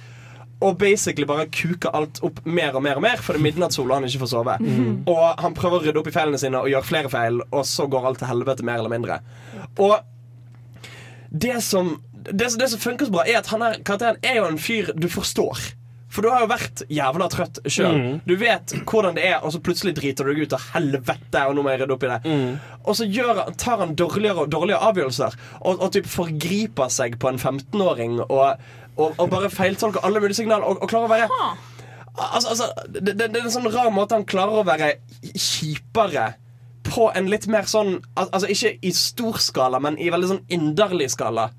Og 0.62 0.76
basically 0.78 1.24
bare 1.24 1.46
kuker 1.48 1.94
alt 1.96 2.20
opp 2.26 2.42
mer 2.44 2.76
og 2.76 2.84
mer 2.84 2.98
og 3.00 3.04
mer, 3.06 3.22
for 3.24 3.32
det 3.32 3.40
er 3.40 3.46
midnattssol 3.46 3.88
og 3.88 3.96
han 3.96 4.10
ikke 4.10 4.20
får 4.26 4.32
sove. 4.34 4.58
Og 5.08 5.40
han 5.40 5.54
prøver 5.56 5.78
å 5.78 5.84
rydde 5.86 6.02
opp 6.02 6.10
i 6.12 6.16
feilene 6.18 6.42
sine 6.42 6.60
og 6.60 6.68
gjør 6.68 6.84
flere 6.90 7.10
feil, 7.14 7.40
og 7.52 7.64
så 7.66 7.86
går 7.88 8.08
alt 8.10 8.20
til 8.20 8.28
helvete 8.28 8.66
mer 8.68 8.82
eller 8.82 8.92
mindre. 8.92 9.22
Og 9.80 9.96
det 11.32 11.62
som, 11.64 12.02
det, 12.28 12.50
det 12.60 12.70
som 12.74 12.80
funker 12.82 13.06
så 13.08 13.14
bra, 13.14 13.24
er 13.24 13.40
at 13.40 13.48
han 13.54 13.64
er, 13.64 13.80
karakteren 13.86 14.20
er 14.26 14.42
jo 14.42 14.50
en 14.50 14.60
fyr 14.60 14.92
du 15.00 15.08
forstår. 15.08 15.62
For 16.10 16.26
du 16.26 16.32
har 16.34 16.42
jo 16.42 16.50
vært 16.50 16.82
jævla 16.90 17.28
trøtt 17.30 17.60
sjøl. 17.70 17.98
Mm. 18.00 18.14
Du 18.26 18.34
vet 18.42 18.74
hvordan 18.90 19.18
det 19.18 19.28
er, 19.30 19.38
og 19.46 19.54
så 19.54 19.62
plutselig 19.62 19.94
driter 20.00 20.26
du 20.26 20.34
deg 20.34 20.48
ut 20.48 20.56
av 20.58 20.66
helvete. 20.74 21.46
Og 21.46 21.56
nå 21.56 21.64
må 21.66 21.74
jeg 21.74 21.84
rydde 21.84 21.96
opp 21.96 22.06
i 22.08 22.12
det 22.12 22.20
Og 22.82 22.98
så 22.98 23.06
gjør, 23.06 23.44
tar 23.62 23.84
han 23.84 23.96
dårligere 24.00 24.46
og 24.46 24.54
dårligere 24.54 24.90
avgjørelser, 24.90 25.38
og, 25.62 25.74
og 25.78 25.94
typ 25.94 26.10
forgriper 26.10 26.90
seg 26.94 27.20
på 27.22 27.30
en 27.30 27.38
15-åring. 27.38 28.20
Og, 28.26 28.70
og, 28.98 29.10
og 29.14 29.26
bare 29.30 29.52
feiltolker 29.54 30.06
alle 30.06 30.22
mulige 30.24 30.42
signaler, 30.42 30.66
og, 30.66 30.82
og 30.82 30.90
klarer 30.92 31.10
å 31.10 31.14
være 31.14 31.44
Altså, 32.20 32.50
altså 32.50 32.66
det, 32.90 33.14
det, 33.14 33.30
det 33.32 33.38
er 33.40 33.46
en 33.46 33.54
sånn 33.54 33.70
rar 33.72 33.94
måte 33.96 34.18
han 34.18 34.26
klarer 34.28 34.60
å 34.60 34.66
være 34.68 34.90
kjipere 35.40 36.34
på 36.90 37.06
en 37.16 37.30
litt 37.32 37.46
mer 37.52 37.70
sånn 37.70 38.00
Altså 38.18 38.50
ikke 38.52 38.74
i 38.84 38.92
stor 38.96 39.40
skala, 39.44 39.80
men 39.80 39.96
i 40.02 40.10
veldig 40.12 40.32
sånn 40.34 40.42
inderlig 40.52 41.12
skala. 41.14 41.50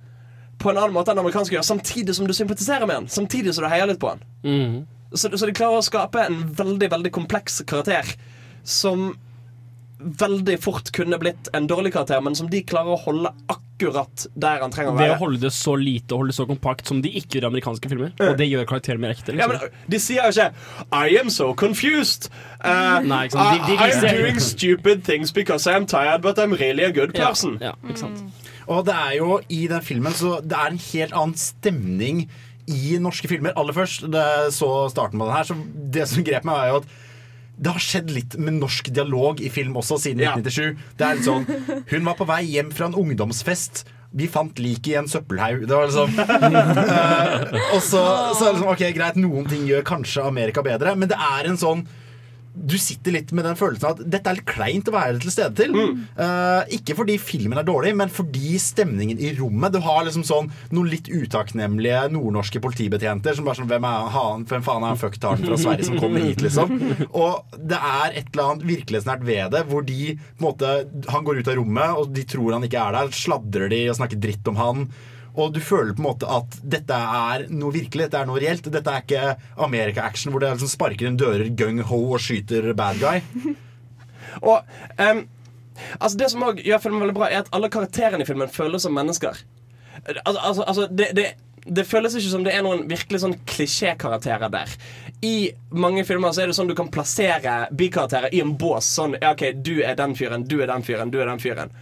På 0.60 0.70
en 0.70 0.76
annen 0.78 0.92
måte 0.94 1.10
enn 1.14 1.18
amerikanske 1.22 1.56
gjør, 1.56 1.64
samtidig 1.64 2.14
som 2.18 2.26
du 2.28 2.34
sympatiserer 2.36 2.86
med 2.86 2.94
han. 3.00 3.08
Samtidig 3.08 3.54
som 3.56 3.64
du 3.64 3.70
heier 3.72 3.88
litt 3.88 4.00
på 4.02 4.12
han. 4.12 4.20
Så, 5.14 5.30
så 5.32 5.46
de 5.48 5.52
klarer 5.56 5.80
å 5.80 5.82
skape 5.82 6.20
en 6.28 6.42
veldig, 6.54 6.90
veldig 6.92 7.10
kompleks 7.16 7.62
karakter 7.66 8.12
som 8.62 9.14
veldig 10.00 10.54
fort 10.64 10.88
kunne 10.96 11.18
blitt 11.20 11.48
en 11.52 11.66
dårlig 11.68 11.90
karakter, 11.92 12.20
men 12.24 12.36
som 12.38 12.46
de 12.48 12.62
klarer 12.64 12.94
å 12.94 13.00
holde 13.02 13.32
akkurat 13.52 14.22
der 14.40 14.62
han 14.62 14.72
trenger 14.72 14.94
å 14.94 14.96
være. 14.96 15.08
Ved 15.10 15.16
å 15.16 15.18
holde 15.20 15.40
det 15.42 15.50
så 15.52 15.74
lite 15.76 16.14
og 16.14 16.22
holde 16.22 16.32
det 16.32 16.36
så 16.38 16.46
kompakt 16.48 16.88
som 16.88 17.02
de 17.04 17.10
ikke 17.20 17.36
gjør 17.36 17.48
i 17.48 17.50
amerikanske 17.50 17.90
filmer. 17.92 18.14
Og 18.24 18.38
det 18.40 18.46
gjør 18.48 18.64
karakteren 18.70 19.02
mer 19.02 19.12
ekte. 19.12 19.34
Ja, 19.36 19.48
Liksom. 19.50 19.68
men 19.74 19.92
De 19.92 20.00
sier 20.00 20.24
jo 20.24 20.32
ikke 20.32 20.52
'I 20.92 21.18
am 21.20 21.28
so 21.30 21.50
confused'. 21.52 22.30
Uh, 22.64 23.00
Nei, 23.04 23.26
ikke 23.28 23.36
sant. 23.36 23.60
De- 23.60 23.66
de 23.66 23.72
I, 23.76 23.88
viser- 23.90 24.08
I'm 24.08 24.22
doing 24.22 24.40
stupid 24.40 25.04
things 25.04 25.32
because 25.32 25.66
I'm 25.66 25.84
tired, 25.86 26.22
but 26.22 26.38
I'm 26.38 26.52
really 26.56 26.84
a 26.84 26.92
good 26.92 27.12
person. 27.14 27.58
Ja, 27.60 27.72
ikke 27.88 27.98
sant. 27.98 28.24
Og 28.70 28.86
det 28.86 28.94
er 28.94 29.18
jo 29.18 29.40
i 29.50 29.64
den 29.70 29.82
filmen 29.84 30.14
så 30.16 30.38
det 30.44 30.56
er 30.56 30.70
en 30.70 30.82
helt 30.92 31.14
annen 31.16 31.38
stemning 31.38 32.24
i 32.70 32.96
norske 33.02 33.26
filmer. 33.30 33.54
Aller 33.58 33.74
først, 33.74 34.04
så 34.54 34.68
starten 34.92 35.18
på 35.18 35.26
den 35.26 35.34
her, 35.34 35.48
så 35.48 35.56
det 35.96 36.06
som 36.10 36.26
grep 36.26 36.46
meg, 36.46 36.54
var 36.54 36.68
jo 36.70 36.82
at 36.82 36.92
det 37.60 37.72
har 37.74 37.82
skjedd 37.84 38.12
litt 38.14 38.36
med 38.40 38.56
norsk 38.56 38.88
dialog 38.96 39.40
i 39.44 39.50
film 39.52 39.74
også 39.76 39.98
siden 40.00 40.22
Ja. 40.24 40.32
1997. 40.38 40.78
Det 40.96 41.04
er 41.04 41.18
litt 41.18 41.26
sånn 41.26 41.44
Hun 41.90 42.06
var 42.06 42.16
på 42.16 42.28
vei 42.30 42.44
hjem 42.48 42.70
fra 42.72 42.88
en 42.88 42.96
ungdomsfest. 42.96 43.82
Vi 44.16 44.30
fant 44.32 44.56
liket 44.58 44.88
i 44.94 44.96
en 44.98 45.10
søppelhaug. 45.10 45.66
Det 45.68 45.76
var 45.76 45.90
liksom 45.90 46.16
uh, 46.16 47.58
Og 47.74 47.82
så, 47.84 48.00
så 48.32 48.46
er 48.46 48.48
det 48.48 48.54
liksom, 48.56 48.70
ok, 48.72 48.84
greit, 48.96 49.18
noen 49.20 49.50
ting 49.50 49.66
gjør 49.68 49.84
kanskje 49.92 50.24
Amerika 50.24 50.64
bedre, 50.66 50.96
men 50.96 51.10
det 51.10 51.18
er 51.20 51.50
en 51.50 51.60
sånn 51.60 51.84
du 52.54 52.74
sitter 52.80 53.14
litt 53.14 53.30
med 53.36 53.46
den 53.46 53.58
følelsen 53.58 53.92
at 53.92 54.00
dette 54.10 54.30
er 54.30 54.38
litt 54.38 54.48
kleint 54.48 54.88
å 54.90 54.94
være 54.94 55.20
til 55.22 55.32
stede 55.32 55.54
til. 55.60 55.76
Eh, 56.20 56.72
ikke 56.76 56.96
fordi 56.98 57.14
filmen 57.22 57.60
er 57.60 57.66
dårlig, 57.66 57.92
men 57.98 58.10
fordi 58.12 58.58
stemningen 58.60 59.20
i 59.22 59.32
rommet. 59.38 59.74
Du 59.74 59.80
har 59.84 60.02
liksom 60.06 60.24
sånn 60.26 60.50
noen 60.74 60.90
litt 60.90 61.10
utakknemlige 61.10 62.08
nordnorske 62.14 62.62
politibetjenter 62.62 63.36
som 63.36 63.46
bare 63.46 63.60
sånn 63.60 63.70
Hvem, 63.70 63.86
er 63.86 64.08
han, 64.16 64.42
hvem 64.50 64.64
faen 64.66 64.82
er 64.82 64.94
han 64.94 64.98
fucktaren 64.98 65.44
fra 65.46 65.58
Sverige 65.60 65.86
som 65.86 66.00
kommer 66.02 66.24
hit, 66.24 66.42
liksom? 66.42 66.74
Og 67.14 67.54
det 67.54 67.78
er 67.78 68.18
et 68.18 68.32
eller 68.32 68.48
annet 68.48 68.66
virkelighetsnært 68.66 69.22
ved 69.28 69.54
det, 69.54 69.62
hvor 69.70 69.86
de 69.86 70.16
på 70.16 70.42
en 70.42 70.48
måte 70.48 70.72
Han 71.12 71.24
går 71.26 71.40
ut 71.40 71.52
av 71.52 71.58
rommet, 71.60 71.96
og 72.00 72.10
de 72.16 72.26
tror 72.28 72.56
han 72.56 72.66
ikke 72.66 72.82
er 72.82 72.98
der. 72.98 73.14
Sladrer 73.14 73.70
de 73.70 73.84
og 73.92 73.98
snakker 74.00 74.20
dritt 74.20 74.50
om 74.50 74.58
han. 74.58 74.84
Og 75.38 75.52
du 75.54 75.60
føler 75.62 75.94
på 75.94 76.02
en 76.02 76.08
måte 76.08 76.28
at 76.30 76.56
dette 76.62 76.96
er 76.96 77.46
noe 77.54 77.74
virkelig, 77.74 78.08
dette 78.08 78.22
er 78.22 78.30
noe 78.30 78.40
reelt. 78.42 78.70
Dette 78.72 78.94
er 78.94 79.04
ikke 79.04 79.34
Amerika-action 79.66 80.34
hvor 80.34 80.42
det 80.42 80.54
liksom 80.54 80.72
sparker 80.72 81.10
en 81.10 81.18
dører 81.20 81.52
gung-ho 81.56 82.00
og 82.14 82.22
skyter 82.22 82.72
bad 82.78 83.02
guy. 83.02 83.20
Og 84.46 84.62
um, 84.98 85.22
altså 85.98 86.18
Det 86.18 86.30
som 86.30 86.42
også 86.46 86.64
gjør 86.66 86.82
filmen 86.84 87.04
veldig 87.04 87.16
bra, 87.16 87.30
er 87.30 87.44
at 87.44 87.54
alle 87.56 87.70
karakterene 87.72 88.22
i 88.22 88.28
filmen 88.28 88.50
føles 88.52 88.84
som 88.86 88.94
mennesker. 88.94 89.38
Altså, 90.06 90.38
altså, 90.38 90.62
altså 90.62 90.86
det, 90.90 91.08
det, 91.16 91.26
det 91.66 91.84
føles 91.88 92.14
ikke 92.16 92.32
som 92.32 92.44
det 92.46 92.54
er 92.56 92.64
noen 92.64 92.86
virkelig 92.90 93.22
sånn 93.24 93.36
klisjékarakterer 93.48 94.52
der. 94.52 94.74
I 95.26 95.50
mange 95.70 96.04
filmer 96.08 96.32
så 96.32 96.44
er 96.44 96.50
det 96.50 96.56
sånn 96.56 96.70
du 96.70 96.76
kan 96.78 96.90
plassere 96.92 97.64
bikarakterer 97.76 98.34
i 98.34 98.42
en 98.44 98.54
bås. 98.60 98.88
Sånn, 98.96 99.18
ja 99.20 99.34
ok, 99.34 99.50
du 99.60 99.80
er 99.84 99.98
den 99.98 100.16
fyren, 100.18 100.46
du 100.48 100.60
er 100.60 100.70
den 100.70 100.86
fyren, 100.86 101.12
du 101.12 101.20
er 101.20 101.30
den 101.30 101.42
fyren. 101.42 101.74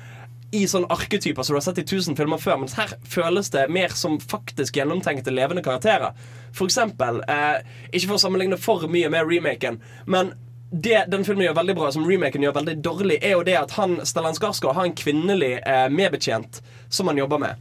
I 0.51 0.63
sånn 0.71 0.87
arketyper 0.89 1.45
som 1.45 1.55
du 1.55 1.59
har 1.59 1.65
sett 1.67 1.79
i 1.83 1.85
tusen 1.85 2.17
filmer 2.17 2.41
før, 2.41 2.57
mens 2.63 2.77
her 2.79 2.95
føles 3.05 3.51
det 3.53 3.67
mer 3.71 3.93
som 3.97 4.17
faktisk 4.21 4.79
gjennomtenkte 4.81 5.33
levende 5.35 5.63
karakterer. 5.63 6.17
For 6.57 6.65
eksempel, 6.71 7.21
eh, 7.29 7.61
ikke 7.93 8.07
for 8.09 8.17
å 8.17 8.23
sammenligne 8.23 8.57
for 8.57 8.89
mye 8.89 9.11
med 9.13 9.29
remaken, 9.29 9.81
men 10.07 10.33
det 10.73 11.05
den 11.09 11.25
filmen 11.25 11.47
gjør 11.47 11.55
veldig 11.61 11.75
bra, 11.77 11.91
som 11.93 12.05
remaken 12.09 12.43
gjør 12.45 12.57
veldig 12.59 12.77
dårlig, 12.85 13.19
er 13.25 13.37
jo 13.37 13.43
det 13.45 13.57
at 13.61 13.71
han 13.79 13.99
Stellan 14.05 14.35
Skarsgård 14.37 14.75
har 14.77 14.85
en 14.85 14.97
kvinnelig 14.97 15.55
eh, 15.67 15.89
medbetjent 15.89 16.61
som 16.89 17.09
han 17.09 17.17
jobber 17.21 17.39
med. 17.39 17.55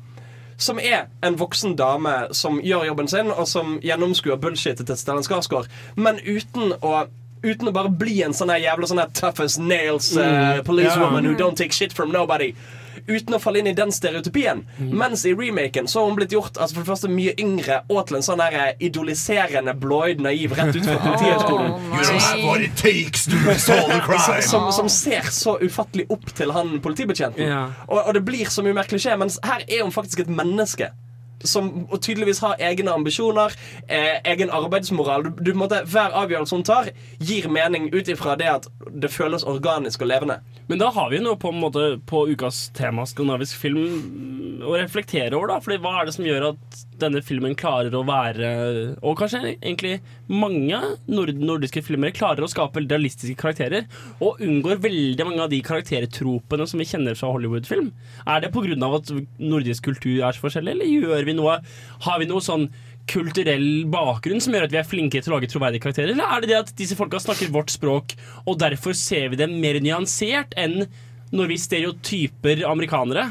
Som 0.58 0.80
er 0.80 1.06
en 1.24 1.36
voksen 1.38 1.76
dame 1.78 2.34
som 2.36 2.60
gjør 2.64 2.88
jobben 2.90 3.08
sin, 3.08 3.30
og 3.32 3.48
som 3.48 3.78
gjennomskuer 3.84 4.40
bullshitet 4.42 4.88
til 4.88 4.98
Stellan 4.98 5.24
Skarsgård, 5.28 5.68
men 5.96 6.20
uten 6.24 6.74
å 6.82 7.08
Uten 7.46 7.68
å 7.70 7.72
bare 7.72 7.92
bli 7.94 8.24
en 8.26 8.34
sånn 8.34 8.50
jævla 8.50 8.88
sånn 8.90 8.98
toughest 9.14 9.20
tough 9.22 9.42
as 9.46 9.60
nails 9.62 10.08
uh, 10.18 10.58
policewoman 10.66 11.24
Ja. 11.24 11.30
who 11.30 11.36
don't 11.38 11.56
take 11.56 11.72
shit 11.72 11.94
from 11.94 12.10
nobody. 12.12 12.56
Uten 13.08 13.38
å 13.38 13.40
falle 13.40 13.62
inn 13.62 13.70
i 13.72 13.76
den 13.78 13.92
stereotypien. 13.94 14.66
Mens 14.78 15.26
i 15.26 15.34
remaken 15.34 15.88
så 15.88 16.02
har 16.02 16.10
hun 16.10 16.18
blitt 16.20 16.34
gjort 16.36 16.58
altså 16.58 16.76
for 16.76 16.84
det 16.84 16.92
første 16.92 17.10
mye 17.12 17.34
yngre 17.40 17.80
og 17.88 18.02
til 18.10 18.20
en 18.20 18.26
sånn 18.26 18.44
her 18.44 18.76
idoliserende 18.84 19.74
blåøyd 19.80 20.22
naiv 20.24 20.56
rett 20.58 20.76
ut 20.76 20.88
fra 20.88 20.98
Politihøgskolen. 21.08 21.72
Crime. 24.08 24.42
Som, 24.44 24.70
som 24.76 24.90
ser 24.92 25.30
så 25.32 25.58
ufattelig 25.64 26.08
opp 26.14 26.32
til 26.38 26.52
han 26.56 26.78
politibetjenten. 26.84 27.44
Yeah. 27.48 27.76
Og, 27.88 28.02
og 28.04 28.14
det 28.18 28.24
blir 28.28 28.52
så 28.52 28.64
mye 28.66 28.76
mer 28.78 28.90
klisjé, 28.90 29.16
mens 29.20 29.40
her 29.46 29.64
er 29.68 29.86
hun 29.86 29.94
faktisk 29.96 30.26
et 30.26 30.32
menneske. 30.32 30.92
Som 31.46 31.88
tydeligvis 32.02 32.42
har 32.42 32.62
egne 32.64 32.94
ambisjoner, 32.94 33.54
eh, 33.88 34.18
egen 34.24 34.50
arbeidsmoral. 34.50 35.24
Du, 35.24 35.44
du, 35.44 35.54
måte, 35.58 35.84
hver 35.86 36.16
avgjørelse 36.24 36.56
hun 36.56 36.66
tar, 36.68 36.92
gir 37.20 37.50
mening 37.52 37.90
ut 37.94 38.10
ifra 38.10 38.38
det 38.40 38.50
at 38.52 38.70
det 38.90 39.12
føles 39.14 39.46
organisk 39.48 40.02
og 40.02 40.12
levende. 40.12 40.40
Men 40.68 40.82
da 40.82 40.90
har 40.92 41.12
vi 41.12 41.22
noe 41.24 41.38
på, 41.40 41.54
en 41.54 41.62
måte, 41.62 41.86
på 42.10 42.26
ukas 42.32 42.68
tema 42.76 43.06
skandinavisk 43.08 43.60
film 43.62 44.64
å 44.66 44.76
reflektere 44.76 45.38
over. 45.38 45.54
da 45.54 45.62
Fordi 45.64 45.80
Hva 45.84 45.94
er 46.00 46.10
det 46.10 46.16
som 46.18 46.28
gjør 46.28 46.50
at 46.52 46.82
denne 47.02 47.22
filmen 47.26 47.56
klarer 47.58 47.94
å 47.96 48.04
være 48.08 48.50
Og 49.06 49.18
kanskje 49.20 49.54
egentlig 49.56 49.98
mange 50.28 50.80
nord 51.08 51.34
nordiske 51.38 51.84
filmer 51.86 52.14
klarer 52.16 52.46
å 52.46 52.52
skape 52.52 52.84
realistiske 52.86 53.38
karakterer 53.40 53.88
og 54.24 54.42
unngår 54.44 54.82
veldig 54.84 55.28
mange 55.28 55.46
av 55.46 55.52
de 55.54 55.62
karaktertropene 55.66 56.68
som 56.70 56.82
vi 56.82 56.88
kjenner 56.90 57.18
fra 57.18 57.32
Hollywood-film? 57.34 57.92
Er 58.26 58.44
det 58.44 58.52
pga. 58.54 58.76
at 58.98 59.12
nordisk 59.40 59.84
kultur 59.84 60.24
er 60.26 60.36
så 60.36 60.44
forskjellig, 60.44 60.72
eller 60.76 60.86
gjør 60.86 61.26
vi 61.26 61.34
noe 61.38 61.60
Har 62.06 62.20
vi 62.20 62.28
noe 62.30 62.44
sånn 62.44 62.70
kulturell 63.08 63.86
bakgrunn 63.88 64.42
som 64.44 64.56
gjør 64.56 64.68
at 64.68 64.74
vi 64.74 64.80
er 64.82 64.88
flinke 64.88 65.22
til 65.22 65.32
å 65.32 65.38
lage 65.38 65.50
troverdige 65.52 65.86
karakterer? 65.86 66.14
Eller 66.14 66.28
er 66.28 66.44
det 66.44 66.52
det 66.52 66.60
at 66.60 66.74
disse 66.80 66.98
folka 67.00 67.22
snakker 67.24 67.54
vårt 67.56 67.72
språk, 67.72 68.16
og 68.46 68.60
derfor 68.60 68.96
ser 68.98 69.32
vi 69.32 69.40
dem 69.40 69.58
mer 69.64 69.80
nyansert 69.84 70.56
enn 70.60 70.84
når 71.32 71.54
vi 71.54 71.60
stereotyper 71.62 72.66
amerikanere? 72.68 73.30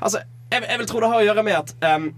Altså, 0.00 0.22
jeg, 0.50 0.66
jeg 0.66 0.80
vil 0.80 0.90
tro 0.90 1.02
det 1.02 1.10
har 1.10 1.22
å 1.22 1.26
gjøre 1.26 1.46
med 1.46 1.58
at 1.58 1.74
em, 1.86 2.10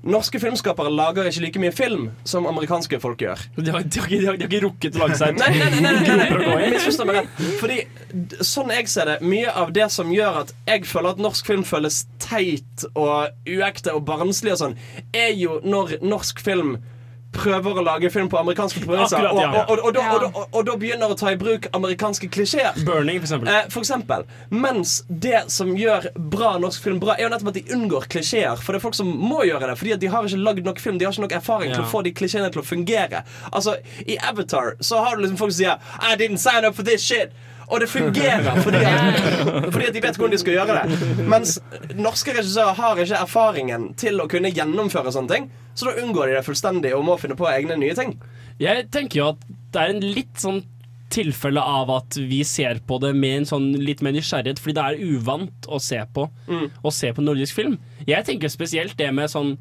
Norske 0.00 0.40
filmskapere 0.40 0.88
lager 0.92 1.26
ikke 1.28 1.42
like 1.44 1.60
mye 1.60 1.72
film 1.76 2.06
som 2.24 2.46
amerikanske 2.48 3.00
folk 3.02 3.20
gjør. 3.20 3.42
De 3.58 3.72
har, 3.74 3.84
de 3.84 4.00
har, 4.00 4.08
de 4.08 4.20
har, 4.26 4.38
de 4.38 4.46
har 4.46 4.48
ikke 4.48 4.62
rukket 4.64 4.96
å 4.96 5.02
lage 5.02 5.18
seg 5.20 5.36
Nei, 5.36 5.50
nei, 5.58 5.82
nei, 5.84 5.92
nei, 6.08 7.10
nei. 7.10 7.24
Fordi 7.60 7.80
sånn 8.44 8.72
jeg 8.72 8.88
ser 8.88 9.10
det, 9.10 9.18
mye 9.20 9.52
av 9.52 9.74
det 9.76 9.90
som 9.92 10.08
gjør 10.12 10.40
at 10.44 10.54
jeg 10.70 10.88
føler 10.88 11.12
at 11.12 11.20
norsk 11.20 11.50
film 11.52 11.66
føles 11.68 12.02
teit 12.22 12.86
og 12.94 13.28
uekte 13.44 13.92
og 13.96 14.06
barnslig 14.08 14.54
og 14.56 14.62
sånn, 14.62 14.78
er 15.12 15.34
jo 15.36 15.60
når 15.66 15.98
norsk 16.00 16.40
film 16.44 16.78
prøver 17.32 17.78
å 17.78 17.82
lage 17.86 18.08
film 18.10 18.28
på 18.28 18.38
amerikanske 18.40 18.80
provinser. 18.82 19.22
Ja, 19.22 19.30
ja. 19.38 19.50
og, 19.62 19.70
og, 19.70 19.84
og, 19.86 19.94
da- 19.94 20.06
og, 20.14 20.20
da- 20.24 20.30
og, 20.40 20.48
og 20.58 20.64
da 20.66 20.74
begynner 20.80 21.12
å 21.12 21.16
ta 21.18 21.30
i 21.30 21.36
bruk 21.38 21.68
amerikanske 21.76 22.26
klisjeer. 22.34 22.80
Burning, 22.86 23.20
for 23.22 23.28
eksempel. 23.28 23.50
Eh, 23.54 23.68
for 23.70 23.84
eksempel. 23.84 24.24
Mens 24.50 24.96
det 25.08 25.44
som 25.54 25.70
gjør 25.78 26.08
bra 26.32 26.56
norsk 26.62 26.82
film 26.88 26.98
bra, 27.02 27.14
er 27.16 27.28
jo 27.28 27.30
nettopp 27.34 27.52
at 27.52 27.60
de 27.60 27.64
unngår 27.76 28.08
klisjeer. 28.10 28.58
For 28.58 28.74
det 28.74 28.80
er 28.80 28.86
folk 28.88 28.98
som 28.98 29.12
må 29.14 29.44
gjøre 29.46 29.70
det, 29.70 29.76
fordi 29.78 29.94
at 29.96 30.02
de 30.02 30.10
har 30.10 30.26
ikke 30.26 30.42
lagd 30.48 30.66
nok 30.66 30.82
film. 30.82 30.98
De 30.98 31.06
har 31.06 31.14
ikke 31.14 31.26
nok 31.28 31.36
erfaring 31.38 31.74
til 31.74 31.84
å 31.84 31.90
få 31.92 32.02
de 32.06 32.14
klisjeene 32.18 32.50
til 32.54 32.64
å 32.64 32.66
fungere. 32.66 33.22
Altså, 33.52 33.76
I 34.06 34.18
Avatar 34.30 34.74
så 34.80 34.98
har 35.04 35.16
du 35.16 35.22
liksom 35.26 35.38
folk 35.40 35.54
som 35.54 35.62
sier 35.62 36.12
I 36.12 36.18
didn't 36.20 36.42
sign 36.42 36.66
up 36.66 36.74
for 36.74 36.82
this 36.86 37.02
shit. 37.06 37.30
Og 37.70 37.80
det 37.82 37.88
fungerer 37.90 38.56
fordi 38.64 38.80
at, 38.82 39.20
fordi 39.70 39.86
at 39.86 39.94
de 39.94 40.02
vet 40.02 40.16
hvordan 40.18 40.34
de 40.34 40.40
skal 40.42 40.56
gjøre 40.56 40.76
det. 40.80 40.98
Mens 41.30 41.56
norske 41.94 42.34
regissører 42.34 42.74
har 42.80 42.98
ikke 43.04 43.20
erfaringen 43.22 43.92
til 44.00 44.18
å 44.22 44.26
kunne 44.30 44.50
gjennomføre 44.54 45.12
sånne 45.14 45.30
ting. 45.36 45.48
Så 45.78 45.86
da 45.86 46.02
unngår 46.02 46.32
de 46.32 46.36
det 46.40 46.44
fullstendig 46.48 46.92
og 46.96 47.06
må 47.06 47.16
finne 47.20 47.38
på 47.38 47.48
egne 47.50 47.78
nye 47.78 47.94
ting. 47.96 48.16
Jeg 48.60 48.88
tenker 48.92 49.22
jo 49.22 49.28
at 49.36 49.46
det 49.72 49.80
er 49.84 49.94
en 49.94 50.02
litt 50.02 50.42
sånn 50.42 50.62
tilfelle 51.10 51.62
av 51.62 51.90
at 51.90 52.18
vi 52.30 52.42
ser 52.46 52.78
på 52.86 53.00
det 53.02 53.12
med 53.18 53.40
en 53.40 53.48
sånn 53.48 53.70
litt 53.82 54.02
mer 54.04 54.14
nysgjerrighet, 54.14 54.60
fordi 54.62 54.76
det 54.76 54.84
er 54.84 55.16
uvant 55.16 55.66
å 55.66 55.80
se 55.82 55.98
på 56.14 56.28
Å 56.86 56.92
se 56.94 57.10
på 57.14 57.24
nordisk 57.24 57.56
film. 57.56 57.78
Jeg 58.06 58.26
tenker 58.28 58.52
spesielt 58.52 58.94
det 58.98 59.08
med 59.14 59.30
sånn 59.32 59.56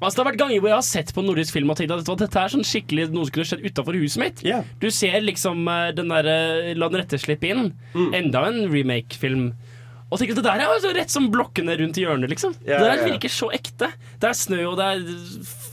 Altså 0.00 0.16
Det 0.16 0.22
har 0.22 0.30
vært 0.30 0.40
ganger 0.40 0.62
hvor 0.62 0.72
jeg 0.72 0.78
har 0.78 0.86
sett 0.86 1.10
på 1.16 1.24
nordisk 1.24 1.56
film 1.56 1.72
og 1.72 1.76
tenkt 1.76 1.92
at 1.92 2.22
dette 2.22 2.44
er 2.44 2.52
sånn 2.54 2.64
skikkelig 2.66 3.10
noe 3.12 3.28
som 3.28 3.34
kunne 3.36 3.50
skjedd 3.50 3.66
utafor 3.66 3.98
huset 4.00 4.22
mitt. 4.22 4.44
Du 4.80 4.88
ser 4.94 5.20
liksom 5.24 5.66
eh, 5.68 5.90
den 5.96 6.12
derre 6.12 6.38
La 6.78 6.88
den 6.88 7.02
rette 7.02 7.20
slippe 7.20 7.50
inn. 7.50 7.74
Enda 8.16 8.46
en 8.48 8.64
remake-film. 8.72 9.50
Og 10.10 10.18
tenker 10.18 10.34
at 10.34 10.40
det 10.40 10.46
der 10.48 10.62
er 10.64 10.82
jo 10.82 10.90
rett 10.96 11.12
som 11.12 11.28
blokkene 11.30 11.76
rundt 11.78 11.98
hjørnet, 12.00 12.32
liksom. 12.32 12.56
Yeah, 12.64 12.82
det 12.82 12.88
der 12.88 13.02
ja. 13.04 13.08
virker 13.12 13.30
så 13.30 13.46
ekte. 13.54 13.92
Det 14.18 14.26
er 14.26 14.34
snø, 14.34 14.58
og 14.72 14.78
det 14.80 14.88
er 14.90 15.04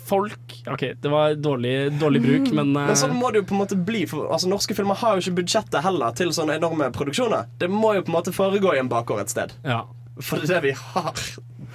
folk 0.07 0.53
OK, 0.69 0.84
det 1.01 1.11
var 1.11 1.34
dårlig, 1.41 1.73
dårlig 1.97 2.21
bruk, 2.21 2.51
men, 2.53 2.69
uh... 2.78 2.86
Men 2.91 2.99
sånn 2.99 3.15
må 3.17 3.32
det 3.34 3.41
jo 3.41 3.47
på 3.49 3.55
en 3.57 3.61
måte 3.63 3.78
bli. 3.88 4.03
For, 4.09 4.30
altså, 4.30 4.49
norske 4.51 4.78
filmer 4.78 4.99
har 5.01 5.17
jo 5.17 5.25
ikke 5.25 5.39
budsjettet 5.41 5.82
heller 5.86 6.13
til 6.17 6.30
sånne 6.36 6.59
enorme 6.61 6.91
produksjoner. 6.93 7.49
Det 7.57 7.71
må 7.71 7.95
jo 7.97 8.05
på 8.05 8.13
en 8.13 8.17
måte 8.19 8.36
foregå 8.36 8.75
i 8.75 8.82
en 8.84 8.91
bakgård 8.91 9.25
et 9.25 9.34
sted. 9.34 9.57
Ja. 9.65 9.86
For 10.24 10.41
det 10.41 10.55
er 10.57 10.63
vi 10.63 10.74
har. 10.78 11.24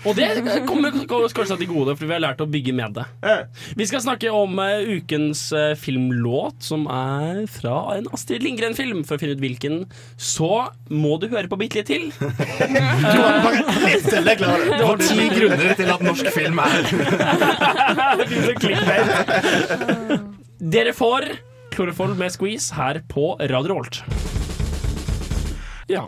Og 0.03 0.16
det 0.18 0.26
kommer 0.66 0.90
kommer 1.07 1.26
oss 1.28 1.34
kanskje 1.36 1.57
til 1.61 1.68
gode, 1.70 1.95
for 1.95 2.09
vi 2.09 2.14
har 2.16 2.22
lært 2.24 2.40
å 2.43 2.47
bygge 2.51 2.72
med 2.74 2.97
det. 2.97 3.05
Vi 3.78 3.86
skal 3.86 4.03
snakke 4.03 4.32
om 4.34 4.59
eh, 4.62 4.82
ukens 4.99 5.45
eh, 5.55 5.74
filmlåt, 5.78 6.59
som 6.66 6.88
er 6.90 7.45
fra 7.53 7.76
en 7.97 8.09
Astrid 8.16 8.43
Lindgren-film. 8.43 9.05
For 9.07 9.14
å 9.14 9.20
finne 9.22 9.36
ut 9.36 9.45
hvilken, 9.45 9.74
så 10.18 10.66
må 10.90 11.18
du 11.22 11.28
høre 11.30 11.49
på 11.51 11.59
bitte 11.61 11.78
litt 11.78 11.90
til. 11.93 12.11
Litt 13.82 14.07
til, 14.09 14.26
jeg 14.26 14.38
klarer 14.40 14.64
det. 14.66 14.76
Det 14.80 14.86
var 14.88 14.99
ti 15.03 15.28
grunner 15.36 15.70
til 15.78 15.88
at 15.95 16.03
norsk 16.07 16.26
film 16.34 16.59
er. 16.62 16.80
Dere 20.72 20.93
får 20.97 21.22
Kloroform 21.72 22.18
med 22.20 22.30
squeeze 22.34 22.74
her 22.76 23.01
på 23.09 23.36
Radio 23.40 23.72
Revolt. 23.72 24.03
Ja. 25.90 26.07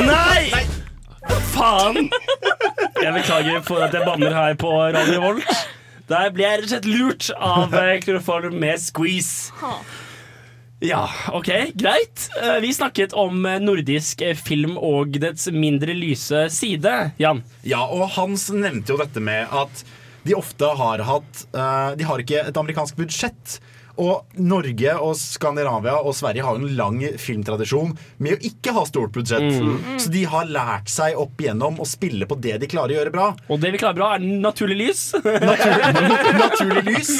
Nei! 0.00 0.64
Faen! 1.28 2.08
Jeg 3.02 3.12
beklager 3.14 3.62
for 3.66 3.82
at 3.84 3.94
jeg 3.94 4.04
banner 4.06 4.34
her 4.34 4.56
på 4.60 4.70
Radio 4.94 5.20
Volt. 5.22 5.50
Der 6.10 6.30
ble 6.34 6.44
jeg 6.44 6.58
rett 6.60 6.66
og 6.66 6.72
slett 6.74 6.88
lurt 6.90 7.28
av 7.38 7.74
eh, 7.78 7.94
Kloroform 8.04 8.58
med 8.60 8.80
squeeze. 8.82 9.52
Ja, 10.84 11.06
ok, 11.32 11.48
greit. 11.80 12.26
Eh, 12.42 12.58
Vi 12.64 12.72
snakket 12.76 13.14
om 13.16 13.44
eh, 13.48 13.56
nordisk 13.62 14.20
eh, 14.26 14.34
film 14.36 14.76
og 14.76 15.16
dets 15.22 15.48
mindre 15.54 15.96
lyse 15.96 16.44
side. 16.52 16.92
Jan? 17.22 17.40
Ja, 17.64 17.80
og 17.88 18.04
Hans 18.18 18.50
nevnte 18.52 18.92
jo 18.92 19.00
dette 19.00 19.22
med 19.24 19.48
at 19.54 19.84
de 20.24 20.36
ofte 20.36 20.68
har 20.76 21.02
hatt 21.04 21.46
eh, 21.52 21.90
De 22.00 22.06
har 22.08 22.20
ikke 22.20 22.44
et 22.50 22.60
amerikansk 22.60 23.00
budsjett. 23.00 23.58
Og 24.00 24.38
Norge 24.42 24.94
og 24.98 25.14
Skandinavia 25.18 25.96
og 26.02 26.14
Sverige 26.16 26.44
har 26.46 26.58
jo 26.58 26.66
en 26.66 26.76
lang 26.78 27.00
filmtradisjon 27.20 27.94
med 28.22 28.36
å 28.36 28.48
ikke 28.48 28.74
ha 28.74 28.84
stort 28.88 29.14
budsjett. 29.14 29.46
Mm. 29.54 29.98
Så 30.02 30.10
de 30.14 30.24
har 30.30 30.50
lært 30.50 30.90
seg 30.90 31.18
opp 31.20 31.40
igjennom 31.40 31.78
å 31.82 31.86
spille 31.88 32.26
på 32.30 32.38
det 32.42 32.56
de 32.62 32.70
klarer 32.70 32.94
å 32.94 32.98
gjøre 32.98 33.14
bra. 33.14 33.28
Og 33.48 33.60
det 33.62 33.70
vi 33.74 33.80
klarer 33.82 33.98
bra, 33.98 34.10
er 34.16 34.24
naturlig 34.24 34.78
lys. 34.80 35.04
Naturlig, 35.44 36.34
naturlig 36.38 36.82
lys 36.88 37.10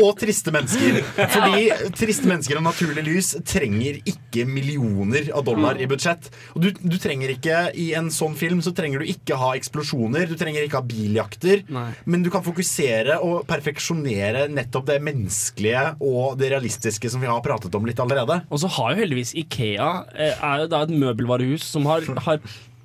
og 0.00 0.10
triste 0.18 0.52
mennesker. 0.54 1.00
Fordi 1.34 1.90
triste 1.96 2.28
mennesker 2.28 2.58
og 2.58 2.66
naturlig 2.66 3.04
lys 3.06 3.32
trenger 3.46 4.00
ikke 4.08 4.46
millioner 4.48 5.30
av 5.34 5.44
dollar 5.46 5.78
i 5.80 5.88
budsjett. 5.90 6.30
Og 6.54 6.64
du, 6.64 6.70
du 6.80 6.96
trenger 7.02 7.34
ikke 7.34 7.60
I 7.80 7.90
en 7.98 8.10
sånn 8.14 8.36
film 8.38 8.62
så 8.64 8.72
trenger 8.76 9.02
du 9.02 9.10
ikke 9.10 9.38
ha 9.40 9.52
eksplosjoner, 9.58 10.26
du 10.30 10.38
trenger 10.40 10.66
ikke 10.66 10.80
ha 10.80 10.86
biljakter. 10.88 11.64
Men 11.70 12.24
du 12.24 12.30
kan 12.34 12.44
fokusere 12.46 13.20
og 13.24 13.44
perfeksjonere 13.48 14.46
nettopp 14.52 14.88
det 14.90 15.00
menneskelige 15.04 15.84
og 16.04 16.23
det 16.38 16.52
realistiske 16.52 17.10
som 17.12 17.22
vi 17.22 17.30
har 17.30 17.42
pratet 17.44 17.74
om 17.76 17.86
litt 17.88 18.00
allerede. 18.02 18.40
Og 18.50 18.62
så 18.62 18.70
har 18.76 18.92
jo 18.92 19.02
heldigvis 19.02 19.34
Ikea 19.44 19.90
eh, 20.14 20.38
er 20.38 20.64
jo 20.64 20.70
da 20.72 20.84
et 20.86 20.94
møbelvarehus 20.94 21.66
som 21.74 21.86
har, 21.90 22.06
har 22.26 22.40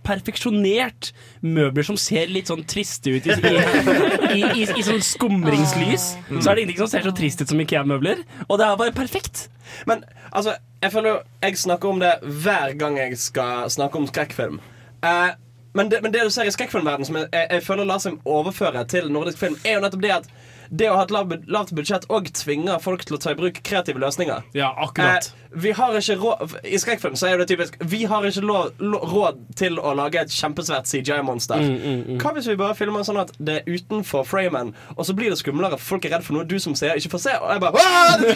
perfeksjonert 0.09 1.11
møbler 1.45 1.85
som 1.85 1.97
ser 1.99 2.31
litt 2.31 2.49
sånn 2.49 2.63
triste 2.69 3.13
ut 3.13 3.27
i, 3.29 3.35
i, 3.35 3.53
i, 4.39 4.41
i, 4.63 4.65
i 4.65 4.85
sånn 4.85 5.03
skumringslys. 5.05 6.07
Så 6.29 6.45
er 6.45 6.55
det 6.55 6.65
ingenting 6.65 6.81
som 6.83 6.91
ser 6.93 7.05
så 7.07 7.13
trist 7.15 7.43
ut 7.43 7.51
som 7.51 7.61
Ikea-møbler. 7.63 8.23
Og 8.47 8.59
det 8.61 8.67
er 8.67 8.79
bare 8.79 8.95
perfekt. 8.95 9.47
Men 9.89 10.03
altså, 10.31 10.55
jeg 10.81 10.91
føler 10.91 11.09
jo 11.11 11.17
Jeg 11.43 11.57
snakker 11.61 11.89
om 11.89 11.99
det 12.01 12.13
hver 12.23 12.73
gang 12.79 12.97
jeg 12.97 13.17
skal 13.21 13.69
snakke 13.69 13.99
om 13.99 14.07
skrekkfilm. 14.09 14.59
Eh, 15.05 15.31
men, 15.73 15.91
det, 15.91 16.01
men 16.01 16.13
det 16.13 16.25
du 16.25 16.31
ser 16.33 16.49
i 16.49 16.53
skrekkfilmverdenen 16.53 17.07
som 17.07 17.19
jeg, 17.19 17.29
jeg, 17.33 17.47
jeg 17.51 17.63
føler 17.63 17.87
lar 17.87 18.01
seg 18.03 18.17
overføre 18.25 18.83
til 18.89 19.11
nordisk 19.13 19.37
film, 19.43 19.59
er 19.63 19.77
jo 19.77 19.83
nettopp 19.85 20.03
det 20.03 20.15
at 20.15 20.31
det 20.69 20.89
å 20.89 20.95
ha 20.99 21.05
et 21.05 21.13
lavt 21.13 21.49
lavt 21.49 21.73
budsjett 21.77 22.05
òg 22.13 22.29
tvinger 22.37 22.81
folk 22.83 23.03
til 23.07 23.17
å 23.17 23.21
ta 23.21 23.33
i 23.33 23.37
bruk 23.39 23.59
kreative 23.65 24.01
løsninger. 24.01 24.45
Ja, 24.57 24.69
akkurat. 24.77 25.29
Eh, 25.29 25.35
vi 25.49 25.71
har 25.73 25.95
ikke 25.97 26.13
råd 26.21 26.51
I 26.69 26.77
skrekkfilm 26.77 27.15
så 27.17 27.25
er 27.25 27.39
det 27.41 27.47
typisk 27.49 27.73
Vi 27.89 28.03
har 28.05 28.25
ikke 28.27 28.43
råd 28.45 29.39
til 29.57 29.79
å 29.81 29.95
lage 29.97 30.21
et 30.21 30.33
kjempesvært 30.33 30.85
CGI-monster. 30.85 31.63
Mm, 31.63 31.79
mm, 31.79 32.03
mm. 32.05 32.19
Hva 32.21 32.33
hvis 32.35 32.49
vi 32.51 32.57
bare 32.59 32.77
filmer 32.77 33.05
sånn 33.07 33.21
at 33.23 33.33
det 33.41 33.55
er 33.63 33.71
utenfor 33.79 34.27
framen, 34.29 34.75
og 34.95 35.07
så 35.07 35.15
blir 35.17 35.33
det 35.33 35.39
skumlere? 35.41 35.79
Folk 35.81 36.05
er 36.05 36.13
redd 36.17 36.27
for 36.27 36.37
noe 36.37 36.45
du 36.45 36.59
som 36.61 36.77
ser, 36.77 36.99
ikke 37.01 37.15
får 37.15 37.25
se. 37.25 37.37
Og 37.41 37.49
jeg 37.55 37.63
bare 37.65 37.73
det! 38.21 38.35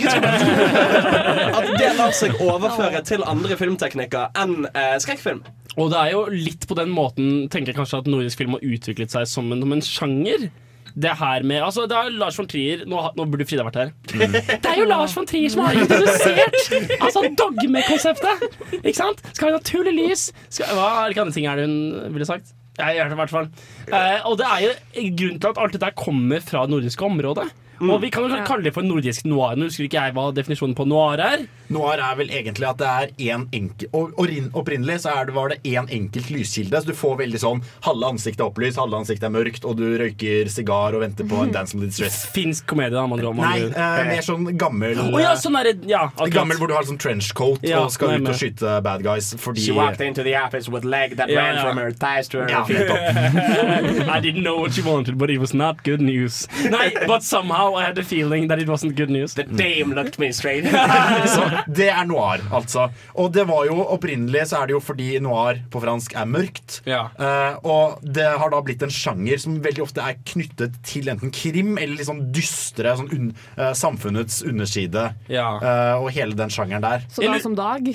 At 1.59 1.69
det 1.77 1.91
lar 1.99 2.15
seg 2.17 2.39
overføre 2.41 3.03
til 3.05 3.25
andre 3.29 3.57
filmteknikker 3.59 4.33
enn 4.41 4.65
eh, 4.73 4.97
skrekkfilm. 5.03 5.43
Og 5.77 5.89
det 5.93 5.99
er 5.99 6.11
jo 6.13 6.25
litt 6.29 6.67
på 6.69 6.77
den 6.77 6.91
måten 6.93 7.47
tenker 7.53 7.73
jeg 7.73 7.79
kanskje 7.79 8.03
at 8.03 8.09
nordisk 8.09 8.41
film 8.41 8.57
har 8.57 8.65
utviklet 8.65 9.13
seg 9.13 9.25
som 9.29 9.49
en, 9.53 9.63
som 9.63 9.73
en 9.73 9.85
sjanger. 9.85 10.49
Det 10.93 11.09
her 11.17 11.43
med 11.49 11.63
Altså, 11.65 11.87
det 11.89 11.97
er 11.97 12.09
jo 12.09 12.17
Lars 12.21 12.37
von 12.37 12.47
Trier 12.49 12.83
Nå, 12.85 12.99
nå 13.17 13.25
burde 13.25 13.47
Frida 13.49 13.63
vært 13.65 13.79
her. 13.81 13.93
Det 14.63 14.69
er 14.69 14.77
jo 14.77 14.85
Lars 14.89 15.15
von 15.17 15.25
Trier 15.29 15.49
som 15.49 15.63
har 15.65 15.79
introdusert 15.79 16.99
Altså 16.99 17.23
dogmekonseptet! 17.39 18.43
Ikke 18.83 18.97
sant? 18.99 19.23
Skal 19.33 19.49
ha 19.49 19.57
naturlig 19.57 19.95
lys. 19.97 20.27
Skal, 20.53 20.69
hva 20.77 21.07
hvilke 21.07 21.25
andre 21.25 21.35
ting 21.35 21.49
er 21.49 21.57
det 21.61 21.65
hun 21.69 22.13
ville 22.13 22.29
sagt? 22.29 22.53
Jeg 22.77 22.97
gjør 22.97 23.09
det 23.11 23.13
i 23.13 23.19
hvert 23.19 23.33
fall. 23.33 23.49
Eh, 23.93 24.23
og 24.25 24.37
det 24.39 24.45
er 24.49 24.61
jo 24.65 25.09
grunnen 25.19 25.41
til 25.41 25.51
at 25.51 25.59
alt 25.61 25.75
dette 25.77 25.91
kommer 25.97 26.41
fra 26.41 26.63
det 26.65 26.73
nordiske 26.73 27.05
området. 27.05 27.45
Og 27.81 28.01
vi 28.03 28.09
kan 28.13 28.29
jo 28.29 28.39
kalle 28.47 28.63
det 28.67 28.73
for 28.75 28.85
nordisk 28.85 29.25
noir. 29.25 29.57
Nå 29.57 29.67
husker 29.69 29.87
ikke 29.87 30.05
jeg 30.05 30.15
hva 30.15 30.27
definisjonen 30.35 30.75
på 30.77 30.85
noir 30.87 31.21
er. 31.23 31.45
Noir 31.73 32.01
er 32.03 32.17
vel 32.19 32.29
egentlig 32.29 32.67
at 32.69 32.77
det 32.81 32.89
er 32.91 33.33
en 33.33 33.47
enkel 33.55 33.89
og 33.93 34.11
Opprinnelig 34.53 34.99
så 35.03 35.13
er 35.17 35.27
det, 35.27 35.33
var 35.35 35.51
det 35.51 35.57
én 35.67 35.87
enkelt 35.91 36.29
lyskilde. 36.31 36.79
Så 36.81 36.89
du 36.89 36.95
får 36.97 37.17
veldig 37.23 37.39
sånn 37.41 37.61
halve 37.85 38.11
ansiktet 38.13 38.43
er 38.43 38.49
opplyst, 38.49 38.79
halve 38.79 38.99
ansiktet 39.01 39.25
er 39.27 39.33
mørkt, 39.33 39.65
og 39.67 39.77
du 39.79 39.85
røyker 39.99 40.49
sigar 40.51 40.95
og 40.95 41.03
venter 41.03 41.27
på 41.29 41.41
en 41.43 41.51
Dance 41.53 41.75
with 41.77 41.89
Distress. 41.89 42.23
Finsk 42.33 42.67
komedie, 42.69 42.95
da, 42.95 43.05
Man 43.09 43.21
drar, 43.21 43.35
man 43.37 43.49
Nei, 43.49 43.67
eh, 43.69 44.03
mer 44.09 44.25
sånn 44.25 44.47
gammel 44.59 44.99
oh, 45.03 45.17
ja, 45.21 45.33
sånn 45.39 45.57
er 45.59 45.71
det, 45.71 45.75
ja, 45.89 46.05
akkurat. 46.11 46.33
Gammel 46.37 46.61
hvor 46.61 46.71
du 46.71 46.75
har 46.77 46.87
sånn 46.87 46.99
trenchcoat 47.01 47.65
Ja, 47.67 47.83
og 47.83 47.93
skal 47.93 48.15
ut 48.17 48.29
og 48.31 48.37
skyte 48.39 48.77
bad 48.85 49.03
guys 49.05 49.33
fordi 49.39 49.65
She 49.65 49.75
walked 49.75 50.01
into 50.05 50.23
the 50.25 50.35
office 50.39 50.69
with 50.71 50.85
leg 50.87 51.17
that 51.19 51.31
Ja, 51.33 51.43
ran 51.43 51.59
ja. 51.59 51.65
from 51.67 51.81
her 51.81 51.91
thighs 51.91 52.29
to 52.33 52.43
her 52.43 52.49
Ja, 52.51 52.63
feet. 52.67 52.89
I 54.15 54.19
didn't 54.23 54.43
know 54.43 54.57
what 54.59 54.73
she 54.73 54.81
wanted, 54.85 55.17
but 55.17 55.29
it 55.29 55.39
was 55.39 55.53
not 55.53 55.83
good 55.83 56.01
news. 56.01 56.47
Nei, 56.69 56.91
but 57.07 57.23
somehow 57.23 57.62
I 57.73 57.83
had 57.85 57.97
a 57.97 58.03
feeling 58.03 58.47
that 58.49 58.59
it 58.59 58.69
wasn't 58.69 58.95
good 58.95 59.09
news. 59.09 59.33
The 59.33 59.43
dame 59.43 59.93
looked 59.93 60.19
me 60.19 60.31
straight. 60.31 60.65
Så 61.35 61.45
det 61.67 61.89
er 61.93 62.05
noir, 62.09 62.43
altså. 62.51 62.89
Og 63.19 63.31
det 63.35 63.45
var 63.49 63.65
jo 63.69 63.79
opprinnelig 63.95 64.47
så 64.51 64.61
er 64.61 64.69
det 64.69 64.75
jo 64.75 64.81
fordi 64.83 65.09
noir 65.23 65.61
på 65.71 65.81
fransk 65.83 66.15
er 66.19 66.29
mørkt. 66.29 66.81
Eh, 66.87 67.55
og 67.63 68.03
det 68.03 68.27
har 68.39 68.53
da 68.53 68.61
blitt 68.65 68.83
en 68.85 68.93
sjanger 68.93 69.41
som 69.41 69.59
veldig 69.63 69.85
ofte 69.85 70.03
er 70.03 70.19
knyttet 70.33 70.79
til 70.87 71.09
enten 71.11 71.33
krim 71.33 71.77
eller 71.77 71.97
litt 71.99 72.09
sånn 72.09 72.25
dystre 72.33 72.95
sånn 72.99 73.11
un, 73.13 73.31
uh, 73.57 73.71
samfunnets 73.77 74.41
underside. 74.47 75.07
Ja. 75.31 75.47
Uh, 75.61 76.03
og 76.03 76.11
hele 76.15 76.37
den 76.37 76.53
sjangeren 76.53 76.83
der. 76.85 77.07
Så 77.11 77.25
da 77.25 77.39
som 77.43 77.57
dag. 77.57 77.89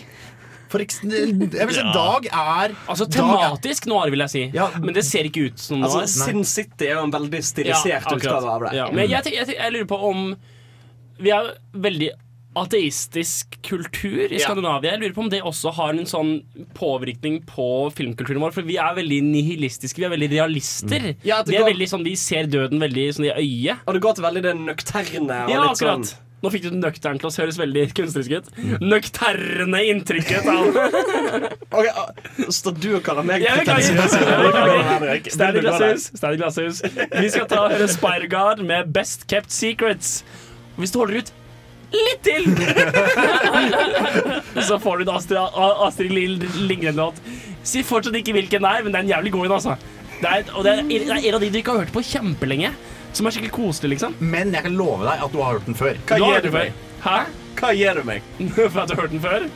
For 0.69 0.79
jeg 0.85 0.89
vil 1.01 1.75
si 1.75 1.81
Ja. 1.81 1.93
Dag 1.95 2.27
er 2.29 2.75
Altså 2.89 3.07
Dag 3.09 3.19
er- 3.19 3.57
tematisk 3.57 3.87
noir, 3.87 4.11
vil 4.11 4.21
jeg 4.27 4.31
si. 4.31 4.45
Men 4.81 4.95
det 4.95 5.05
ser 5.05 5.25
ikke 5.25 5.47
ut 5.51 5.59
som 5.59 5.81
noir. 5.81 6.03
Altså, 6.03 6.25
Sin 6.27 6.45
City 6.45 6.87
er 6.87 6.95
jo 6.99 7.05
en 7.05 7.13
veldig 7.13 7.43
stilisert 7.43 8.05
utgave 8.13 8.45
av 8.55 8.61
det. 8.69 8.73
Ja. 8.77 8.91
Men 8.91 9.09
jeg, 9.09 9.25
jeg, 9.33 9.47
jeg 9.57 9.73
lurer 9.73 9.87
på 9.87 10.01
om 10.11 10.37
Vi 11.19 11.31
har 11.31 11.55
veldig 11.75 12.11
ateistisk 12.59 13.57
kultur 13.63 14.33
i 14.33 14.39
Skandinavia. 14.43 14.93
Jeg 14.97 15.01
lurer 15.03 15.15
på 15.15 15.23
om 15.25 15.29
det 15.31 15.41
også 15.47 15.73
har 15.77 15.91
en 15.95 16.07
sånn 16.09 16.31
påvirkning 16.75 17.41
på 17.47 17.67
filmkulturen 17.95 18.41
vår. 18.43 18.55
For 18.57 18.67
vi 18.67 18.79
er 18.83 18.95
veldig 18.99 19.19
nihilistiske, 19.29 20.01
vi 20.01 20.07
er 20.09 20.13
veldig 20.15 20.31
realister. 20.33 21.09
Ja, 21.27 21.43
vi, 21.47 21.55
er 21.57 21.63
går- 21.63 21.73
veldig 21.73 21.89
sånn, 21.93 22.05
vi 22.07 22.15
ser 22.19 22.49
døden 22.51 22.81
veldig 22.83 23.07
sånn 23.15 23.29
i 23.29 23.35
øyet. 23.35 23.85
Og 23.87 23.95
det 23.95 24.03
går 24.03 24.15
til 24.19 24.25
veldig 24.25 24.43
det 24.49 24.55
nøkterne. 24.57 25.45
Og 25.45 25.51
Ja, 25.53 25.63
litt 25.69 25.79
sånn 25.79 26.03
akkurat. 26.03 26.15
Nå 26.39 26.51
fikk 26.55 26.69
du 26.69 26.75
nøktern 26.79 27.19
til 27.19 27.27
å 27.27 27.33
høres 27.35 27.57
veldig 27.59 27.85
kunstnerisk 27.99 28.31
ut. 28.39 28.51
Nøkterne 28.85 29.81
inntrykket 29.91 30.47
av 30.47 30.69
Ok, 31.75 31.89
ah, 31.91 32.13
Står 32.55 32.77
du 32.79 32.93
og 32.95 33.03
kaller 33.07 33.27
meg 33.27 33.43
Jeg 33.43 33.65
beklager. 33.65 33.97
der? 35.35 35.59
glasshus. 36.39 36.83
Vi 37.19 37.33
skal 37.35 37.49
ta 37.51 37.65
høre 37.73 37.89
Spider-God 37.91 38.63
med 38.69 38.93
Best 38.95 39.27
Kept 39.31 39.51
Secrets. 39.55 40.21
Hvis 40.79 40.95
du 40.95 41.01
holder 41.03 41.25
ut 41.25 41.35
litt 41.89 42.21
til, 42.23 42.45
så 44.69 44.77
får 44.79 45.01
du 45.01 45.07
en 45.07 45.15
Astrid, 45.17 45.39
Astrid 45.89 46.13
Lindgren-låt. 46.69 47.19
Si 47.67 47.83
fortsatt 47.83 48.15
ikke 48.21 48.35
hvilken 48.37 48.63
det 48.63 48.71
er, 48.77 48.85
men 48.85 48.93
det 48.93 49.01
er 49.01 49.07
en 49.07 49.13
jævlig 49.17 49.33
god 49.35 49.49
en, 49.49 49.55
altså. 49.57 49.75
Det 50.19 50.29
er, 50.29 50.53
og 50.53 50.67
det 50.67 50.75
er, 50.75 50.83
det 50.85 51.01
er 51.09 51.27
en 51.31 51.39
av 51.39 51.43
de 51.43 51.51
du 51.55 51.59
ikke 51.61 51.75
har 51.75 51.87
hørt 51.87 51.95
på 51.95 52.05
kjempelenge. 52.05 52.71
Som 53.17 53.27
er 53.27 53.35
skikkelig 53.35 53.55
koselig, 53.57 53.95
liksom. 53.97 54.17
Men 54.21 54.53
jeg 54.55 54.67
kan 54.67 54.77
love 54.79 55.07
deg 55.07 55.25
at 55.25 55.33
du 55.35 55.41
har 55.43 55.57
hørt 55.57 55.67
den 55.67 55.79
før. 55.79 55.99
Hva 56.09 56.19
gjør 56.21 56.39
gir 56.39 56.49
du 56.49 56.57
meg? 56.59 56.83
Hæ? 57.05 57.19
Hva 57.59 57.73
gir 57.75 57.99
du 57.99 58.05
meg? 58.07 58.27
For 58.55 58.83
at 58.83 58.91
du 58.91 58.95
har 58.95 59.03
hørt 59.05 59.15
den 59.17 59.25
før? 59.25 59.49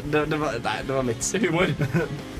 Det, 0.00 0.26
det 0.30 0.38
var, 0.38 0.60
nei, 0.64 0.76
det 0.86 0.94
var 0.94 1.08
mitt. 1.08 1.32
Humor. 1.42 1.72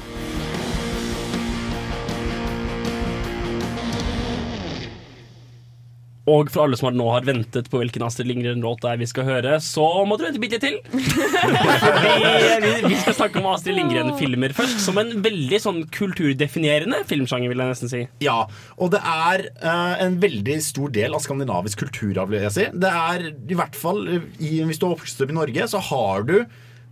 Og 6.28 6.50
for 6.52 6.66
alle 6.66 6.76
som 6.76 6.90
nå 6.92 7.06
har 7.14 7.24
ventet 7.24 7.70
på 7.72 7.80
hvilken 7.80 8.04
Astrid 8.04 8.28
Lindgren-låt 8.28 8.82
det 8.84 8.90
er 8.90 9.00
vi 9.00 9.08
skal 9.08 9.24
høre, 9.24 9.54
så 9.64 9.86
må 10.04 10.18
du 10.18 10.26
vente 10.26 10.42
bitte 10.42 10.58
litt 10.58 10.66
til. 10.66 10.76
vi, 12.64 12.72
vi, 12.84 12.98
skal 13.00 13.16
snakke 13.16 13.40
om 13.40 13.48
Astrid 13.54 13.78
Lindgren-filmer 13.78 14.52
først, 14.56 14.82
som 14.84 15.00
en 15.00 15.14
veldig 15.24 15.60
sånn 15.64 15.82
kulturdefinerende 15.94 17.02
filmsjanger, 17.08 17.52
vil 17.52 17.64
jeg 17.64 17.72
nesten 17.72 17.92
si. 17.92 18.02
Ja, 18.24 18.42
og 18.76 18.92
det 18.94 19.00
er 19.00 19.46
uh, 19.64 19.96
en 20.04 20.20
veldig 20.22 20.58
stor 20.64 20.92
del 20.94 21.16
av 21.16 21.24
skandinavisk 21.24 21.86
kulturarv, 21.86 22.34
vil 22.34 22.44
jeg 22.50 22.56
si. 22.58 22.68
Det 22.84 22.92
er 23.00 23.30
i 23.30 23.56
hvert 23.56 23.78
fall 23.78 24.04
eh, 24.06 24.26
i, 24.38 24.58
Hvis 24.68 24.80
du 24.80 24.86
har 24.86 24.98
oppvokst 24.98 25.24
opp 25.24 25.32
i 25.32 25.38
Norge, 25.40 25.70
så 25.72 25.80
har 25.90 26.28
du 26.28 26.36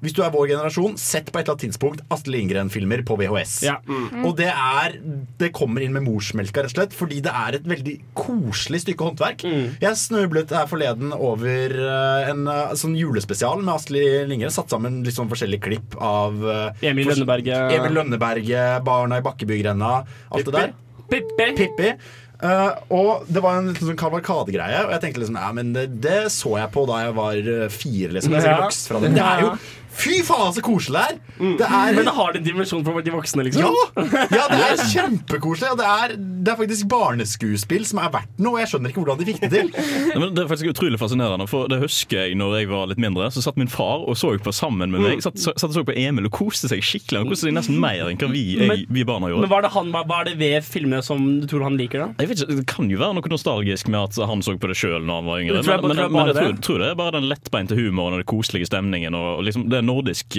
hvis 0.05 0.15
du 0.15 0.21
er 0.23 0.31
vår 0.31 0.53
generasjon, 0.53 0.95
sett 1.01 1.33
på 1.33 1.41
et 1.41 1.47
eller 1.49 1.57
annet 1.57 1.65
tidspunkt 1.67 2.03
Astrid 2.15 2.35
Lindgren-filmer 2.37 3.03
på 3.09 3.17
VHS. 3.19 3.55
Ja. 3.67 3.79
Og 4.23 4.37
det 4.39 4.51
er 4.53 4.95
Det 5.39 5.51
kommer 5.57 5.83
inn 5.83 5.95
med 5.97 6.05
morsmelka, 6.07 6.63
rett 6.63 6.71
og 6.71 6.77
slett, 6.77 6.95
fordi 6.95 7.19
det 7.25 7.33
er 7.35 7.59
et 7.59 7.67
veldig 7.69 7.97
koselig 8.19 8.83
stykke 8.85 9.09
håndverk. 9.09 9.43
Jeg 9.83 9.99
snublet 9.99 10.55
her 10.55 10.69
forleden 10.71 11.11
over 11.17 11.75
eh, 11.75 12.31
en 12.31 12.47
eh, 12.51 12.77
sånn 12.79 12.95
julespesial 12.99 13.63
med 13.65 13.75
Astrid 13.75 14.29
Lindgren. 14.31 14.55
Satt 14.55 14.71
sammen 14.75 15.03
litt 15.07 15.19
sånn 15.19 15.31
forskjellige 15.31 15.67
klipp 15.67 15.99
av 15.99 16.39
eh, 16.47 16.87
Emil 16.93 17.11
Lønneberget. 17.11 17.75
Emil 17.79 17.99
Lønneberget, 17.99 18.85
Barna 18.87 19.19
i 19.19 19.27
Bakkebygrenda, 19.27 19.93
alt 20.31 20.49
det 20.49 20.55
der. 20.55 20.73
Pippi. 21.09 21.53
Pippi. 21.59 21.93
Uh, 22.39 22.71
og 22.95 23.25
det 23.27 23.41
var 23.43 23.57
en 23.59 23.73
liten 23.73 23.89
sånn 23.89 23.97
kavalkadegreie, 23.99 24.85
og 24.85 24.93
jeg 24.95 25.03
tenkte 25.03 25.25
liksom 25.25 25.39
Ja, 25.41 25.49
men 25.57 25.73
det, 25.75 25.89
det 26.05 26.29
så 26.31 26.53
jeg 26.61 26.71
på 26.71 26.85
da 26.87 27.01
jeg 27.03 27.17
var 27.17 27.41
fire, 27.75 28.13
liksom. 28.15 28.37
Jeg 28.37 28.47
Ja. 28.47 28.61
vokst 28.63 28.87
fra 28.93 29.01
det. 29.03 29.09
Men 29.11 29.19
det 29.19 29.25
er 29.27 29.43
jo 29.43 29.49
Fy 29.99 30.21
faen, 30.27 30.53
så 30.55 30.63
koselig 30.63 30.99
det 30.99 31.05
er! 31.09 31.17
Det 31.59 31.67
er 31.67 31.95
Men 31.97 32.05
det 32.09 32.13
har 32.15 32.37
en 32.37 32.45
dimensjon 32.45 32.85
for 32.87 33.01
de 33.03 33.13
voksne, 33.15 33.45
liksom. 33.47 33.63
ja! 33.65 34.05
ja, 34.35 34.45
det 34.51 34.59
er 34.69 34.83
kjempekoselig. 34.95 35.71
Og 35.73 35.79
det 35.81 35.87
er, 35.89 36.15
det 36.19 36.53
er 36.53 36.59
faktisk 36.61 36.89
barneskuespill 36.91 37.85
som 37.89 38.01
er 38.03 38.11
verdt 38.15 38.39
noe. 38.43 38.57
Og 38.57 38.63
jeg 38.63 38.71
skjønner 38.73 38.93
ikke 38.93 39.03
hvordan 39.03 39.19
de 39.23 39.27
fikk 39.31 39.41
det 39.45 39.51
til. 39.55 39.71
Ja, 40.13 40.19
men 40.23 40.33
det 40.35 40.43
er 40.45 40.49
faktisk 40.51 40.71
utrolig 40.73 40.99
fascinerende, 41.01 41.45
for 41.51 41.69
det 41.71 41.79
husker 41.83 42.23
jeg 42.27 42.37
når 42.39 42.55
jeg 42.61 42.69
var 42.71 42.87
litt 42.91 43.01
mindre. 43.03 43.27
Så 43.35 43.43
satt 43.45 43.59
min 43.61 43.69
far 43.71 44.05
og 44.09 44.17
så 44.19 44.31
på 44.43 44.53
sammen 44.55 44.91
med 44.93 45.03
meg. 45.05 45.23
Satt, 45.25 45.37
satt 45.43 45.67
og 45.69 45.75
så 45.77 45.83
på 45.89 45.95
Emil 45.99 46.29
og 46.29 46.33
koste 46.35 46.71
seg 46.71 46.83
skikkelig. 46.85 47.23
Han 47.25 47.31
koste 47.33 47.49
seg 47.49 47.57
nesten 47.57 47.79
mer 47.83 48.09
enn 48.09 48.19
hva 48.21 48.31
vi, 48.33 48.45
jeg, 48.61 48.87
vi 48.93 49.05
barna 49.09 49.29
gjorde. 49.33 49.45
Men 49.47 49.53
hva 49.53 49.59
er, 49.63 49.67
det 49.69 49.73
han, 49.75 49.91
hva 49.95 50.21
er 50.23 50.31
det 50.31 50.37
ved 50.41 50.67
filmene 50.67 51.03
som 51.05 51.27
du 51.43 51.47
tror 51.51 51.67
han 51.67 51.77
liker, 51.81 52.07
da? 52.07 52.09
Jeg 52.25 52.31
vet 52.33 52.43
ikke, 52.45 52.59
Det 52.63 52.67
kan 52.71 52.89
jo 52.93 53.01
være 53.03 53.19
noe 53.19 53.33
nostalgisk 53.35 53.91
med 53.93 54.01
at 54.09 54.21
han 54.31 54.45
så 54.47 54.57
på 54.61 54.71
det 54.73 54.79
sjøl 54.81 55.03
når 55.05 55.21
han 55.23 55.29
var 55.33 55.43
yngre. 55.45 55.63
Jeg- 55.63 55.83
Men, 55.89 55.97
men, 56.13 56.27
jeg 56.31 56.37
tror, 56.39 56.53
det? 56.55 56.63
tror 56.67 56.83
det 56.83 56.89
er 56.93 56.99
bare 56.99 57.15
den 57.19 57.29
lettbeinte 57.31 57.77
humoren 57.79 58.17
og 58.17 58.23
den 58.23 58.29
koselige 58.31 58.69
stemningen 58.71 59.15
og, 59.19 59.29
og 59.39 59.45
liksom 59.49 59.69
det 59.73 59.78
nordiske 59.85 60.39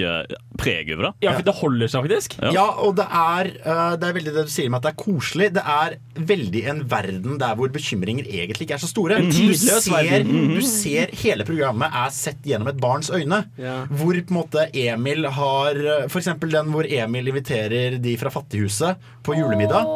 preg 0.60 0.90
over 0.92 1.06
det. 1.06 1.12
Ja, 1.24 1.32
for 1.38 1.46
det 1.46 1.54
holder 1.56 1.88
seg 1.88 2.02
faktisk. 2.04 2.34
Ja, 2.52 2.66
og 2.84 2.96
det 2.98 3.06
er, 3.06 3.48
eh, 3.64 3.96
det 3.96 4.08
er 4.08 4.12
veldig 4.16 4.32
det 4.34 4.42
du 4.44 4.52
sier 4.52 4.68
med 4.68 4.80
at 4.80 4.88
det 4.88 4.90
er 4.92 4.98
koselig. 5.00 5.46
Det 5.56 5.62
er 5.64 5.94
veldig 6.30 6.62
en 6.68 6.82
verden 6.90 7.38
der 7.40 7.54
hvor 7.56 7.70
bekymringer 7.72 8.26
egentlig 8.28 8.66
ikke 8.66 8.76
er 8.76 8.82
så 8.82 8.90
store. 8.90 9.16
En 9.20 9.30
Du 9.30 9.54
ser, 9.54 10.24
du 10.26 10.60
ser 10.66 11.14
hele 11.22 11.46
programmet 11.48 11.88
er 11.96 12.10
sett 12.12 12.42
gjennom 12.44 12.68
et 12.68 12.80
barns 12.82 13.08
øyne. 13.10 13.44
Ja. 13.60 13.86
Hvor 13.88 14.12
på 14.20 14.34
en 14.34 14.36
måte 14.36 14.66
Emil 14.76 15.24
har 15.32 15.80
For 16.12 16.20
eksempel 16.20 16.50
den 16.52 16.68
hvor 16.74 16.84
Emil 16.84 17.28
inviterer 17.32 17.96
de 18.02 18.16
fra 18.20 18.28
Fattighuset 18.30 18.96
på 19.24 19.34
julemiddag. 19.38 19.88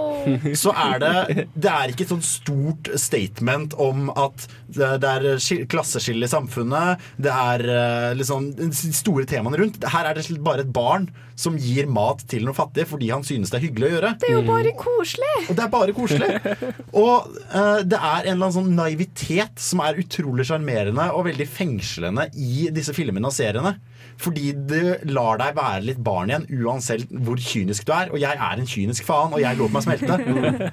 Så 0.56 0.72
er 0.72 0.98
det 1.02 1.46
Det 1.54 1.70
er 1.70 1.92
ikke 1.92 2.04
et 2.06 2.14
sånt 2.14 2.24
stort 2.24 2.88
statement 3.00 3.74
om 3.80 4.08
at 4.16 4.46
det, 4.74 5.00
det 5.02 5.10
er 5.10 5.38
ski- 5.42 5.64
klasseskille 5.70 6.24
i 6.24 6.30
samfunnet. 6.32 6.98
Det 7.20 7.30
er 7.34 7.64
eh, 7.68 8.14
liksom 8.18 8.48
store 8.80 9.14
store 9.14 9.26
temaene 9.34 9.60
rundt. 9.60 9.84
Her 9.92 10.08
er 10.08 10.16
det 10.16 10.26
bare 10.44 10.64
et 10.64 10.72
barn 10.74 11.08
som 11.38 11.56
gir 11.58 11.88
mat 11.90 12.22
til 12.30 12.44
noen 12.46 12.56
fattige 12.56 12.86
fordi 12.88 13.10
han 13.10 13.24
synes 13.26 13.50
det 13.50 13.58
er 13.58 13.64
hyggelig 13.66 13.88
å 13.88 13.94
gjøre. 13.96 14.12
Det 14.22 14.28
er 14.30 14.36
jo 14.36 14.44
bare 14.46 14.74
koselig! 14.78 15.32
Og 15.48 15.56
det 15.58 15.64
er 15.64 15.72
bare 15.72 15.96
koselig. 15.96 16.28
Og 17.04 17.32
uh, 17.54 17.80
det 17.82 17.98
er 17.98 18.28
en 18.28 18.36
eller 18.36 18.38
annen 18.38 18.56
sånn 18.58 18.76
naivitet 18.78 19.58
som 19.62 19.82
er 19.84 19.98
utrolig 20.00 20.46
sjarmerende 20.48 21.10
og 21.14 21.26
veldig 21.28 21.48
fengslende 21.50 22.28
i 22.38 22.68
disse 22.74 22.94
filmene 22.96 23.30
og 23.30 23.36
seriene. 23.36 23.76
Fordi 24.20 24.52
det 24.70 25.00
lar 25.10 25.40
deg 25.40 25.56
være 25.56 25.86
litt 25.88 26.02
barn 26.06 26.30
igjen, 26.30 26.46
uansett 26.62 27.08
hvor 27.26 27.40
kynisk 27.40 27.86
du 27.88 27.90
er. 27.96 28.12
Og 28.14 28.20
jeg 28.22 28.38
er 28.38 28.60
en 28.60 28.70
kynisk 28.70 29.08
faen, 29.08 29.34
og 29.34 29.42
jeg 29.42 29.58
lot 29.58 29.74
meg 29.74 29.82
smelte. 29.86 30.20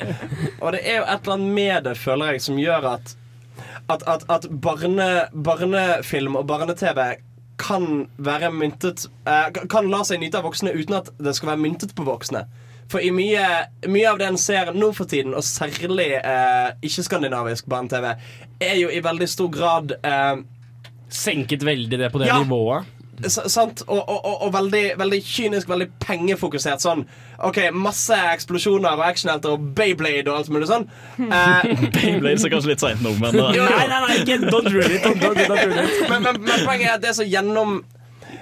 Og 0.62 0.76
det 0.76 0.84
er 0.86 1.00
jo 1.00 1.08
et 1.08 1.26
eller 1.26 1.36
annet 1.40 1.56
med 1.56 1.88
det, 1.88 1.96
føler 1.98 2.36
jeg, 2.36 2.44
som 2.46 2.62
gjør 2.62 2.94
at 2.94 3.16
at, 3.90 4.04
at, 4.08 4.24
at 4.30 4.46
barne, 4.62 5.08
barnefilm 5.34 6.38
og 6.40 6.46
barne-TV 6.48 7.02
kan 7.62 8.08
være 8.18 8.50
myntet 8.56 9.06
eh, 9.30 9.52
Kan 9.70 9.90
la 9.92 10.02
seg 10.08 10.22
nyte 10.22 10.40
av 10.42 10.48
voksne 10.50 10.74
uten 10.74 10.98
at 10.98 11.12
det 11.22 11.36
skal 11.38 11.54
være 11.54 11.62
myntet 11.64 11.94
på 11.98 12.06
voksne. 12.08 12.46
For 12.92 13.00
i 13.00 13.12
mye, 13.16 13.44
mye 13.88 14.08
av 14.10 14.18
det 14.20 14.28
en 14.28 14.40
ser 14.42 14.74
nå 14.76 14.90
for 14.98 15.08
tiden, 15.08 15.32
og 15.38 15.46
særlig 15.48 16.10
eh, 16.20 16.72
ikke-skandinavisk 16.84 17.70
barne-TV, 17.72 18.10
er 18.60 18.76
jo 18.82 18.90
i 18.92 19.00
veldig 19.06 19.30
stor 19.32 19.52
grad 19.54 19.94
eh, 20.02 20.42
Senket 21.12 21.64
veldig 21.68 21.98
det 22.00 22.10
på 22.14 22.20
det 22.22 22.28
Ja. 22.30 22.38
nivået. 22.44 22.88
Sant? 23.30 23.84
Og, 23.88 24.00
og, 24.10 24.26
og, 24.26 24.42
og 24.48 24.54
veldig, 24.56 24.84
veldig 25.00 25.20
kynisk, 25.26 25.70
veldig 25.70 25.88
pengefokusert. 26.02 26.82
Sånn 26.84 27.06
OK, 27.46 27.60
masse 27.74 28.18
eksplosjoner 28.34 28.98
og 28.98 29.06
actionhelter 29.06 29.56
og 29.56 29.70
Bayblade 29.78 30.28
og 30.32 30.40
alt 30.42 30.52
mulig 30.54 30.70
sånn. 30.72 30.88
Eh, 31.32 31.88
Beyblade 31.96 32.42
er 32.46 32.52
kanskje 32.54 32.72
litt 32.74 32.84
seint 32.84 33.02
nå, 33.06 33.14
men 33.22 33.38
uh, 33.40 33.50
Jo. 33.56 33.66
Nei, 33.70 33.88
nei, 33.92 34.02
nei, 34.08 34.20
ikke 34.24 34.38
don't 34.50 34.70
ruin 34.74 34.92
it. 34.98 35.02
Don't, 35.06 35.22
don't, 35.22 35.42
don't 35.48 35.74
it. 35.80 36.06
men, 36.10 36.24
men, 36.28 36.42
men 36.44 36.66
poenget 36.68 36.88
er 36.90 36.94
at 36.98 37.04
det 37.06 37.12
er 37.14 37.18
så 37.22 37.28
gjennom 37.28 37.82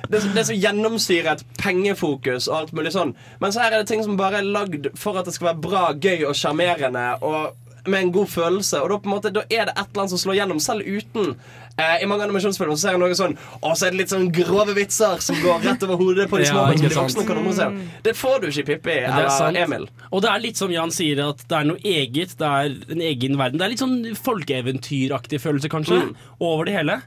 det 0.10 0.22
så- 0.24 0.34
det 0.34 0.44
som 0.48 0.56
gjennomsyrer 0.58 1.32
et 1.36 1.44
pengefokus 1.60 2.48
og 2.50 2.56
alt 2.64 2.72
mulig 2.78 2.92
sånn. 2.96 3.12
Men 3.42 3.54
så 3.54 3.62
her 3.64 3.76
er 3.76 3.84
det 3.84 3.90
ting 3.92 4.04
som 4.06 4.18
bare 4.18 4.40
er 4.42 4.48
lagd 4.48 4.90
for 4.98 5.18
at 5.20 5.28
det 5.30 5.34
skal 5.36 5.52
være 5.52 5.64
bra, 5.66 5.84
gøy 5.94 6.24
og 6.30 6.38
sjarmerende. 6.38 7.04
Og 7.26 7.54
med 7.90 8.04
en 8.04 8.12
god 8.14 8.28
følelse. 8.30 8.82
Og 8.84 8.90
da, 8.92 8.98
på 9.02 9.10
en 9.10 9.16
måte, 9.16 9.32
da 9.34 9.44
er 9.50 9.70
det 9.70 9.76
et 9.76 9.86
eller 9.86 10.04
annet 10.04 10.14
som 10.14 10.22
slår 10.22 10.38
gjennom, 10.42 10.60
selv 10.62 10.86
uten 10.86 11.36
I 11.80 12.06
mange 12.10 12.26
animasjonsfilmer 12.28 12.76
så 12.76 12.82
ser 12.82 12.96
jeg 12.96 13.02
noe 13.02 13.16
sånn 13.18 13.36
Og 13.64 13.76
så 13.78 13.88
er 13.88 13.94
det 13.94 14.00
litt 14.02 14.12
sånn 14.14 14.28
grove 14.36 14.74
vitser 14.78 15.22
som 15.24 15.38
går 15.44 15.62
rett 15.66 15.84
over 15.88 16.00
hodet 16.02 16.30
på 16.32 16.40
de 16.42 16.46
små. 16.50 16.66
Ja, 16.70 16.78
de 16.82 16.92
voksne 16.96 17.26
kan 17.28 17.38
undersøke. 17.42 17.86
Det 18.04 18.16
får 18.20 18.42
du 18.42 18.48
ikke 18.50 18.64
i 18.64 18.68
Pippi 18.74 18.96
er 18.98 19.08
eller 19.12 19.30
sant. 19.34 19.58
Emil. 19.58 19.88
Og 20.12 20.22
det 20.26 20.30
er 20.34 20.44
litt 20.44 20.58
som 20.60 20.72
Jan 20.74 20.92
sier, 20.96 21.22
at 21.30 21.46
det 21.48 21.58
er 21.60 21.70
noe 21.70 21.80
eget. 21.84 22.36
Det 22.40 22.50
er 22.50 22.76
en 22.96 23.02
egen 23.12 23.38
verden. 23.40 23.58
Det 23.62 23.66
er 23.68 23.74
litt 23.76 23.84
sånn 23.84 24.02
folkeeventyraktig 24.16 25.40
følelse, 25.44 25.70
kanskje, 25.72 26.00
Mm. 26.10 26.16
over 26.40 26.66
det 26.66 26.74
hele. 26.76 27.02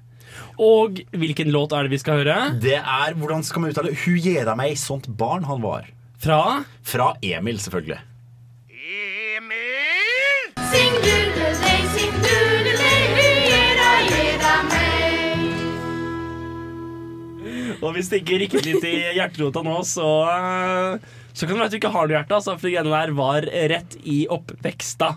Og 0.58 1.00
hvilken 1.12 1.50
låt 1.52 1.72
er 1.72 1.82
det 1.84 1.90
vi 1.90 1.98
skal 1.98 2.22
høre? 2.24 2.60
Det 2.60 2.76
er 2.80 3.14
hvordan 3.14 3.42
skal 3.44 3.60
man 3.62 3.70
uttale 3.72 3.92
Hu 4.04 4.14
gjera 4.16 4.54
meg 4.56 4.76
sånt 4.76 5.06
barn 5.16 5.44
han 5.44 5.60
var. 5.60 5.86
Fra? 6.18 6.64
Fra 6.82 7.14
Emil, 7.22 7.58
selvfølgelig. 7.58 7.98
Sing 8.68 9.48
Og 17.82 17.96
hvis 17.96 18.08
det 18.12 18.22
ikke 18.22 18.38
rikket 18.44 18.68
litt 18.68 18.86
i 18.86 18.94
hjerterota 19.18 19.62
nå, 19.66 19.80
så 19.86 20.08
eh, 20.30 21.10
Så 21.34 21.46
kan 21.46 21.56
det 21.56 21.62
være 21.64 21.68
at 21.70 21.74
du 21.74 21.80
ikke 21.80 21.92
har 21.96 22.08
noe 22.08 22.16
hjerte, 22.18 22.38
altså, 22.38 22.56
for 22.56 22.68
det 22.68 22.74
greiene 22.76 22.94
der 22.94 23.14
var 23.18 23.46
rett 23.72 23.96
i 24.04 24.22
oppveksta. 24.30 25.14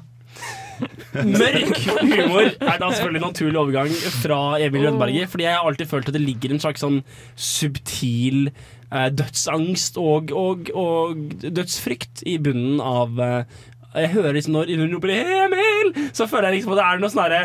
Mørk 1.16 1.78
humor 2.02 2.50
er 2.50 2.80
da 2.82 2.90
selvfølgelig 2.92 3.22
naturlig 3.24 3.60
overgang 3.60 3.92
fra 4.22 4.40
Emil 4.60 4.88
Rønneberget. 4.88 5.30
Fordi 5.32 5.46
jeg 5.46 5.56
har 5.56 5.68
alltid 5.68 5.92
følt 5.92 6.10
at 6.10 6.18
det 6.18 6.24
ligger 6.24 6.56
en 6.56 6.64
slags 6.64 6.84
sånn 6.84 6.98
subtil 7.40 8.50
eh, 8.50 9.08
dødsangst 9.16 10.00
og, 10.02 10.34
og, 10.36 10.72
og 10.76 11.38
dødsfrykt 11.46 12.26
i 12.28 12.38
bunnen 12.44 12.82
av 12.84 13.22
eh, 13.24 13.62
Jeg 13.96 14.12
hører 14.18 14.36
liksom 14.36 14.58
når 14.58 14.74
hun 14.76 14.98
roper 14.98 15.14
'Emil', 15.16 15.94
så 16.12 16.28
føler 16.28 16.50
jeg 16.50 16.60
liksom 16.60 16.76
at 16.76 16.82
det 16.82 16.88
er 16.90 17.00
noe 17.00 17.14
sånn 17.14 17.24
herre 17.24 17.44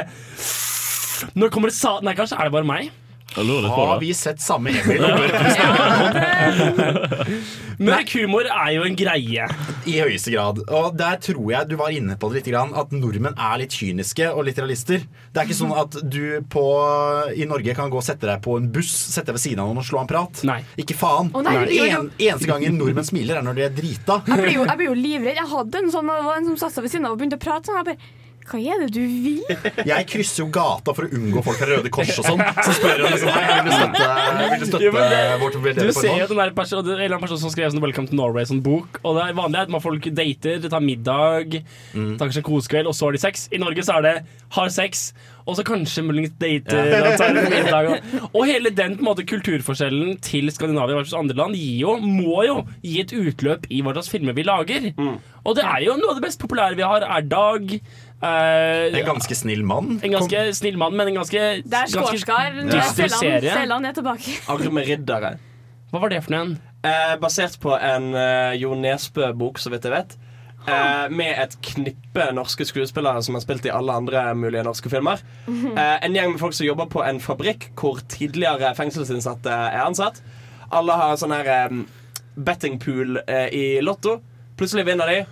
Når 1.38 1.54
kommer 1.54 1.70
det 1.70 1.78
sa... 1.78 1.98
Nei, 2.02 2.16
kanskje 2.18 2.40
er 2.40 2.50
det 2.50 2.56
bare 2.58 2.66
meg? 2.66 2.90
Har 3.34 4.00
vi 4.00 4.14
sett 4.14 4.40
samme 4.40 4.70
Emil? 4.70 5.02
Mørk 7.78 8.10
humor 8.18 8.48
er 8.50 8.72
jo 8.74 8.82
en 8.84 8.96
greie. 8.98 9.46
I 9.86 9.94
høyeste 10.02 10.32
grad. 10.34 10.58
Og 10.66 10.96
der 10.98 11.20
tror 11.22 11.52
jeg 11.52 11.70
du 11.70 11.76
var 11.78 11.94
inne 11.94 12.16
på 12.18 12.30
det 12.32 12.42
litt, 12.42 12.50
at 12.54 12.94
nordmenn 12.94 13.38
er 13.38 13.62
litt 13.62 13.76
kyniske 13.76 14.32
og 14.34 14.44
litt 14.48 14.58
realister. 14.58 15.04
Det 15.30 15.42
er 15.42 15.48
ikke 15.48 15.58
sånn 15.60 15.74
at 15.78 16.00
du 16.02 16.40
på, 16.50 16.64
i 17.38 17.46
Norge 17.48 17.76
kan 17.78 17.92
gå 17.92 18.00
og 18.00 18.06
sette 18.06 18.26
deg 18.26 18.42
på 18.44 18.58
en 18.58 18.70
buss, 18.74 18.90
sette 19.14 19.30
deg 19.30 19.38
ved 19.38 19.44
siden 19.46 19.62
av 19.62 19.70
noen 19.70 19.82
og 19.82 19.86
slå 19.86 20.02
en 20.02 20.10
prat. 20.10 20.42
Ikke 20.80 20.98
faen. 20.98 21.30
Oh, 21.30 21.44
nei, 21.46 21.54
en, 21.86 22.10
eneste 22.18 22.50
gangen 22.50 22.80
nordmenn 22.80 23.06
smiler, 23.06 23.38
er 23.38 23.46
når 23.46 23.60
de 23.60 23.68
er 23.68 23.76
drita. 23.76 24.22
Jeg 24.26 24.42
blir 24.42 24.56
jo, 24.58 24.66
jeg 24.66 24.80
blir 24.80 24.90
jo 24.90 24.96
livredd. 24.98 25.38
Jeg 25.38 25.52
hadde 25.54 25.84
en 25.84 25.92
sånn 25.94 26.10
en 26.10 26.50
som 26.50 26.64
satt 26.64 26.74
seg 26.74 26.86
ved 26.86 26.96
siden 26.96 27.06
av 27.06 27.14
og 27.14 27.22
begynte 27.22 27.38
å 27.38 27.44
prate 27.46 27.70
sånn. 27.70 27.78
Jeg 27.80 27.92
bare 27.92 28.19
Hva 28.50 28.58
er 28.58 28.80
det 28.82 28.88
du 28.96 29.00
vil? 29.00 29.42
Jeg 29.86 30.06
krysser 30.10 30.42
jo 30.42 30.46
gata 30.50 30.90
for 30.96 31.06
å 31.06 31.10
unngå 31.14 31.42
folk 31.46 31.58
fra 31.60 31.68
Røde 31.70 31.90
Kors 31.94 32.10
og 32.18 32.26
sånn. 32.26 32.40
Så 32.66 32.72
spør 32.80 32.98
jeg 33.04 33.12
liksom 33.14 33.30
jeg 33.30 33.64
vil 33.66 33.76
støtte, 33.76 34.08
vil 34.40 34.66
støtte 34.66 34.82
Jo, 34.82 34.92
men 34.96 35.10
det- 35.10 35.40
vårt 35.40 35.58
Du 35.78 35.92
ser 35.92 36.18
jo 36.18 36.26
den 36.26 36.36
der 36.42 36.50
person, 36.56 36.82
en 36.84 36.90
eller 36.96 37.06
annen 37.16 37.20
person 37.28 37.38
som 37.38 37.50
skrev 37.54 37.70
sånn 37.70 37.80
'Welcome 37.84 38.08
to 38.10 38.16
Norway' 38.18 38.46
sånn 38.50 38.62
bok. 38.62 38.98
Og 39.04 39.14
det 39.16 39.28
er 39.30 39.38
vanlig 39.38 39.60
at 39.62 39.68
man 39.70 39.80
folk 39.80 40.02
dater, 40.02 40.68
tar 40.68 40.80
middag, 40.80 41.62
Mm. 41.94 42.18
tar 42.18 42.26
kanskje 42.28 42.42
en 42.42 42.48
kosekveld, 42.50 42.86
og 42.86 42.94
så 42.94 43.06
har 43.06 43.12
de 43.12 43.18
sex. 43.18 43.48
I 43.52 43.58
Norge 43.58 43.82
så 43.86 43.98
er 43.98 44.02
det 44.02 44.26
har 44.50 44.68
sex, 44.68 45.12
og 45.46 45.56
så 45.56 45.62
kanskje 45.64 46.02
muligens 46.04 46.34
dater, 46.38 46.90
Ja. 46.90 47.12
og 47.14 47.50
middag. 47.50 47.86
Og, 47.90 48.30
og 48.34 48.46
hele 48.46 48.70
den 48.74 48.96
på 48.96 49.00
en 49.00 49.06
måte 49.06 49.24
kulturforskjellen 49.26 50.20
til 50.20 50.50
Skandinavia 50.50 50.96
versus 50.96 51.14
andre 51.14 51.34
land 51.36 51.54
gir 51.54 51.80
jo, 51.80 51.96
må 52.00 52.44
jo 52.46 52.66
gi 52.82 53.00
et 53.00 53.12
utløp 53.12 53.66
i 53.70 53.80
hva 53.82 53.92
slags 53.94 54.08
filmer 54.10 54.34
vi 54.34 54.42
lager. 54.42 54.92
Og 55.46 55.56
det 55.56 55.64
er 55.64 55.80
jo 55.86 55.96
noe 55.96 56.10
av 56.10 56.16
det 56.20 56.24
mest 56.26 56.40
populære 56.40 56.76
vi 56.76 56.82
har, 56.82 57.02
er 57.02 57.22
Dag. 57.22 57.80
Eh, 58.22 58.98
En 59.00 59.06
ganske 59.06 59.34
snill 59.34 59.62
mann. 59.64 60.00
en 60.02 60.12
ganske 60.16 60.54
snill 60.54 60.76
mann, 60.80 60.96
men 60.96 61.08
en 61.08 61.20
ganske, 61.20 61.44
Det 61.64 61.78
er 61.82 61.86
Skårskar. 61.92 62.58
dyster 62.70 63.08
Selland 63.12 63.86
er 63.86 63.92
tilbake. 63.96 64.38
Arme 64.52 64.84
riddere. 64.86 65.36
Hva 65.90 66.00
var 66.00 66.12
det 66.12 66.22
for 66.24 66.36
noe? 66.36 66.58
Uh, 66.80 67.16
basert 67.20 67.58
på 67.60 67.74
en 67.76 68.14
uh, 68.14 68.52
Jo 68.56 68.74
Nesbø-bok, 68.78 69.58
så 69.60 69.72
vidt 69.72 69.84
jeg 69.84 69.92
vet. 69.92 70.16
Uh, 70.60 71.08
med 71.08 71.34
et 71.40 71.54
knippe 71.64 72.26
norske 72.36 72.64
skuespillere 72.68 73.22
som 73.24 73.34
har 73.36 73.42
spilt 73.44 73.64
i 73.66 73.72
alle 73.72 73.92
andre 73.96 74.26
mulige 74.36 74.62
norske 74.66 74.90
filmer. 74.92 75.22
Eh, 75.48 75.96
en 76.04 76.14
gjeng 76.14 76.34
med 76.34 76.40
folk 76.40 76.52
som 76.54 76.66
jobber 76.66 76.86
på 76.92 77.00
en 77.04 77.20
fabrikk 77.20 77.70
hvor 77.80 78.00
tidligere 78.12 78.74
fengselsinnsatte 78.76 79.48
er 79.50 79.80
ansatt. 79.86 80.20
Alle 80.70 80.92
har 81.00 81.16
sånn 81.16 81.32
her 81.32 81.48
eh, 81.48 81.78
bettingpool 82.36 83.22
eh, 83.26 83.48
i 83.56 83.64
Lotto. 83.82 84.18
Plutselig 84.60 84.84
vinner 84.90 85.08
de, 85.08 85.22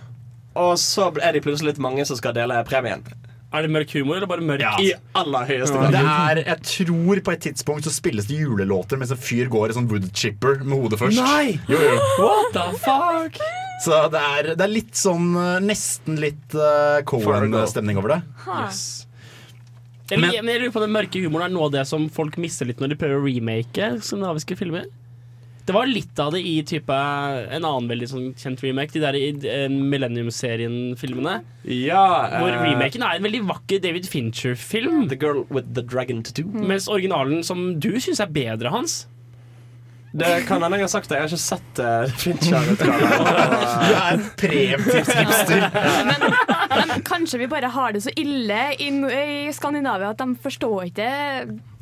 og 0.55 0.77
så 0.81 1.09
er 1.21 1.33
de 1.33 1.41
plutselig 1.45 1.73
litt 1.75 1.83
mange 1.83 2.05
som 2.07 2.17
skal 2.17 2.33
dele 2.33 2.57
premien. 2.67 3.03
Er 3.49 3.63
det 3.65 3.71
mørk 3.73 3.89
humor, 3.97 4.19
eller 4.19 4.29
bare 4.29 4.45
mørk? 4.45 4.61
I 4.77 4.91
aller 5.17 5.45
høyeste 5.49 5.79
Det 5.89 6.01
er, 6.05 6.41
jeg 6.45 6.59
tror 6.69 7.21
på 7.25 7.31
et 7.33 7.41
tidspunkt 7.47 7.83
så 7.87 7.89
spilles 7.93 8.27
det 8.29 8.37
julelåter 8.43 8.99
mens 9.01 9.09
en 9.15 9.17
fyr 9.17 9.49
går 9.49 9.71
i 9.71 9.77
sånn 9.79 9.87
woodchipper 9.89 10.59
med 10.61 10.77
hodet 10.83 10.99
først. 11.01 11.17
Nei! 11.17 11.55
Jo, 11.71 11.79
jo. 11.81 11.95
What 12.21 12.53
the 12.53 12.67
fuck? 12.77 13.39
Så 13.81 14.03
det 14.13 14.21
er, 14.21 14.51
det 14.59 14.65
er 14.67 14.73
litt 14.73 14.93
sånn 14.99 15.29
eh, 15.39 15.57
Nesten 15.63 16.17
litt 16.19 16.53
uh, 16.53 16.99
Cohen-stemning 17.09 17.97
over 18.01 18.17
det. 18.17 18.21
Yes. 18.45 18.81
Men- 20.11 20.21
men 20.25 20.49
jeg 20.49 20.61
lurer 20.63 20.71
på 20.73 20.81
Den 20.81 20.91
mørke 20.93 21.19
humoren 21.21 21.45
er 21.45 21.53
noe 21.53 21.67
av 21.69 21.73
det 21.75 21.83
som 21.87 22.07
folk 22.09 22.37
mister 22.41 22.65
litt 22.65 22.79
når 22.81 22.89
de 22.93 22.95
prøver 23.01 23.17
å 23.21 23.25
remake 23.25 23.89
skandinaviske 24.01 24.57
filmer. 24.57 24.85
Det 25.69 25.73
var 25.75 25.85
litt 25.85 26.17
av 26.17 26.31
det 26.33 26.39
i 26.49 26.55
type 26.65 26.95
en 27.53 27.61
annen 27.61 27.87
veldig 27.91 28.07
sånn 28.09 28.23
kjent 28.41 28.63
remake. 28.65 28.89
De 28.95 29.03
der 29.03 29.13
i 29.13 29.27
eh, 29.45 29.67
Millennium-serien-filmene. 29.69 31.35
Ja, 31.69 32.07
Hvor 32.39 32.49
eh, 32.49 32.63
remaken 32.71 33.05
er 33.05 33.19
en 33.19 33.27
veldig 33.27 33.43
vakker 33.51 33.83
David 33.83 34.09
Fincher-film. 34.09 35.03
The 35.11 35.19
Girl 35.21 35.43
with 35.53 35.69
the 35.77 35.85
Dragon 35.85 36.23
Tattoo. 36.25 36.49
Mens 36.49 36.89
originalen 36.89 37.45
som 37.45 37.75
du 37.77 37.91
syns 38.01 38.17
er 38.17 38.33
bedre, 38.33 38.73
Hans. 38.73 39.03
Det 40.09 40.47
kan 40.49 40.65
hende 40.65 40.79
jeg 40.79 40.87
har 40.87 40.93
sagt 40.95 41.11
det. 41.11 41.19
Jeg 41.19 41.27
har 41.27 41.37
ikke 41.37 41.45
sett 41.45 41.85
uh, 41.85 42.17
Fincher-utgaven. 42.17 42.79
Du 43.85 43.93
er 43.93 44.27
preemptivt 44.41 45.15
hipster. 45.21 45.67
Men 46.79 47.03
kanskje 47.05 47.43
vi 47.43 47.53
bare 47.53 47.69
har 47.77 47.93
det 47.93 48.07
så 48.07 48.13
ille 48.17 48.63
i, 48.81 48.89
i 48.89 49.53
Skandinavia 49.53 50.15
at 50.15 50.25
de 50.25 50.33
forstår 50.41 50.89
ikke 50.89 51.11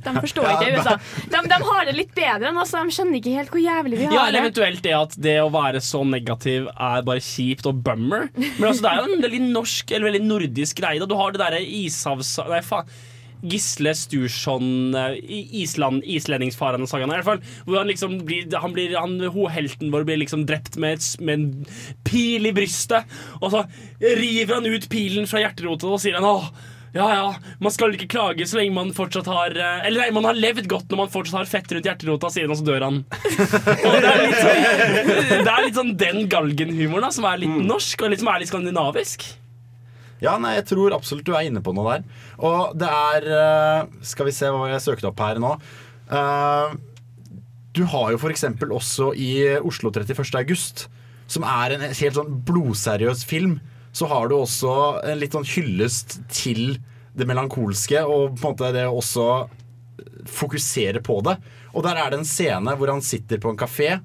de 0.05 0.13
forstår 0.21 0.45
Ja, 0.45 0.51
ikke 0.61 0.77
USA. 0.77 0.93
De, 1.33 1.41
de 1.49 1.57
har 1.67 1.85
det 1.89 1.95
litt 1.97 2.13
bedre 2.15 2.51
enn 2.51 2.59
oss, 2.61 2.71
de 2.77 2.93
skjønner 2.95 3.17
ikke 3.19 3.33
helt 3.35 3.49
hvor 3.51 3.63
jævlig 3.63 3.97
vi 3.99 4.05
har 4.07 4.13
Ja, 4.13 4.27
eller 4.29 4.37
det. 4.37 4.45
eventuelt 4.45 4.81
det 4.85 4.93
at 4.99 5.17
det 5.27 5.35
å 5.41 5.49
være 5.51 5.81
så 5.83 6.03
negativ 6.07 6.69
er 6.71 7.01
bare 7.07 7.23
kjipt 7.25 7.65
og 7.67 7.81
bummer. 7.83 8.29
Men 8.37 8.69
altså, 8.69 8.85
det 8.85 8.91
er 8.93 9.01
jo 9.03 9.17
en 9.17 9.25
veldig 9.27 9.41
norsk 9.51 9.91
eller 9.91 10.09
veldig 10.11 10.23
nordisk 10.29 10.79
greie. 10.83 11.01
Da. 11.01 11.09
Du 11.09 11.15
har 11.19 11.33
det 11.35 11.41
derre 11.43 11.61
ishavs... 11.65 12.35
Nei, 12.47 12.61
faen. 12.65 12.89
Gisle 13.37 13.91
Stursson, 13.93 14.95
eh, 14.97 15.11
i- 15.21 15.61
Island, 15.61 16.01
islendingsfarende 16.09 16.87
sagaen 16.89 17.11
i 17.11 17.19
hvert 17.19 17.27
fall. 17.27 17.41
Hvor 17.67 17.77
han 17.77 17.91
liksom 17.91 18.15
blir, 18.25 18.47
han 18.57 18.73
blir 18.73 18.95
han, 18.97 19.13
ho- 19.29 19.45
Helten 19.53 19.91
vår 19.93 20.07
blir 20.09 20.17
liksom 20.23 20.47
drept 20.49 20.77
med, 20.81 20.97
et, 20.97 21.21
med 21.21 21.35
en 21.35 22.01
pil 22.07 22.49
i 22.49 22.53
brystet. 22.57 23.05
Og 23.41 23.51
så 23.53 23.61
river 24.01 24.55
han 24.57 24.65
ut 24.65 24.89
pilen 24.89 25.29
fra 25.29 25.43
hjerterotet 25.43 25.85
og 25.85 26.01
sier 26.01 26.17
han 26.17 26.25
åh 26.25 26.49
ja, 26.97 27.07
ja, 27.13 27.55
man 27.61 27.73
skal 27.73 27.93
ikke 27.93 28.09
klage 28.09 28.47
så 28.49 28.59
lenge 28.59 28.73
man 28.75 28.93
fortsatt 28.95 29.27
har 29.29 29.53
eh, 29.53 29.87
Eller 29.87 30.05
nei, 30.05 30.11
man 30.15 30.25
har 30.25 30.37
levd 30.37 30.69
godt 30.71 30.91
når 30.91 31.03
man 31.03 31.11
fortsatt 31.13 31.39
har 31.43 31.49
fett 31.49 31.73
rundt 31.75 31.89
hjerterota, 31.89 32.31
sier 32.33 32.47
han, 32.47 32.55
og 32.55 32.61
så 32.61 32.67
dør 32.67 32.85
han. 32.87 33.01
Det, 33.07 34.13
er 34.13 34.23
litt 34.23 34.39
sånn, 34.41 35.43
det 35.43 35.51
er 35.51 35.65
litt 35.65 35.77
sånn 35.77 35.93
den 35.99 36.23
galgenhumoren 36.31 37.07
da, 37.07 37.11
som 37.13 37.27
er 37.29 37.43
litt 37.43 37.59
norsk, 37.69 38.01
og 38.01 38.11
litt, 38.13 38.23
som 38.23 38.31
er 38.31 38.41
litt 38.41 38.51
skandinavisk. 38.51 39.27
Ja, 40.23 40.33
nei, 40.41 40.55
jeg 40.57 40.67
tror 40.71 40.95
absolutt 40.95 41.27
du 41.27 41.35
er 41.37 41.45
inne 41.45 41.61
på 41.61 41.73
noe 41.77 41.97
der. 41.97 42.05
Og 42.41 42.73
det 42.79 42.89
er 42.89 43.27
eh, 43.37 43.97
Skal 44.07 44.29
vi 44.29 44.35
se 44.35 44.49
hva 44.53 44.69
jeg 44.71 44.83
søkte 44.85 45.11
opp 45.11 45.21
her 45.21 45.41
nå. 45.41 45.53
Eh, 46.09 46.77
du 47.77 47.83
har 47.91 48.13
jo 48.13 48.17
f.eks. 48.17 48.47
også 48.65 49.11
i 49.13 49.31
Oslo 49.61 49.91
31. 49.93 50.23
august, 50.39 50.87
som 51.29 51.45
er 51.45 51.75
en 51.75 51.85
helt 51.91 52.17
sånn 52.17 52.39
blodseriøs 52.47 53.21
film, 53.29 53.59
så 53.97 54.09
har 54.11 54.27
du 54.29 54.35
også 54.37 54.73
en 55.07 55.21
litt 55.21 55.33
sånn 55.33 55.47
hyllest 55.47 56.19
til 56.29 56.75
det 57.17 57.25
melankolske 57.25 58.03
og 58.05 58.35
på 58.35 58.43
en 58.43 58.51
måte 58.51 58.69
det 58.75 58.85
også 58.85 59.47
fokusere 60.27 60.99
på 61.05 61.21
det. 61.25 61.37
Og 61.73 61.83
der 61.85 61.95
er 61.97 62.11
det 62.11 62.19
en 62.21 62.27
scene 62.27 62.75
hvor 62.77 62.89
han 62.93 63.03
sitter 63.05 63.37
på 63.41 63.49
en 63.53 63.59
kafé. 63.59 63.99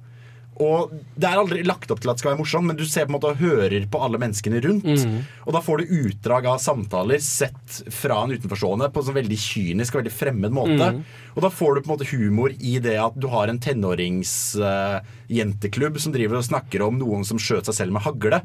Og 0.60 0.90
Det 1.16 1.24
er 1.24 1.39
aldri 1.40 1.62
lagt 1.64 1.90
opp 1.90 2.01
til 2.02 2.10
at 2.10 2.16
det 2.16 2.20
skal 2.23 2.32
være 2.32 2.43
morsomt, 2.43 2.66
men 2.69 2.77
du 2.77 2.85
ser 2.85 3.05
på 3.06 3.10
en 3.10 3.16
måte 3.16 3.31
og 3.32 3.40
hører 3.40 3.86
på 3.90 4.01
alle 4.05 4.19
menneskene 4.20 4.60
rundt. 4.64 4.85
Mm. 4.85 5.20
Og 5.47 5.52
da 5.56 5.60
får 5.64 5.77
du 5.81 5.85
utdrag 6.02 6.43
av 6.52 6.59
samtaler 6.62 7.20
sett 7.24 7.69
fra 7.93 8.16
en 8.23 8.35
utenforstående 8.36 8.93
på 8.93 8.98
en 9.01 9.06
sånn 9.09 9.20
veldig 9.20 9.40
kynisk 9.44 9.90
og 9.94 9.98
veldig 10.02 10.14
fremmed 10.14 10.52
måte. 10.56 10.86
Mm. 10.97 11.02
Og 11.35 11.40
da 11.44 11.51
får 11.52 11.70
du 11.74 11.78
på 11.81 11.89
en 11.89 11.94
måte 11.97 12.12
humor 12.12 12.51
i 12.60 12.74
det 12.85 12.98
at 13.01 13.14
du 13.16 13.27
har 13.32 13.47
en 13.48 13.64
tenåringsjenteklubb 13.64 15.97
som 16.05 16.12
driver 16.16 16.36
og 16.40 16.48
snakker 16.48 16.78
om 16.89 16.94
noen 17.01 17.23
som 17.28 17.39
skjøt 17.40 17.66
seg 17.69 17.74
selv 17.82 17.93
med 17.97 18.05
hagle. 18.09 18.39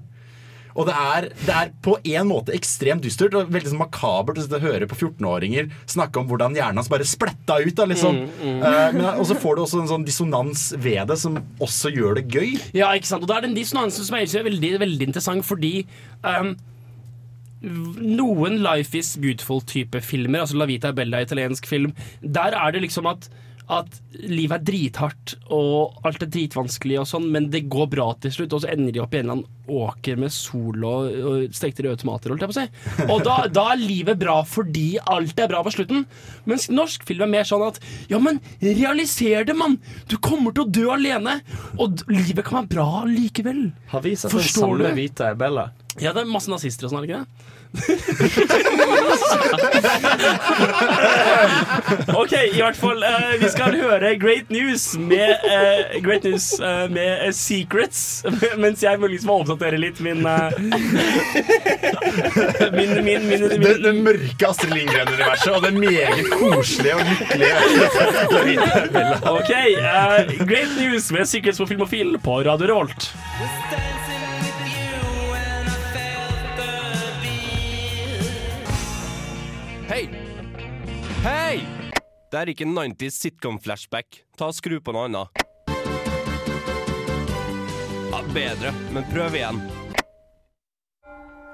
Og 0.78 0.86
det 0.88 0.94
er, 0.94 1.28
det 1.42 1.54
er 1.54 1.72
på 1.84 1.96
en 1.98 2.30
måte 2.30 2.54
ekstremt 2.56 3.04
dystert 3.06 3.36
og 3.38 3.50
veldig 3.54 3.72
sånn 3.72 3.82
makabert 3.82 4.40
å 4.46 4.62
høre 4.62 4.88
på 4.90 4.98
14-åringer 4.98 5.72
snakke 5.90 6.22
om 6.22 6.30
hvordan 6.30 6.56
hjernen 6.58 6.82
hans 6.82 6.92
bare 6.92 7.08
spletta 7.08 7.58
ut. 7.64 7.74
Da, 7.78 7.88
liksom. 7.90 8.22
Mm, 8.24 8.38
mm. 8.38 8.62
Eh, 8.70 8.86
men, 8.96 9.10
og 9.16 9.26
så 9.30 9.38
får 9.42 9.58
du 9.58 9.64
også 9.66 9.82
en 9.82 9.92
sånn 9.92 10.08
dissonans 10.08 10.70
ved 10.84 11.10
det 11.10 11.18
som 11.22 11.40
også 11.64 11.92
gjør 11.96 12.20
det 12.20 12.28
gøy. 12.30 12.56
Ja, 12.78 12.92
ikke 12.94 13.10
sant? 13.10 13.26
Og 13.26 13.32
det 13.32 13.40
er 13.40 13.48
den 13.48 13.58
dissonansen 13.58 14.06
som 14.08 14.20
jeg 14.20 14.30
synes 14.30 14.42
er 14.44 14.50
veldig, 14.52 14.74
veldig 14.86 15.10
interessant, 15.10 15.48
fordi 15.48 15.74
um, 16.22 16.54
noen 17.62 18.60
Life 18.62 18.98
is 18.98 19.16
Beautiful-type 19.22 20.02
filmer, 20.06 20.44
altså 20.44 20.62
La 20.62 20.70
Vita 20.70 20.94
Bella, 20.96 21.24
italiensk 21.26 21.66
film, 21.70 21.96
der 22.22 22.54
er 22.58 22.76
det 22.76 22.86
liksom 22.86 23.10
at 23.10 23.30
at 23.68 23.98
livet 24.16 24.62
er 24.62 24.66
drithardt 24.70 25.34
og 25.54 25.98
alt 26.08 26.24
er 26.24 26.30
dritvanskelig, 26.32 27.02
og 27.02 27.08
sånn 27.10 27.26
men 27.34 27.50
det 27.52 27.66
går 27.72 27.90
bra 27.92 28.08
til 28.24 28.32
slutt. 28.32 28.56
Og 28.56 28.64
så 28.64 28.70
ender 28.72 28.96
de 28.96 29.02
opp 29.04 29.16
i 29.16 29.20
en 29.20 29.26
eller 29.26 29.38
annen 29.38 29.54
åker 29.68 30.16
med 30.16 30.32
sol 30.32 30.86
og, 30.88 31.10
og 31.28 31.56
stekte 31.56 31.84
røde 31.84 32.00
tomater. 32.00 32.32
Holdt 32.32 32.46
jeg 32.46 32.52
på 32.52 32.56
å 32.56 32.60
si. 32.62 33.08
Og 33.12 33.26
da, 33.28 33.36
da 33.52 33.66
er 33.74 33.82
livet 33.82 34.22
bra 34.22 34.38
fordi 34.48 34.86
alt 35.04 35.44
er 35.44 35.52
bra 35.52 35.60
på 35.66 35.74
slutten. 35.76 36.06
Mens 36.48 36.70
norsk 36.72 37.04
film 37.08 37.26
er 37.28 37.34
mer 37.34 37.50
sånn 37.50 37.66
at 37.68 37.82
ja, 38.12 38.22
men 38.24 38.40
realiser 38.64 39.44
det, 39.48 39.58
mann! 39.60 39.76
Du 40.08 40.16
kommer 40.24 40.56
til 40.56 40.64
å 40.64 40.72
dø 40.80 40.88
alene! 40.96 41.42
Og 41.76 42.06
livet 42.08 42.48
kan 42.48 42.62
være 42.62 42.72
bra 42.78 43.04
likevel. 43.10 43.68
Har 43.92 44.08
vi 44.08 44.16
sett 44.16 44.32
den 44.32 44.48
samme 44.48 44.80
du? 44.80 44.90
Vita 44.96 45.34
Bella? 45.36 45.70
Ja, 46.00 46.14
det 46.14 46.24
er 46.24 46.32
masse 46.32 46.52
nazister 46.52 46.88
og 46.88 46.94
sånn, 46.94 47.04
er 47.04 47.08
det 47.08 47.12
ikke 47.12 47.24
det? 47.26 47.54
OK, 52.18 52.34
i 52.54 52.62
hvert 52.62 52.76
fall. 52.80 53.04
eh, 53.04 53.36
vi 53.42 53.50
skal 53.52 53.76
høre 53.80 54.14
Great 54.20 54.50
News 54.54 54.98
med, 55.00 55.30
eh, 55.46 56.02
Great 56.04 56.24
News, 56.24 56.60
eh, 56.60 56.90
med 56.92 57.26
eh, 57.28 57.32
Secrets. 57.36 58.24
Mens 58.64 58.84
jeg 58.84 59.00
muligens 59.02 59.26
må 59.28 59.34
oppdatere 59.42 59.78
litt 59.82 60.00
min 60.04 60.26
eh, 60.26 60.52
Min, 62.78 62.92
min, 63.04 63.28
min, 63.28 63.30
min, 63.30 63.62
Det, 63.62 63.74
det 63.84 63.94
mørke 63.96 64.48
Astrid 64.50 64.74
Lindgren-universet 64.76 65.54
og 65.56 65.62
det 65.68 65.74
meget 65.78 66.30
koselige 66.34 66.96
og 66.96 67.02
lykkelige. 67.06 67.56
OK. 69.34 69.52
eh, 69.52 70.18
great 70.48 70.72
News 70.80 71.12
med 71.16 71.26
Secrets 71.30 71.60
på 71.62 71.66
Filmofil 71.70 72.10
på 72.24 72.32
Radio 72.48 72.66
Revolt. 72.74 73.02
Hei! 79.88 80.10
Hei! 81.24 81.62
Det 82.28 82.36
er 82.36 82.50
ikke 82.52 82.66
90s 82.68 83.22
sitcom-flashback. 83.24 84.18
Ta 84.36 84.50
og 84.52 84.56
Skru 84.58 84.82
på 84.84 84.92
noe 84.92 85.06
annet. 85.08 85.44
Ja, 88.12 88.20
bedre, 88.36 88.74
men 88.92 89.06
prøv 89.08 89.38
igjen. 89.40 89.62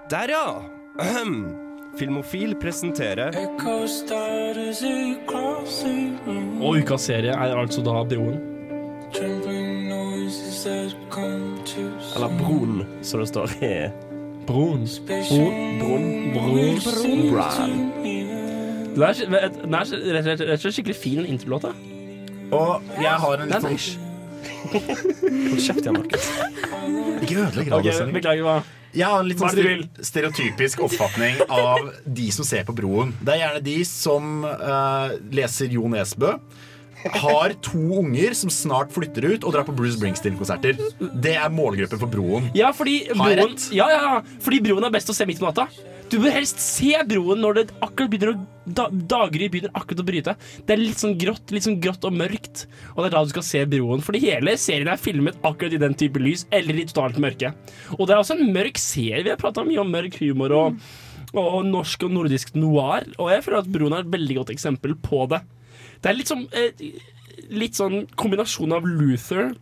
Der, 0.10 0.34
ja! 0.34 0.48
Ahem. 1.04 1.36
Filmofil 1.94 2.56
presenterer 2.58 3.36
Og 6.58 6.80
ukas 6.82 7.06
serie 7.06 7.36
er 7.38 7.54
altså 7.54 7.86
da 7.86 8.02
Broen. 8.02 8.42
Eller 12.16 12.34
Broen, 12.42 12.82
som 13.06 13.22
det 13.22 13.30
står 13.30 13.54
i 13.62 13.76
Broen. 14.48 14.88
Broen. 15.06 15.80
Broen. 15.80 16.34
Broen. 16.34 18.23
Den 18.94 19.04
er, 19.10 19.50
den 19.50 19.74
er 19.74 19.84
rett 19.84 19.90
og 19.90 19.90
slett- 19.90 20.42
rett 20.44 20.54
og 20.54 20.62
slett 20.62 20.76
skikkelig 20.78 20.96
fin, 21.00 21.26
introlåt. 21.26 21.66
Og 22.54 22.84
jeg 23.02 23.16
har 23.26 23.42
en 23.42 23.50
litt 23.50 23.64
sånn 23.66 24.00
Hold 24.74 25.62
kjeft 25.64 25.82
igjen, 25.84 25.98
Markus. 25.98 26.26
Ikke 27.24 27.38
ødelegg 27.46 27.72
radiosendingen. 27.74 28.18
Beklager, 28.20 28.44
hva? 28.46 28.58
Jeg 28.94 29.10
har 29.10 29.24
en 29.24 29.30
litt 29.32 29.40
sånn 29.42 29.58
er 29.64 29.80
stereotypisk 30.06 30.84
oppfatning 30.86 31.40
av 31.50 31.88
de 32.06 32.28
som 32.36 32.46
ser 32.46 32.66
på 32.68 32.76
Broen. 32.78 33.16
Det 33.24 33.34
er 33.34 33.40
gjerne 33.42 33.64
de 33.66 33.78
som 33.90 34.44
uh, 34.46 35.16
leser 35.34 35.74
Jo 35.74 35.88
Nesbø. 35.90 36.36
Har 37.04 37.56
to 37.66 37.82
unger 38.00 38.36
som 38.38 38.52
snart 38.54 38.94
flytter 38.96 39.26
ut 39.34 39.44
og 39.44 39.56
drar 39.56 39.66
på 39.68 39.74
Bruce 39.76 39.98
Springsteen-konserter. 39.98 40.78
Det 41.20 41.34
er 41.36 41.50
målgruppen 41.52 42.00
for 42.00 42.12
Broen. 42.12 42.52
Ja, 42.56 42.70
fordi 42.76 43.02
broen, 43.12 43.58
ja, 43.76 43.90
ja, 43.92 43.98
ja, 44.06 44.38
fordi 44.46 44.62
broen 44.64 44.86
er 44.88 44.94
best 44.94 45.12
å 45.12 45.16
se 45.18 45.28
midt 45.28 45.42
på 45.42 45.50
natta. 45.50 45.66
Du 46.12 46.20
bør 46.22 46.36
helst 46.38 46.62
se 46.64 46.94
broen 47.10 47.42
når 47.44 47.58
det 47.58 47.66
akkurat 47.84 48.12
begynner 48.14 48.36
å 48.36 48.42
da, 48.66 48.88
daggry 48.90 49.50
begynner 49.52 49.74
akkurat 49.76 50.02
å 50.04 50.08
bryte. 50.08 50.36
Det 50.66 50.76
er 50.76 50.82
litt 50.82 51.02
sånn 51.02 51.16
grått 51.20 51.54
litt 51.54 51.66
sånn 51.68 51.80
grått 51.84 52.06
og 52.08 52.16
mørkt. 52.16 52.66
Og 52.94 53.02
det 53.02 53.10
er 53.10 53.16
da 53.16 53.24
du 53.26 53.34
skal 53.34 53.48
se 53.48 53.64
broen. 53.70 54.04
Fordi 54.06 54.22
hele 54.24 54.56
serien 54.62 54.92
er 54.92 55.02
filmet 55.02 55.40
akkurat 55.46 55.76
i 55.76 55.82
den 55.82 55.98
type 56.00 56.22
lys, 56.22 56.46
eller 56.54 56.80
i 56.80 56.86
totalt 56.90 57.20
mørke. 57.22 57.54
Og 57.98 58.06
det 58.06 58.16
er 58.16 58.22
også 58.22 58.38
en 58.38 58.54
mørk 58.56 58.80
serie. 58.82 59.24
Vi 59.26 59.34
har 59.34 59.42
prata 59.42 59.66
mye 59.68 59.82
om 59.84 59.92
mørk 59.94 60.20
humor 60.22 60.56
og, 60.58 60.80
og 61.34 61.60
norsk 61.68 62.08
og 62.08 62.16
nordisk 62.16 62.54
noir. 62.58 63.08
Og 63.18 63.34
jeg 63.34 63.46
føler 63.46 63.64
at 63.64 63.74
broen 63.74 63.98
er 63.98 64.06
et 64.06 64.14
veldig 64.16 64.40
godt 64.42 64.54
eksempel 64.56 64.96
på 65.04 65.26
det. 65.34 65.44
Det 66.04 66.12
er 66.12 66.18
litt 66.20 66.32
sånn, 66.32 66.48
litt 67.54 67.80
sånn 67.80 68.04
kombinasjon 68.20 68.76
av 68.76 68.88
Luther 68.88 69.54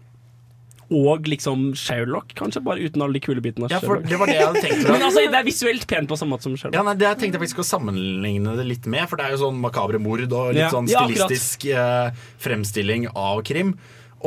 og 0.92 1.24
liksom 1.32 1.70
Sherlock, 1.80 2.34
kanskje, 2.36 2.60
bare 2.66 2.84
uten 2.84 3.02
alle 3.06 3.16
de 3.16 3.22
kule 3.24 3.40
bitene. 3.44 3.70
Ja, 3.72 3.80
for 3.80 4.02
det 4.04 4.18
var 4.20 4.28
det 4.28 4.36
jeg 4.36 4.48
hadde 4.50 4.64
tenkt. 4.66 4.84
Men 4.92 5.06
altså, 5.08 5.24
det 5.32 5.40
er 5.40 5.48
visuelt 5.48 5.86
pent 5.88 6.10
på 6.12 6.18
samme 6.20 6.36
måte 6.36 6.44
som 6.50 6.58
Sherlock. 6.60 6.76
Ja, 6.76 6.84
nei, 6.84 6.96
det 7.00 7.08
jeg 7.08 7.20
tenkte 7.22 7.40
jeg 7.40 7.46
faktisk 7.46 7.64
å 7.64 7.68
sammenligne 7.70 8.58
det 8.60 8.66
litt 8.68 8.90
med, 8.92 9.08
for 9.08 9.16
det 9.22 9.30
er 9.30 9.36
jo 9.38 9.42
sånn 9.46 9.62
makabre 9.64 10.02
mord 10.04 10.26
og 10.28 10.52
litt 10.52 10.66
Ja. 10.66 10.70
sånn 10.74 10.90
Ja, 10.92 11.06
stilistisk 11.08 11.66
eh, 11.72 12.12
fremstilling 12.44 13.08
av 13.16 13.40
krim. 13.48 13.78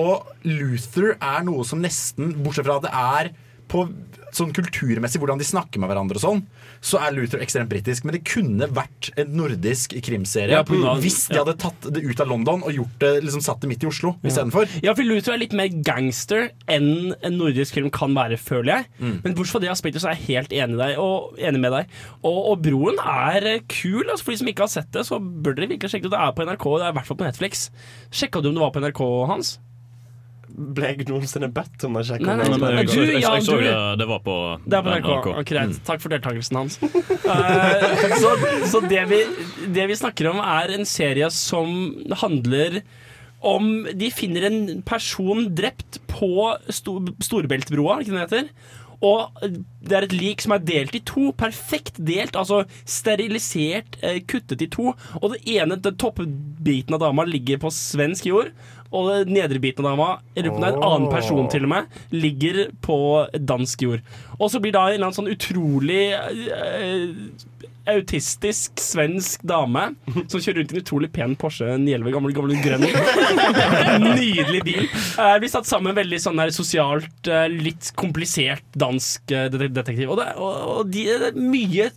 Og 0.00 0.24
Luther 0.48 1.14
er 1.20 1.44
noe 1.46 1.62
som 1.68 1.82
nesten, 1.84 2.32
bortsett 2.42 2.66
fra 2.66 2.80
at 2.80 2.88
det 2.88 2.94
er 2.96 3.30
på 3.70 3.84
sånn 4.36 4.52
kulturmessig 4.56 5.20
hvordan 5.22 5.40
de 5.40 5.46
snakker 5.48 5.80
med 5.82 5.90
hverandre 5.90 6.18
og 6.18 6.24
sånn, 6.24 6.42
så 6.84 7.00
er 7.00 7.14
Luther 7.16 7.42
ekstremt 7.44 7.70
britisk. 7.72 8.04
Men 8.04 8.16
det 8.18 8.22
kunne 8.28 8.68
vært 8.74 9.10
en 9.20 9.30
nordisk 9.38 9.94
krimserie 10.04 10.52
Ja, 10.52 10.62
av- 10.64 11.00
hvis 11.02 11.28
de 11.30 11.38
ja. 11.38 11.44
hadde 11.44 11.56
tatt 11.62 11.88
det 11.94 12.02
ut 12.04 12.20
av 12.20 12.28
London 12.30 12.62
og 12.66 12.72
gjort 12.74 12.98
det, 13.02 13.12
liksom 13.24 13.42
satt 13.44 13.60
det 13.64 13.70
midt 13.70 13.84
i 13.86 13.90
Oslo 13.90 14.14
istedenfor. 14.24 14.68
Ja, 14.84 14.94
for 14.94 15.06
Luther 15.06 15.34
er 15.36 15.42
litt 15.42 15.54
mer 15.56 15.68
gangster 15.86 16.50
enn 16.68 17.14
en 17.22 17.38
nordisk 17.38 17.74
krim 17.78 17.90
kan 17.94 18.14
være, 18.16 18.38
føler 18.40 18.70
jeg. 18.74 18.88
Mm. 19.00 19.16
Men 19.24 19.34
bortsett 19.38 19.56
fra 19.58 19.64
det 19.64 19.72
aspektet 19.74 20.02
så 20.04 20.10
er 20.10 20.18
jeg 20.18 20.36
helt 20.38 20.52
enig, 20.52 20.78
deg, 20.80 20.98
og, 20.98 21.38
enig 21.38 21.60
med 21.62 21.72
deg. 21.78 21.92
Og, 22.22 22.38
og 22.52 22.62
Broen 22.64 22.98
er 23.00 23.46
eh, 23.54 23.60
kul. 23.70 24.02
Altså, 24.08 24.24
for 24.26 24.34
de 24.34 24.40
som 24.42 24.50
ikke 24.50 24.66
har 24.66 24.72
sett 24.72 24.90
det, 24.94 25.06
så 25.08 25.20
bør 25.20 25.54
dere 25.58 25.70
virkelig 25.74 25.94
sjekke 25.94 26.08
det. 26.08 26.14
Det 26.14 26.22
er 26.24 26.34
på 26.36 26.44
NRK, 26.48 26.66
det 26.80 26.86
er 26.88 26.92
i 26.92 26.98
hvert 26.98 27.08
fall 27.10 27.18
på 27.20 27.26
Netflix. 27.28 27.68
Sjekka 28.14 28.42
du 28.42 28.50
om 28.50 28.58
det 28.58 28.62
var 28.64 28.74
på 28.74 28.82
NRK, 28.84 29.02
Hans? 29.30 29.54
Ble 30.54 30.90
jeg 30.92 31.08
noensinne 31.08 31.48
bedt 31.50 31.82
om 31.88 31.96
å 31.98 32.02
sjekke 32.06 32.22
Nei, 32.28 32.36
nei, 32.38 32.48
nei, 32.52 32.58
nei, 32.76 32.82
du, 32.86 32.92
jeg, 32.94 33.08
jeg, 33.16 33.22
ja, 33.24 33.32
jeg 33.40 33.46
så 33.46 33.56
det, 33.58 33.72
det 33.98 34.06
var 34.06 34.20
på 34.22 34.34
Det 34.62 34.78
er 34.78 34.84
på 34.86 34.92
NRK. 35.00 35.26
Greit. 35.50 35.80
Takk 35.88 36.04
for 36.04 36.14
deltakelsen 36.14 36.60
hans. 36.60 36.76
uh, 36.78 38.14
så 38.22 38.30
så 38.70 38.82
det, 38.86 39.02
vi, 39.10 39.18
det 39.74 39.88
vi 39.90 39.96
snakker 39.98 40.30
om, 40.30 40.38
er 40.38 40.76
en 40.76 40.86
serie 40.86 41.26
som 41.34 41.74
handler 42.22 42.80
om 43.44 43.84
De 43.98 44.08
finner 44.14 44.46
en 44.48 44.62
person 44.86 45.48
drept 45.58 45.98
på 46.08 46.30
Sto- 46.72 47.02
Storbeltbroa, 47.20 47.98
er 47.98 48.00
det 48.00 48.06
ikke 48.06 48.14
det 48.14 48.22
den 48.22 48.24
heter? 48.24 48.80
Og 49.04 49.42
det 49.84 49.96
er 49.98 50.06
et 50.06 50.14
lik 50.16 50.40
som 50.40 50.54
er 50.54 50.62
delt 50.64 50.94
i 50.96 51.00
to. 51.04 51.26
Perfekt 51.36 51.98
delt, 52.00 52.38
altså 52.40 52.62
sterilisert, 52.88 53.98
eh, 54.00 54.20
kuttet 54.24 54.62
i 54.64 54.68
to. 54.72 54.94
Og 55.20 55.34
det 55.34 55.42
ene, 55.58 55.76
den 55.76 55.98
toppbiten 56.00 56.96
av 56.96 57.02
dama 57.02 57.26
ligger 57.28 57.60
på 57.60 57.72
svensk 57.74 58.30
jord. 58.30 58.54
Og 58.94 59.10
den 59.10 59.34
nedre 59.34 59.58
biten 59.62 59.84
av 59.84 59.94
dama, 59.94 60.10
en 60.38 60.52
annen 60.62 61.08
person 61.10 61.48
til 61.50 61.66
og 61.66 61.72
med, 61.72 61.96
ligger 62.14 62.68
på 62.84 62.98
dansk 63.34 63.82
jord. 63.86 64.04
Og 64.38 64.52
så 64.52 64.60
blir 64.62 64.74
da 64.76 64.86
en 64.86 64.96
eller 64.96 65.08
annen 65.08 65.18
sånn 65.18 65.32
utrolig 65.32 66.04
uh, 66.14 67.50
autistisk 67.90 68.80
svensk 68.80 69.42
dame 69.46 69.90
som 70.30 70.38
kjører 70.40 70.62
rundt 70.62 70.72
i 70.72 70.76
en 70.76 70.82
utrolig 70.82 71.10
pen 71.12 71.34
Porsche 71.40 71.74
911, 71.76 72.12
gammel, 72.14 72.34
gammel 72.36 72.62
grønn. 72.64 72.86
Nydelig 74.20 74.62
bil. 74.64 74.86
Uh, 75.18 75.34
blir 75.42 75.52
satt 75.52 75.68
sammen 75.68 75.96
veldig 75.96 76.20
sånn 76.22 76.40
der 76.40 76.54
sosialt, 76.54 77.12
uh, 77.28 77.44
litt 77.50 77.92
komplisert 78.00 78.64
dansk 78.78 79.34
uh, 79.34 79.48
detektiv. 79.52 80.08
Og 80.14 80.20
det, 80.20 80.30
og, 80.38 80.64
og 80.78 80.94
de, 80.94 81.06
det 81.10 81.32
er 81.32 81.40
mye 81.40 81.90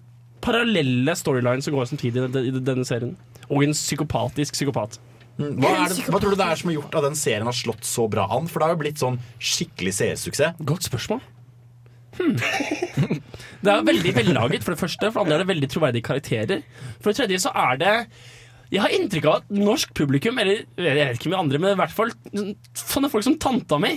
parallelle 0.44 1.16
storylines 1.18 1.68
som 1.68 1.76
går 1.76 1.90
samtidig 1.90 2.28
i 2.44 2.56
denne 2.58 2.88
serien. 2.88 3.16
Og 3.48 3.64
en 3.64 3.76
psykopatisk 3.76 4.58
psykopat. 4.58 5.00
Mm, 5.38 5.52
Hva, 5.62 5.70
er 5.84 5.92
det, 5.94 6.04
hva 6.10 6.20
tror 6.22 6.34
du 6.34 6.40
det 6.40 6.46
er 6.50 6.58
som 6.58 6.70
har 6.72 6.78
gjort 6.80 6.96
at 6.98 7.06
den 7.06 7.18
serien 7.20 7.46
har 7.46 7.54
slått 7.56 7.86
så 7.86 8.08
bra 8.10 8.26
an? 8.34 8.48
For 8.50 8.60
det 8.60 8.68
har 8.70 8.74
jo 8.74 8.82
blitt 8.82 9.02
sånn 9.02 9.20
skikkelig 9.38 9.94
seersuksess. 10.00 10.58
Godt 10.66 10.88
spørsmål. 10.90 11.22
Det 12.18 13.70
er 13.74 13.84
veldig 13.86 14.12
vellaget, 14.16 14.64
for 14.66 14.74
det 14.74 14.80
første. 14.82 15.12
For 15.12 15.20
det 15.20 15.24
andre 15.28 15.36
er 15.38 15.44
det 15.44 15.52
veldig 15.52 15.70
troverdige 15.70 16.06
karakterer. 16.08 16.64
For 16.98 17.12
det 17.12 17.20
tredje 17.20 17.40
så 17.46 17.52
er 17.54 17.78
det 17.82 17.94
Jeg 18.72 18.82
har 18.84 18.92
inntrykk 18.98 19.26
av 19.30 19.36
at 19.40 19.52
norsk 19.56 19.94
publikum, 19.96 20.40
eller 20.42 20.66
jeg 20.76 20.96
vet 20.98 21.20
ikke 21.22 21.30
med 21.32 21.40
andre, 21.40 21.60
men 21.64 21.72
i 21.72 21.80
hvert 21.80 21.94
fall 21.96 22.10
sånne 22.76 23.08
folk 23.14 23.24
som 23.24 23.38
tanta 23.40 23.78
mi, 23.80 23.94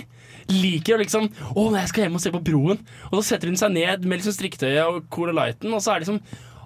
liker 0.47 0.95
å 0.95 1.01
liksom 1.01 1.27
Å, 1.27 1.65
jeg 1.75 1.89
skal 1.91 2.05
hjem 2.05 2.15
og 2.15 2.23
se 2.23 2.31
på 2.31 2.43
Broen. 2.51 2.79
Og 3.09 3.17
så 3.19 3.25
setter 3.33 3.51
hun 3.51 3.59
seg 3.59 3.73
ned 3.75 4.05
med 4.07 4.21
liksom 4.21 4.37
strikketøyet 4.37 4.85
og 4.85 5.09
Cola 5.11 5.35
Lighten, 5.35 5.73
og 5.75 5.83
så 5.83 5.95
er 5.95 5.99
det 5.99 6.07
liksom 6.07 6.21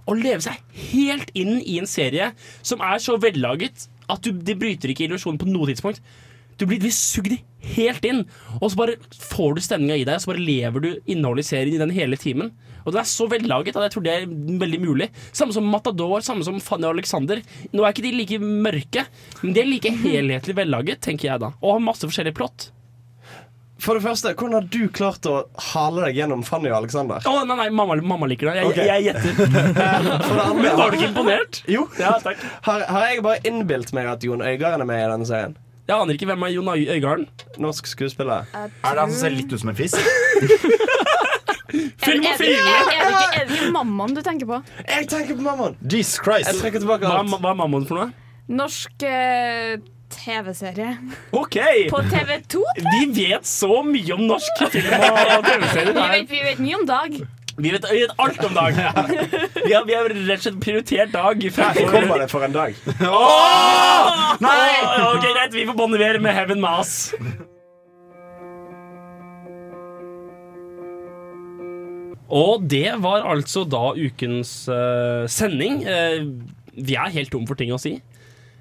å 0.06 0.14
leve 0.14 0.44
seg 0.46 0.60
helt 0.92 1.32
inn 1.34 1.56
i 1.66 1.80
en 1.82 1.90
serie 1.90 2.28
som 2.62 2.84
er 2.86 3.00
så 3.02 3.16
vellaget 3.18 3.88
at 4.12 4.24
du, 4.26 4.32
det 4.36 4.58
bryter 4.62 4.92
ikke 4.92 5.08
illusjonen 5.08 5.42
på 5.42 5.50
noe 5.50 5.70
tidspunkt. 5.70 6.02
Du 6.56 6.64
blir, 6.70 6.80
blir 6.80 6.94
sugd 6.96 7.34
helt 7.76 8.06
inn, 8.08 8.22
og 8.62 8.70
så 8.72 8.80
bare 8.80 9.00
får 9.12 9.58
du 9.58 9.64
stemninga 9.66 9.98
i 10.00 10.06
deg, 10.08 10.16
og 10.16 10.24
så 10.24 10.32
bare 10.32 10.46
lever 10.46 10.84
du 10.84 10.90
innholdet 11.12 11.44
i 11.44 11.50
serien 11.50 11.76
i 11.76 11.82
den 11.82 11.92
hele 11.96 12.20
timen. 12.20 12.54
Og 12.86 12.94
den 12.94 13.02
er 13.02 13.10
så 13.10 13.26
vellaget 13.28 13.76
at 13.76 13.88
jeg 13.88 13.96
tror 13.96 14.06
det 14.06 14.14
er 14.14 14.28
veldig 14.62 14.80
mulig. 14.84 15.10
Samme 15.36 15.56
som 15.56 15.68
Matador, 15.68 16.22
samme 16.24 16.46
som 16.48 16.62
Fanny 16.64 16.88
og 16.88 16.96
Alexander. 16.96 17.42
Nå 17.74 17.84
er 17.84 17.96
ikke 17.96 18.06
de 18.06 18.14
like 18.16 18.40
mørke, 18.40 19.08
men 19.42 19.58
de 19.58 19.64
er 19.64 19.70
like 19.72 19.92
helhetlig 20.06 20.56
vellaget, 20.62 21.02
tenker 21.04 21.32
jeg 21.32 21.44
da. 21.44 21.52
Og 21.60 21.76
har 21.76 21.86
masse 21.90 22.06
forskjellig 22.06 22.36
plott. 22.38 22.70
For 23.84 23.98
det 23.98 24.04
første, 24.06 24.32
Hvordan 24.40 24.54
har 24.56 24.68
du 24.72 24.88
klart 24.96 25.26
å 25.28 25.34
hale 25.74 26.06
deg 26.08 26.16
gjennom 26.22 26.44
Fanny 26.48 26.70
og 26.72 26.78
Alexander? 26.78 27.20
Å, 27.28 27.34
nei, 27.46 27.58
nei, 27.60 27.68
mamma, 27.76 27.98
mamma 28.02 28.30
liker 28.32 28.48
det. 28.48 28.56
Jeg, 28.62 28.70
okay. 28.72 28.88
jeg 28.88 29.04
gjetter. 29.10 29.36
Det 29.76 29.88
andre- 29.92 30.62
Men 30.64 30.78
var 30.80 30.92
du 30.94 30.98
ikke 30.98 31.10
imponert? 31.12 31.60
Jo. 31.70 31.84
Ja, 32.00 32.14
takk. 32.24 32.40
Har, 32.66 32.86
har 32.88 33.08
jeg 33.12 33.24
bare 33.26 33.44
innbilt 33.50 33.92
meg 33.98 34.08
at 34.14 34.24
Jon 34.24 34.42
Øigarden 34.46 34.86
er 34.86 34.90
med 34.90 35.04
i 35.04 35.10
denne 35.12 35.28
serien? 35.28 35.58
Jeg 35.86 35.94
aner 36.02 36.18
ikke 36.18 36.26
hvem 36.32 36.46
er 36.48 36.54
Jon 36.56 36.72
Øigarden. 36.74 37.28
Norsk 37.62 37.92
skuespiller. 37.92 38.48
Er 38.56 38.72
det 38.72 38.96
han 39.04 39.12
som 39.12 39.20
ser 39.26 39.36
litt 39.36 39.52
ut 39.54 39.62
som 39.62 39.70
en 39.74 39.78
fisk? 39.78 40.00
Er, 41.76 42.14
er, 42.16 42.16
er, 42.16 42.16
er, 42.16 42.38
det 42.40 42.48
ikke- 42.48 43.42
er 43.42 43.48
det 43.50 43.56
ikke 43.60 43.72
mammaen 43.76 44.16
du 44.16 44.22
tenker 44.24 44.48
på? 44.50 44.62
Jeg 44.88 45.08
tenker 45.12 45.36
på 45.36 45.44
mammaen! 45.46 45.76
Jesus 45.92 46.22
Christ. 46.24 46.48
Jeg 46.48 46.62
trekker 46.64 46.80
tilbake 46.86 47.04
Hva, 47.10 47.20
hva 47.28 47.52
er 47.52 47.60
mammaen 47.60 47.86
for 47.90 48.00
noe? 48.00 48.14
Norsk 48.56 49.04
eh, 49.10 49.76
TV-serie. 50.20 50.96
OK! 51.32 51.58
På 51.92 52.02
TV2? 52.10 52.62
Vi 52.86 53.02
vet 53.18 53.48
så 53.48 53.82
mye 53.86 54.14
om 54.18 54.26
norsk 54.30 54.62
film 54.74 54.94
og 55.10 55.48
TV-serier. 55.48 55.96
Vi 55.96 56.06
vet, 56.14 56.30
vi 56.32 56.44
vet 56.50 56.62
mye 56.66 56.80
om 56.80 56.86
Dag. 56.90 57.18
Vi 57.58 57.72
vet, 57.72 57.86
vi 57.88 58.02
vet 58.04 58.16
alt 58.20 58.42
om 58.44 58.54
Dag. 58.58 58.76
Vi 59.66 59.74
har, 59.74 59.86
vi 59.88 59.96
har 59.96 60.10
rett 60.12 60.40
og 60.40 60.44
slett 60.48 60.60
prioritert 60.64 61.14
Dag. 61.16 61.46
Her 61.60 61.82
kommer 61.92 62.20
det 62.24 62.30
for 62.32 62.44
en 62.48 62.56
dag. 62.56 62.76
Nei! 64.44 64.72
Ok, 65.08 65.24
Greit, 65.24 65.56
vi 65.56 65.68
får 65.70 65.78
bonivere 65.80 66.20
med 66.24 66.36
Heaven 66.36 66.64
Mass. 66.64 66.98
Og 72.36 72.66
det 72.68 72.90
var 73.04 73.24
altså 73.30 73.64
da 73.70 73.94
ukens 73.96 74.66
eh, 74.72 75.24
sending. 75.32 75.84
Eh, 75.86 76.26
vi 76.76 76.98
er 77.00 77.14
helt 77.14 77.32
tom 77.32 77.46
for 77.48 77.56
ting 77.60 77.72
å 77.72 77.80
si. 77.80 78.00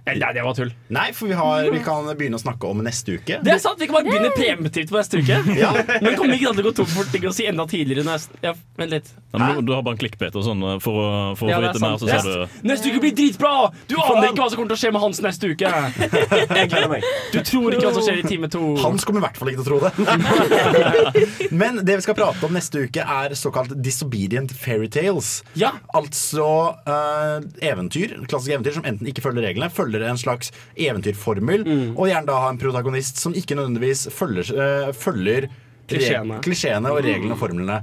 Eller, 0.07 0.21
nei, 0.27 0.33
det 0.37 0.43
var 0.45 0.53
tull. 0.59 0.71
Nei, 0.93 1.07
for 1.17 1.31
vi, 1.31 1.37
har, 1.39 1.65
vi 1.73 1.79
kan 1.85 2.05
begynne 2.19 2.37
å 2.37 2.43
snakke 2.43 2.69
om 2.69 2.83
neste 2.85 3.15
uke. 3.17 3.39
Det 3.41 3.53
er 3.55 3.61
sant, 3.63 3.79
Vi 3.81 3.87
kan 3.89 3.97
bare 3.97 4.05
begynne 4.11 4.33
preemptivt 4.37 4.91
på 4.93 4.99
neste 4.99 5.21
uke. 5.23 5.39
Ja. 5.57 5.71
Men 6.05 6.19
kommer 6.19 6.37
ikke 6.37 6.51
til 6.59 6.61
å 6.61 6.67
gå 6.67 6.73
tom 6.77 6.89
for 6.93 7.09
ting 7.09 7.25
å 7.25 7.33
si 7.33 7.47
enda 7.49 7.65
tidligere? 7.71 8.05
Neste, 8.05 8.37
ja, 8.45 8.53
vent 8.77 8.93
litt. 8.93 9.09
Ja, 9.33 9.39
men 9.41 9.57
du, 9.57 9.63
du 9.71 9.73
har 9.73 9.81
bare 9.87 9.97
en 9.97 10.01
clickbait 10.03 10.37
og 10.37 10.45
sånn 10.45 10.61
for 10.85 10.99
å, 11.01 11.07
for 11.41 11.49
å 11.49 11.55
Ja, 11.55 11.57
få 11.57 11.65
vite 11.71 11.81
mer, 11.83 11.97
så 12.03 12.09
ser 12.11 12.21
Neste- 12.21 12.35
du 12.61 12.69
Neste 12.69 12.93
uke 12.93 13.01
blir 13.07 13.15
dritbra! 13.17 13.53
Du 13.89 13.97
aner 13.97 14.29
ikke 14.29 14.43
hva 14.45 14.51
som 14.53 14.61
kommer 14.61 14.75
til 14.75 14.77
å 14.77 14.83
skje 14.83 14.93
med 14.93 15.05
Hans 15.07 15.23
neste 15.25 15.51
uke. 15.55 15.73
Jeg 16.61 16.71
gleder 16.75 16.91
meg. 16.93 17.09
Du 17.33 17.41
tror 17.41 17.73
ikke 17.79 17.87
hva 17.89 17.95
som 17.97 18.05
skjer 18.05 18.21
i 18.21 18.27
time 18.29 18.53
to. 18.53 18.63
Hans 18.85 19.09
kommer 19.09 19.25
i 19.25 19.27
hvert 19.27 19.41
fall 19.41 19.55
ikke 19.55 19.65
til 19.65 19.79
å 19.79 19.81
tro 19.81 19.89
det. 19.89 21.49
Men 21.63 21.81
det 21.81 21.97
vi 22.03 22.05
skal 22.07 22.17
prate 22.19 22.45
om 22.47 22.55
neste 22.57 22.85
uke, 22.87 23.01
er 23.05 23.35
såkalt 23.39 23.73
disobedient 23.85 24.53
fairytales. 24.59 25.41
Ja. 25.59 25.73
Altså 25.97 26.47
uh, 26.85 27.41
eventyr, 27.65 28.19
klassiske 28.29 28.59
eventyr 28.59 28.77
som 28.79 28.85
enten 28.89 29.09
ikke 29.11 29.25
følger 29.25 29.49
reglene, 29.49 29.71
følger 29.73 29.94
en 30.03 30.17
slags 30.19 30.51
eventyrformel, 30.77 31.65
Mm. 31.65 31.97
og 31.99 32.09
gjerne 32.09 32.27
da 32.27 32.41
ha 32.41 32.49
en 32.51 32.59
protagonist 32.59 33.17
som 33.17 33.33
ikke 33.33 33.55
nødvendigvis 33.55 34.09
følger, 34.11 34.51
uh, 34.89 34.93
følger 34.93 35.49
Klisjeene. 35.87 36.41
klisjeene 36.41 36.91
og 36.91 37.03
reglene 37.05 37.33
og 37.33 37.39
formlene. 37.39 37.83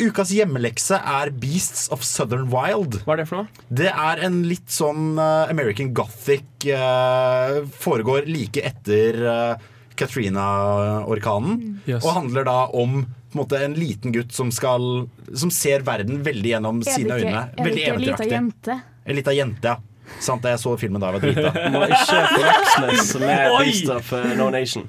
Ukas 0.00 0.30
hjemmelekse 0.32 0.96
er 0.96 1.30
Beasts 1.30 1.88
of 1.92 2.02
Southern 2.02 2.48
Wild. 2.50 3.02
Hva 3.04 3.12
er 3.12 3.16
det 3.16 3.28
for 3.28 3.36
noe? 3.36 3.48
Det 3.70 3.92
er 3.92 4.16
en 4.24 4.42
litt 4.48 4.66
sånn 4.72 5.18
uh, 5.18 5.46
American 5.50 5.92
Gothic 5.92 6.42
uh, 6.72 7.62
Foregår 7.78 8.26
like 8.26 8.56
etter 8.64 9.20
uh, 9.28 9.56
Katrina-orkanen. 9.94 11.80
Yes. 11.86 12.02
Og 12.04 12.14
handler 12.16 12.44
da 12.48 12.56
om 12.72 13.04
på 13.04 13.38
en, 13.38 13.40
måte, 13.42 13.58
en 13.64 13.74
liten 13.74 14.12
gutt 14.14 14.30
som 14.32 14.50
skal 14.54 15.08
Som 15.34 15.50
ser 15.50 15.82
verden 15.82 16.22
veldig 16.22 16.52
gjennom 16.52 16.82
sine 16.86 17.16
øyne. 17.18 17.48
Veldig 17.58 17.80
ikke 17.82 17.92
ei 17.92 17.98
lita 17.98 18.12
eventyraktig. 18.14 18.30
jente? 18.30 18.76
En 19.04 19.16
lita 19.18 19.32
jente, 19.34 19.64
ja. 19.74 19.76
Sant 20.20 20.42
det, 20.44 20.54
jeg 20.54 20.62
så 20.64 20.74
filmen 20.80 21.02
da 21.02 21.10
jeg 21.10 21.20
var 21.20 21.24
drita. 21.24 21.64
Må 21.74 21.82
ikke 21.88 22.20
forveksles 22.34 23.14
med 23.22 23.56
Oi! 23.56 23.64
Beast 23.64 23.90
of 23.94 24.12
eh, 24.12 24.30
No 24.38 24.50
Nation. 24.54 24.86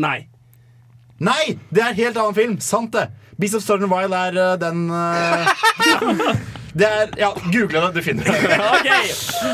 Nei. 0.00 0.16
Nei! 1.22 1.58
Det 1.70 1.82
er 1.82 1.92
en 1.92 2.00
helt 2.00 2.18
annen 2.18 2.34
film! 2.36 2.56
Sant 2.64 2.92
det! 2.96 3.08
Beast 3.38 3.54
of 3.58 3.62
Sturgeon 3.62 3.90
Wild 3.90 4.14
er 4.14 4.36
eh, 4.38 4.58
den 4.62 4.84
eh, 4.90 6.34
Det 6.78 6.86
er 6.90 7.10
Ja, 7.18 7.30
google 7.52 7.80
det, 7.86 7.90
du 7.94 8.02
finner 8.02 8.24
det. 8.26 8.58
Ok, 8.74 8.90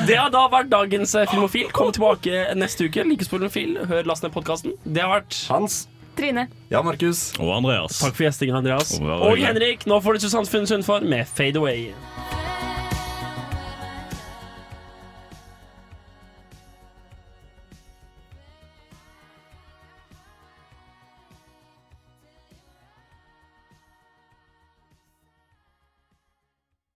Det 0.09 0.17
har 0.17 0.33
da 0.33 0.47
vært 0.53 0.71
dagens 0.73 1.15
eh, 1.15 1.29
Filmofil. 1.29 1.69
Kom 1.77 1.93
tilbake 1.93 2.47
neste 2.57 2.89
uke. 2.89 3.05
Like 3.05 3.29
spor 3.29 3.45
film 3.53 3.77
Hør, 3.89 4.05
last 4.09 4.25
ned 4.25 4.33
podkasten. 4.37 4.77
Det 4.85 5.05
har 5.05 5.13
vært 5.19 5.43
Hans. 5.53 5.83
Trine. 6.17 6.49
Ja, 6.73 6.83
Markus. 6.83 7.31
Og 7.39 7.53
Andreas. 7.55 8.01
Takk 8.01 8.17
for 8.17 8.27
gjestingen, 8.27 8.57
Andreas. 8.57 8.97
Og 9.01 9.09
Og. 9.09 9.39
Henrik. 9.41 9.87
Nå 9.89 10.01
får 10.05 10.19
du 10.19 10.27
Susanne 10.27 10.49
Funn 10.51 10.67
Sundfor 10.69 11.05
med 11.07 11.29
Fade 11.29 11.61
Away. 11.61 11.91